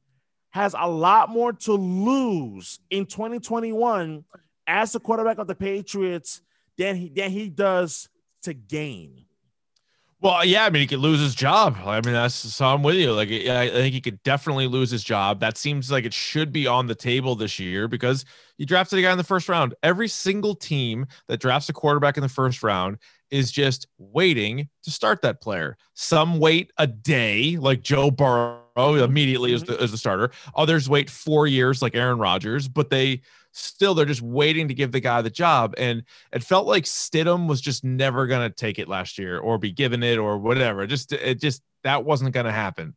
has 0.57 0.75
a 0.77 0.89
lot 0.89 1.29
more 1.29 1.53
to 1.53 1.73
lose 1.75 2.81
in 2.91 3.07
2021 3.07 4.25
as 4.67 4.93
the 4.93 5.01
quarterback 5.01 5.39
of 5.39 5.47
the 5.47 5.55
Patriots 5.55 6.41
than 6.79 6.97
he 6.97 7.09
than 7.11 7.31
he 7.31 7.49
does 7.49 8.09
to 8.43 8.55
gain. 8.55 9.27
Well, 10.23 10.45
yeah, 10.47 10.65
I 10.65 10.71
mean, 10.71 10.81
he 10.81 10.87
could 10.87 10.99
lose 10.99 11.21
his 11.21 11.35
job. 11.35 11.77
I 11.85 12.01
mean, 12.01 12.15
that's 12.15 12.35
so 12.35 12.65
I'm 12.65 12.83
with 12.83 12.97
you. 12.97 13.13
Like, 13.13 13.29
I 13.29 13.69
think 13.69 13.93
he 13.93 14.01
could 14.01 14.23
definitely 14.23 14.67
lose 14.67 14.91
his 14.91 15.05
job. 15.05 15.41
That 15.41 15.59
seems 15.59 15.91
like 15.91 16.07
it 16.07 16.15
should 16.15 16.53
be 16.53 16.67
on 16.67 16.87
the 16.87 16.95
table 16.95 17.37
this 17.37 17.59
year 17.59 17.87
because 17.87 18.25
you 18.57 18.65
drafted 18.65 18.99
a 18.99 19.03
guy 19.03 19.13
in 19.13 19.19
the 19.19 19.25
first 19.25 19.49
round. 19.49 19.75
Every 19.83 20.09
single 20.09 20.55
team 20.55 21.07
that 21.29 21.39
drafts 21.39 21.69
a 21.69 21.75
quarterback 21.75 22.17
in 22.17 22.23
the 22.23 22.31
first 22.31 22.63
round 22.63 22.97
is 23.31 23.51
just 23.51 23.87
waiting 23.99 24.69
to 24.85 24.91
start 24.91 25.23
that 25.23 25.41
player. 25.41 25.77
Some 25.95 26.39
wait 26.39 26.73
a 26.79 26.87
day, 26.87 27.57
like 27.57 27.83
Joe 27.83 28.11
Burrow 28.11 28.61
immediately 28.77 29.55
as 29.55 29.65
the, 29.65 29.81
as 29.81 29.91
the 29.91 29.99
starter. 29.99 30.31
Others 30.55 30.89
wait 30.89 31.11
four 31.11 31.47
years, 31.47 31.83
like 31.83 31.95
Aaron 31.95 32.19
Rodgers, 32.19 32.69
but 32.69 32.91
they 32.91 33.23
still 33.53 33.95
they're 33.95 34.05
just 34.05 34.23
waiting 34.23 34.69
to 34.69 34.75
give 34.75 34.93
the 34.93 35.01
guy 35.01 35.23
the 35.23 35.31
job. 35.31 35.75
And 35.79 36.05
it 36.33 36.45
felt 36.45 36.67
like 36.67 36.85
Stidham 36.85 37.49
was 37.49 37.61
just 37.61 37.85
never 37.85 38.27
gonna 38.27 38.51
take 38.51 38.79
it 38.79 38.89
last 38.89 39.19
year 39.19 39.39
or 39.39 39.59
be 39.59 39.73
given 39.73 40.03
it 40.03 40.19
or 40.19 40.39
whatever. 40.39 40.87
Just 40.87 41.13
it 41.13 41.41
just 41.41 41.63
that 41.83 42.05
wasn't 42.05 42.35
gonna 42.35 42.53
happen. 42.53 42.95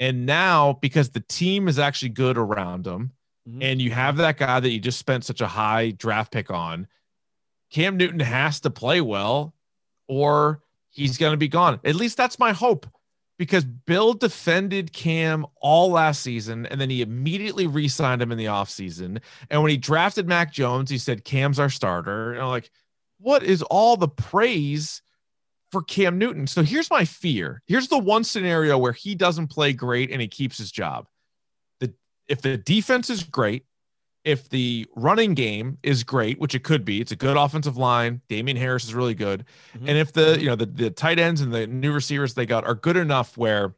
And 0.00 0.26
now 0.26 0.78
because 0.80 1.10
the 1.10 1.20
team 1.20 1.68
is 1.68 1.78
actually 1.78 2.08
good 2.08 2.38
around 2.38 2.86
him, 2.86 3.12
mm-hmm. 3.48 3.62
and 3.62 3.80
you 3.80 3.90
have 3.90 4.16
that 4.16 4.38
guy 4.38 4.58
that 4.58 4.70
you 4.70 4.80
just 4.80 4.98
spent 4.98 5.24
such 5.24 5.40
a 5.40 5.46
high 5.46 5.90
draft 5.90 6.32
pick 6.32 6.50
on, 6.50 6.88
Cam 7.72 7.96
Newton 7.96 8.20
has 8.20 8.60
to 8.60 8.70
play 8.70 9.00
well, 9.00 9.54
or 10.06 10.62
he's 10.90 11.18
gonna 11.18 11.36
be 11.36 11.48
gone. 11.48 11.80
At 11.84 11.94
least 11.94 12.16
that's 12.16 12.38
my 12.38 12.52
hope 12.52 12.86
because 13.38 13.64
Bill 13.64 14.12
defended 14.12 14.92
Cam 14.92 15.46
all 15.60 15.90
last 15.90 16.22
season 16.22 16.66
and 16.66 16.80
then 16.80 16.90
he 16.90 17.02
immediately 17.02 17.66
re 17.66 17.88
signed 17.88 18.22
him 18.22 18.30
in 18.30 18.38
the 18.38 18.44
offseason. 18.44 19.20
And 19.50 19.62
when 19.62 19.70
he 19.70 19.76
drafted 19.76 20.28
Mac 20.28 20.52
Jones, 20.52 20.90
he 20.90 20.98
said, 20.98 21.24
Cam's 21.24 21.58
our 21.58 21.70
starter. 21.70 22.34
And 22.34 22.42
I'm 22.42 22.48
like, 22.48 22.70
what 23.18 23.42
is 23.42 23.62
all 23.62 23.96
the 23.96 24.08
praise 24.08 25.02
for 25.70 25.82
Cam 25.82 26.18
Newton? 26.18 26.46
So 26.46 26.62
here's 26.62 26.90
my 26.90 27.04
fear. 27.04 27.62
Here's 27.66 27.88
the 27.88 27.98
one 27.98 28.22
scenario 28.22 28.78
where 28.78 28.92
he 28.92 29.14
doesn't 29.14 29.48
play 29.48 29.72
great 29.72 30.10
and 30.10 30.20
he 30.20 30.28
keeps 30.28 30.58
his 30.58 30.70
job. 30.70 31.08
The, 31.80 31.92
if 32.28 32.42
the 32.42 32.58
defense 32.58 33.10
is 33.10 33.24
great, 33.24 33.64
if 34.24 34.48
the 34.48 34.86
running 34.94 35.34
game 35.34 35.78
is 35.82 36.04
great, 36.04 36.38
which 36.38 36.54
it 36.54 36.62
could 36.62 36.84
be, 36.84 37.00
it's 37.00 37.12
a 37.12 37.16
good 37.16 37.36
offensive 37.36 37.76
line. 37.76 38.20
Damien 38.28 38.56
Harris 38.56 38.84
is 38.84 38.94
really 38.94 39.14
good. 39.14 39.44
Mm-hmm. 39.74 39.88
And 39.88 39.98
if 39.98 40.12
the, 40.12 40.38
you 40.40 40.46
know, 40.46 40.54
the, 40.54 40.66
the 40.66 40.90
tight 40.90 41.18
ends 41.18 41.40
and 41.40 41.52
the 41.52 41.66
new 41.66 41.92
receivers 41.92 42.34
they 42.34 42.46
got 42.46 42.64
are 42.64 42.74
good 42.74 42.96
enough 42.96 43.36
where 43.36 43.74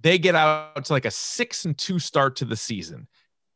they 0.00 0.18
get 0.18 0.34
out 0.34 0.84
to 0.84 0.92
like 0.92 1.04
a 1.04 1.10
six 1.10 1.64
and 1.64 1.76
two 1.76 1.98
start 1.98 2.36
to 2.36 2.44
the 2.44 2.56
season 2.56 3.06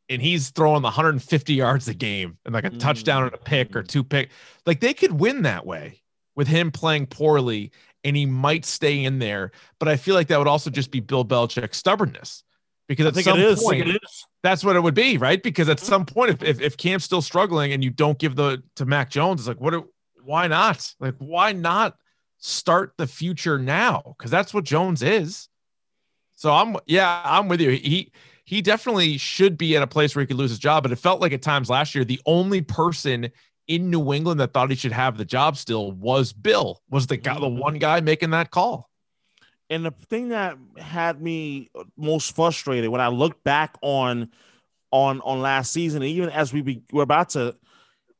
and 0.09 0.23
he's 0.23 0.51
throwing 0.51 0.83
the 0.83 0.87
150 0.87 1.55
yards 1.55 1.89
a 1.89 1.95
game 1.95 2.39
and 2.45 2.55
like 2.55 2.65
a 2.65 2.69
mm-hmm. 2.69 2.79
touchdown 2.79 3.25
and 3.25 3.35
a 3.35 3.39
pick 3.39 3.75
or 3.75 3.83
two 3.83 4.05
pick, 4.05 4.31
like 4.67 4.81
they 4.81 4.95
could 4.95 5.19
win 5.19 5.43
that 5.43 5.67
way 5.67 6.01
with 6.37 6.47
him 6.47 6.71
playing 6.71 7.07
poorly 7.07 7.73
and 8.05 8.17
he 8.17 8.27
might 8.27 8.65
stay 8.65 9.03
in 9.03 9.19
there. 9.19 9.51
But 9.81 9.89
I 9.89 9.97
feel 9.97 10.15
like 10.15 10.29
that 10.29 10.39
would 10.39 10.47
also 10.47 10.71
just 10.71 10.91
be 10.91 11.01
Bill 11.01 11.25
Belichick's 11.25 11.79
stubbornness 11.79 12.44
because 12.87 13.07
at 13.07 13.25
some 13.25 13.39
point, 13.57 13.99
that's 14.43 14.65
what 14.65 14.77
it 14.77 14.81
would 14.81 14.95
be, 14.95 15.17
right? 15.19 15.43
Because 15.43 15.69
at 15.69 15.81
some 15.81 16.05
point, 16.05 16.31
if, 16.31 16.43
if, 16.43 16.61
if 16.61 16.77
Cam's 16.77 17.05
still 17.05 17.23
struggling 17.23 17.73
and 17.73 17.83
you 17.83 17.91
don't 17.91 18.19
give 18.19 18.37
the 18.37 18.63
to 18.77 18.85
Mac 18.85 19.11
Jones, 19.11 19.41
it's 19.41 19.49
like, 19.49 19.61
what? 19.61 19.85
Why 20.23 20.47
not? 20.47 20.95
Like, 21.01 21.15
why 21.19 21.53
not 21.53 21.97
start 22.39 22.95
the 22.97 23.07
future 23.07 23.59
now? 23.59 24.15
Because 24.19 24.31
that's 24.31 24.55
what 24.55 24.65
Jones 24.65 25.03
is. 25.03 25.49
So 26.37 26.53
I'm, 26.53 26.77
yeah, 26.87 27.23
I'm 27.25 27.49
with 27.49 27.61
you. 27.61 27.71
He 27.71 28.13
he 28.45 28.61
definitely 28.61 29.17
should 29.19 29.57
be 29.57 29.77
at 29.77 29.83
a 29.83 29.87
place 29.87 30.15
where 30.15 30.23
he 30.23 30.27
could 30.27 30.37
lose 30.37 30.51
his 30.51 30.59
job. 30.59 30.83
But 30.83 30.93
it 30.93 30.97
felt 30.97 31.21
like 31.21 31.33
at 31.33 31.43
times 31.43 31.71
last 31.71 31.95
year, 31.95 32.05
the 32.05 32.21
only 32.27 32.61
person 32.61 33.31
in 33.67 33.91
New 33.91 34.13
England 34.13 34.41
that 34.41 34.53
thought 34.53 34.71
he 34.71 34.77
should 34.77 34.93
have 34.93 35.17
the 35.17 35.25
job 35.25 35.57
still 35.57 35.93
was 35.93 36.33
Bill, 36.33 36.83
was 36.91 37.07
the 37.07 37.17
guy, 37.17 37.35
the 37.35 37.47
mm-hmm. 37.47 37.59
one 37.59 37.79
guy 37.79 38.01
making 38.01 38.31
that 38.31 38.51
call. 38.51 38.91
And 39.71 39.85
the 39.85 39.93
thing 40.09 40.29
that 40.29 40.59
had 40.79 41.21
me 41.21 41.71
most 41.97 42.35
frustrated 42.35 42.91
when 42.91 43.01
I 43.01 43.09
look 43.09 43.43
back 43.45 43.77
on 43.81 44.31
on 44.91 45.21
on 45.23 45.41
last 45.41 45.73
season, 45.73 46.03
even 46.03 46.29
as 46.31 46.53
we 46.53 46.63
be, 46.63 46.83
we're 46.93 47.03
about 47.03 47.31
to 47.31 47.57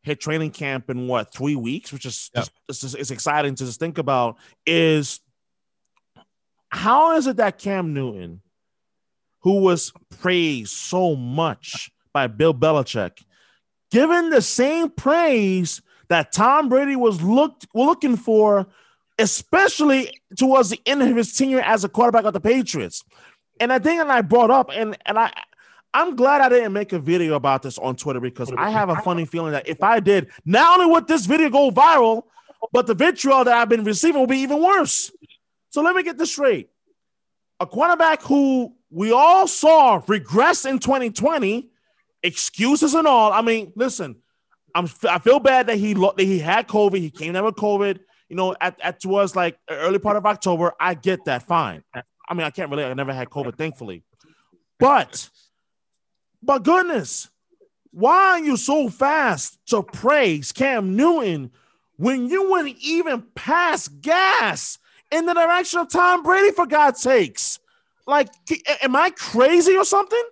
hit 0.03 0.21
training 0.21 0.51
camp 0.51 0.91
in 0.91 1.07
what 1.09 1.33
three 1.33 1.57
weeks, 1.57 1.93
which 1.93 2.05
is 2.05 2.31
yeah. 2.35 2.45
it's, 2.69 2.81
just, 2.81 2.97
it's 2.97 3.11
exciting 3.11 3.55
to 3.55 3.65
just 3.65 3.81
think 3.81 3.99
about, 3.99 4.37
is 4.67 5.21
how 6.69 7.17
is 7.17 7.27
it 7.27 7.37
that 7.37 7.59
Cam 7.59 7.95
Newton, 7.95 8.43
who 9.41 9.61
was 9.61 9.93
praised 10.21 10.73
so 10.73 11.15
much 11.15 11.91
by 12.13 12.27
Bill 12.27 12.55
Belichick, 12.55 13.23
given 13.91 14.31
the 14.31 14.43
same 14.43 14.91
praise 14.91 15.81
that 16.09 16.33
Tom 16.33 16.69
Brady 16.69 16.97
was 16.97 17.23
looked 17.23 17.67
looking 17.75 18.17
for 18.17 18.67
especially 19.19 20.21
towards 20.37 20.71
the 20.71 20.81
end 20.87 21.03
of 21.03 21.17
his 21.17 21.37
tenure 21.37 21.61
as 21.61 21.85
a 21.85 21.89
quarterback 21.89 22.25
of 22.25 22.33
the 22.33 22.41
Patriots. 22.41 23.05
And 23.61 23.73
I 23.73 23.79
think 23.79 24.01
that 24.01 24.11
I 24.11 24.23
brought 24.23 24.51
up, 24.51 24.71
and 24.73 24.97
and 25.07 25.19
I 25.19 25.33
I'm 25.93 26.17
glad 26.17 26.41
I 26.41 26.49
didn't 26.49 26.73
make 26.73 26.93
a 26.93 26.99
video 26.99 27.35
about 27.37 27.63
this 27.63 27.79
on 27.79 27.95
Twitter 27.95 28.21
because 28.21 28.53
I 28.57 28.71
have 28.71 28.89
a 28.89 28.97
funny 28.97 29.25
feeling 29.25 29.53
that 29.53 29.69
if 29.69 29.83
I 29.83 30.01
did, 30.01 30.31
not 30.45 30.81
only 30.81 30.93
would 30.93 31.07
this 31.07 31.27
video 31.27 31.51
go 31.51 31.71
viral, 31.71 32.25
but 32.73 32.87
the 32.87 32.95
vitriol 32.95 33.45
that 33.45 33.57
I've 33.57 33.69
been 33.69 33.85
receiving 33.85 34.21
will 34.21 34.27
be 34.27 34.39
even 34.39 34.61
worse. 34.61 35.13
So 35.71 35.83
let 35.83 35.95
me 35.95 36.03
get 36.03 36.19
this 36.19 36.33
straight. 36.33 36.71
A 37.61 37.67
quarterback 37.67 38.23
who 38.23 38.75
we 38.91 39.13
all 39.13 39.47
saw 39.47 40.03
regress 40.09 40.65
in 40.65 40.81
2020, 40.81 41.71
excuses 42.25 42.95
and 42.95 43.07
all. 43.07 43.33
I 43.33 43.43
mean, 43.43 43.73
listen, 43.77 44.17
I'm 44.75 44.89
I 45.09 45.21
feel 45.21 45.39
bad 45.39 45.69
that 45.69 45.77
he 45.77 45.95
that 45.95 46.15
he 46.19 46.41
had 46.41 46.67
COVID. 46.67 46.99
He 46.99 47.11
came 47.11 47.35
down 47.35 47.45
with 47.45 47.55
COVID 47.55 48.01
you 48.35 48.37
know, 48.37 48.57
at, 48.61 48.77
at 48.81 48.99
towards 48.99 49.37
like 49.37 49.57
early 49.71 50.01
part 50.01 50.17
of 50.17 50.27
October, 50.27 50.73
I 50.81 50.95
get 50.95 51.27
that 51.27 51.45
fine. 51.45 51.85
I 51.95 52.35
mean, 52.35 52.45
I 52.45 52.51
can't 52.51 52.69
really, 52.69 52.83
I 52.83 52.93
never 52.93 53.13
had 53.13 53.31
COVID, 53.31 53.57
thankfully. 53.57 54.03
But, 54.81 55.31
but 56.43 56.65
goodness, 56.65 57.29
why 57.93 58.31
are 58.33 58.39
you 58.41 58.57
so 58.57 58.89
fast 58.89 59.61
to 59.69 59.85
praise 59.85 60.51
Cam 60.51 60.97
Newton 60.97 61.53
when 61.97 62.29
you 62.29 62.51
wouldn't 62.51 62.77
even 62.81 63.23
pass 63.37 63.87
gas 63.87 64.79
in 65.13 65.27
the 65.27 65.35
direction 65.35 65.79
of 65.79 65.89
Tom 65.89 66.25
Brady, 66.25 66.51
for 66.51 66.67
God's 66.67 67.01
sakes? 67.01 67.61
Like, 68.05 68.31
am 68.83 68.97
I 68.97 69.11
crazy 69.11 69.77
or 69.77 69.85
something? 69.85 70.25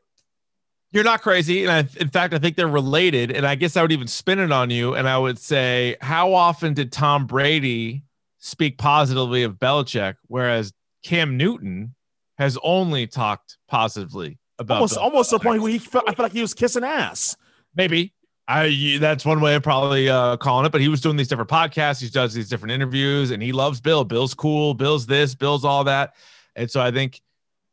You're 0.93 1.05
not 1.05 1.22
crazy. 1.22 1.64
And 1.64 1.72
I, 1.72 1.78
in 2.01 2.09
fact, 2.09 2.34
I 2.34 2.38
think 2.38 2.57
they're 2.57 2.68
related. 2.68 3.30
And 3.30 3.47
I 3.47 3.55
guess 3.55 3.76
I 3.76 3.82
would 3.82 3.93
even 3.93 4.07
spin 4.07 4.38
it 4.38 4.53
on 4.53 4.70
you. 4.70 4.95
And 4.95 5.09
I 5.09 5.16
would 5.16 5.38
say, 5.38 5.97
how 6.01 6.34
often 6.34 6.74
did 6.74 6.93
Tom 6.93 7.26
Brady 7.26 8.05
speak 8.38 8.76
positively 8.76 9.43
of 9.43 9.55
Belichick, 9.55 10.16
whereas 10.26 10.72
Cam 11.03 11.36
Newton 11.36 11.95
has 12.38 12.59
only 12.62 13.07
talked 13.07 13.57
positively 13.68 14.38
about 14.59 14.76
almost, 14.76 14.99
almost 14.99 15.30
to 15.30 15.36
the 15.36 15.43
point 15.43 15.62
where 15.62 15.72
he 15.72 15.78
felt, 15.78 16.05
I 16.09 16.14
feel 16.14 16.24
like 16.24 16.32
he 16.32 16.43
was 16.43 16.55
kissing 16.55 16.84
ass. 16.84 17.36
Maybe. 17.74 18.12
I 18.49 18.99
that's 19.01 19.24
one 19.24 19.40
way 19.40 19.55
of 19.55 19.62
probably 19.62 20.09
uh, 20.09 20.36
calling 20.36 20.66
it, 20.66 20.72
but 20.72 20.80
he 20.80 20.88
was 20.88 21.01
doing 21.01 21.16
these 21.16 21.28
different 21.28 21.49
podcasts. 21.49 22.03
He 22.03 22.09
does 22.09 22.34
these 22.34 22.49
different 22.49 22.72
interviews, 22.72 23.30
and 23.30 23.40
he 23.40 23.53
loves 23.53 23.80
Bill. 23.80 24.05
Bill's 24.05 24.34
cool. 24.34 24.74
Bill's 24.74 25.07
this. 25.07 25.34
Bill's 25.36 25.64
all 25.64 25.84
that. 25.84 26.16
And 26.57 26.68
so 26.68 26.80
I 26.80 26.90
think 26.90 27.22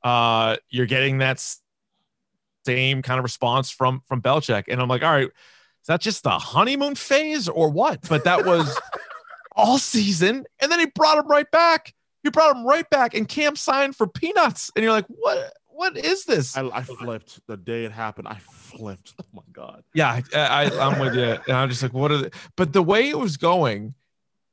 uh, 0.04 0.58
you're 0.70 0.86
getting 0.86 1.18
that 1.18 1.44
same 2.70 3.02
kind 3.02 3.20
of 3.20 3.24
response 3.24 3.70
from 3.70 4.02
from 4.08 4.22
Belichick. 4.22 4.66
And 4.68 4.82
I'm 4.82 4.88
like, 4.88 5.04
all 5.04 5.12
right, 5.12 5.28
is 5.28 5.88
that 5.88 6.02
just 6.02 6.24
the 6.24 6.32
honeymoon 6.32 6.96
phase 6.96 7.48
or 7.48 7.70
what? 7.70 8.08
But 8.08 8.24
that 8.26 8.46
was 8.46 8.80
all 9.56 9.78
season. 9.78 10.46
And 10.60 10.72
then 10.72 10.80
he 10.80 10.86
brought 10.88 11.18
him 11.18 11.28
right 11.28 11.50
back. 11.50 11.94
He 12.24 12.30
brought 12.30 12.56
him 12.56 12.66
right 12.66 12.90
back, 12.90 13.14
and 13.14 13.28
Cam 13.28 13.56
signed 13.56 13.96
for 13.96 14.06
peanuts. 14.06 14.72
And 14.76 14.84
you're 14.84 14.92
like, 14.92 15.08
what? 15.08 15.54
What 15.68 15.96
is 15.96 16.26
this? 16.26 16.58
I, 16.58 16.68
I 16.74 16.84
flipped 16.84 17.40
the 17.48 17.56
day 17.56 17.86
it 17.86 17.94
happened. 17.94 18.28
I 18.28 18.36
flipped. 18.36 19.14
Oh 19.18 19.26
my 19.32 19.44
god. 19.54 19.86
Yeah, 19.94 20.20
I, 20.36 20.66
I, 20.66 20.92
am 20.92 21.00
with 21.00 21.16
you. 21.16 21.38
And 21.48 21.56
I'm 21.56 21.70
just 21.70 21.82
like, 21.82 21.94
what 21.94 22.12
are? 22.12 22.18
The, 22.18 22.32
but 22.58 22.74
the 22.74 22.84
way 22.84 23.08
it 23.08 23.18
was 23.18 23.38
going 23.38 23.94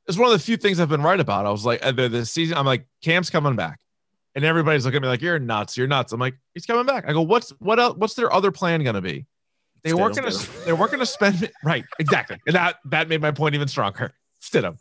is 0.07 0.17
one 0.17 0.27
of 0.27 0.31
the 0.31 0.39
few 0.39 0.55
things 0.55 0.79
I've 0.79 0.87
been 0.87 1.03
right 1.03 1.19
about. 1.19 1.45
I 1.45 1.49
was 1.49 1.65
like, 1.65 1.85
uh, 1.85 1.91
the, 1.91 2.07
the 2.07 2.25
season. 2.25 2.57
I'm 2.57 2.65
like, 2.65 2.87
Cam's 3.01 3.29
coming 3.29 3.57
back. 3.57 3.81
And 4.37 4.45
everybody's 4.45 4.85
looking 4.85 4.97
at 4.97 5.01
me 5.01 5.07
like, 5.07 5.23
you're 5.23 5.39
nuts. 5.39 5.75
You're 5.75 5.87
nuts. 5.87 6.13
I'm 6.13 6.19
like, 6.19 6.35
he's 6.53 6.67
coming 6.67 6.85
back. 6.85 7.05
I 7.07 7.13
go, 7.13 7.23
what's 7.23 7.49
what 7.57 7.79
else? 7.79 7.97
What's 7.97 8.13
their 8.13 8.31
other 8.31 8.51
plan 8.51 8.83
going 8.83 8.93
to 8.93 9.01
be? 9.01 9.25
They 9.83 9.95
weren't 9.95 10.15
gonna. 10.15 10.31
They 10.63 10.73
weren't 10.73 10.91
gonna 10.91 11.07
spend. 11.07 11.49
Right. 11.63 11.83
Exactly. 11.97 12.37
And 12.45 12.55
that 12.55 12.75
that 12.85 13.09
made 13.09 13.19
my 13.19 13.31
point 13.31 13.55
even 13.55 13.67
stronger. 13.67 14.13
Stidham. 14.39 14.77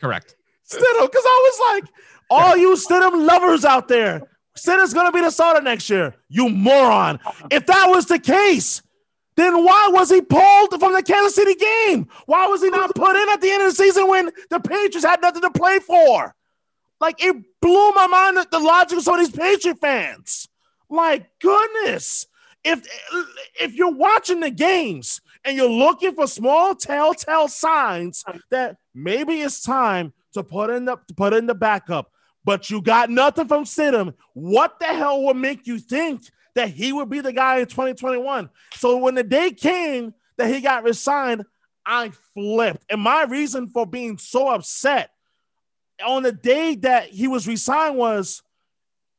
Correct. 0.00 0.34
Stidham, 0.66 0.80
because 0.80 1.24
I 1.26 1.50
was 1.50 1.74
like, 1.74 1.92
all 2.30 2.56
you 2.56 2.74
Stidham 2.74 3.26
lovers 3.26 3.66
out 3.66 3.88
there, 3.88 4.22
Stidham's 4.56 4.94
gonna 4.94 5.12
be 5.12 5.20
the 5.20 5.30
starter 5.30 5.60
next 5.60 5.90
year. 5.90 6.14
You 6.30 6.48
moron. 6.48 7.18
If 7.50 7.66
that 7.66 7.86
was 7.90 8.06
the 8.06 8.18
case, 8.18 8.80
then 9.36 9.62
why 9.62 9.90
was 9.92 10.08
he 10.08 10.22
pulled 10.22 10.80
from 10.80 10.94
the 10.94 11.02
Kansas 11.02 11.34
City 11.34 11.54
game? 11.54 12.08
Why 12.24 12.46
was 12.46 12.62
he 12.62 12.70
not 12.70 12.94
put 12.94 13.14
in 13.14 13.28
at 13.28 13.42
the 13.42 13.50
end 13.50 13.62
of 13.62 13.70
the 13.70 13.76
season 13.76 14.08
when 14.08 14.30
the 14.48 14.60
Patriots 14.60 15.04
had 15.04 15.20
nothing 15.20 15.42
to 15.42 15.50
play 15.50 15.80
for? 15.80 16.34
Like 17.00 17.24
it 17.24 17.36
blew 17.60 17.92
my 17.92 18.06
mind 18.06 18.46
the 18.50 18.58
logic 18.58 18.98
of 18.98 19.04
some 19.04 19.18
of 19.18 19.20
these 19.20 19.34
Patriot 19.34 19.78
fans. 19.80 20.48
Like 20.88 21.30
goodness, 21.40 22.26
if 22.64 22.86
if 23.58 23.74
you're 23.74 23.94
watching 23.94 24.40
the 24.40 24.50
games 24.50 25.20
and 25.44 25.56
you're 25.56 25.70
looking 25.70 26.14
for 26.14 26.26
small 26.26 26.74
telltale 26.74 27.48
signs 27.48 28.24
that 28.50 28.76
maybe 28.94 29.40
it's 29.40 29.62
time 29.62 30.12
to 30.34 30.42
put 30.42 30.70
in 30.70 30.84
the 30.84 30.96
to 31.08 31.14
put 31.14 31.32
in 31.32 31.46
the 31.46 31.54
backup, 31.54 32.10
but 32.44 32.70
you 32.70 32.82
got 32.82 33.08
nothing 33.08 33.48
from 33.48 33.64
Stidham, 33.64 34.14
what 34.34 34.78
the 34.78 34.86
hell 34.86 35.22
would 35.24 35.36
make 35.36 35.66
you 35.66 35.78
think 35.78 36.22
that 36.54 36.68
he 36.68 36.92
would 36.92 37.08
be 37.08 37.20
the 37.20 37.32
guy 37.32 37.58
in 37.58 37.66
2021. 37.66 38.50
So 38.74 38.98
when 38.98 39.14
the 39.14 39.22
day 39.22 39.52
came 39.52 40.12
that 40.36 40.52
he 40.52 40.60
got 40.60 40.84
resigned, 40.84 41.44
I 41.86 42.10
flipped. 42.34 42.84
And 42.90 43.00
my 43.00 43.24
reason 43.24 43.68
for 43.68 43.86
being 43.86 44.18
so 44.18 44.48
upset 44.48 45.10
on 46.04 46.22
the 46.22 46.32
day 46.32 46.74
that 46.76 47.08
he 47.08 47.28
was 47.28 47.46
resigned 47.46 47.96
was 47.96 48.42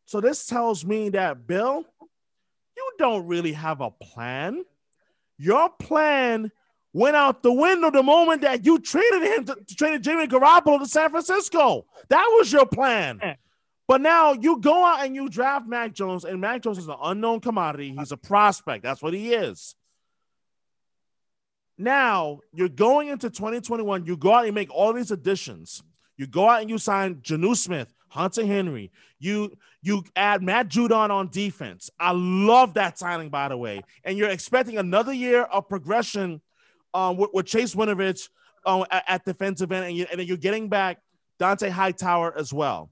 so 0.06 0.20
this 0.20 0.46
tells 0.46 0.84
me 0.84 1.10
that 1.10 1.48
Bill, 1.48 1.86
you 2.76 2.92
don't 2.98 3.28
really 3.28 3.54
have 3.54 3.80
a 3.80 3.92
plan. 3.92 4.66
Your 5.38 5.70
plan 5.70 6.52
went 6.94 7.16
out 7.16 7.42
the 7.44 7.54
window 7.54 7.90
the 7.90 8.04
moment 8.04 8.42
that 8.42 8.66
you 8.66 8.80
traded 8.80 9.24
him 9.24 9.46
to, 9.46 9.56
to 9.56 9.76
traded 9.76 10.04
Jimmy 10.04 10.28
Garoppolo 10.28 10.80
to 10.80 10.86
San 10.86 11.10
Francisco. 11.12 11.86
That 12.10 12.26
was 12.38 12.52
your 12.52 12.66
plan. 12.66 13.22
But 13.88 14.02
now 14.02 14.34
you 14.34 14.60
go 14.60 14.86
out 14.86 15.06
and 15.06 15.16
you 15.16 15.30
draft 15.30 15.68
Mac 15.68 15.94
Jones, 15.94 16.26
and 16.26 16.40
Mac 16.42 16.62
Jones 16.62 16.78
is 16.78 16.88
an 16.88 16.96
unknown 17.02 17.40
commodity. 17.40 17.96
He's 17.98 18.12
a 18.12 18.18
prospect. 18.18 18.84
That's 18.84 19.02
what 19.02 19.14
he 19.14 19.34
is. 19.34 19.76
Now 21.78 22.42
you're 22.54 22.70
going 22.70 23.08
into 23.08 23.30
2021. 23.30 24.06
You 24.06 24.18
go 24.18 24.34
out 24.34 24.46
and 24.46 24.54
make 24.54 24.70
all 24.74 24.94
these 24.94 25.12
additions. 25.12 25.84
You 26.22 26.28
go 26.28 26.48
out 26.48 26.62
and 26.62 26.70
you 26.70 26.78
sign 26.78 27.16
Jonnu 27.16 27.58
Smith, 27.58 27.92
Hunter 28.10 28.46
Henry. 28.46 28.92
You 29.18 29.58
you 29.82 30.04
add 30.16 30.44
Matt 30.44 30.68
Judon 30.68 31.10
on 31.10 31.30
defense. 31.30 31.90
I 32.00 32.12
love 32.12 32.76
that 32.76 33.00
signing, 33.00 33.30
by 33.30 33.48
the 33.48 33.58
way. 33.58 33.82
And 34.04 34.20
you're 34.20 34.30
expecting 34.30 34.78
another 34.78 35.14
year 35.14 35.42
of 35.42 35.68
progression 35.68 36.40
um, 36.94 37.18
with, 37.18 37.32
with 37.34 37.48
Chase 37.48 37.74
Winovich 37.74 38.30
um, 38.68 38.86
at, 38.92 39.04
at 39.08 39.26
defensive 39.26 39.72
end, 39.72 39.88
and, 39.88 39.98
you, 39.98 40.06
and 40.12 40.20
then 40.20 40.28
you're 40.28 40.38
getting 40.38 40.70
back 40.70 41.00
Dont'a 41.40 41.72
Hightower 41.72 42.38
as 42.38 42.54
well. 42.54 42.92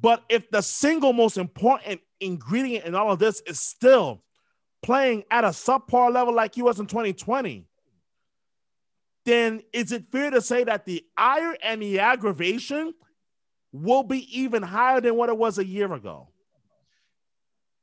But 0.00 0.22
if 0.28 0.48
the 0.52 0.60
single 0.60 1.12
most 1.12 1.38
important 1.38 2.00
ingredient 2.20 2.84
in 2.84 2.94
all 2.94 3.10
of 3.10 3.18
this 3.18 3.40
is 3.48 3.58
still 3.58 4.22
playing 4.80 5.24
at 5.28 5.42
a 5.42 5.48
subpar 5.48 6.14
level 6.14 6.32
like 6.32 6.54
he 6.54 6.62
was 6.62 6.78
in 6.78 6.86
2020, 6.86 7.67
then 9.28 9.60
is 9.72 9.92
it 9.92 10.10
fair 10.10 10.30
to 10.30 10.40
say 10.40 10.64
that 10.64 10.86
the 10.86 11.04
ire 11.16 11.56
and 11.62 11.82
the 11.82 12.00
aggravation 12.00 12.94
will 13.72 14.02
be 14.02 14.40
even 14.40 14.62
higher 14.62 15.00
than 15.00 15.16
what 15.16 15.28
it 15.28 15.36
was 15.36 15.58
a 15.58 15.64
year 15.64 15.92
ago? 15.92 16.28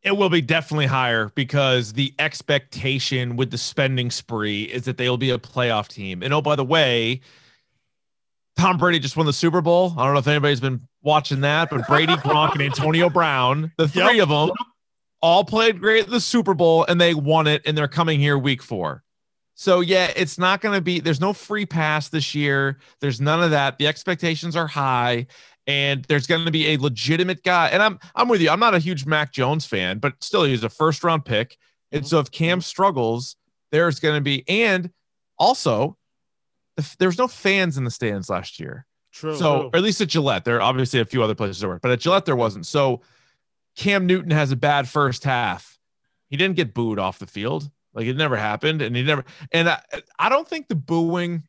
It 0.02 0.18
will 0.18 0.30
be 0.30 0.42
definitely 0.42 0.86
higher 0.88 1.32
because 1.36 1.94
the 1.94 2.14
expectation 2.20 3.36
with 3.36 3.52
the 3.52 3.58
spending 3.58 4.12
spree 4.12 4.64
is 4.64 4.86
that 4.86 4.98
they 4.98 5.10
will 5.10 5.18
be 5.18 5.32
a 5.32 5.38
playoff 5.38 5.88
team. 5.88 6.22
And 6.22 6.34
oh, 6.34 6.42
by 6.42 6.56
the 6.56 6.66
way, 6.66 7.22
Tom 8.58 8.78
Brady 8.78 9.00
just 9.00 9.18
won 9.18 9.26
the 9.26 9.34
Super 9.34 9.62
Bowl. 9.62 9.94
I 9.98 10.06
don't 10.06 10.14
know 10.14 10.20
if 10.20 10.28
anybody's 10.28 10.60
been 10.60 10.88
watching 11.02 11.42
that, 11.42 11.70
but 11.70 11.88
Brady, 11.88 12.14
Gronk, 12.14 12.54
and 12.54 12.62
Antonio 12.62 13.10
Brown, 13.10 13.72
the 13.78 13.88
three 13.88 14.18
yep. 14.18 14.24
of 14.24 14.30
them, 14.30 14.52
all 15.22 15.44
played 15.44 15.80
great 15.80 16.06
at 16.06 16.10
the 16.12 16.20
Super 16.20 16.54
Bowl 16.54 16.86
and 16.86 17.02
they 17.02 17.14
won 17.14 17.48
it, 17.48 17.64
and 17.66 17.78
they're 17.78 17.88
coming 17.88 18.20
here 18.20 18.38
week 18.38 18.62
four. 18.62 19.04
So 19.56 19.80
yeah, 19.80 20.12
it's 20.16 20.38
not 20.38 20.62
going 20.62 20.76
to 20.76 20.82
be. 20.82 21.00
There's 21.00 21.22
no 21.22 21.34
free 21.34 21.66
pass 21.66 22.10
this 22.10 22.36
year. 22.36 22.78
There's 23.00 23.22
none 23.22 23.42
of 23.42 23.52
that. 23.52 23.78
The 23.78 23.88
expectations 23.88 24.56
are 24.56 24.68
high, 24.68 25.28
and 25.66 26.04
there's 26.06 26.28
going 26.28 26.46
to 26.46 26.52
be 26.52 26.68
a 26.74 26.78
legitimate 26.78 27.42
guy. 27.44 27.70
And 27.70 27.82
I'm 27.82 28.00
I'm 28.16 28.28
with 28.28 28.42
you. 28.42 28.50
I'm 28.50 28.60
not 28.60 28.76
a 28.76 28.80
huge 28.80 29.06
Mac 29.06 29.32
Jones 29.32 29.66
fan, 29.66 30.00
but 30.00 30.14
still, 30.22 30.44
he's 30.44 30.64
a 30.64 30.70
first 30.70 31.04
round 31.04 31.24
pick. 31.24 31.58
And 31.92 32.02
mm-hmm. 32.02 32.08
so 32.08 32.20
if 32.20 32.32
Cam 32.32 32.60
struggles, 32.60 33.38
there's 33.72 34.00
going 34.00 34.16
to 34.16 34.22
be, 34.22 34.44
and 34.50 34.92
also 35.40 35.98
there's 37.00 37.18
no 37.18 37.28
fans 37.28 37.78
in 37.78 37.86
the 37.86 37.92
stands 37.92 38.30
last 38.30 38.60
year. 38.60 38.86
True. 39.14 39.38
So, 39.38 39.70
at 39.74 39.82
least 39.82 40.02
at 40.02 40.10
Gillette, 40.10 40.44
there 40.44 40.58
are 40.58 40.62
obviously 40.62 41.00
a 41.00 41.06
few 41.06 41.24
other 41.24 41.36
places 41.36 41.60
there 41.60 41.70
were, 41.70 41.80
but 41.80 41.92
at 41.92 42.02
Gillette 42.02 42.26
there 42.26 42.36
wasn't. 42.36 42.66
So, 42.66 43.02
Cam 43.78 44.06
Newton 44.06 44.32
has 44.32 44.52
a 44.52 44.58
bad 44.58 44.90
first 44.90 45.24
half. 45.24 45.78
He 46.30 46.36
didn't 46.36 46.58
get 46.58 46.74
booed 46.74 47.00
off 47.00 47.20
the 47.20 47.28
field. 47.28 47.70
Like 47.96 48.08
it 48.08 48.18
never 48.18 48.36
happened, 48.36 48.82
and 48.82 48.96
he 48.96 49.04
never. 49.04 49.24
And 49.52 49.70
I, 49.70 49.82
I 50.20 50.30
don't 50.30 50.48
think 50.48 50.68
the 50.68 50.76
booing 50.76 51.44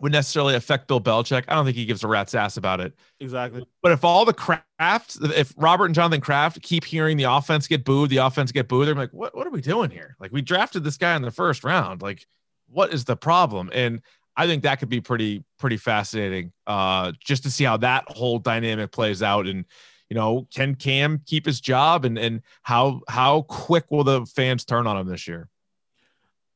would 0.00 0.12
necessarily 0.12 0.54
affect 0.54 0.88
Bill 0.88 1.00
Belichick. 1.00 1.44
I 1.48 1.54
don't 1.54 1.64
think 1.64 1.76
he 1.76 1.86
gives 1.86 2.04
a 2.04 2.08
rat's 2.08 2.34
ass 2.34 2.56
about 2.58 2.80
it. 2.80 2.92
Exactly. 3.20 3.64
But 3.82 3.92
if 3.92 4.04
all 4.04 4.24
the 4.26 4.34
Kraft, 4.34 5.16
if 5.22 5.54
Robert 5.56 5.86
and 5.86 5.94
Jonathan 5.94 6.20
Kraft 6.20 6.60
keep 6.60 6.84
hearing 6.84 7.16
the 7.16 7.24
offense 7.24 7.66
get 7.66 7.84
booed, 7.84 8.10
the 8.10 8.18
offense 8.18 8.52
get 8.52 8.68
booed, 8.68 8.88
they're 8.88 8.94
like, 8.94 9.12
what, 9.12 9.34
what 9.34 9.46
are 9.46 9.50
we 9.50 9.62
doing 9.62 9.90
here? 9.90 10.16
Like 10.20 10.32
we 10.32 10.42
drafted 10.42 10.84
this 10.84 10.98
guy 10.98 11.16
in 11.16 11.22
the 11.22 11.30
first 11.30 11.64
round. 11.64 12.02
Like, 12.02 12.26
what 12.68 12.92
is 12.92 13.06
the 13.06 13.16
problem? 13.16 13.70
And 13.72 14.02
I 14.36 14.46
think 14.46 14.64
that 14.64 14.80
could 14.80 14.90
be 14.90 15.00
pretty 15.00 15.44
pretty 15.58 15.78
fascinating. 15.78 16.52
Uh, 16.66 17.12
just 17.18 17.44
to 17.44 17.50
see 17.50 17.64
how 17.64 17.78
that 17.78 18.04
whole 18.08 18.38
dynamic 18.38 18.92
plays 18.92 19.22
out, 19.22 19.46
and 19.46 19.64
you 20.10 20.14
know, 20.14 20.46
can 20.54 20.74
Cam 20.74 21.22
keep 21.24 21.46
his 21.46 21.60
job, 21.60 22.04
and 22.04 22.18
and 22.18 22.42
how 22.62 23.00
how 23.08 23.42
quick 23.42 23.86
will 23.90 24.04
the 24.04 24.26
fans 24.26 24.64
turn 24.64 24.86
on 24.86 24.98
him 24.98 25.06
this 25.06 25.26
year? 25.26 25.48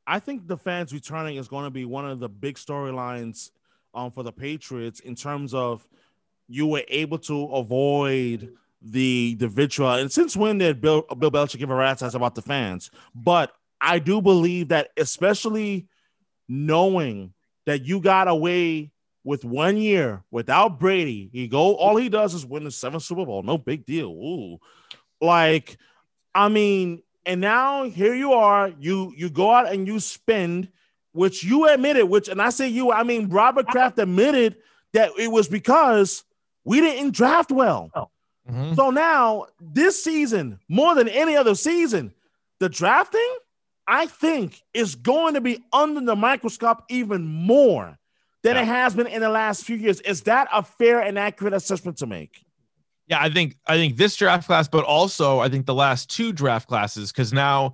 I 0.07 0.19
think 0.19 0.47
the 0.47 0.57
fans 0.57 0.93
returning 0.93 1.37
is 1.37 1.47
going 1.47 1.65
to 1.65 1.69
be 1.69 1.85
one 1.85 2.09
of 2.09 2.19
the 2.19 2.29
big 2.29 2.55
storylines 2.55 3.51
um, 3.93 4.11
for 4.11 4.23
the 4.23 4.31
Patriots 4.31 4.99
in 4.99 5.15
terms 5.15 5.53
of 5.53 5.87
you 6.47 6.67
were 6.67 6.83
able 6.87 7.17
to 7.19 7.45
avoid 7.45 8.53
the 8.81 9.35
the 9.35 9.47
vitriol. 9.47 9.93
And 9.93 10.11
since 10.11 10.35
when 10.35 10.57
did 10.57 10.81
Bill 10.81 11.03
Bill 11.17 11.31
Belichick 11.31 11.59
give 11.59 11.69
a 11.69 11.75
rat's 11.75 12.01
ass 12.01 12.13
about 12.13 12.35
the 12.35 12.41
fans? 12.41 12.89
But 13.13 13.53
I 13.79 13.99
do 13.99 14.21
believe 14.21 14.69
that, 14.69 14.89
especially 14.97 15.87
knowing 16.47 17.33
that 17.65 17.85
you 17.85 18.01
got 18.01 18.27
away 18.27 18.91
with 19.23 19.45
one 19.45 19.77
year 19.77 20.23
without 20.31 20.79
Brady. 20.79 21.29
He 21.31 21.47
go 21.47 21.75
all 21.75 21.95
he 21.95 22.09
does 22.09 22.33
is 22.33 22.45
win 22.45 22.63
the 22.63 22.71
seventh 22.71 23.03
Super 23.03 23.25
Bowl. 23.25 23.43
No 23.43 23.57
big 23.57 23.85
deal. 23.85 24.09
Ooh. 24.09 24.59
Like, 25.21 25.77
I 26.33 26.49
mean, 26.49 27.03
and 27.25 27.41
now 27.41 27.83
here 27.83 28.13
you 28.13 28.33
are. 28.33 28.69
You 28.79 29.13
you 29.15 29.29
go 29.29 29.51
out 29.51 29.71
and 29.71 29.87
you 29.87 29.99
spend, 29.99 30.69
which 31.11 31.43
you 31.43 31.67
admitted, 31.67 32.05
which 32.05 32.27
and 32.27 32.41
I 32.41 32.49
say 32.49 32.67
you, 32.67 32.91
I 32.91 33.03
mean 33.03 33.29
Robert 33.29 33.67
Kraft 33.67 33.99
admitted 33.99 34.57
that 34.93 35.11
it 35.17 35.29
was 35.29 35.47
because 35.47 36.23
we 36.63 36.81
didn't 36.81 37.13
draft 37.13 37.51
well. 37.51 37.91
Oh. 37.95 38.09
Mm-hmm. 38.49 38.73
So 38.73 38.89
now 38.89 39.47
this 39.59 40.03
season, 40.03 40.59
more 40.67 40.95
than 40.95 41.07
any 41.07 41.35
other 41.35 41.55
season, 41.55 42.13
the 42.59 42.69
drafting 42.69 43.35
I 43.87 44.07
think 44.07 44.61
is 44.73 44.95
going 44.95 45.35
to 45.35 45.41
be 45.41 45.63
under 45.71 46.01
the 46.01 46.15
microscope 46.15 46.83
even 46.89 47.25
more 47.25 47.97
than 48.43 48.55
yeah. 48.55 48.63
it 48.63 48.65
has 48.65 48.95
been 48.95 49.07
in 49.07 49.21
the 49.21 49.29
last 49.29 49.63
few 49.63 49.75
years. 49.75 50.01
Is 50.01 50.21
that 50.21 50.47
a 50.51 50.63
fair 50.63 50.99
and 51.01 51.19
accurate 51.19 51.53
assessment 51.53 51.97
to 51.97 52.07
make? 52.07 52.43
Yeah, 53.11 53.21
I 53.21 53.29
think 53.29 53.57
I 53.67 53.75
think 53.75 53.97
this 53.97 54.15
draft 54.15 54.47
class, 54.47 54.69
but 54.69 54.85
also 54.85 55.39
I 55.39 55.49
think 55.49 55.65
the 55.65 55.73
last 55.73 56.09
two 56.09 56.31
draft 56.31 56.69
classes, 56.69 57.11
because 57.11 57.33
now, 57.33 57.73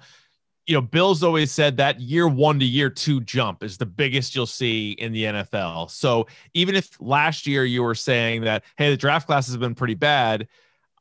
you 0.66 0.74
know, 0.74 0.82
Bill's 0.82 1.22
always 1.22 1.52
said 1.52 1.78
that 1.78 2.02
year 2.02 2.28
one 2.28 2.58
to 2.60 2.66
year 2.66 2.90
two 2.90 3.22
jump 3.22 3.62
is 3.62 3.78
the 3.78 3.86
biggest 3.86 4.36
you'll 4.36 4.48
see 4.48 4.94
in 4.94 5.14
the 5.14 5.26
NFL. 5.26 5.92
So 5.92 6.26
even 6.56 6.74
if 6.74 7.00
last 7.00 7.46
year 7.46 7.64
you 7.66 7.84
were 7.84 7.94
saying 7.94 8.42
that, 8.42 8.64
hey, 8.78 8.90
the 8.90 8.98
draft 8.98 9.28
class 9.28 9.46
has 9.46 9.58
been 9.58 9.76
pretty 9.76 9.94
bad, 9.94 10.48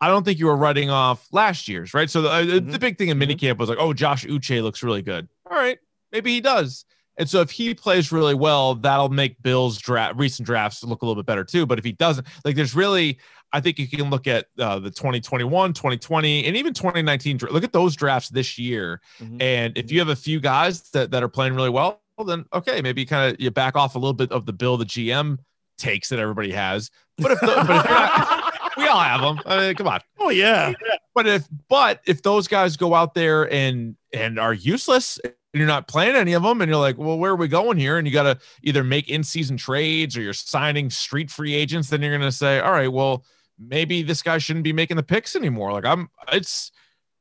I 0.03 0.09
don't 0.09 0.23
think 0.23 0.39
you 0.39 0.47
were 0.47 0.57
writing 0.57 0.91
off 0.91 1.27
last 1.33 1.67
year's, 1.67 1.95
right? 1.95 2.11
So 2.11 2.21
the, 2.21 2.29
uh, 2.29 2.43
mm-hmm. 2.43 2.71
the 2.73 2.79
big 2.79 2.99
thing 2.99 3.09
in 3.09 3.19
minicamp 3.19 3.53
mm-hmm. 3.53 3.61
was 3.61 3.71
like, 3.71 3.79
oh, 3.81 3.95
Josh 3.95 4.27
Uche 4.27 4.63
looks 4.63 4.83
really 4.83 5.01
good. 5.01 5.29
All 5.51 5.57
right, 5.57 5.79
maybe 6.13 6.31
he 6.31 6.43
does. 6.43 6.85
And 7.17 7.27
so 7.27 7.41
if 7.41 7.51
he 7.51 7.75
plays 7.75 8.13
really 8.13 8.35
well, 8.35 8.75
that'll 8.75 9.09
make 9.09 9.41
Bill's 9.43 9.79
draft 9.79 10.17
recent 10.17 10.45
drafts 10.45 10.85
look 10.85 11.01
a 11.01 11.07
little 11.07 11.23
bit 11.23 11.27
better 11.27 11.45
too. 11.45 11.65
But 11.65 11.79
if 11.79 11.85
he 11.87 11.93
doesn't, 11.93 12.27
like 12.45 12.57
there's 12.57 12.75
really, 12.75 13.19
I 13.53 13.61
think 13.61 13.79
you 13.79 13.89
can 13.89 14.11
look 14.11 14.27
at 14.27 14.47
uh, 14.59 14.79
the 14.79 14.91
2021, 14.91 15.73
2020, 15.73 16.45
and 16.45 16.57
even 16.57 16.75
2019. 16.75 17.39
Look 17.51 17.65
at 17.65 17.73
those 17.73 17.97
drafts 17.97 18.29
this 18.29 18.59
year. 18.59 19.01
Mm-hmm. 19.21 19.41
And 19.41 19.79
if 19.79 19.91
you 19.91 19.99
have 20.01 20.09
a 20.09 20.17
few 20.17 20.41
guys 20.41 20.91
that, 20.91 21.11
that 21.13 21.23
are 21.23 21.29
playing 21.29 21.55
really 21.55 21.71
well, 21.71 22.01
then 22.27 22.45
okay, 22.53 22.81
maybe 22.81 23.05
kind 23.05 23.33
of 23.33 23.41
you 23.41 23.51
back 23.51 23.77
off 23.77 23.95
a 23.95 23.99
little 23.99 24.15
bit 24.15 24.33
of 24.33 24.47
the 24.47 24.53
Bill, 24.53 24.77
the 24.77 24.85
GM 24.85 25.39
takes 25.79 26.09
that 26.09 26.19
everybody 26.19 26.53
has. 26.53 26.91
But 27.19 27.33
if, 27.33 27.41
the, 27.41 27.47
but 27.47 27.85
if 27.85 27.91
not, 27.91 28.53
we 28.77 28.87
all 28.87 29.01
have 29.01 29.21
them. 29.21 29.41
I 29.47 29.59
mean, 29.59 29.75
come 29.75 29.89
on. 29.89 30.01
Oh 30.19 30.31
yeah. 30.31 30.73
But 31.15 31.27
if 31.27 31.47
but 31.69 32.01
if 32.07 32.23
those 32.23 32.49
guys 32.49 32.77
go 32.77 32.95
out 32.95 33.15
there 33.15 33.51
and 33.51 33.97
and 34.13 34.39
are 34.39 34.53
useless 34.53 35.19
and 35.25 35.35
you're 35.55 35.67
not 35.67 35.89
playing 35.89 36.15
any 36.15 36.35
of 36.35 36.43
them 36.43 36.61
and 36.61 36.69
you're 36.69 36.81
like 36.81 36.99
well 36.99 37.19
where 37.19 37.33
are 37.33 37.37
we 37.37 37.49
going 37.49 37.79
here 37.79 37.97
and 37.97 38.07
you 38.07 38.13
got 38.13 38.25
to 38.25 38.39
either 38.63 38.85
make 38.85 39.09
in-season 39.09 39.57
trades 39.57 40.17
or 40.17 40.21
you're 40.21 40.35
signing 40.35 40.91
street 40.91 41.31
free 41.31 41.55
agents 41.55 41.89
then 41.89 42.03
you're 42.03 42.11
going 42.11 42.21
to 42.21 42.37
say 42.37 42.61
all 42.61 42.73
right 42.73 42.93
well 42.93 43.25
maybe 43.59 44.03
this 44.03 44.23
guy 44.23 44.39
shouldn't 44.39 44.65
be 44.65 44.73
making 44.73 44.97
the 44.97 45.03
picks 45.03 45.37
anymore. 45.37 45.73
Like 45.73 45.85
i'm 45.85 46.09
it's 46.33 46.73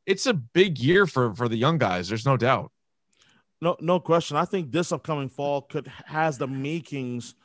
it's 0.06 0.26
a 0.26 0.34
big 0.34 0.78
year 0.80 1.08
for 1.08 1.34
for 1.36 1.48
the 1.48 1.58
young 1.58 1.78
guys. 1.78 2.08
There's 2.08 2.26
no 2.26 2.38
doubt. 2.38 2.72
No 3.62 3.76
no 3.80 4.00
question. 4.00 4.38
I 4.38 4.46
think 4.46 4.72
this 4.72 4.92
upcoming 4.92 5.30
fall 5.30 5.62
could 5.62 5.92
has 6.06 6.38
the 6.38 6.48
makings 6.48 7.36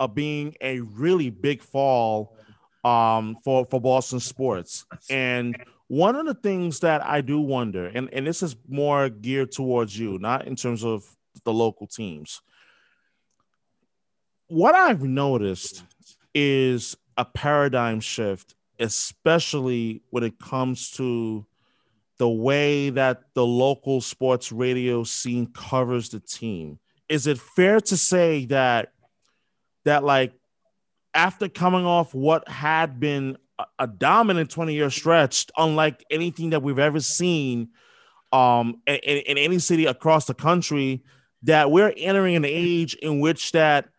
of 0.00 0.14
being 0.14 0.54
a 0.60 0.80
really 0.80 1.30
big 1.30 1.62
fall 1.62 2.36
um 2.84 3.36
for 3.44 3.66
for 3.70 3.80
boston 3.80 4.20
sports. 4.20 4.84
And 5.10 5.56
one 5.88 6.16
of 6.16 6.26
the 6.26 6.34
things 6.34 6.80
that 6.80 7.04
I 7.04 7.20
do 7.20 7.40
wonder, 7.40 7.86
and, 7.86 8.08
and 8.12 8.26
this 8.26 8.42
is 8.42 8.56
more 8.68 9.08
geared 9.08 9.52
towards 9.52 9.98
you, 9.98 10.18
not 10.18 10.46
in 10.46 10.56
terms 10.56 10.84
of 10.84 11.04
the 11.44 11.52
local 11.52 11.86
teams. 11.86 12.40
What 14.48 14.74
I've 14.74 15.02
noticed 15.02 15.84
is 16.34 16.96
a 17.16 17.24
paradigm 17.24 18.00
shift, 18.00 18.54
especially 18.78 20.02
when 20.10 20.24
it 20.24 20.38
comes 20.38 20.90
to 20.92 21.46
the 22.18 22.28
way 22.28 22.90
that 22.90 23.34
the 23.34 23.44
local 23.44 24.00
sports 24.00 24.52
radio 24.52 25.04
scene 25.04 25.46
covers 25.52 26.10
the 26.10 26.20
team. 26.20 26.78
Is 27.08 27.26
it 27.26 27.38
fair 27.38 27.80
to 27.80 27.96
say 27.96 28.46
that 28.46 28.92
that 29.84 30.04
like 30.04 30.32
after 31.12 31.48
coming 31.48 31.84
off 31.84 32.14
what 32.14 32.48
had 32.48 32.98
been 32.98 33.36
a 33.78 33.86
dominant 33.86 34.50
20 34.50 34.74
year 34.74 34.90
stretch, 34.90 35.46
unlike 35.56 36.04
anything 36.10 36.50
that 36.50 36.62
we've 36.62 36.78
ever 36.78 37.00
seen 37.00 37.68
um, 38.32 38.80
in, 38.86 38.96
in, 38.96 39.38
any 39.38 39.58
city 39.58 39.86
across 39.86 40.26
the 40.26 40.34
country. 40.34 41.02
That 41.44 41.70
we're 41.70 41.92
entering 41.96 42.36
an 42.36 42.44
age 42.46 42.94
in 42.94 43.20
which 43.20 43.52
that 43.52 43.90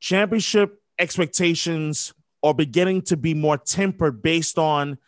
championship 0.00 0.82
expectations 0.98 2.12
are 2.42 2.54
beginning 2.54 3.02
to 3.02 3.16
be 3.16 3.34
more 3.34 3.58
tempered 3.58 4.22
based 4.22 4.58
on 4.58 4.98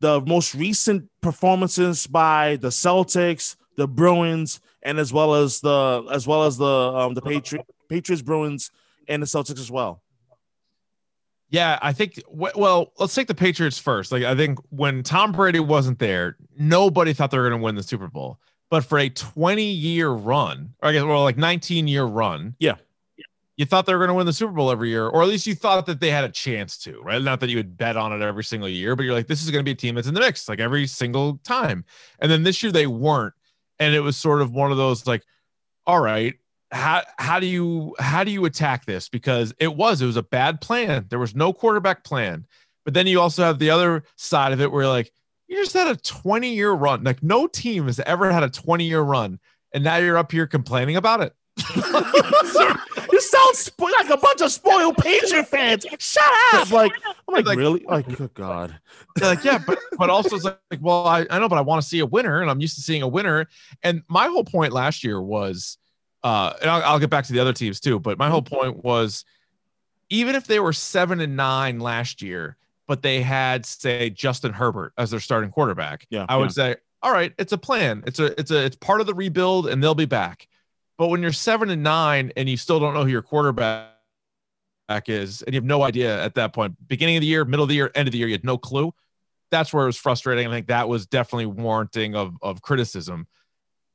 the 0.00 0.20
most 0.22 0.54
recent 0.54 1.08
performances 1.20 2.06
by 2.06 2.56
the 2.56 2.68
Celtics, 2.68 3.56
the 3.76 3.86
Bruins, 3.86 4.60
and 4.82 4.98
as 4.98 5.12
well 5.12 5.34
as 5.34 5.60
the 5.60 6.06
as 6.10 6.26
well 6.26 6.44
as 6.44 6.56
the 6.56 6.66
um, 6.66 7.14
the 7.14 7.22
Patriots, 7.22 7.70
Patriots, 7.88 8.22
Bruins, 8.22 8.70
and 9.08 9.22
the 9.22 9.26
Celtics 9.26 9.58
as 9.58 9.70
well. 9.70 10.02
Yeah, 11.50 11.78
I 11.82 11.92
think. 11.92 12.22
Well, 12.28 12.92
let's 12.98 13.14
take 13.14 13.26
the 13.26 13.34
Patriots 13.34 13.78
first. 13.78 14.12
Like, 14.12 14.22
I 14.22 14.36
think 14.36 14.58
when 14.70 15.02
Tom 15.02 15.32
Brady 15.32 15.60
wasn't 15.60 15.98
there, 15.98 16.36
nobody 16.56 17.12
thought 17.12 17.30
they 17.32 17.38
were 17.38 17.48
going 17.48 17.60
to 17.60 17.64
win 17.64 17.74
the 17.74 17.82
Super 17.82 18.08
Bowl. 18.08 18.38
But 18.70 18.84
for 18.84 18.98
a 19.00 19.08
20 19.08 19.64
year 19.64 20.10
run, 20.10 20.74
or 20.80 20.90
I 20.90 20.92
guess, 20.92 21.02
well, 21.02 21.24
like 21.24 21.36
19 21.36 21.88
year 21.88 22.04
run, 22.04 22.54
yeah, 22.60 22.76
you 23.60 23.66
thought 23.66 23.84
they 23.84 23.92
were 23.92 23.98
going 23.98 24.08
to 24.08 24.14
win 24.14 24.24
the 24.24 24.32
Super 24.32 24.54
Bowl 24.54 24.70
every 24.70 24.88
year, 24.88 25.06
or 25.06 25.20
at 25.20 25.28
least 25.28 25.46
you 25.46 25.54
thought 25.54 25.84
that 25.84 26.00
they 26.00 26.10
had 26.10 26.24
a 26.24 26.30
chance 26.30 26.78
to, 26.78 26.98
right? 27.02 27.20
Not 27.20 27.40
that 27.40 27.50
you 27.50 27.58
would 27.58 27.76
bet 27.76 27.94
on 27.94 28.10
it 28.10 28.22
every 28.22 28.42
single 28.42 28.70
year, 28.70 28.96
but 28.96 29.02
you're 29.02 29.12
like, 29.12 29.26
this 29.26 29.42
is 29.42 29.50
going 29.50 29.60
to 29.60 29.68
be 29.68 29.72
a 29.72 29.74
team 29.74 29.96
that's 29.96 30.08
in 30.08 30.14
the 30.14 30.20
mix, 30.20 30.48
like 30.48 30.60
every 30.60 30.86
single 30.86 31.36
time. 31.44 31.84
And 32.20 32.30
then 32.30 32.42
this 32.42 32.62
year 32.62 32.72
they 32.72 32.86
weren't, 32.86 33.34
and 33.78 33.94
it 33.94 34.00
was 34.00 34.16
sort 34.16 34.40
of 34.40 34.54
one 34.54 34.70
of 34.70 34.78
those 34.78 35.06
like, 35.06 35.24
all 35.86 36.00
right, 36.00 36.36
how 36.70 37.02
how 37.18 37.38
do 37.38 37.44
you 37.44 37.94
how 37.98 38.24
do 38.24 38.30
you 38.30 38.46
attack 38.46 38.86
this? 38.86 39.10
Because 39.10 39.52
it 39.58 39.76
was 39.76 40.00
it 40.00 40.06
was 40.06 40.16
a 40.16 40.22
bad 40.22 40.62
plan. 40.62 41.04
There 41.10 41.18
was 41.18 41.34
no 41.34 41.52
quarterback 41.52 42.02
plan. 42.02 42.46
But 42.86 42.94
then 42.94 43.06
you 43.06 43.20
also 43.20 43.42
have 43.42 43.58
the 43.58 43.68
other 43.68 44.04
side 44.16 44.54
of 44.54 44.62
it 44.62 44.72
where 44.72 44.84
you're 44.84 44.90
like 44.90 45.12
you 45.48 45.56
just 45.56 45.74
had 45.74 45.88
a 45.88 45.96
20 45.96 46.54
year 46.54 46.72
run. 46.72 47.04
Like 47.04 47.22
no 47.22 47.46
team 47.46 47.88
has 47.88 48.00
ever 48.00 48.32
had 48.32 48.42
a 48.42 48.48
20 48.48 48.84
year 48.84 49.02
run 49.02 49.38
and 49.74 49.84
now 49.84 49.96
you're 49.96 50.16
up 50.16 50.32
here 50.32 50.46
complaining 50.46 50.96
about 50.96 51.20
it 51.20 51.34
you 53.12 53.20
sound 53.20 53.56
spo- 53.56 53.92
like 53.92 54.10
a 54.10 54.16
bunch 54.16 54.40
of 54.40 54.52
spoiled 54.52 54.96
Patriot 54.96 55.48
fans. 55.48 55.86
Shut 55.98 56.22
up! 56.54 56.70
Like, 56.70 56.92
I'm 57.04 57.34
like, 57.34 57.46
like 57.46 57.58
really? 57.58 57.84
Like, 57.88 58.06
good 58.16 58.34
God. 58.34 58.78
Like, 59.20 59.44
yeah, 59.44 59.58
but 59.58 59.78
but 59.98 60.10
also 60.10 60.36
it's 60.36 60.44
like, 60.44 60.58
like 60.70 60.80
well, 60.82 61.06
I, 61.06 61.26
I 61.30 61.38
know, 61.38 61.48
but 61.48 61.58
I 61.58 61.62
want 61.62 61.82
to 61.82 61.88
see 61.88 61.98
a 61.98 62.06
winner, 62.06 62.40
and 62.40 62.50
I'm 62.50 62.60
used 62.60 62.76
to 62.76 62.82
seeing 62.82 63.02
a 63.02 63.08
winner. 63.08 63.48
And 63.82 64.02
my 64.08 64.26
whole 64.26 64.44
point 64.44 64.72
last 64.72 65.04
year 65.04 65.20
was 65.20 65.78
uh, 66.22 66.52
and 66.60 66.70
I'll, 66.70 66.82
I'll 66.82 66.98
get 66.98 67.10
back 67.10 67.24
to 67.26 67.32
the 67.32 67.40
other 67.40 67.52
teams 67.52 67.80
too. 67.80 67.98
But 67.98 68.18
my 68.18 68.28
whole 68.28 68.42
point 68.42 68.84
was, 68.84 69.24
even 70.08 70.34
if 70.34 70.46
they 70.46 70.60
were 70.60 70.72
seven 70.72 71.20
and 71.20 71.36
nine 71.36 71.80
last 71.80 72.22
year, 72.22 72.56
but 72.86 73.02
they 73.02 73.22
had 73.22 73.64
say 73.64 74.10
Justin 74.10 74.52
Herbert 74.52 74.92
as 74.98 75.10
their 75.10 75.20
starting 75.20 75.50
quarterback, 75.50 76.06
yeah, 76.10 76.26
I 76.28 76.36
would 76.36 76.50
yeah. 76.56 76.74
say, 76.74 76.76
all 77.02 77.12
right, 77.12 77.32
it's 77.38 77.52
a 77.52 77.58
plan. 77.58 78.02
It's 78.06 78.18
a 78.18 78.38
it's 78.38 78.50
a 78.50 78.64
it's 78.64 78.76
part 78.76 79.00
of 79.00 79.06
the 79.06 79.14
rebuild, 79.14 79.68
and 79.68 79.82
they'll 79.82 79.94
be 79.94 80.06
back. 80.06 80.48
But 81.00 81.08
when 81.08 81.22
you're 81.22 81.32
seven 81.32 81.70
and 81.70 81.82
nine 81.82 82.30
and 82.36 82.46
you 82.46 82.58
still 82.58 82.78
don't 82.78 82.92
know 82.92 83.04
who 83.04 83.08
your 83.08 83.22
quarterback 83.22 83.88
is, 85.06 85.40
and 85.40 85.54
you 85.54 85.56
have 85.56 85.64
no 85.64 85.82
idea 85.82 86.22
at 86.22 86.34
that 86.34 86.52
point, 86.52 86.76
beginning 86.88 87.16
of 87.16 87.22
the 87.22 87.26
year, 87.26 87.46
middle 87.46 87.62
of 87.62 87.70
the 87.70 87.74
year, 87.74 87.90
end 87.94 88.06
of 88.06 88.12
the 88.12 88.18
year, 88.18 88.26
you 88.26 88.34
had 88.34 88.44
no 88.44 88.58
clue. 88.58 88.92
That's 89.50 89.72
where 89.72 89.84
it 89.84 89.86
was 89.86 89.96
frustrating. 89.96 90.46
I 90.46 90.50
think 90.50 90.66
that 90.66 90.90
was 90.90 91.06
definitely 91.06 91.46
warranting 91.46 92.16
of 92.16 92.36
of 92.42 92.60
criticism. 92.60 93.26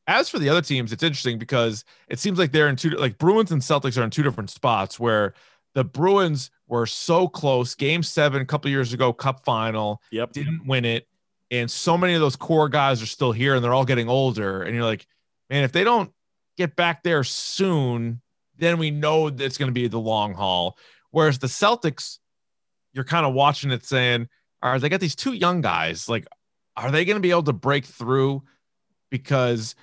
As 0.08 0.30
for 0.30 0.40
the 0.40 0.50
other 0.50 0.64
teams, 0.64 0.92
it's 0.92 1.04
interesting 1.04 1.38
because 1.38 1.86
it 2.10 2.18
seems 2.18 2.40
like 2.40 2.52
they're 2.52 2.70
in 2.70 2.76
two 2.76 2.90
like 2.90 3.20
Bruins 3.20 3.52
and 3.52 3.62
Celtics 3.62 4.02
are 4.02 4.04
in 4.04 4.10
two 4.10 4.24
different 4.24 4.50
spots 4.50 5.00
where 5.00 5.36
the 5.76 5.84
Bruins 5.84 6.50
were 6.68 6.88
so 6.88 7.28
close. 7.28 7.76
Game 7.76 8.02
seven 8.02 8.42
a 8.42 8.46
couple 8.46 8.72
years 8.72 8.94
ago, 8.94 9.14
cup 9.14 9.46
final. 9.46 10.02
Yep. 10.10 10.32
Didn't 10.32 10.66
win 10.66 10.86
it. 10.86 11.08
And 11.52 11.70
so 11.70 12.00
many 12.00 12.16
of 12.16 12.22
those 12.22 12.36
core 12.36 12.68
guys 12.68 13.04
are 13.04 13.06
still 13.06 13.32
here 13.32 13.54
and 13.54 13.64
they're 13.64 13.76
all 13.76 13.86
getting 13.86 14.10
older. 14.10 14.64
And 14.64 14.74
you're 14.74 14.84
like, 14.84 15.06
man, 15.52 15.64
if 15.64 15.72
they 15.72 15.84
don't 15.84 16.12
get 16.58 16.76
back 16.76 17.04
there 17.04 17.24
soon, 17.24 18.22
then 18.58 18.78
we 18.78 18.92
know 18.92 19.30
that 19.30 19.44
it's 19.44 19.58
going 19.58 19.70
to 19.70 19.74
be 19.74 19.88
the 19.88 20.00
long 20.00 20.34
haul. 20.34 20.78
Whereas 21.12 21.40
the 21.40 21.48
Celtics, 21.48 22.20
you're 22.94 23.04
kind 23.04 23.26
of 23.26 23.34
watching 23.34 23.72
it 23.72 23.86
saying, 23.86 24.28
all 24.62 24.72
right, 24.72 24.82
they 24.82 24.90
got 24.90 25.00
these 25.00 25.16
two 25.16 25.34
young 25.34 25.62
guys. 25.62 26.10
Like, 26.10 26.26
are 26.76 26.92
they 26.92 27.06
going 27.06 27.18
to 27.18 27.22
be 27.22 27.32
able 27.32 27.44
to 27.44 27.54
break 27.54 27.86
through? 27.86 28.44
Because 29.10 29.76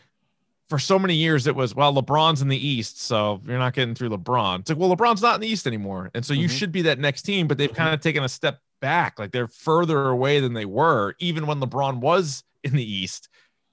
for 0.72 0.78
so 0.78 0.98
many 0.98 1.14
years 1.14 1.46
it 1.46 1.54
was 1.54 1.74
well 1.74 1.92
LeBron's 1.92 2.40
in 2.40 2.48
the 2.48 2.66
East, 2.66 3.02
so 3.02 3.42
you're 3.46 3.58
not 3.58 3.74
getting 3.74 3.94
through 3.94 4.08
LeBron. 4.08 4.60
It's 4.60 4.70
like 4.70 4.78
well 4.78 4.94
LeBron's 4.96 5.20
not 5.20 5.34
in 5.34 5.42
the 5.42 5.46
East 5.46 5.66
anymore, 5.66 6.10
and 6.14 6.24
so 6.24 6.32
you 6.32 6.46
mm-hmm. 6.48 6.56
should 6.56 6.72
be 6.72 6.80
that 6.82 6.98
next 6.98 7.22
team. 7.22 7.46
But 7.46 7.58
they've 7.58 7.68
mm-hmm. 7.68 7.76
kind 7.76 7.94
of 7.94 8.00
taken 8.00 8.24
a 8.24 8.28
step 8.28 8.58
back, 8.80 9.18
like 9.18 9.32
they're 9.32 9.48
further 9.48 10.08
away 10.08 10.40
than 10.40 10.54
they 10.54 10.64
were, 10.64 11.14
even 11.18 11.46
when 11.46 11.60
LeBron 11.60 12.00
was 12.00 12.42
in 12.64 12.72
the 12.74 12.90
East. 12.90 13.28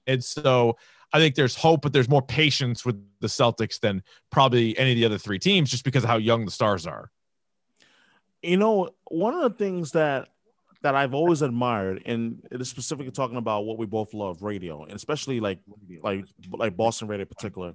And 0.06 0.22
so 0.22 0.76
I 1.12 1.18
think 1.18 1.34
there's 1.34 1.56
hope, 1.56 1.82
but 1.82 1.92
there's 1.92 2.08
more 2.08 2.22
patience 2.22 2.84
with 2.84 3.02
the 3.20 3.26
Celtics 3.26 3.80
than 3.80 4.02
probably 4.30 4.76
any 4.78 4.92
of 4.92 4.96
the 4.96 5.04
other 5.04 5.18
three 5.18 5.38
teams, 5.38 5.70
just 5.70 5.84
because 5.84 6.04
of 6.04 6.10
how 6.10 6.16
young 6.16 6.44
the 6.44 6.50
stars 6.50 6.86
are. 6.86 7.10
You 8.42 8.56
know, 8.56 8.90
one 9.06 9.34
of 9.34 9.42
the 9.42 9.50
things 9.50 9.92
that 9.92 10.28
that 10.82 10.94
I've 10.94 11.12
always 11.12 11.42
admired, 11.42 12.02
and 12.06 12.46
it 12.50 12.60
is 12.60 12.68
specifically 12.68 13.12
talking 13.12 13.36
about 13.36 13.66
what 13.66 13.76
we 13.76 13.86
both 13.86 14.14
love, 14.14 14.42
radio, 14.42 14.84
and 14.84 14.92
especially 14.92 15.40
like 15.40 15.58
like 16.02 16.24
like 16.50 16.76
Boston 16.76 17.08
radio 17.08 17.22
in 17.22 17.28
particular, 17.28 17.74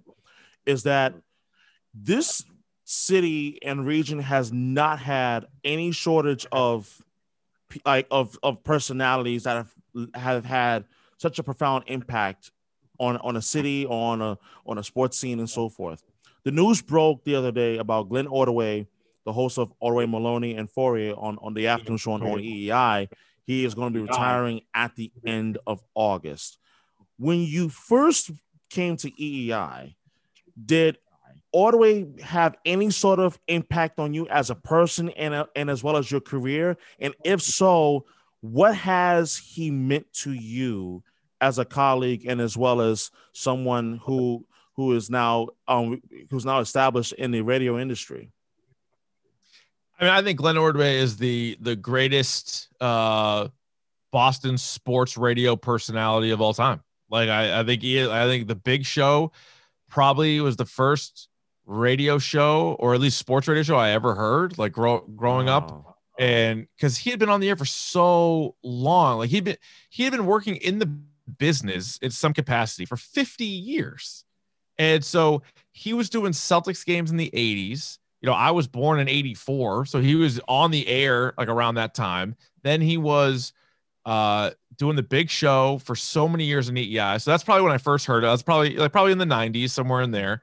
is 0.66 0.84
that 0.84 1.14
this 1.94 2.44
city 2.86 3.60
and 3.64 3.86
region 3.86 4.20
has 4.20 4.52
not 4.52 5.00
had 5.00 5.46
any 5.64 5.92
shortage 5.92 6.46
of 6.52 7.02
like 7.86 8.08
of 8.10 8.38
of 8.42 8.64
personalities 8.64 9.44
that 9.44 9.56
have 9.56 10.10
have 10.16 10.46
had 10.46 10.86
such 11.18 11.40
a 11.40 11.44
profound 11.44 11.84
impact 11.88 12.52
on 13.00 13.18
on 13.18 13.36
a 13.36 13.42
city, 13.42 13.86
on 13.86 14.22
a 14.22 14.38
on 14.66 14.78
a 14.78 14.84
sports 14.84 15.18
scene, 15.18 15.40
and 15.40 15.50
so 15.50 15.70
forth. 15.70 16.04
The 16.44 16.52
news 16.52 16.82
broke 16.82 17.24
the 17.24 17.36
other 17.36 17.52
day 17.52 17.78
about 17.78 18.10
Glenn 18.10 18.28
Ordway 18.28 18.88
the 19.26 19.34
host 19.34 19.58
of 19.58 19.74
Ordway 19.80 20.06
Maloney 20.06 20.56
and 20.56 20.70
Fauria 20.72 21.22
on, 21.22 21.38
on 21.42 21.54
the 21.54 21.68
afternoon 21.68 21.98
show 21.98 22.14
on, 22.14 22.22
on 22.22 22.40
EEI. 22.40 23.10
He 23.46 23.66
is 23.66 23.74
going 23.74 23.92
to 23.92 24.00
be 24.00 24.06
retiring 24.06 24.62
at 24.74 24.96
the 24.96 25.12
end 25.26 25.58
of 25.68 25.84
August. 25.94 26.60
When 27.18 27.40
you 27.40 27.70
first 27.70 28.32
came 28.70 28.98
to 28.98 29.12
EEI, 29.12 29.96
did 30.64 30.98
Ordway 31.52 32.22
have 32.22 32.56
any 32.66 32.92
sort 32.92 33.20
of 33.20 33.40
impact 33.48 34.00
on 34.00 34.14
you 34.14 34.28
as 34.28 34.50
a 34.50 34.56
person 34.56 35.10
and, 35.10 35.34
a, 35.34 35.48
and 35.56 35.70
as 35.70 35.84
well 35.84 35.98
as 35.98 36.10
your 36.10 36.22
career? 36.22 36.78
And 37.00 37.14
if 37.24 37.42
so, 37.42 38.06
what 38.42 38.76
has 38.76 39.38
he 39.38 39.72
meant 39.72 40.12
to 40.22 40.34
you 40.34 41.04
as 41.42 41.60
a 41.60 41.66
colleague 41.66 42.26
and 42.28 42.40
as 42.42 42.56
well 42.58 42.82
as 42.82 43.12
someone 43.34 44.00
who 44.04 44.46
who 44.76 44.94
is 44.94 45.10
now 45.10 45.48
um, 45.68 46.02
who's 46.30 46.46
now 46.46 46.60
established 46.60 47.14
in 47.14 47.32
the 47.32 47.42
radio 47.42 47.80
industry? 47.80 48.32
I 50.00 50.04
mean, 50.04 50.14
I 50.14 50.22
think 50.22 50.40
Glenn 50.40 50.58
Ordway 50.58 50.98
is 50.98 51.18
the 51.18 51.58
the 51.62 51.76
greatest 51.76 52.68
uh, 52.82 53.48
Boston 54.12 54.58
sports 54.58 55.18
radio 55.18 55.56
personality 55.56 56.32
of 56.32 56.42
all 56.42 56.54
time. 56.54 56.82
Like 57.10 57.30
I, 57.30 57.62
I 57.62 57.64
think 57.64 57.82
he, 57.82 58.04
I 58.04 58.26
think 58.26 58.48
the 58.48 58.56
Big 58.56 58.86
Show 58.86 59.32
probably 59.90 60.42
was 60.42 60.58
the 60.58 60.66
first 60.66 61.30
radio 61.66 62.18
show 62.18 62.76
or 62.80 62.94
at 62.94 63.02
least 63.02 63.18
sports 63.18 63.48
radio 63.48 63.64
show 63.64 63.78
I 63.78 63.92
ever 63.92 64.14
heard. 64.16 64.58
Like 64.58 64.74
grow, 64.74 65.00
growing 65.00 65.48
up, 65.48 65.98
and 66.20 66.68
because 66.76 66.98
he 66.98 67.10
had 67.10 67.20
been 67.20 67.30
on 67.30 67.40
the 67.40 67.50
air 67.50 67.56
for 67.56 67.66
so 67.66 68.56
long, 68.64 69.20
like 69.20 69.30
he'd 69.30 69.46
been 69.46 69.58
he 69.90 70.04
had 70.04 70.12
been 70.12 70.26
working 70.26 70.58
in 70.58 70.80
the 70.80 70.98
business 71.38 71.98
in 72.02 72.12
some 72.12 72.34
capacity 72.34 72.86
for 72.86 72.98
50 72.98 73.46
years. 73.46 74.24
And 74.78 75.04
so 75.04 75.42
he 75.72 75.94
was 75.94 76.10
doing 76.10 76.32
Celtics 76.32 76.86
games 76.86 77.12
in 77.12 77.18
the 77.18 77.30
80s. 77.34 77.98
You 78.22 78.28
know, 78.28 78.34
I 78.34 78.52
was 78.52 78.68
born 78.68 79.00
in 79.00 79.08
84, 79.08 79.86
so 79.86 80.00
he 80.02 80.16
was 80.16 80.40
on 80.48 80.72
the 80.72 80.88
air 80.88 81.34
like 81.38 81.48
around 81.48 81.76
that 81.76 81.94
time. 81.94 82.36
Then 82.64 82.82
he 82.82 82.98
was 82.98 83.54
uh 84.06 84.52
doing 84.78 84.96
the 84.96 85.04
big 85.04 85.30
show 85.30 85.80
for 85.80 85.96
so 85.96 86.28
many 86.28 86.46
years 86.46 86.70
in 86.70 86.76
EEI. 86.76 87.22
So 87.22 87.32
that's 87.32 87.44
probably 87.44 87.64
when 87.64 87.72
I 87.72 87.78
first 87.78 88.06
heard 88.06 88.24
it. 88.24 88.28
That's 88.28 88.44
probably 88.44 88.76
like 88.76 88.92
probably 88.92 89.12
in 89.12 89.18
the 89.18 89.26
90s, 89.26 89.70
somewhere 89.72 90.02
in 90.02 90.12
there. 90.12 90.42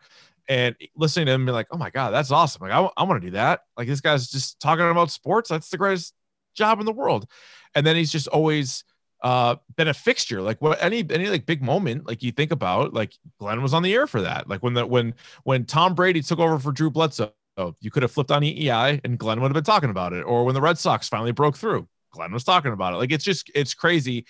And 0.48 0.74
listening 0.96 1.26
to 1.26 1.32
him 1.32 1.46
be 1.46 1.52
like, 1.52 1.68
oh 1.70 1.76
my 1.76 1.90
God, 1.90 2.10
that's 2.10 2.30
awesome. 2.30 2.62
Like, 2.62 2.72
I, 2.72 2.88
I 2.96 3.04
want 3.04 3.22
to 3.22 3.26
do 3.26 3.32
that. 3.32 3.60
Like, 3.76 3.86
this 3.86 4.00
guy's 4.00 4.28
just 4.28 4.59
talking 4.59 4.88
about 4.88 5.10
sports. 5.10 5.48
That's 5.48 5.70
the 5.70 5.78
greatest 5.78 6.14
job 6.54 6.80
in 6.80 6.86
the 6.86 6.92
world. 6.92 7.26
And 7.74 7.86
then 7.86 7.96
he's 7.96 8.10
just 8.10 8.28
always 8.28 8.84
uh 9.22 9.56
been 9.76 9.88
a 9.88 9.94
fixture 9.94 10.42
like 10.42 10.60
what 10.60 10.82
any 10.82 11.06
any 11.10 11.28
like 11.28 11.46
big 11.46 11.62
moment 11.62 12.06
like 12.06 12.22
you 12.22 12.32
think 12.32 12.50
about 12.50 12.92
like 12.92 13.14
glenn 13.38 13.62
was 13.62 13.72
on 13.72 13.82
the 13.82 13.94
air 13.94 14.06
for 14.06 14.20
that. 14.20 14.48
Like 14.48 14.62
when 14.62 14.74
the 14.74 14.86
when 14.86 15.14
when 15.44 15.64
tom 15.64 15.94
brady 15.94 16.22
took 16.22 16.38
over 16.38 16.58
for 16.58 16.72
drew 16.72 16.90
bledsoe 16.90 17.32
you 17.80 17.90
could 17.90 18.02
have 18.02 18.10
flipped 18.10 18.30
on 18.30 18.42
eei 18.42 19.00
and 19.04 19.18
glenn 19.18 19.40
would 19.40 19.48
have 19.48 19.54
been 19.54 19.64
talking 19.64 19.90
about 19.90 20.12
it. 20.12 20.22
Or 20.22 20.44
when 20.44 20.54
the 20.54 20.60
red 20.60 20.78
sox 20.78 21.08
finally 21.08 21.32
broke 21.32 21.56
through 21.56 21.88
glenn 22.12 22.32
was 22.32 22.44
talking 22.44 22.72
about 22.72 22.94
it. 22.94 22.96
Like 22.96 23.12
it's 23.12 23.24
just 23.24 23.50
it's 23.54 23.74
crazy. 23.74 24.26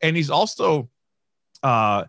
And 0.00 0.16
he's 0.16 0.30
also 0.30 0.88
uh 1.62 2.04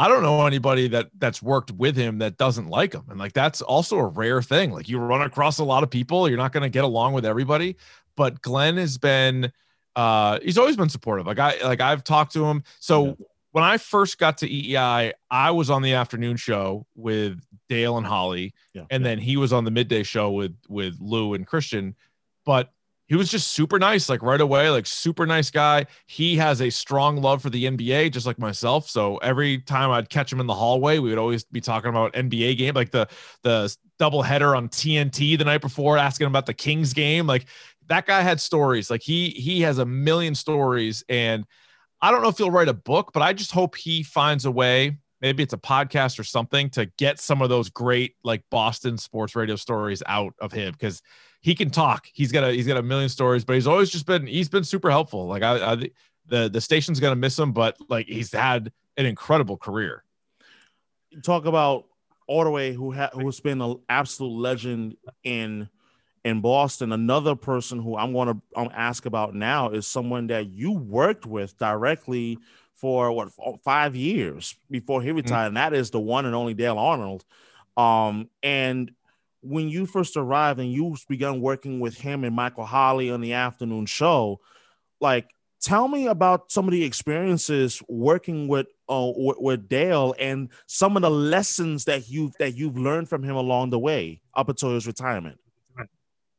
I 0.00 0.08
don't 0.08 0.22
know 0.22 0.46
anybody 0.46 0.88
that 0.88 1.10
that's 1.18 1.42
worked 1.42 1.72
with 1.72 1.94
him 1.94 2.18
that 2.18 2.38
doesn't 2.38 2.68
like 2.68 2.94
him. 2.94 3.04
And 3.10 3.18
like 3.18 3.34
that's 3.34 3.60
also 3.60 3.98
a 3.98 4.06
rare 4.06 4.40
thing. 4.40 4.72
Like 4.72 4.88
you 4.88 4.98
run 4.98 5.20
across 5.20 5.58
a 5.58 5.64
lot 5.64 5.82
of 5.82 5.90
people, 5.90 6.26
you're 6.26 6.38
not 6.38 6.52
going 6.52 6.62
to 6.62 6.70
get 6.70 6.84
along 6.84 7.12
with 7.12 7.26
everybody, 7.26 7.76
but 8.16 8.40
Glenn 8.40 8.78
has 8.78 8.96
been 8.96 9.52
uh 9.96 10.38
he's 10.42 10.58
always 10.58 10.76
been 10.76 10.88
supportive. 10.88 11.26
Like 11.26 11.38
I 11.38 11.62
like 11.62 11.80
I've 11.80 12.04
talked 12.04 12.32
to 12.34 12.44
him. 12.44 12.62
So 12.78 13.06
yeah. 13.06 13.12
when 13.52 13.64
I 13.64 13.78
first 13.78 14.18
got 14.18 14.38
to 14.38 14.48
EEI, 14.48 15.12
I 15.30 15.50
was 15.50 15.70
on 15.70 15.82
the 15.82 15.94
afternoon 15.94 16.36
show 16.36 16.86
with 16.94 17.40
Dale 17.68 17.98
and 17.98 18.06
Holley, 18.06 18.54
yeah. 18.74 18.84
and 18.90 19.04
then 19.04 19.18
he 19.18 19.36
was 19.36 19.52
on 19.52 19.64
the 19.64 19.70
midday 19.70 20.02
show 20.02 20.30
with 20.30 20.56
with 20.68 20.96
Lou 21.00 21.34
and 21.34 21.46
Christian. 21.46 21.96
But 22.46 22.72
he 23.10 23.16
was 23.16 23.28
just 23.28 23.48
super 23.48 23.80
nice, 23.80 24.08
like 24.08 24.22
right 24.22 24.40
away, 24.40 24.70
like 24.70 24.86
super 24.86 25.26
nice 25.26 25.50
guy. 25.50 25.86
He 26.06 26.36
has 26.36 26.62
a 26.62 26.70
strong 26.70 27.16
love 27.16 27.42
for 27.42 27.50
the 27.50 27.64
NBA, 27.64 28.12
just 28.12 28.24
like 28.24 28.38
myself. 28.38 28.88
So 28.88 29.16
every 29.16 29.58
time 29.58 29.90
I'd 29.90 30.08
catch 30.08 30.32
him 30.32 30.38
in 30.38 30.46
the 30.46 30.54
hallway, 30.54 31.00
we 31.00 31.08
would 31.08 31.18
always 31.18 31.42
be 31.42 31.60
talking 31.60 31.90
about 31.90 32.12
NBA 32.12 32.56
game, 32.56 32.74
like 32.74 32.92
the 32.92 33.08
the 33.42 33.76
double 33.98 34.22
header 34.22 34.54
on 34.54 34.68
TNT 34.68 35.36
the 35.36 35.44
night 35.44 35.60
before, 35.60 35.98
asking 35.98 36.28
about 36.28 36.46
the 36.46 36.54
Kings 36.54 36.92
game. 36.92 37.26
Like 37.26 37.46
that 37.90 38.06
guy 38.06 38.22
had 38.22 38.40
stories. 38.40 38.88
Like 38.88 39.02
he 39.02 39.30
he 39.30 39.60
has 39.62 39.78
a 39.78 39.84
million 39.84 40.34
stories, 40.34 41.04
and 41.08 41.44
I 42.00 42.10
don't 42.10 42.22
know 42.22 42.28
if 42.28 42.38
he'll 42.38 42.50
write 42.50 42.68
a 42.68 42.74
book, 42.74 43.10
but 43.12 43.20
I 43.20 43.32
just 43.32 43.50
hope 43.50 43.76
he 43.76 44.04
finds 44.04 44.44
a 44.46 44.50
way. 44.50 44.98
Maybe 45.20 45.42
it's 45.42 45.52
a 45.52 45.58
podcast 45.58 46.18
or 46.18 46.24
something 46.24 46.70
to 46.70 46.86
get 46.96 47.18
some 47.18 47.42
of 47.42 47.50
those 47.50 47.68
great 47.68 48.14
like 48.22 48.42
Boston 48.48 48.96
sports 48.96 49.36
radio 49.36 49.56
stories 49.56 50.02
out 50.06 50.34
of 50.38 50.52
him 50.52 50.72
because 50.72 51.02
he 51.42 51.54
can 51.54 51.68
talk. 51.68 52.06
He's 52.14 52.30
got 52.30 52.44
a 52.44 52.52
he's 52.52 52.66
got 52.66 52.76
a 52.76 52.82
million 52.82 53.08
stories, 53.08 53.44
but 53.44 53.54
he's 53.54 53.66
always 53.66 53.90
just 53.90 54.06
been 54.06 54.24
he's 54.26 54.48
been 54.48 54.64
super 54.64 54.88
helpful. 54.88 55.26
Like 55.26 55.42
I, 55.42 55.72
I 55.72 55.76
the 56.26 56.48
the 56.48 56.60
station's 56.60 57.00
gonna 57.00 57.16
miss 57.16 57.36
him, 57.36 57.52
but 57.52 57.76
like 57.88 58.06
he's 58.06 58.32
had 58.32 58.72
an 58.96 59.04
incredible 59.04 59.56
career. 59.56 60.04
Talk 61.24 61.44
about 61.44 61.86
Ordway, 62.28 62.72
who 62.72 62.92
ha- 62.92 63.10
who's 63.12 63.40
been 63.40 63.60
an 63.60 63.80
absolute 63.88 64.38
legend 64.38 64.96
in 65.24 65.68
in 66.24 66.40
Boston. 66.40 66.92
Another 66.92 67.34
person 67.34 67.80
who 67.80 67.96
I'm 67.96 68.12
going 68.12 68.28
to 68.28 68.40
um, 68.56 68.70
ask 68.74 69.06
about 69.06 69.34
now 69.34 69.70
is 69.70 69.86
someone 69.86 70.28
that 70.28 70.50
you 70.50 70.72
worked 70.72 71.26
with 71.26 71.56
directly 71.58 72.38
for 72.74 73.12
what 73.12 73.30
five 73.62 73.94
years 73.94 74.56
before 74.70 75.02
he 75.02 75.08
mm-hmm. 75.08 75.16
retired, 75.16 75.38
mm-hmm. 75.38 75.46
and 75.48 75.56
that 75.56 75.74
is 75.74 75.90
the 75.90 76.00
one 76.00 76.26
and 76.26 76.34
only 76.34 76.54
Dale 76.54 76.78
Arnold. 76.78 77.24
Um, 77.76 78.28
and 78.42 78.92
when 79.42 79.68
you 79.68 79.86
first 79.86 80.16
arrived 80.16 80.60
and 80.60 80.72
you 80.72 80.96
began 81.08 81.40
working 81.40 81.80
with 81.80 81.98
him 81.98 82.24
and 82.24 82.36
Michael 82.36 82.66
Holley 82.66 83.10
on 83.10 83.20
the 83.20 83.34
afternoon 83.34 83.86
show, 83.86 84.40
like 85.00 85.30
tell 85.60 85.88
me 85.88 86.06
about 86.06 86.50
some 86.50 86.66
of 86.66 86.72
the 86.72 86.84
experiences 86.84 87.82
working 87.88 88.48
with 88.48 88.66
uh, 88.88 89.12
with, 89.16 89.36
with, 89.38 89.68
Dale 89.68 90.14
and 90.18 90.48
some 90.66 90.96
of 90.96 91.02
the 91.02 91.10
lessons 91.10 91.84
that 91.84 92.08
you've 92.08 92.32
that 92.38 92.56
you've 92.56 92.76
learned 92.76 93.08
from 93.08 93.22
him 93.22 93.36
along 93.36 93.70
the 93.70 93.78
way 93.78 94.20
up 94.34 94.48
until 94.48 94.74
his 94.74 94.86
retirement. 94.86 95.38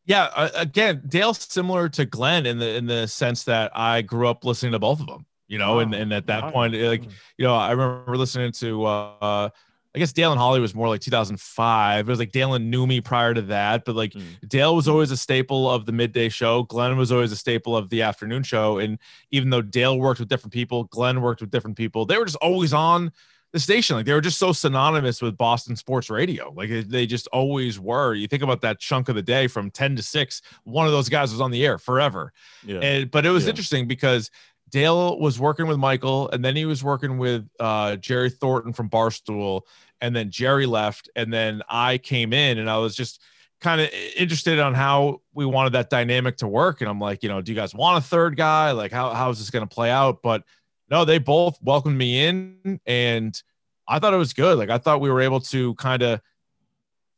Yeah, 0.06 0.30
uh, 0.36 0.50
again, 0.56 1.04
Dale's 1.08 1.40
similar 1.40 1.88
to 1.90 2.06
Glenn 2.06 2.46
in 2.46 2.58
the 2.58 2.76
in 2.76 2.88
the 2.88 3.08
sense 3.08 3.44
that 3.44 3.72
I 3.76 4.02
grew 4.02 4.28
up 4.28 4.44
listening 4.44 4.72
to 4.74 4.80
both 4.80 5.00
of 5.00 5.08
them. 5.08 5.26
You 5.48 5.58
know, 5.58 5.80
and, 5.80 5.94
and 5.94 6.14
at 6.14 6.28
that 6.28 6.54
point, 6.54 6.74
like 6.74 7.04
you 7.38 7.46
know, 7.46 7.56
I 7.56 7.72
remember 7.72 8.16
listening 8.16 8.54
to 8.54 8.86
uh, 8.86 9.50
I 9.94 10.00
guess 10.00 10.14
Dale 10.14 10.32
and 10.32 10.40
Holley 10.40 10.62
was 10.62 10.74
more 10.74 10.88
like 10.88 11.02
2005. 11.02 12.08
It 12.08 12.10
was 12.10 12.20
like 12.20 12.32
Dale 12.32 12.54
and 12.54 12.74
Neumy 12.74 13.04
prior 13.04 13.34
to 13.34 13.42
that, 13.44 13.84
but 13.84 13.96
like 13.96 14.14
mm. 14.14 14.24
Dale 14.48 14.74
was 14.76 14.88
always 14.88 15.12
a 15.12 15.18
staple 15.18 15.70
of 15.70 15.86
the 15.86 15.92
midday 15.92 16.30
show. 16.30 16.64
Glenn 16.64 16.96
was 16.96 17.12
always 17.12 17.34
a 17.34 17.36
staple 17.36 17.76
of 17.76 17.90
the 17.90 18.02
afternoon 18.02 18.44
show. 18.44 18.78
And 18.78 18.98
even 19.32 19.50
though 19.50 19.62
Dale 19.62 20.00
worked 20.00 20.22
with 20.22 20.30
different 20.30 20.54
people, 20.54 20.86
Glenn 20.86 21.22
worked 21.22 21.42
with 21.42 21.52
different 21.52 21.76
people, 21.76 22.06
they 22.06 22.18
were 22.18 22.24
just 22.24 22.38
always 22.38 22.74
on 22.74 23.12
the 23.54 23.60
station. 23.60 23.96
Like 23.96 24.06
they 24.06 24.14
were 24.14 24.22
just 24.22 24.40
so 24.40 24.54
synonymous 24.54 25.22
with 25.22 25.38
Boston 25.38 25.76
sports 25.76 26.10
radio. 26.10 26.52
Like 26.56 26.70
they 26.88 27.06
just 27.06 27.28
always 27.28 27.80
were. 27.80 28.14
You 28.14 28.28
think 28.28 28.44
about 28.44 28.62
that 28.62 28.80
chunk 28.80 29.10
of 29.10 29.16
the 29.16 29.22
day 29.22 29.48
from 29.48 29.70
10 29.70 29.98
to 29.98 30.04
6, 30.04 30.42
one 30.64 30.86
of 30.86 30.92
those 30.92 31.10
guys 31.10 31.32
was 31.32 31.42
on 31.42 31.52
the 31.52 31.66
air 31.66 31.78
forever. 31.78 32.32
Yeah. 32.66 32.80
And 32.80 33.12
but 33.12 33.26
it 33.26 33.30
was 33.30 33.44
yeah. 33.44 33.50
interesting 33.50 33.88
because 33.88 34.32
Dale 34.70 35.20
was 35.20 35.40
working 35.40 35.68
with 35.68 35.78
Michael, 35.78 36.30
and 36.30 36.44
then 36.44 36.56
he 36.56 36.66
was 36.66 36.84
working 36.84 37.18
with 37.18 37.48
uh, 37.60 37.98
Jerry 37.98 38.30
Thornton 38.30 38.72
from 38.72 38.90
Barstool, 38.90 39.64
and 40.00 40.16
then 40.16 40.32
Jerry 40.32 40.66
left, 40.66 41.10
and 41.16 41.32
then 41.32 41.62
I 41.70 41.98
came 41.98 42.32
in, 42.32 42.58
and 42.58 42.70
I 42.70 42.78
was 42.78 42.96
just 42.96 43.22
kind 43.60 43.82
of 43.82 43.90
interested 44.16 44.60
on 44.60 44.74
how 44.74 45.22
we 45.34 45.46
wanted 45.46 45.74
that 45.74 45.90
dynamic 45.90 46.38
to 46.38 46.48
work. 46.48 46.82
And 46.82 46.90
I'm 46.90 47.00
like, 47.00 47.22
you 47.22 47.30
know, 47.30 47.42
do 47.42 47.52
you 47.52 47.56
guys 47.56 47.76
want 47.76 48.04
a 48.04 48.08
third 48.08 48.36
guy? 48.38 48.72
Like, 48.72 48.92
how 48.92 49.14
how 49.14 49.30
is 49.30 49.40
this 49.40 49.50
going 49.50 49.68
to 49.68 49.74
play 49.74 49.92
out? 49.92 50.22
But 50.22 50.44
no, 50.92 51.06
they 51.06 51.18
both 51.18 51.58
welcomed 51.62 51.98
me 51.98 52.26
in, 52.26 52.80
and 52.86 53.42
I 53.88 54.00
thought 54.00 54.14
it 54.14 54.18
was 54.18 54.34
good. 54.34 54.58
Like, 54.58 54.70
I 54.70 54.78
thought 54.78 55.02
we 55.02 55.10
were 55.10 55.22
able 55.22 55.40
to 55.40 55.74
kind 55.76 56.04
of, 56.04 56.22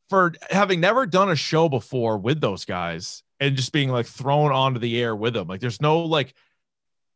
for 0.09 0.33
having 0.49 0.79
never 0.79 1.05
done 1.05 1.31
a 1.31 1.35
show 1.35 1.67
before 1.67 2.17
with 2.17 2.39
those 2.39 2.63
guys, 2.63 3.23
and 3.39 3.57
just 3.57 3.73
being 3.73 3.89
like 3.89 4.05
thrown 4.05 4.51
onto 4.51 4.79
the 4.79 5.01
air 5.01 5.15
with 5.15 5.33
them. 5.33 5.47
Like, 5.47 5.59
there's 5.59 5.81
no 5.81 5.99
like 5.99 6.33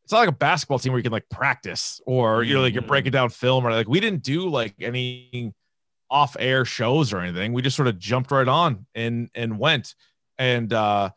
it's 0.07 0.13
not 0.13 0.19
like 0.19 0.29
a 0.29 0.33
basketball 0.33 0.79
team 0.79 0.93
where 0.93 0.99
you 0.99 1.03
can 1.03 1.11
like 1.11 1.27
practice 1.29 1.99
or 2.05 2.41
you 2.41 2.53
know 2.53 2.61
like 2.61 2.73
you're 2.73 2.81
breaking 2.81 3.11
mm-hmm. 3.11 3.23
down 3.23 3.29
film 3.29 3.67
or 3.67 3.71
like 3.71 3.89
we 3.89 3.99
didn't 3.99 4.23
do 4.23 4.47
like 4.47 4.73
any 4.79 5.53
off 6.09 6.37
air 6.39 6.63
shows 6.63 7.11
or 7.11 7.19
anything. 7.19 7.51
We 7.51 7.61
just 7.61 7.75
sort 7.75 7.89
of 7.89 7.99
jumped 7.99 8.31
right 8.31 8.47
on 8.47 8.85
and 8.95 9.29
and 9.35 9.59
went. 9.59 9.95
And 10.37 10.71
uh 10.71 11.09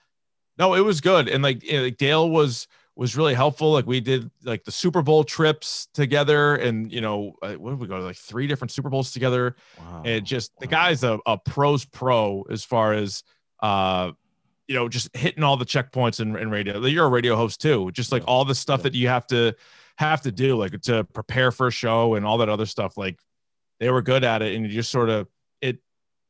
no, 0.58 0.74
it 0.74 0.80
was 0.80 1.00
good. 1.00 1.28
And 1.28 1.40
like, 1.40 1.62
like 1.72 1.98
Dale 1.98 2.28
was 2.28 2.66
was 3.01 3.16
really 3.16 3.32
helpful. 3.32 3.72
Like 3.72 3.86
we 3.86 3.98
did 3.98 4.31
like 4.44 4.62
the 4.62 4.70
Super 4.70 5.01
Bowl 5.01 5.24
trips 5.24 5.89
together, 5.94 6.56
and 6.56 6.93
you 6.93 7.01
know, 7.01 7.32
uh, 7.40 7.55
what 7.55 7.70
did 7.70 7.81
we 7.81 7.86
go 7.86 7.97
to 7.97 8.05
like 8.05 8.16
three 8.16 8.47
different 8.47 8.70
Super 8.70 8.90
Bowls 8.90 9.10
together? 9.10 9.56
Wow. 9.78 10.02
And 10.05 10.27
just 10.27 10.52
the 10.60 10.66
guy's 10.66 11.02
a, 11.02 11.18
a 11.24 11.39
pros 11.39 11.86
pro 11.86 12.43
as 12.51 12.62
far 12.62 12.93
as 12.93 13.24
uh 13.60 14.12
you 14.68 14.77
know, 14.77 14.86
just 14.89 15.16
hitting 15.16 15.43
all 15.43 15.56
the 15.56 15.64
checkpoints 15.64 16.20
in, 16.20 16.36
in 16.36 16.51
radio. 16.51 16.78
You're 16.85 17.06
a 17.06 17.09
radio 17.09 17.36
host 17.36 17.60
too, 17.60 17.90
just 17.90 18.12
like 18.12 18.22
all 18.27 18.44
the 18.44 18.55
stuff 18.55 18.82
that 18.82 18.94
you 18.94 19.09
have 19.09 19.27
to 19.28 19.55
have 19.97 20.20
to 20.20 20.31
do, 20.31 20.56
like 20.56 20.78
to 20.82 21.02
prepare 21.05 21.51
for 21.51 21.68
a 21.68 21.72
show 21.72 22.14
and 22.14 22.27
all 22.27 22.39
that 22.39 22.51
other 22.51 22.66
stuff. 22.66 22.98
Like 22.98 23.18
they 23.81 23.90
were 23.90 24.02
good 24.02 24.24
at 24.24 24.43
it, 24.43 24.55
and 24.55 24.66
you 24.66 24.70
just 24.70 24.90
sort 24.90 25.09
of 25.09 25.27
it 25.62 25.78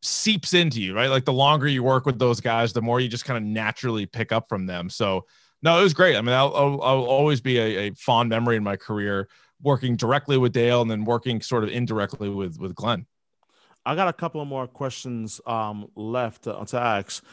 seeps 0.03 0.55
into 0.55 0.81
you, 0.81 0.95
right? 0.95 1.11
Like 1.11 1.25
the 1.25 1.33
longer 1.33 1.67
you 1.67 1.83
work 1.83 2.07
with 2.07 2.21
those 2.21 2.41
guys, 2.41 2.73
the 2.73 2.81
more 2.81 3.01
you 3.01 3.09
just 3.09 3.25
kind 3.25 3.37
of 3.37 3.43
naturally 3.43 4.07
pick 4.07 4.31
up 4.31 4.49
from 4.49 4.67
them. 4.67 4.89
So 4.89 5.27
no, 5.63 5.79
it 5.79 5.83
was 5.83 5.95
great. 5.95 6.17
I 6.17 6.21
mean, 6.21 6.35
I'll, 6.35 6.55
I'll, 6.55 7.05
always 7.05 7.41
be 7.41 7.59
a, 7.59 7.89
a 7.89 7.91
fond 7.93 8.29
memory 8.29 8.57
in 8.57 8.65
my 8.65 8.77
career 8.77 9.29
working 9.63 9.97
directly 9.97 10.39
with 10.39 10.53
Dale 10.53 10.81
and 10.81 10.91
then 10.91 11.05
working 11.05 11.43
sort 11.43 11.65
of 11.65 11.71
indirectly 11.71 12.29
with 12.29 12.59
with 12.59 12.75
Glenn. 12.75 13.07
I 13.85 13.95
got 13.95 14.09
a 14.09 14.13
couple 14.13 14.41
of 14.41 14.49
more 14.49 14.67
questions 14.67 15.41
um, 15.47 15.89
left 15.95 16.45
to, 16.45 16.65
to 16.67 16.81
ask. 16.81 17.25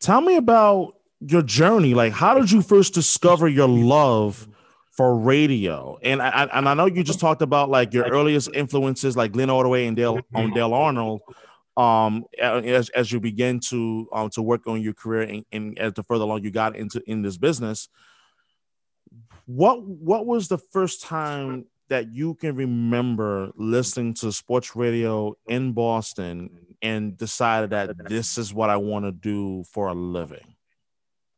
Tell 0.00 0.20
me 0.20 0.36
about 0.36 0.94
your 1.20 1.42
journey. 1.42 1.94
Like, 1.94 2.12
how 2.12 2.34
did 2.34 2.50
you 2.50 2.62
first 2.62 2.94
discover 2.94 3.48
your 3.48 3.68
love 3.68 4.48
for 4.92 5.16
radio? 5.16 5.98
And 6.02 6.22
I 6.22 6.48
and 6.52 6.68
I 6.68 6.74
know 6.74 6.86
you 6.86 7.02
just 7.02 7.20
talked 7.20 7.42
about 7.42 7.70
like 7.70 7.92
your 7.92 8.04
earliest 8.04 8.50
influences, 8.54 9.16
like 9.16 9.32
Glenn 9.32 9.50
Ordway 9.50 9.86
and 9.86 9.96
Dale 9.96 10.20
on 10.34 10.52
Dale 10.52 10.74
Arnold. 10.74 11.20
Um, 11.80 12.24
as, 12.38 12.90
as 12.90 13.10
you 13.10 13.20
begin 13.20 13.60
to 13.70 14.08
um 14.12 14.30
to 14.30 14.42
work 14.42 14.66
on 14.66 14.82
your 14.82 14.92
career 14.92 15.22
and, 15.22 15.44
and 15.52 15.78
as 15.78 15.94
the 15.94 16.02
further 16.02 16.24
along 16.24 16.42
you 16.42 16.50
got 16.50 16.76
into 16.76 17.02
in 17.06 17.22
this 17.22 17.38
business, 17.38 17.88
what 19.46 19.82
what 19.82 20.26
was 20.26 20.48
the 20.48 20.58
first 20.58 21.02
time 21.02 21.66
that 21.88 22.12
you 22.12 22.34
can 22.34 22.54
remember 22.54 23.50
listening 23.56 24.14
to 24.14 24.32
sports 24.32 24.76
radio 24.76 25.34
in 25.46 25.72
Boston 25.72 26.50
and 26.82 27.16
decided 27.16 27.70
that 27.70 28.08
this 28.08 28.38
is 28.38 28.54
what 28.54 28.70
I 28.70 28.76
want 28.76 29.04
to 29.04 29.12
do 29.12 29.64
for 29.64 29.88
a 29.88 29.94
living? 29.94 30.54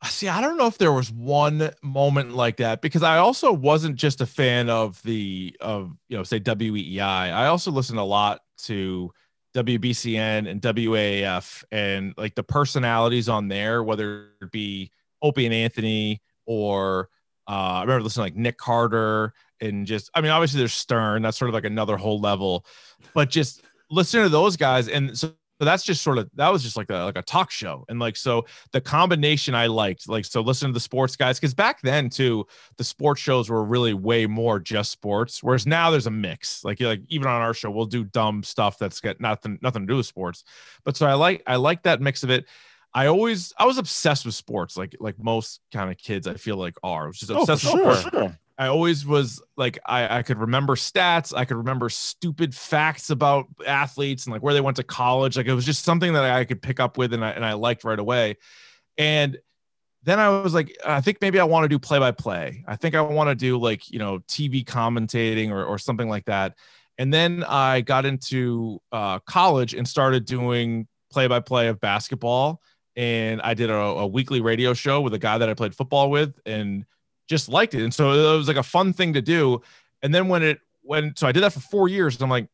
See, 0.05 0.29
I 0.29 0.41
don't 0.41 0.59
know 0.59 0.67
if 0.67 0.79
there 0.79 0.93
was 0.93 1.11
one 1.13 1.71
moment 1.83 2.33
like 2.33 2.57
that 2.57 2.83
because 2.83 3.03
I 3.03 3.19
also 3.19 3.53
wasn't 3.53 3.97
just 3.97 4.21
a 4.21 4.27
fan 4.27 4.69
of 4.69 5.01
the 5.05 5.57
of 5.61 5.93
you 6.09 6.17
know 6.17 6.25
say 6.25 6.41
WEEI. 6.41 7.01
I 7.33 7.47
also 7.47 7.71
listened 7.71 8.01
a 8.01 8.05
lot 8.05 8.41
to 8.65 9.13
WBCN 9.55 10.49
and 10.49 10.61
WAAF 10.61 11.65
and 11.71 12.15
like 12.17 12.35
the 12.35 12.43
personalities 12.43 13.29
on 13.29 13.49
there, 13.49 13.83
whether 13.83 14.31
it 14.41 14.51
be 14.51 14.91
Opie 15.21 15.47
and 15.47 15.55
Anthony 15.55 16.21
or 16.47 17.09
uh, 17.49 17.51
I 17.51 17.81
remember 17.83 18.05
listening 18.05 18.25
like 18.25 18.37
Nick 18.37 18.57
Carter 18.57 19.35
and 19.61 19.87
just 19.87 20.11
I 20.15 20.21
mean 20.21 20.31
obviously 20.31 20.59
there's 20.59 20.73
Stern 20.73 21.23
that's 21.23 21.39
sort 21.39 21.49
of 21.49 21.55
like 21.55 21.65
another 21.65 21.97
whole 21.97 22.21
level, 22.21 22.65
but 23.15 23.31
just 23.31 23.63
listening 23.91 24.25
to 24.25 24.29
those 24.31 24.57
guys 24.57 24.89
and 24.89 25.17
so 25.19 25.35
so 25.63 25.67
that's 25.67 25.85
just 25.85 26.03
sort 26.03 26.19
of 26.19 26.29
that 26.35 26.49
was 26.49 26.61
just 26.61 26.77
like 26.77 26.91
a 26.91 27.05
like 27.05 27.17
a 27.17 27.23
talk 27.23 27.49
show 27.49 27.85
and 27.89 28.01
like 28.01 28.17
so 28.17 28.45
the 28.73 28.81
combination 28.81 29.55
i 29.55 29.69
liked 29.69 30.09
like 30.09 30.25
so 30.25 30.41
listen 30.41 30.69
to 30.69 30.73
the 30.73 30.81
sports 30.81 31.15
guys 31.15 31.39
because 31.39 31.55
back 31.55 31.81
then 31.83 32.11
too 32.11 32.45
the 32.79 32.83
sports 32.83 33.21
shows 33.21 33.49
were 33.49 33.63
really 33.63 33.95
way 33.95 34.27
more 34.27 34.59
just 34.59 34.91
sports 34.91 35.41
whereas 35.41 35.65
now 35.65 35.89
there's 35.89 36.09
a 36.09 36.11
mix 36.11 36.65
like 36.65 36.81
like 36.81 37.01
even 37.07 37.29
on 37.29 37.41
our 37.41 37.55
show 37.55 37.71
we'll 37.71 37.87
do 37.87 38.03
dumb 38.03 38.43
stuff 38.43 38.77
that's 38.77 38.99
got 38.99 39.21
nothing 39.21 39.57
nothing 39.63 39.83
to 39.83 39.93
do 39.93 39.99
with 39.99 40.07
sports 40.07 40.43
but 40.83 40.97
so 40.97 41.07
i 41.07 41.15
like 41.15 41.45
i 41.47 41.55
like 41.55 41.85
that 41.85 42.01
mix 42.01 42.25
of 42.25 42.31
it 42.31 42.45
I 42.95 43.07
always 43.07 43.55
I 43.57 43.65
was 43.65 43.79
obsessed 43.79 44.27
with 44.27 44.35
sports, 44.35 44.77
like 44.77 44.95
like 45.01 45.19
most 45.19 45.61
kind 45.73 45.91
of 45.91 45.97
kids 45.97 46.27
I 46.27 46.35
feel 46.35 46.59
like 46.59 46.77
are. 46.83 47.05
I 47.05 47.07
was 47.07 47.19
just 47.19 47.33
oh, 47.33 47.41
obsessed 47.41 47.65
oh, 47.67 47.75
with 47.75 48.01
sure. 48.03 48.11
sports. 48.11 48.37
I 48.63 48.69
always 48.69 49.05
was 49.05 49.43
like 49.57 49.81
I, 49.85 50.19
I 50.19 50.23
could 50.23 50.39
remember 50.39 50.77
stats, 50.77 51.37
I 51.37 51.45
could 51.45 51.57
remember 51.57 51.89
stupid 51.89 52.55
facts 52.55 53.11
about 53.11 53.47
athletes 53.67 54.25
and 54.25 54.33
like 54.33 54.41
where 54.41 54.55
they 54.55 54.61
went 54.61 54.77
to 54.77 54.85
college. 54.85 55.37
Like 55.37 55.47
it 55.47 55.53
was 55.53 55.67
just 55.67 55.85
something 55.85 56.13
that 56.13 56.23
I 56.23 56.45
could 56.45 56.63
pick 56.63 56.79
up 56.79 56.97
with 56.97 57.13
and 57.13 57.25
I 57.25 57.31
and 57.31 57.45
I 57.45 57.55
liked 57.55 57.83
right 57.83 57.99
away. 57.99 58.37
And 58.97 59.37
then 60.05 60.21
I 60.21 60.29
was 60.29 60.55
like, 60.55 60.77
I 60.87 61.01
think 61.01 61.19
maybe 61.21 61.41
I 61.41 61.45
want 61.45 61.65
to 61.65 61.69
do 61.69 61.81
play 61.81 61.99
by 61.99 62.13
play. 62.13 62.63
I 62.69 62.77
think 62.77 62.95
I 62.95 63.01
want 63.01 63.31
to 63.31 63.35
do 63.35 63.59
like, 63.59 63.91
you 63.91 63.99
know, 63.99 64.21
TV 64.29 64.65
commentating 64.65 65.51
or, 65.51 65.65
or 65.65 65.77
something 65.77 66.09
like 66.09 66.27
that. 66.27 66.55
And 66.99 67.13
then 67.13 67.43
I 67.43 67.81
got 67.81 68.05
into 68.05 68.81
uh, 68.93 69.19
college 69.21 69.75
and 69.75 69.89
started 69.89 70.25
doing 70.25 70.87
play 71.11 71.27
by 71.27 71.41
play 71.41 71.67
of 71.67 71.81
basketball 71.81 72.61
and 72.95 73.43
I 73.43 73.55
did 73.55 73.71
a, 73.71 73.75
a, 73.75 74.07
weekly 74.07 74.41
radio 74.41 74.73
show 74.73 75.01
with 75.01 75.15
a 75.15 75.19
guy 75.19 75.39
that 75.39 75.49
I 75.49 75.55
played 75.55 75.75
football 75.75 76.11
with 76.11 76.39
and 76.45 76.85
just 77.33 77.49
liked 77.49 77.75
it. 77.75 77.83
And 77.83 77.93
so 77.93 78.13
it 78.13 78.37
was 78.37 78.47
like 78.47 78.59
a 78.59 78.63
fun 78.63 78.93
thing 78.93 79.15
to 79.15 79.23
do. 79.23 79.63
And 80.03 80.15
then 80.15 80.29
when 80.29 80.43
it 80.43 80.61
when 80.83 81.15
so 81.17 81.27
I 81.27 81.33
did 81.33 81.43
that 81.43 81.53
for 81.53 81.61
four 81.61 81.89
years, 81.89 82.15
and 82.15 82.23
I'm 82.23 82.31
like, 82.31 82.49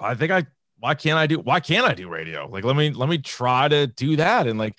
I 0.00 0.14
think 0.14 0.30
I 0.30 0.46
why 0.78 0.94
can't 0.94 1.18
I 1.18 1.26
do 1.26 1.40
why 1.40 1.60
can't 1.60 1.84
I 1.84 1.94
do 1.94 2.08
radio? 2.08 2.48
Like 2.48 2.64
let 2.64 2.76
me 2.76 2.90
let 2.90 3.08
me 3.08 3.18
try 3.18 3.68
to 3.68 3.88
do 3.88 4.16
that. 4.16 4.46
And 4.46 4.58
like 4.58 4.78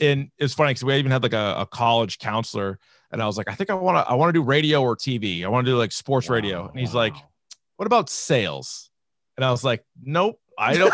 and 0.00 0.30
it's 0.38 0.52
funny 0.52 0.70
because 0.70 0.84
we 0.84 0.94
even 0.96 1.12
had 1.12 1.22
like 1.22 1.32
a, 1.32 1.54
a, 1.60 1.66
college 1.66 2.18
counselor 2.18 2.78
and 3.10 3.22
I 3.22 3.26
was 3.26 3.38
like, 3.38 3.48
I 3.48 3.54
think 3.54 3.70
I 3.70 3.74
want 3.74 3.96
to 3.96 4.10
I 4.10 4.14
want 4.14 4.28
to 4.28 4.32
do 4.34 4.42
radio 4.42 4.82
or 4.82 4.96
TV. 4.96 5.44
I 5.44 5.48
want 5.48 5.64
to 5.64 5.72
do 5.72 5.78
like 5.78 5.92
sports 5.92 6.28
wow, 6.28 6.34
radio. 6.34 6.68
And 6.68 6.78
he's 6.78 6.92
wow. 6.92 7.02
like, 7.02 7.14
What 7.76 7.86
about 7.86 8.10
sales? 8.10 8.90
And 9.36 9.44
I 9.44 9.50
was 9.52 9.62
like, 9.62 9.84
Nope, 10.02 10.40
I 10.58 10.74
don't 10.78 10.92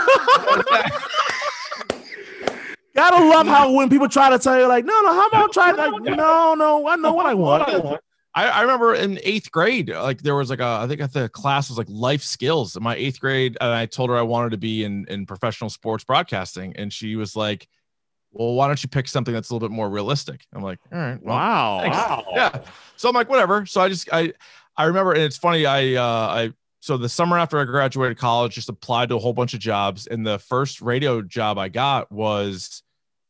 Gotta 3.02 3.24
love 3.24 3.46
how 3.48 3.72
when 3.72 3.88
people 3.90 4.08
try 4.08 4.30
to 4.30 4.38
tell 4.38 4.56
you, 4.56 4.68
like, 4.68 4.84
no, 4.84 5.00
no, 5.00 5.12
how 5.12 5.26
about 5.26 5.52
try 5.52 5.72
like, 5.72 6.02
no, 6.02 6.54
no, 6.54 6.86
I 6.86 6.94
know 6.94 7.12
what 7.12 7.26
I 7.26 7.34
want. 7.34 8.00
I, 8.32 8.48
I 8.48 8.60
remember 8.60 8.94
in 8.94 9.18
eighth 9.24 9.50
grade, 9.50 9.90
like 9.90 10.22
there 10.22 10.36
was 10.36 10.50
like 10.50 10.60
a, 10.60 10.78
I 10.82 10.86
think 10.86 11.00
at 11.00 11.12
the 11.12 11.28
class 11.28 11.68
was 11.68 11.78
like 11.78 11.88
life 11.90 12.22
skills 12.22 12.76
in 12.76 12.82
my 12.84 12.94
eighth 12.94 13.18
grade. 13.18 13.56
And 13.60 13.72
I 13.72 13.86
told 13.86 14.08
her 14.10 14.16
I 14.16 14.22
wanted 14.22 14.50
to 14.50 14.56
be 14.56 14.84
in, 14.84 15.04
in 15.08 15.26
professional 15.26 15.68
sports 15.68 16.04
broadcasting. 16.04 16.76
And 16.76 16.92
she 16.92 17.16
was 17.16 17.34
like, 17.34 17.66
well, 18.30 18.54
why 18.54 18.68
don't 18.68 18.80
you 18.80 18.88
pick 18.88 19.08
something 19.08 19.34
that's 19.34 19.50
a 19.50 19.52
little 19.52 19.68
bit 19.68 19.74
more 19.74 19.90
realistic? 19.90 20.46
I'm 20.54 20.62
like, 20.62 20.78
all 20.92 20.98
right, 20.98 21.20
well, 21.20 21.36
wow, 21.36 21.78
wow. 21.78 22.24
yeah. 22.34 22.60
So 22.96 23.08
I'm 23.08 23.16
like, 23.16 23.28
whatever. 23.28 23.66
So 23.66 23.80
I 23.80 23.88
just, 23.88 24.08
I, 24.12 24.32
I 24.76 24.84
remember, 24.84 25.12
and 25.12 25.22
it's 25.22 25.36
funny. 25.36 25.66
I, 25.66 25.94
uh, 25.94 26.28
I, 26.28 26.52
so 26.78 26.96
the 26.96 27.08
summer 27.08 27.36
after 27.36 27.58
I 27.58 27.64
graduated 27.64 28.16
college, 28.16 28.54
just 28.54 28.68
applied 28.68 29.08
to 29.08 29.16
a 29.16 29.18
whole 29.18 29.32
bunch 29.32 29.54
of 29.54 29.60
jobs. 29.60 30.06
And 30.06 30.24
the 30.24 30.38
first 30.38 30.80
radio 30.80 31.20
job 31.20 31.58
I 31.58 31.68
got 31.68 32.10
was 32.12 32.82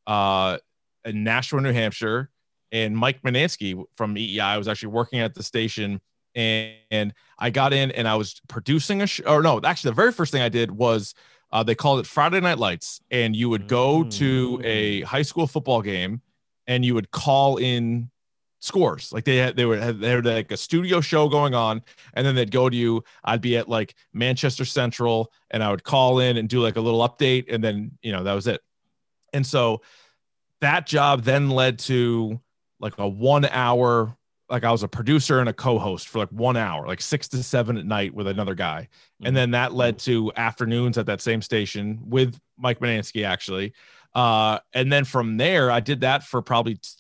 uh, 0.07 0.59
in 1.05 1.25
Nashua, 1.25 1.61
New 1.61 1.73
Hampshire. 1.73 2.31
And 2.71 2.97
Mike 2.97 3.23
Mutnansky 3.23 3.85
from 3.97 4.15
EEI 4.15 4.57
was 4.57 4.67
actually 4.67 4.91
working 4.91 5.21
at 5.21 5.35
the 5.35 5.43
station. 5.43 6.01
And, 6.35 6.73
and 6.91 7.15
I 7.39 7.51
got 7.51 7.75
in 7.75 7.91
and 7.91 8.09
I 8.09 8.15
was 8.15 8.41
producing 8.49 9.03
a 9.03 9.07
show. 9.07 9.25
Or 9.25 9.43
no, 9.43 9.61
actually, 9.63 9.91
the 9.91 9.97
very 9.97 10.13
first 10.13 10.33
thing 10.33 10.41
I 10.41 10.49
did 10.49 10.71
was 10.71 11.15
uh, 11.53 11.63
they 11.63 11.75
called 11.75 12.01
it 12.01 12.07
Friday 12.07 12.41
Night 12.41 12.59
Lights. 12.59 13.01
And 13.11 13.37
you 13.37 13.51
would 13.51 13.69
go 13.69 14.05
to 14.05 14.61
a 14.65 15.03
mm. 15.03 15.05
high 15.05 15.23
school 15.23 15.47
football 15.47 15.83
game 15.83 16.23
and 16.67 16.85
you 16.85 16.95
would 16.95 17.11
call 17.11 17.59
in 17.59 18.11
scores. 18.63 19.13
Like 19.13 19.25
they 19.25 19.37
had, 19.37 19.57
they 19.57 19.67
were 19.67 19.93
they 19.93 20.09
had 20.09 20.25
like 20.25 20.53
a 20.53 20.57
studio 20.57 21.01
show 21.01 21.29
going 21.29 21.55
on, 21.55 21.83
and 22.15 22.27
then 22.27 22.35
they'd 22.35 22.51
go 22.51 22.71
to 22.71 22.77
you. 22.77 23.05
I'd 23.25 23.41
be 23.41 23.57
at 23.59 23.69
like 23.69 23.95
Manchester 24.13 24.65
Central, 24.65 25.31
and 25.51 25.63
I 25.63 25.71
would 25.71 25.85
call 25.85 26.21
in 26.21 26.37
and 26.37 26.49
do 26.49 26.61
like 26.61 26.77
a 26.77 26.81
little 26.81 27.07
update, 27.07 27.53
and 27.53 27.63
then 27.63 27.93
you 28.03 28.13
know 28.13 28.25
that 28.25 28.33
was 28.33 28.47
it. 28.47 28.61
And 29.33 29.47
so 29.47 29.83
that 30.61 30.87
job 30.87 31.23
then 31.23 31.51
led 31.51 31.79
to 31.81 32.41
like 32.81 32.99
a 32.99 33.09
one 33.09 33.45
hour, 33.47 34.17
like 34.49 34.65
I 34.65 34.73
was 34.73 34.83
a 34.83 34.89
producer 34.89 35.41
and 35.41 35.49
a 35.49 35.53
co 35.53 35.79
host 35.79 36.09
for 36.09 36.19
like 36.19 36.31
one 36.31 36.57
hour, 36.57 36.87
like 36.87 37.01
six 37.01 37.29
to 37.29 37.43
seven 37.43 37.77
at 37.77 37.87
night 37.87 38.15
with 38.15 38.27
another 38.27 38.55
guy. 38.55 38.89
Mm-hmm. 38.91 39.27
And 39.27 39.37
then 39.37 39.51
that 39.53 39.73
led 39.73 39.99
to 40.01 40.33
afternoons 40.37 40.99
at 40.99 41.07
that 41.07 41.21
same 41.21 41.43
station 41.43 42.01
with 42.05 42.39
Mike 42.59 42.81
Mutnansky, 42.81 43.25
actually. 43.25 43.73
Uh, 44.15 44.59
and 44.73 44.93
then 44.93 45.05
from 45.05 45.37
there, 45.37 45.71
I 45.71 45.81
did 45.81 46.01
that 46.01 46.23
for 46.23 46.43
probably 46.43 46.75
t- 46.75 46.91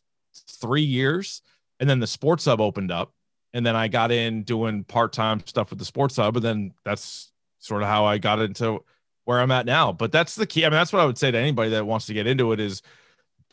three 0.60 0.82
years. 0.82 1.42
And 1.78 1.90
then 1.90 2.00
the 2.00 2.06
sports 2.06 2.46
hub 2.46 2.60
opened 2.60 2.90
up. 2.90 3.12
And 3.52 3.66
then 3.66 3.76
I 3.76 3.88
got 3.88 4.10
in 4.10 4.44
doing 4.44 4.84
part 4.84 5.12
time 5.12 5.42
stuff 5.44 5.70
with 5.70 5.78
the 5.78 5.84
sports 5.84 6.16
hub. 6.16 6.36
And 6.36 6.44
then 6.44 6.74
that's 6.84 7.30
sort 7.58 7.82
of 7.82 7.88
how 7.88 8.06
I 8.06 8.18
got 8.18 8.40
into 8.40 8.82
where 9.24 9.40
I'm 9.40 9.50
at 9.50 9.66
now. 9.66 9.92
But 9.92 10.12
that's 10.12 10.34
the 10.34 10.46
key. 10.46 10.64
I 10.64 10.68
mean, 10.68 10.78
that's 10.78 10.92
what 10.92 11.00
I 11.00 11.06
would 11.06 11.18
say 11.18 11.30
to 11.30 11.38
anybody 11.38 11.70
that 11.70 11.86
wants 11.86 12.06
to 12.06 12.14
get 12.14 12.26
into 12.26 12.52
it 12.52 12.60
is 12.60 12.82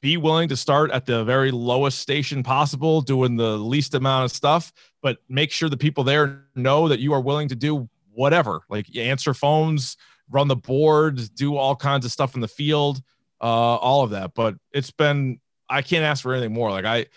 be 0.02 0.18
willing 0.18 0.50
to 0.50 0.56
start 0.56 0.92
at 0.92 1.06
the 1.06 1.24
very 1.24 1.52
lowest 1.52 2.00
station 2.00 2.42
possible, 2.42 3.02
doing 3.02 3.36
the 3.36 3.58
least 3.58 3.94
amount 3.94 4.26
of 4.26 4.32
stuff, 4.32 4.72
but 5.02 5.18
make 5.28 5.52
sure 5.52 5.70
the 5.70 5.78
people 5.78 6.04
there 6.04 6.46
know 6.56 6.88
that 6.88 7.00
you 7.00 7.14
are 7.14 7.22
willing 7.22 7.50
to 7.50 7.56
do 7.56 7.90
whatever, 8.14 8.62
like 8.70 8.96
answer 8.96 9.34
phones, 9.34 9.98
run 10.30 10.48
the 10.48 10.56
board, 10.56 11.20
do 11.36 11.58
all 11.58 11.76
kinds 11.76 12.06
of 12.06 12.12
stuff 12.12 12.36
in 12.36 12.42
the 12.42 12.48
field, 12.48 13.02
uh, 13.42 13.46
all 13.46 14.04
of 14.04 14.12
that. 14.12 14.34
But 14.34 14.56
it's 14.72 14.92
been, 14.92 15.40
I 15.70 15.82
can't 15.82 16.04
ask 16.04 16.24
for 16.24 16.34
anything 16.34 16.54
more. 16.54 16.72
Like 16.72 16.86
I, 16.86 17.08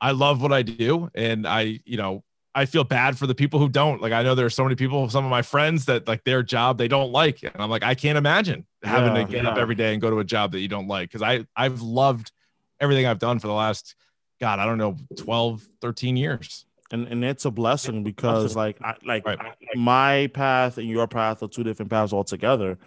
I 0.00 0.12
love 0.12 0.40
what 0.40 0.52
I 0.52 0.62
do. 0.62 1.10
And 1.14 1.46
I, 1.46 1.80
you 1.84 1.96
know, 1.96 2.22
I 2.58 2.66
feel 2.66 2.82
bad 2.82 3.16
for 3.16 3.28
the 3.28 3.34
people 3.34 3.60
who 3.60 3.68
don't. 3.68 4.02
Like 4.02 4.12
I 4.12 4.22
know 4.22 4.34
there 4.34 4.46
are 4.46 4.50
so 4.50 4.64
many 4.64 4.74
people, 4.74 5.08
some 5.08 5.24
of 5.24 5.30
my 5.30 5.42
friends 5.42 5.84
that 5.84 6.08
like 6.08 6.24
their 6.24 6.42
job 6.42 6.76
they 6.76 6.88
don't 6.88 7.12
like, 7.12 7.42
and 7.42 7.52
I'm 7.56 7.70
like 7.70 7.84
I 7.84 7.94
can't 7.94 8.18
imagine 8.18 8.66
having 8.82 9.14
yeah, 9.14 9.24
to 9.24 9.30
get 9.30 9.44
yeah. 9.44 9.50
up 9.50 9.58
every 9.58 9.76
day 9.76 9.92
and 9.92 10.02
go 10.02 10.10
to 10.10 10.18
a 10.18 10.24
job 10.24 10.52
that 10.52 10.60
you 10.60 10.68
don't 10.68 10.88
like 10.88 11.08
because 11.08 11.22
I 11.22 11.46
I've 11.54 11.82
loved 11.82 12.32
everything 12.80 13.06
I've 13.06 13.20
done 13.20 13.38
for 13.38 13.46
the 13.46 13.52
last 13.52 13.94
God 14.40 14.58
I 14.58 14.66
don't 14.66 14.78
know 14.78 14.96
12 15.16 15.68
13 15.80 16.16
years. 16.16 16.64
And 16.90 17.06
and 17.06 17.22
it's 17.22 17.44
a 17.44 17.50
blessing 17.50 18.02
because 18.02 18.56
like 18.56 18.78
I, 18.82 18.94
like 19.06 19.24
right. 19.24 19.38
my 19.76 20.28
path 20.32 20.78
and 20.78 20.88
your 20.88 21.06
path 21.06 21.42
are 21.42 21.48
two 21.48 21.62
different 21.62 21.90
paths 21.90 22.12
altogether. 22.12 22.78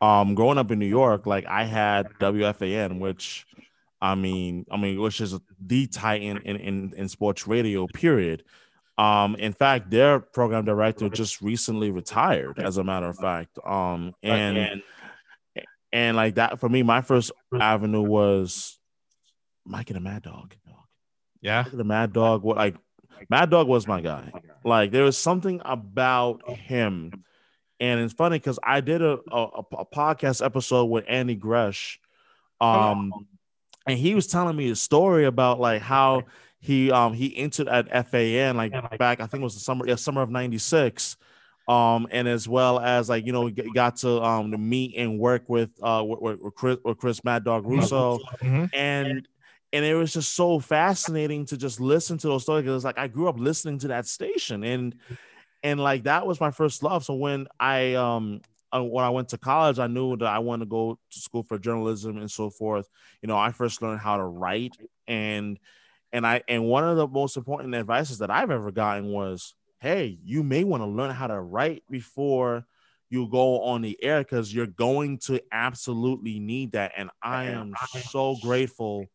Um, 0.00 0.36
growing 0.36 0.58
up 0.58 0.70
in 0.70 0.78
New 0.78 0.86
York, 0.86 1.26
like 1.26 1.44
I 1.46 1.64
had 1.64 2.08
WFAN, 2.20 3.00
which 3.00 3.44
I 4.00 4.14
mean, 4.14 4.64
I 4.70 4.76
mean, 4.76 5.00
which 5.00 5.20
is 5.20 5.36
the 5.60 5.86
titan 5.88 6.38
in, 6.44 6.56
in, 6.56 6.94
in 6.96 7.08
sports 7.08 7.46
radio, 7.46 7.86
period. 7.88 8.44
Um, 8.98 9.36
in 9.36 9.52
fact, 9.52 9.90
their 9.90 10.18
program 10.18 10.64
director 10.64 11.08
just 11.08 11.40
recently 11.40 11.92
retired, 11.92 12.58
as 12.58 12.78
a 12.78 12.84
matter 12.84 13.06
of 13.06 13.16
fact. 13.16 13.56
Um, 13.64 14.12
and 14.24 14.82
and 15.92 16.16
like 16.16 16.34
that 16.34 16.58
for 16.58 16.68
me, 16.68 16.82
my 16.82 17.00
first 17.00 17.30
avenue 17.58 18.02
was 18.02 18.76
Mike 19.64 19.90
and 19.90 19.96
the 19.96 20.00
Mad 20.00 20.22
Dog. 20.22 20.56
Yeah, 21.40 21.64
the 21.72 21.84
Mad 21.84 22.12
Dog. 22.12 22.42
What 22.42 22.56
like 22.56 22.76
Mad 23.30 23.50
Dog 23.50 23.68
was 23.68 23.86
my 23.86 24.00
guy. 24.00 24.32
Like 24.64 24.90
there 24.90 25.04
was 25.04 25.16
something 25.16 25.62
about 25.64 26.48
him, 26.50 27.24
and 27.78 28.00
it's 28.00 28.14
funny 28.14 28.40
because 28.40 28.58
I 28.62 28.80
did 28.80 29.00
a, 29.00 29.18
a, 29.30 29.44
a 29.78 29.84
podcast 29.86 30.44
episode 30.44 30.86
with 30.86 31.04
Andy 31.06 31.36
Gresh, 31.36 32.00
um, 32.60 33.12
and 33.86 33.96
he 33.96 34.16
was 34.16 34.26
telling 34.26 34.56
me 34.56 34.70
a 34.70 34.76
story 34.76 35.24
about 35.24 35.60
like 35.60 35.82
how 35.82 36.24
he 36.60 36.90
um 36.90 37.12
he 37.12 37.36
entered 37.36 37.68
at 37.68 38.08
FAN 38.08 38.56
like 38.56 38.72
back 38.98 39.20
I 39.20 39.26
think 39.26 39.42
it 39.42 39.44
was 39.44 39.54
the 39.54 39.60
summer 39.60 39.86
yeah 39.86 39.94
summer 39.94 40.22
of 40.22 40.30
'96, 40.30 41.16
um 41.68 42.08
and 42.10 42.26
as 42.26 42.48
well 42.48 42.80
as 42.80 43.08
like 43.08 43.26
you 43.26 43.32
know 43.32 43.48
got 43.50 43.96
to 43.96 44.22
um 44.22 44.50
to 44.50 44.58
meet 44.58 44.96
and 44.96 45.18
work 45.18 45.48
with 45.48 45.70
uh 45.82 46.04
with, 46.06 46.40
with 46.40 46.54
Chris 46.54 46.78
with 46.84 46.98
Chris 46.98 47.22
Mad 47.24 47.44
Dog 47.44 47.66
Russo, 47.66 48.18
mm-hmm. 48.40 48.64
and 48.72 49.28
and 49.72 49.84
it 49.84 49.94
was 49.94 50.12
just 50.12 50.34
so 50.34 50.58
fascinating 50.58 51.44
to 51.46 51.56
just 51.56 51.80
listen 51.80 52.18
to 52.18 52.28
those 52.28 52.42
stories 52.42 52.64
because 52.64 52.84
like 52.84 52.98
I 52.98 53.06
grew 53.08 53.28
up 53.28 53.38
listening 53.38 53.78
to 53.80 53.88
that 53.88 54.06
station 54.06 54.64
and 54.64 54.94
and 55.62 55.80
like 55.80 56.04
that 56.04 56.26
was 56.26 56.40
my 56.40 56.50
first 56.50 56.82
love. 56.82 57.04
So 57.04 57.14
when 57.14 57.46
I 57.58 57.94
um 57.94 58.40
uh, 58.74 58.82
when 58.82 59.04
I 59.04 59.10
went 59.10 59.30
to 59.30 59.38
college, 59.38 59.78
I 59.78 59.86
knew 59.86 60.16
that 60.16 60.26
I 60.26 60.40
wanted 60.40 60.66
to 60.66 60.70
go 60.70 60.98
to 61.10 61.18
school 61.18 61.42
for 61.42 61.58
journalism 61.58 62.18
and 62.18 62.30
so 62.30 62.50
forth. 62.50 62.88
You 63.22 63.26
know, 63.28 63.36
I 63.36 63.50
first 63.52 63.80
learned 63.80 64.00
how 64.00 64.18
to 64.18 64.24
write 64.24 64.76
and 65.06 65.58
and 66.12 66.26
I 66.26 66.42
and 66.48 66.64
one 66.64 66.84
of 66.84 66.96
the 66.96 67.06
most 67.06 67.36
important 67.36 67.74
advices 67.74 68.18
that 68.18 68.30
I've 68.30 68.50
ever 68.50 68.70
gotten 68.70 69.06
was, 69.06 69.54
hey, 69.80 70.18
you 70.24 70.42
may 70.42 70.64
want 70.64 70.82
to 70.82 70.86
learn 70.86 71.10
how 71.10 71.26
to 71.26 71.40
write 71.40 71.82
before 71.90 72.64
you 73.10 73.28
go 73.28 73.62
on 73.62 73.82
the 73.82 73.98
air 74.02 74.18
because 74.20 74.52
you're 74.52 74.66
going 74.66 75.18
to 75.18 75.40
absolutely 75.50 76.38
need 76.38 76.72
that. 76.72 76.92
And 76.96 77.10
I 77.22 77.46
am 77.46 77.74
so 78.10 78.36
grateful 78.42 79.06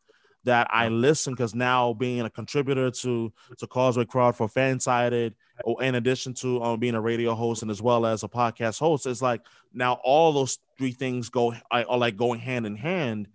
that 0.46 0.68
I 0.72 0.90
listen 0.90 1.34
because 1.34 1.56
now 1.56 1.94
being 1.94 2.22
a 2.22 2.30
contributor 2.30 2.92
to 2.92 3.32
to 3.58 3.68
Causeway 3.68 4.06
Crowd 4.06 4.36
for 4.36 4.48
Fansided, 4.48 5.34
in 5.80 5.96
addition 5.96 6.34
to 6.36 6.62
um, 6.64 6.80
being 6.80 6.96
a 6.96 7.02
radio 7.02 7.34
host 7.34 7.62
and 7.62 7.72
as 7.72 7.82
well 7.82 8.06
as 8.06 8.24
a 8.24 8.28
podcast 8.28 8.80
host, 8.80 9.06
it's 9.06 9.22
like 9.22 9.42
now 9.74 10.00
all 10.04 10.34
those 10.34 10.60
three 10.78 10.92
things 10.92 11.30
go 11.30 11.54
are 11.72 11.98
like 11.98 12.18
going 12.18 12.40
hand 12.40 12.66
in 12.66 12.76
hand. 12.76 13.28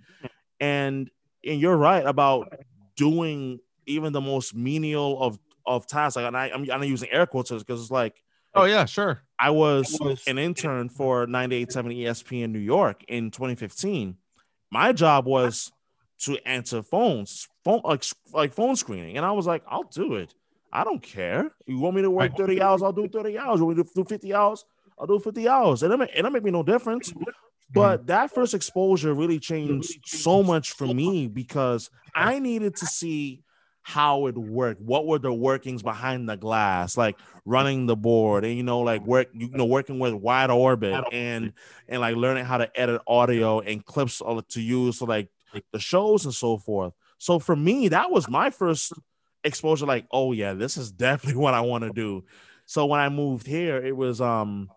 And 0.61 1.11
and 1.45 1.61
you're 1.61 1.77
right 1.77 2.05
about 2.05 2.53
doing 2.99 3.61
even 3.87 4.13
the 4.13 4.21
most 4.21 4.55
menial 4.55 5.23
of 5.23 5.39
of 5.65 5.87
tasks. 5.87 6.17
Like, 6.17 6.27
and 6.27 6.37
I, 6.37 6.51
I'm, 6.51 6.71
I'm 6.71 6.83
using 6.83 7.09
air 7.11 7.27
quotes 7.27 7.51
because 7.51 7.81
it's 7.81 7.91
like, 7.91 8.23
oh 8.55 8.65
yeah, 8.65 8.85
sure. 8.85 9.23
I 9.39 9.51
was 9.51 9.99
an 10.27 10.39
intern 10.39 10.89
for 10.89 11.27
98.7 11.27 12.03
ESPN 12.03 12.45
in 12.45 12.53
New 12.53 12.59
York 12.59 13.05
in 13.09 13.31
2015. 13.31 14.17
My 14.71 14.93
job 14.93 15.27
was 15.27 15.73
to 16.21 16.37
answer 16.45 16.83
phones, 16.83 17.49
phone 17.65 17.81
like 17.85 18.05
like 18.33 18.53
phone 18.53 18.77
screening, 18.77 19.17
and 19.17 19.25
I 19.25 19.33
was 19.33 19.47
like, 19.47 19.63
I'll 19.67 19.85
do 19.85 20.17
it. 20.17 20.35
I 20.71 20.85
don't 20.85 21.03
care. 21.03 21.51
You 21.67 21.79
want 21.79 21.97
me 21.97 22.03
to 22.03 22.11
work 22.11 22.37
30 22.37 22.61
hours? 22.61 22.83
I'll 22.83 22.93
do 22.93 23.09
30 23.09 23.39
hours. 23.39 23.61
You 23.61 23.67
want 23.67 23.79
me 23.79 23.85
to 23.85 23.91
do 23.95 24.05
50 24.05 24.35
hours? 24.35 24.65
I'll 24.99 25.07
do 25.07 25.19
50 25.19 25.49
hours. 25.49 25.83
And 25.83 25.93
it 25.93 25.97
make, 25.97 26.11
it 26.15 26.31
make 26.31 26.43
me 26.43 26.51
no 26.51 26.63
difference. 26.63 27.11
But 27.73 28.07
that 28.07 28.33
first 28.33 28.55
exposure 28.55 29.13
really 29.13 29.39
changed 29.39 30.01
so 30.07 30.43
much 30.43 30.73
for 30.73 30.87
me 30.87 31.29
because 31.29 31.91
I 32.15 32.39
needed 32.39 32.77
to 32.77 32.87
see 32.87 33.43
how 33.83 34.27
it 34.27 34.37
worked. 34.37 34.81
What 34.83 35.07
were 35.07 35.19
the 35.19 35.33
workings 35.33 35.83
behind 35.83 36.29
the 36.29 36.37
glass, 36.37 36.97
like 36.97 37.19
running 37.45 37.87
the 37.87 37.97
board, 37.97 38.45
and 38.45 38.55
you 38.55 38.63
know, 38.63 38.81
like 38.81 39.03
work, 39.07 39.29
you 39.33 39.49
know, 39.49 39.65
working 39.65 39.99
with 39.99 40.13
WideOrbit 40.13 41.05
and 41.13 41.53
and 41.89 42.01
like 42.01 42.17
learning 42.17 42.45
how 42.45 42.59
to 42.59 42.71
edit 42.79 43.01
audio 43.07 43.61
and 43.61 43.85
clips 43.85 44.21
to 44.21 44.61
use, 44.61 44.99
so 44.99 45.07
like 45.07 45.29
the 45.73 45.79
shows 45.79 46.25
and 46.25 46.35
so 46.35 46.59
forth. 46.59 46.93
So 47.19 47.39
for 47.39 47.57
me, 47.57 47.89
that 47.89 48.11
was 48.11 48.29
my 48.29 48.51
first 48.51 48.93
exposure. 49.45 49.87
Like, 49.87 50.07
oh 50.11 50.33
yeah, 50.33 50.53
this 50.55 50.77
is 50.77 50.91
definitely 51.07 51.41
what 51.41 51.55
I 51.55 51.63
want 51.63 51.85
to 51.85 51.91
do. 51.91 52.25
So 52.67 52.85
when 52.85 53.01
I 53.01 53.09
moved 53.09 53.47
here, 53.47 53.79
it 53.79 53.97
was 53.97 54.21
um, 54.21 54.69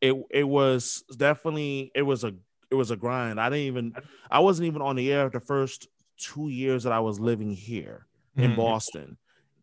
it 0.00 0.14
it 0.30 0.44
was 0.44 1.04
definitely 1.16 1.90
it 1.94 2.02
was 2.02 2.24
a 2.24 2.34
it 2.70 2.74
was 2.74 2.90
a 2.90 2.96
grind. 2.96 3.40
I 3.40 3.48
didn't 3.50 3.66
even 3.66 3.92
I 4.30 4.40
wasn't 4.40 4.66
even 4.66 4.82
on 4.82 4.96
the 4.96 5.12
air 5.12 5.28
the 5.28 5.40
first 5.40 5.88
two 6.18 6.48
years 6.48 6.84
that 6.84 6.92
I 6.92 7.00
was 7.00 7.18
living 7.18 7.50
here 7.50 8.06
in 8.36 8.50
mm-hmm. 8.50 8.60
Boston. 8.60 9.16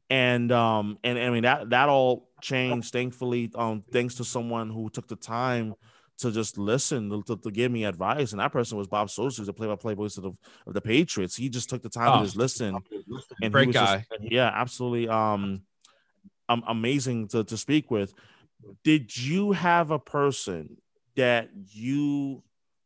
And 0.10 0.52
um 0.52 0.98
and 1.04 1.18
I 1.18 1.30
mean 1.30 1.44
that 1.44 1.70
that 1.72 1.90
all 1.90 2.30
changed 2.42 2.92
thankfully 2.92 3.52
um 3.56 3.84
thanks 3.92 4.16
to 4.16 4.24
someone 4.24 4.70
who 4.70 4.90
took 4.90 5.08
the 5.08 5.16
time 5.16 5.74
to 6.20 6.32
just 6.32 6.58
listen 6.58 7.10
to, 7.10 7.38
to, 7.38 7.52
give 7.52 7.72
me 7.72 7.86
advice. 7.86 8.32
And 8.32 8.40
that 8.40 8.52
person 8.52 8.76
was 8.76 8.88
Bob 8.88 9.08
Socci, 9.08 9.46
the 9.46 9.54
play-by-play 9.54 9.94
voice 9.94 10.18
of 10.18 10.24
the, 10.24 10.32
of 10.66 10.74
the 10.74 10.82
Patriots. 10.82 11.36
He 11.36 11.48
just 11.48 11.70
took 11.70 11.84
the 11.84 11.90
time 11.90 12.10
oh, 12.10 12.18
to 12.20 12.26
just 12.26 12.36
listen. 12.36 12.76
And 13.42 13.54
great 13.54 13.72
guy. 13.72 13.98
Just, 13.98 14.32
yeah, 14.32 14.50
absolutely. 14.52 15.08
Um, 15.08 15.62
um, 16.50 16.64
amazing 16.68 17.28
to, 17.30 17.44
to 17.44 17.56
speak 17.56 17.92
with. 17.92 18.14
Did 18.84 19.16
you 19.16 19.52
have 19.52 19.92
a 19.92 20.00
person 20.00 20.78
that 21.16 21.50
you 21.54 22.44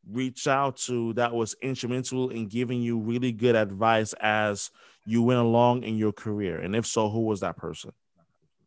reached 0.09 0.47
out 0.47 0.77
to 0.77 1.13
that 1.13 1.33
was 1.33 1.55
instrumental 1.61 2.29
in 2.29 2.47
giving 2.47 2.81
you 2.81 2.97
really 2.97 3.31
good 3.31 3.55
advice 3.55 4.13
as 4.19 4.71
you 5.05 5.21
went 5.21 5.39
along 5.39 5.83
in 5.83 5.97
your 5.97 6.11
career? 6.11 6.59
And 6.59 6.75
if 6.75 6.85
so, 6.85 7.09
who 7.09 7.21
was 7.21 7.41
that 7.41 7.57
person? 7.57 7.91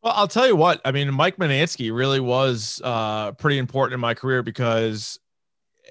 Well, 0.02 0.12
I'll 0.14 0.28
tell 0.28 0.46
you 0.46 0.56
what. 0.56 0.80
I 0.84 0.92
mean, 0.92 1.12
Mike 1.14 1.38
Mutnansky 1.38 1.94
really 1.94 2.20
was 2.20 2.80
uh, 2.84 3.32
pretty 3.32 3.56
important 3.56 3.94
in 3.94 4.00
my 4.00 4.12
career 4.12 4.42
because, 4.42 5.18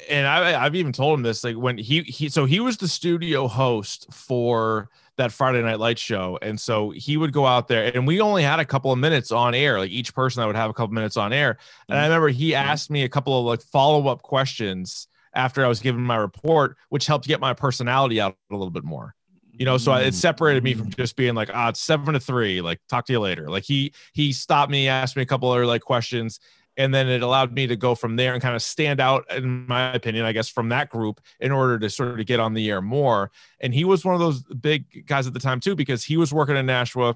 and 0.07 0.27
I, 0.27 0.63
I've 0.63 0.75
even 0.75 0.91
told 0.91 1.17
him 1.17 1.23
this. 1.23 1.43
Like 1.43 1.55
when 1.55 1.79
he 1.79 2.03
he, 2.03 2.29
so 2.29 2.45
he 2.45 2.59
was 2.59 2.77
the 2.77 2.87
studio 2.87 3.47
host 3.47 4.13
for 4.13 4.89
that 5.17 5.31
Friday 5.31 5.61
Night 5.61 5.79
Light 5.79 5.99
show, 5.99 6.39
and 6.41 6.59
so 6.59 6.91
he 6.91 7.17
would 7.17 7.33
go 7.33 7.45
out 7.45 7.67
there, 7.67 7.95
and 7.95 8.07
we 8.07 8.21
only 8.21 8.43
had 8.43 8.59
a 8.59 8.65
couple 8.65 8.91
of 8.91 8.99
minutes 8.99 9.31
on 9.31 9.53
air. 9.53 9.79
Like 9.79 9.91
each 9.91 10.13
person, 10.13 10.43
I 10.43 10.45
would 10.45 10.55
have 10.55 10.69
a 10.69 10.73
couple 10.73 10.93
minutes 10.93 11.17
on 11.17 11.33
air, 11.33 11.57
and 11.87 11.97
I 11.97 12.01
mm-hmm. 12.01 12.09
remember 12.09 12.29
he 12.29 12.51
mm-hmm. 12.51 12.69
asked 12.69 12.89
me 12.89 13.03
a 13.03 13.09
couple 13.09 13.37
of 13.37 13.45
like 13.45 13.61
follow 13.61 14.07
up 14.07 14.21
questions 14.21 15.07
after 15.33 15.65
I 15.65 15.67
was 15.67 15.79
given 15.79 16.01
my 16.01 16.15
report, 16.15 16.77
which 16.89 17.07
helped 17.07 17.27
get 17.27 17.39
my 17.39 17.53
personality 17.53 18.21
out 18.21 18.35
a 18.51 18.55
little 18.55 18.69
bit 18.69 18.83
more 18.83 19.15
you 19.53 19.65
know 19.65 19.77
so 19.77 19.93
it 19.93 20.13
separated 20.13 20.63
me 20.63 20.73
from 20.73 20.87
mm. 20.87 20.97
just 20.97 21.15
being 21.15 21.35
like 21.35 21.49
ah 21.53 21.69
it's 21.69 21.79
seven 21.79 22.13
to 22.13 22.19
three 22.19 22.59
like 22.59 22.79
talk 22.89 23.05
to 23.05 23.13
you 23.13 23.19
later 23.19 23.49
like 23.49 23.63
he 23.63 23.93
he 24.13 24.33
stopped 24.33 24.71
me 24.71 24.87
asked 24.87 25.15
me 25.15 25.21
a 25.21 25.25
couple 25.25 25.49
of 25.49 25.55
other 25.55 25.65
like 25.65 25.81
questions 25.81 26.39
and 26.77 26.93
then 26.93 27.07
it 27.07 27.21
allowed 27.21 27.53
me 27.53 27.67
to 27.67 27.75
go 27.75 27.93
from 27.95 28.15
there 28.15 28.33
and 28.33 28.41
kind 28.41 28.55
of 28.55 28.61
stand 28.61 28.99
out 28.99 29.25
in 29.31 29.65
my 29.67 29.93
opinion 29.93 30.25
i 30.25 30.31
guess 30.31 30.49
from 30.49 30.69
that 30.69 30.89
group 30.89 31.21
in 31.39 31.51
order 31.51 31.77
to 31.77 31.89
sort 31.89 32.19
of 32.19 32.25
get 32.25 32.39
on 32.39 32.53
the 32.53 32.69
air 32.69 32.81
more 32.81 33.31
and 33.59 33.73
he 33.73 33.85
was 33.85 34.03
one 34.03 34.13
of 34.13 34.19
those 34.19 34.43
big 34.43 35.05
guys 35.05 35.27
at 35.27 35.33
the 35.33 35.39
time 35.39 35.59
too 35.59 35.75
because 35.75 36.03
he 36.03 36.17
was 36.17 36.33
working 36.33 36.57
in 36.57 36.65
nashua 36.65 37.15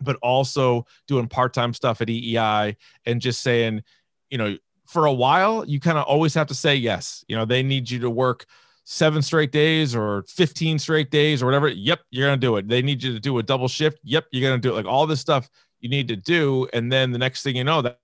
but 0.00 0.16
also 0.22 0.86
doing 1.06 1.26
part-time 1.26 1.74
stuff 1.74 2.00
at 2.00 2.08
eei 2.08 2.76
and 3.06 3.20
just 3.20 3.42
saying 3.42 3.82
you 4.30 4.38
know 4.38 4.56
for 4.86 5.06
a 5.06 5.12
while 5.12 5.64
you 5.66 5.80
kind 5.80 5.98
of 5.98 6.04
always 6.04 6.34
have 6.34 6.46
to 6.46 6.54
say 6.54 6.74
yes 6.74 7.24
you 7.28 7.36
know 7.36 7.44
they 7.44 7.62
need 7.62 7.90
you 7.90 7.98
to 7.98 8.10
work 8.10 8.46
seven 8.90 9.20
straight 9.20 9.52
days 9.52 9.94
or 9.94 10.24
15 10.28 10.78
straight 10.78 11.10
days 11.10 11.42
or 11.42 11.44
whatever, 11.44 11.68
yep, 11.68 12.00
you're 12.10 12.30
to 12.30 12.38
do 12.38 12.56
it. 12.56 12.66
They 12.66 12.80
need 12.80 13.02
you 13.02 13.12
to 13.12 13.20
do 13.20 13.36
a 13.36 13.42
double 13.42 13.68
shift. 13.68 13.98
Yep, 14.02 14.28
you're 14.30 14.50
to 14.50 14.58
do 14.58 14.70
it. 14.70 14.76
Like 14.76 14.86
all 14.86 15.06
this 15.06 15.20
stuff 15.20 15.50
you 15.80 15.90
need 15.90 16.08
to 16.08 16.16
do. 16.16 16.66
And 16.72 16.90
then 16.90 17.12
the 17.12 17.18
next 17.18 17.42
thing 17.42 17.54
you 17.54 17.64
know, 17.64 17.82
that 17.82 18.00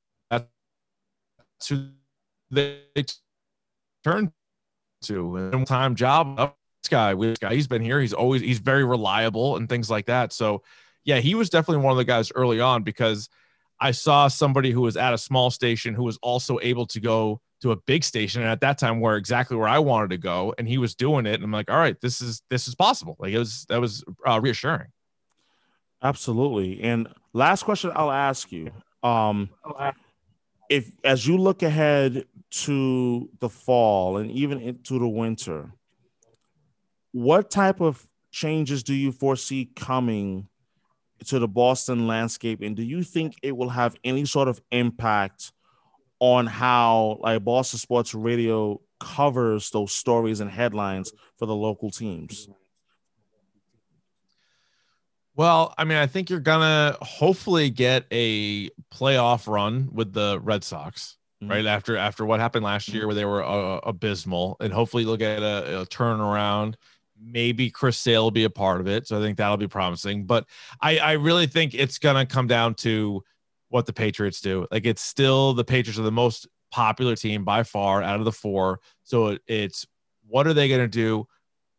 who 1.69 1.89
they 2.51 2.83
turn 4.05 4.33
to 5.03 5.51
a 5.53 5.65
time 5.65 5.95
job. 5.95 6.35
Oh, 6.39 6.55
this 6.83 6.89
guy, 6.91 7.15
this 7.15 7.39
guy, 7.39 7.55
he's 7.55 7.69
been 7.69 7.83
here. 7.83 8.01
He's 8.01 8.13
always, 8.13 8.43
he's 8.43 8.59
very 8.59 8.85
reliable 8.85 9.57
and 9.57 9.69
things 9.69 9.91
like 9.91 10.07
that. 10.07 10.33
So, 10.33 10.63
yeah, 11.05 11.19
he 11.19 11.35
was 11.35 11.51
definitely 11.51 11.85
one 11.85 11.93
of 11.93 11.99
the 11.99 12.05
guys 12.05 12.33
early 12.35 12.61
on 12.61 12.83
because 12.83 13.29
I 13.81 13.91
saw 13.91 14.29
somebody 14.29 14.71
who 14.71 14.83
was 14.83 14.97
at 14.97 15.15
a 15.15 15.19
small 15.19 15.51
station 15.51 15.95
who 15.95 16.05
was 16.05 16.19
also 16.23 16.59
able 16.63 16.87
to 16.87 17.01
go 17.01 17.41
to 17.61 17.73
a 17.73 17.77
big 17.77 18.05
station 18.05 18.43
and 18.43 18.51
at 18.51 18.61
that 18.61 18.79
time 18.79 19.01
where 19.01 19.17
exactly 19.17 19.57
where 19.57 19.69
I 19.69 19.79
wanted 19.79 20.11
to 20.11 20.19
go 20.19 20.55
and 20.59 20.69
he 20.69 20.77
was 20.77 20.95
doing 20.95 21.25
it 21.25 21.37
and 21.37 21.45
I'm 21.45 21.51
like 21.51 21.71
all 21.71 21.79
right 21.79 21.99
this 22.01 22.21
is 22.21 22.43
this 22.51 22.69
is 22.69 22.75
possible 22.75 23.17
like 23.19 23.33
it 23.33 23.39
was 23.39 23.65
that 23.71 23.81
was 23.81 24.05
uh, 24.27 24.39
reassuring 24.39 24.89
absolutely 26.03 26.83
and 26.83 27.09
last 27.33 27.63
question 27.63 27.91
I'll 27.95 28.11
ask 28.11 28.53
you 28.53 28.71
um 29.03 29.49
if 30.71 30.91
as 31.05 31.27
you 31.27 31.37
look 31.37 31.63
ahead 31.63 32.25
to 32.51 33.29
the 33.41 33.49
fall 33.49 34.17
and 34.17 34.31
even 34.31 34.61
into 34.61 34.99
the 34.99 35.09
winter 35.09 35.73
what 37.13 37.51
type 37.51 37.81
of 37.81 38.07
changes 38.31 38.83
do 38.83 38.95
you 38.95 39.13
foresee 39.13 39.71
coming 39.77 40.49
to 41.25 41.39
the 41.39 41.49
Boston 41.49 42.07
landscape 42.07 42.61
and 42.61 42.77
do 42.77 42.83
you 42.83 43.03
think 43.03 43.37
it 43.43 43.57
will 43.57 43.69
have 43.69 43.97
any 44.05 44.25
sort 44.25 44.49
of 44.49 44.61
impact 44.73 45.53
on 46.19 46.47
how 46.47 47.19
like 47.21 47.45
Boston 47.45 47.79
Sports 47.79 48.15
Radio 48.15 48.81
covers 48.99 49.71
those 49.71 49.93
stories 49.93 50.41
and 50.41 50.51
headlines 50.51 51.13
for 51.39 51.47
the 51.47 51.55
local 51.55 51.91
teams? 51.91 52.49
Well, 55.37 55.75
I 55.77 55.85
mean, 55.85 55.99
I 55.99 56.07
think 56.07 56.31
you're 56.31 56.41
gonna 56.41 56.97
hopefully 57.03 57.71
get 57.71 58.07
a 58.13 58.69
playoff 58.93 59.49
run 59.49 59.89
with 59.93 60.13
the 60.13 60.39
Red 60.41 60.63
Sox, 60.63 61.17
mm-hmm. 61.43 61.51
right 61.51 61.67
after 61.67 61.97
after 61.97 62.25
what 62.25 62.41
happened 62.41 62.65
last 62.65 62.89
year, 62.89 63.07
where 63.07 63.15
they 63.15 63.25
were 63.25 63.45
uh, 63.45 63.81
abysmal, 63.85 64.57
and 64.61 64.73
hopefully 64.73 65.03
you'll 65.03 65.17
get 65.17 65.43
a, 65.43 65.81
a 65.81 65.87
turnaround. 65.87 66.75
Maybe 67.21 67.71
Chris 67.71 67.97
Sale 67.97 68.25
will 68.25 68.31
be 68.31 68.45
a 68.45 68.51
part 68.51 68.81
of 68.81 68.87
it, 68.87 69.09
so 69.09 69.19
I 69.19 69.21
think 69.21 69.39
that'll 69.39 69.57
be 69.57 69.69
promising. 69.69 70.25
But 70.27 70.47
I, 70.81 70.99
I 70.99 71.13
really 71.13 71.47
think 71.47 71.75
it's 71.75 71.99
gonna 71.99 72.27
come 72.27 72.47
down 72.47 72.75
to 72.77 73.23
what 73.71 73.87
the 73.87 73.93
Patriots 73.93 74.41
do. 74.41 74.69
Like 74.71 74.87
it's 74.87 75.03
still 75.03 75.53
the 75.53 75.65
Patriots 75.65 75.99
are 75.99 76.03
the 76.03 76.13
most 76.13 76.47
popular 76.71 77.17
team 77.17 77.45
by 77.45 77.63
far 77.63 78.03
out 78.03 78.19
of 78.19 78.25
the 78.25 78.33
four. 78.33 78.81
So 79.03 79.29
it, 79.29 79.43
it's 79.47 79.87
what 80.27 80.47
are 80.47 80.55
they 80.55 80.69
going 80.69 80.81
to 80.81 80.89
do? 80.89 81.27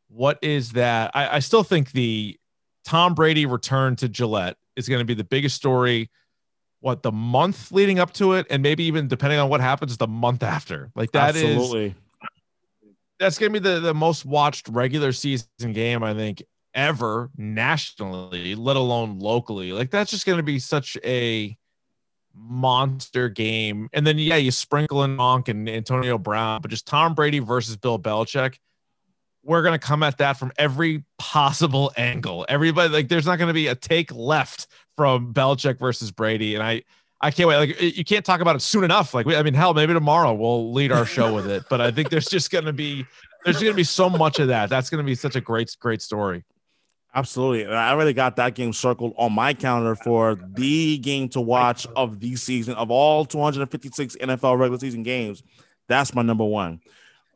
What 0.09 0.39
is 0.41 0.71
that? 0.73 1.11
I, 1.13 1.35
I 1.35 1.39
still 1.39 1.63
think 1.63 1.91
the 1.91 2.37
Tom 2.85 3.13
Brady 3.13 3.45
return 3.45 3.95
to 3.97 4.07
Gillette 4.07 4.57
is 4.75 4.87
going 4.87 4.99
to 4.99 5.05
be 5.05 5.13
the 5.13 5.23
biggest 5.23 5.55
story. 5.55 6.09
What 6.79 7.01
the 7.01 7.11
month 7.11 7.71
leading 7.71 7.97
up 7.97 8.13
to 8.13 8.33
it, 8.33 8.45
and 8.49 8.61
maybe 8.61 8.83
even 8.83 9.07
depending 9.07 9.39
on 9.39 9.49
what 9.49 9.59
happens, 9.59 9.97
the 9.97 10.07
month 10.07 10.43
after. 10.43 10.91
Like 10.95 11.11
that 11.13 11.35
Absolutely. 11.35 11.87
is 11.87 11.93
that's 13.19 13.37
going 13.37 13.53
to 13.53 13.59
be 13.59 13.69
the, 13.69 13.79
the 13.79 13.93
most 13.93 14.25
watched 14.25 14.67
regular 14.67 15.11
season 15.11 15.47
game, 15.71 16.03
I 16.03 16.13
think, 16.13 16.43
ever 16.73 17.29
nationally, 17.37 18.55
let 18.55 18.75
alone 18.75 19.19
locally. 19.19 19.71
Like 19.71 19.89
that's 19.89 20.11
just 20.11 20.25
going 20.25 20.37
to 20.37 20.43
be 20.43 20.59
such 20.59 20.97
a 21.03 21.57
monster 22.33 23.29
game. 23.29 23.89
And 23.93 24.05
then 24.05 24.19
yeah, 24.19 24.35
you 24.35 24.51
sprinkle 24.51 25.03
in 25.03 25.17
Gronk 25.17 25.47
and 25.47 25.69
Antonio 25.69 26.17
Brown, 26.17 26.61
but 26.61 26.69
just 26.69 26.85
Tom 26.85 27.15
Brady 27.15 27.39
versus 27.39 27.77
Bill 27.77 27.97
Belichick. 27.97 28.57
We're 29.45 29.61
gonna 29.61 29.79
come 29.79 30.03
at 30.03 30.17
that 30.17 30.33
from 30.33 30.51
every 30.57 31.03
possible 31.17 31.93
angle. 31.95 32.45
Everybody 32.49 32.89
like 32.89 33.07
there's 33.07 33.25
not 33.25 33.39
gonna 33.39 33.53
be 33.53 33.67
a 33.67 33.75
take 33.75 34.13
left 34.13 34.67
from 34.97 35.33
Belichick 35.33 35.79
versus 35.79 36.11
Brady, 36.11 36.55
and 36.55 36.63
I 36.63 36.83
I 37.21 37.31
can't 37.31 37.47
wait. 37.47 37.57
Like 37.57 37.81
you 37.81 38.03
can't 38.03 38.25
talk 38.25 38.41
about 38.41 38.55
it 38.55 38.61
soon 38.61 38.83
enough. 38.83 39.13
Like 39.13 39.27
I 39.27 39.41
mean, 39.43 39.53
hell, 39.53 39.73
maybe 39.73 39.93
tomorrow 39.93 40.33
we'll 40.33 40.73
lead 40.73 40.91
our 40.91 41.05
show 41.05 41.33
with 41.33 41.49
it. 41.49 41.63
But 41.69 41.79
I 41.79 41.91
think 41.91 42.09
there's 42.09 42.27
just 42.27 42.51
gonna 42.51 42.73
be 42.73 43.05
there's 43.45 43.61
gonna 43.61 43.73
be 43.73 43.83
so 43.83 44.09
much 44.09 44.39
of 44.39 44.47
that. 44.47 44.69
That's 44.69 44.89
gonna 44.89 45.03
be 45.03 45.15
such 45.15 45.35
a 45.35 45.41
great 45.41 45.75
great 45.79 46.01
story. 46.01 46.43
Absolutely. 47.13 47.65
I 47.65 47.91
already 47.91 48.11
got 48.11 48.35
that 48.35 48.55
game 48.55 48.73
circled 48.73 49.13
on 49.17 49.31
my 49.31 49.53
calendar 49.53 49.95
for 49.95 50.35
the 50.35 50.97
game 50.97 51.29
to 51.29 51.39
watch 51.39 51.87
of 51.95 52.19
the 52.19 52.35
season 52.35 52.73
of 52.75 52.91
all 52.91 53.23
256 53.23 54.17
NFL 54.17 54.59
regular 54.59 54.79
season 54.79 55.01
games. 55.03 55.41
That's 55.87 56.13
my 56.13 56.23
number 56.23 56.43
one. 56.43 56.81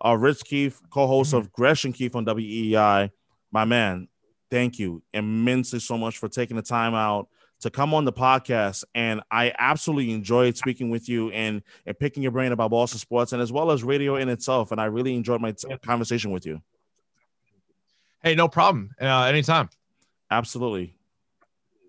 Uh, 0.04 0.16
Rich 0.18 0.44
Keefe, 0.46 0.82
co-host 0.90 1.34
of 1.34 1.52
Gresh 1.52 1.86
and 1.86 1.94
Keefe 1.94 2.16
on 2.16 2.26
WEEI. 2.26 3.12
my 3.52 3.66
man. 3.66 4.08
Thank 4.50 4.80
you 4.80 5.04
immensely 5.14 5.80
so 5.80 5.98
much 5.98 6.18
for 6.18 6.28
taking 6.28 6.56
the 6.58 6.64
time 6.64 6.96
out 6.96 7.28
to 7.62 7.70
come 7.70 7.94
on 7.94 8.06
the 8.06 8.14
podcast. 8.14 8.84
And 8.96 9.22
I 9.30 9.54
absolutely 9.58 10.12
enjoyed 10.14 10.58
speaking 10.58 10.90
with 10.90 11.08
you 11.10 11.30
and, 11.32 11.62
and 11.86 12.00
picking 12.00 12.24
your 12.24 12.32
brain 12.32 12.52
about 12.52 12.72
Boston 12.72 13.00
sports 13.00 13.34
and 13.34 13.42
as 13.42 13.52
well 13.52 13.70
as 13.72 13.84
radio 13.84 14.16
in 14.16 14.30
itself. 14.30 14.72
And 14.72 14.80
I 14.82 14.86
really 14.86 15.16
enjoyed 15.16 15.42
my 15.42 15.52
t- 15.52 15.68
conversation 15.86 16.32
with 16.32 16.46
you. 16.46 16.62
Hey, 18.24 18.36
no 18.36 18.48
problem. 18.48 18.92
Uh, 19.00 19.24
anytime. 19.24 19.70
Absolutely. 20.32 20.96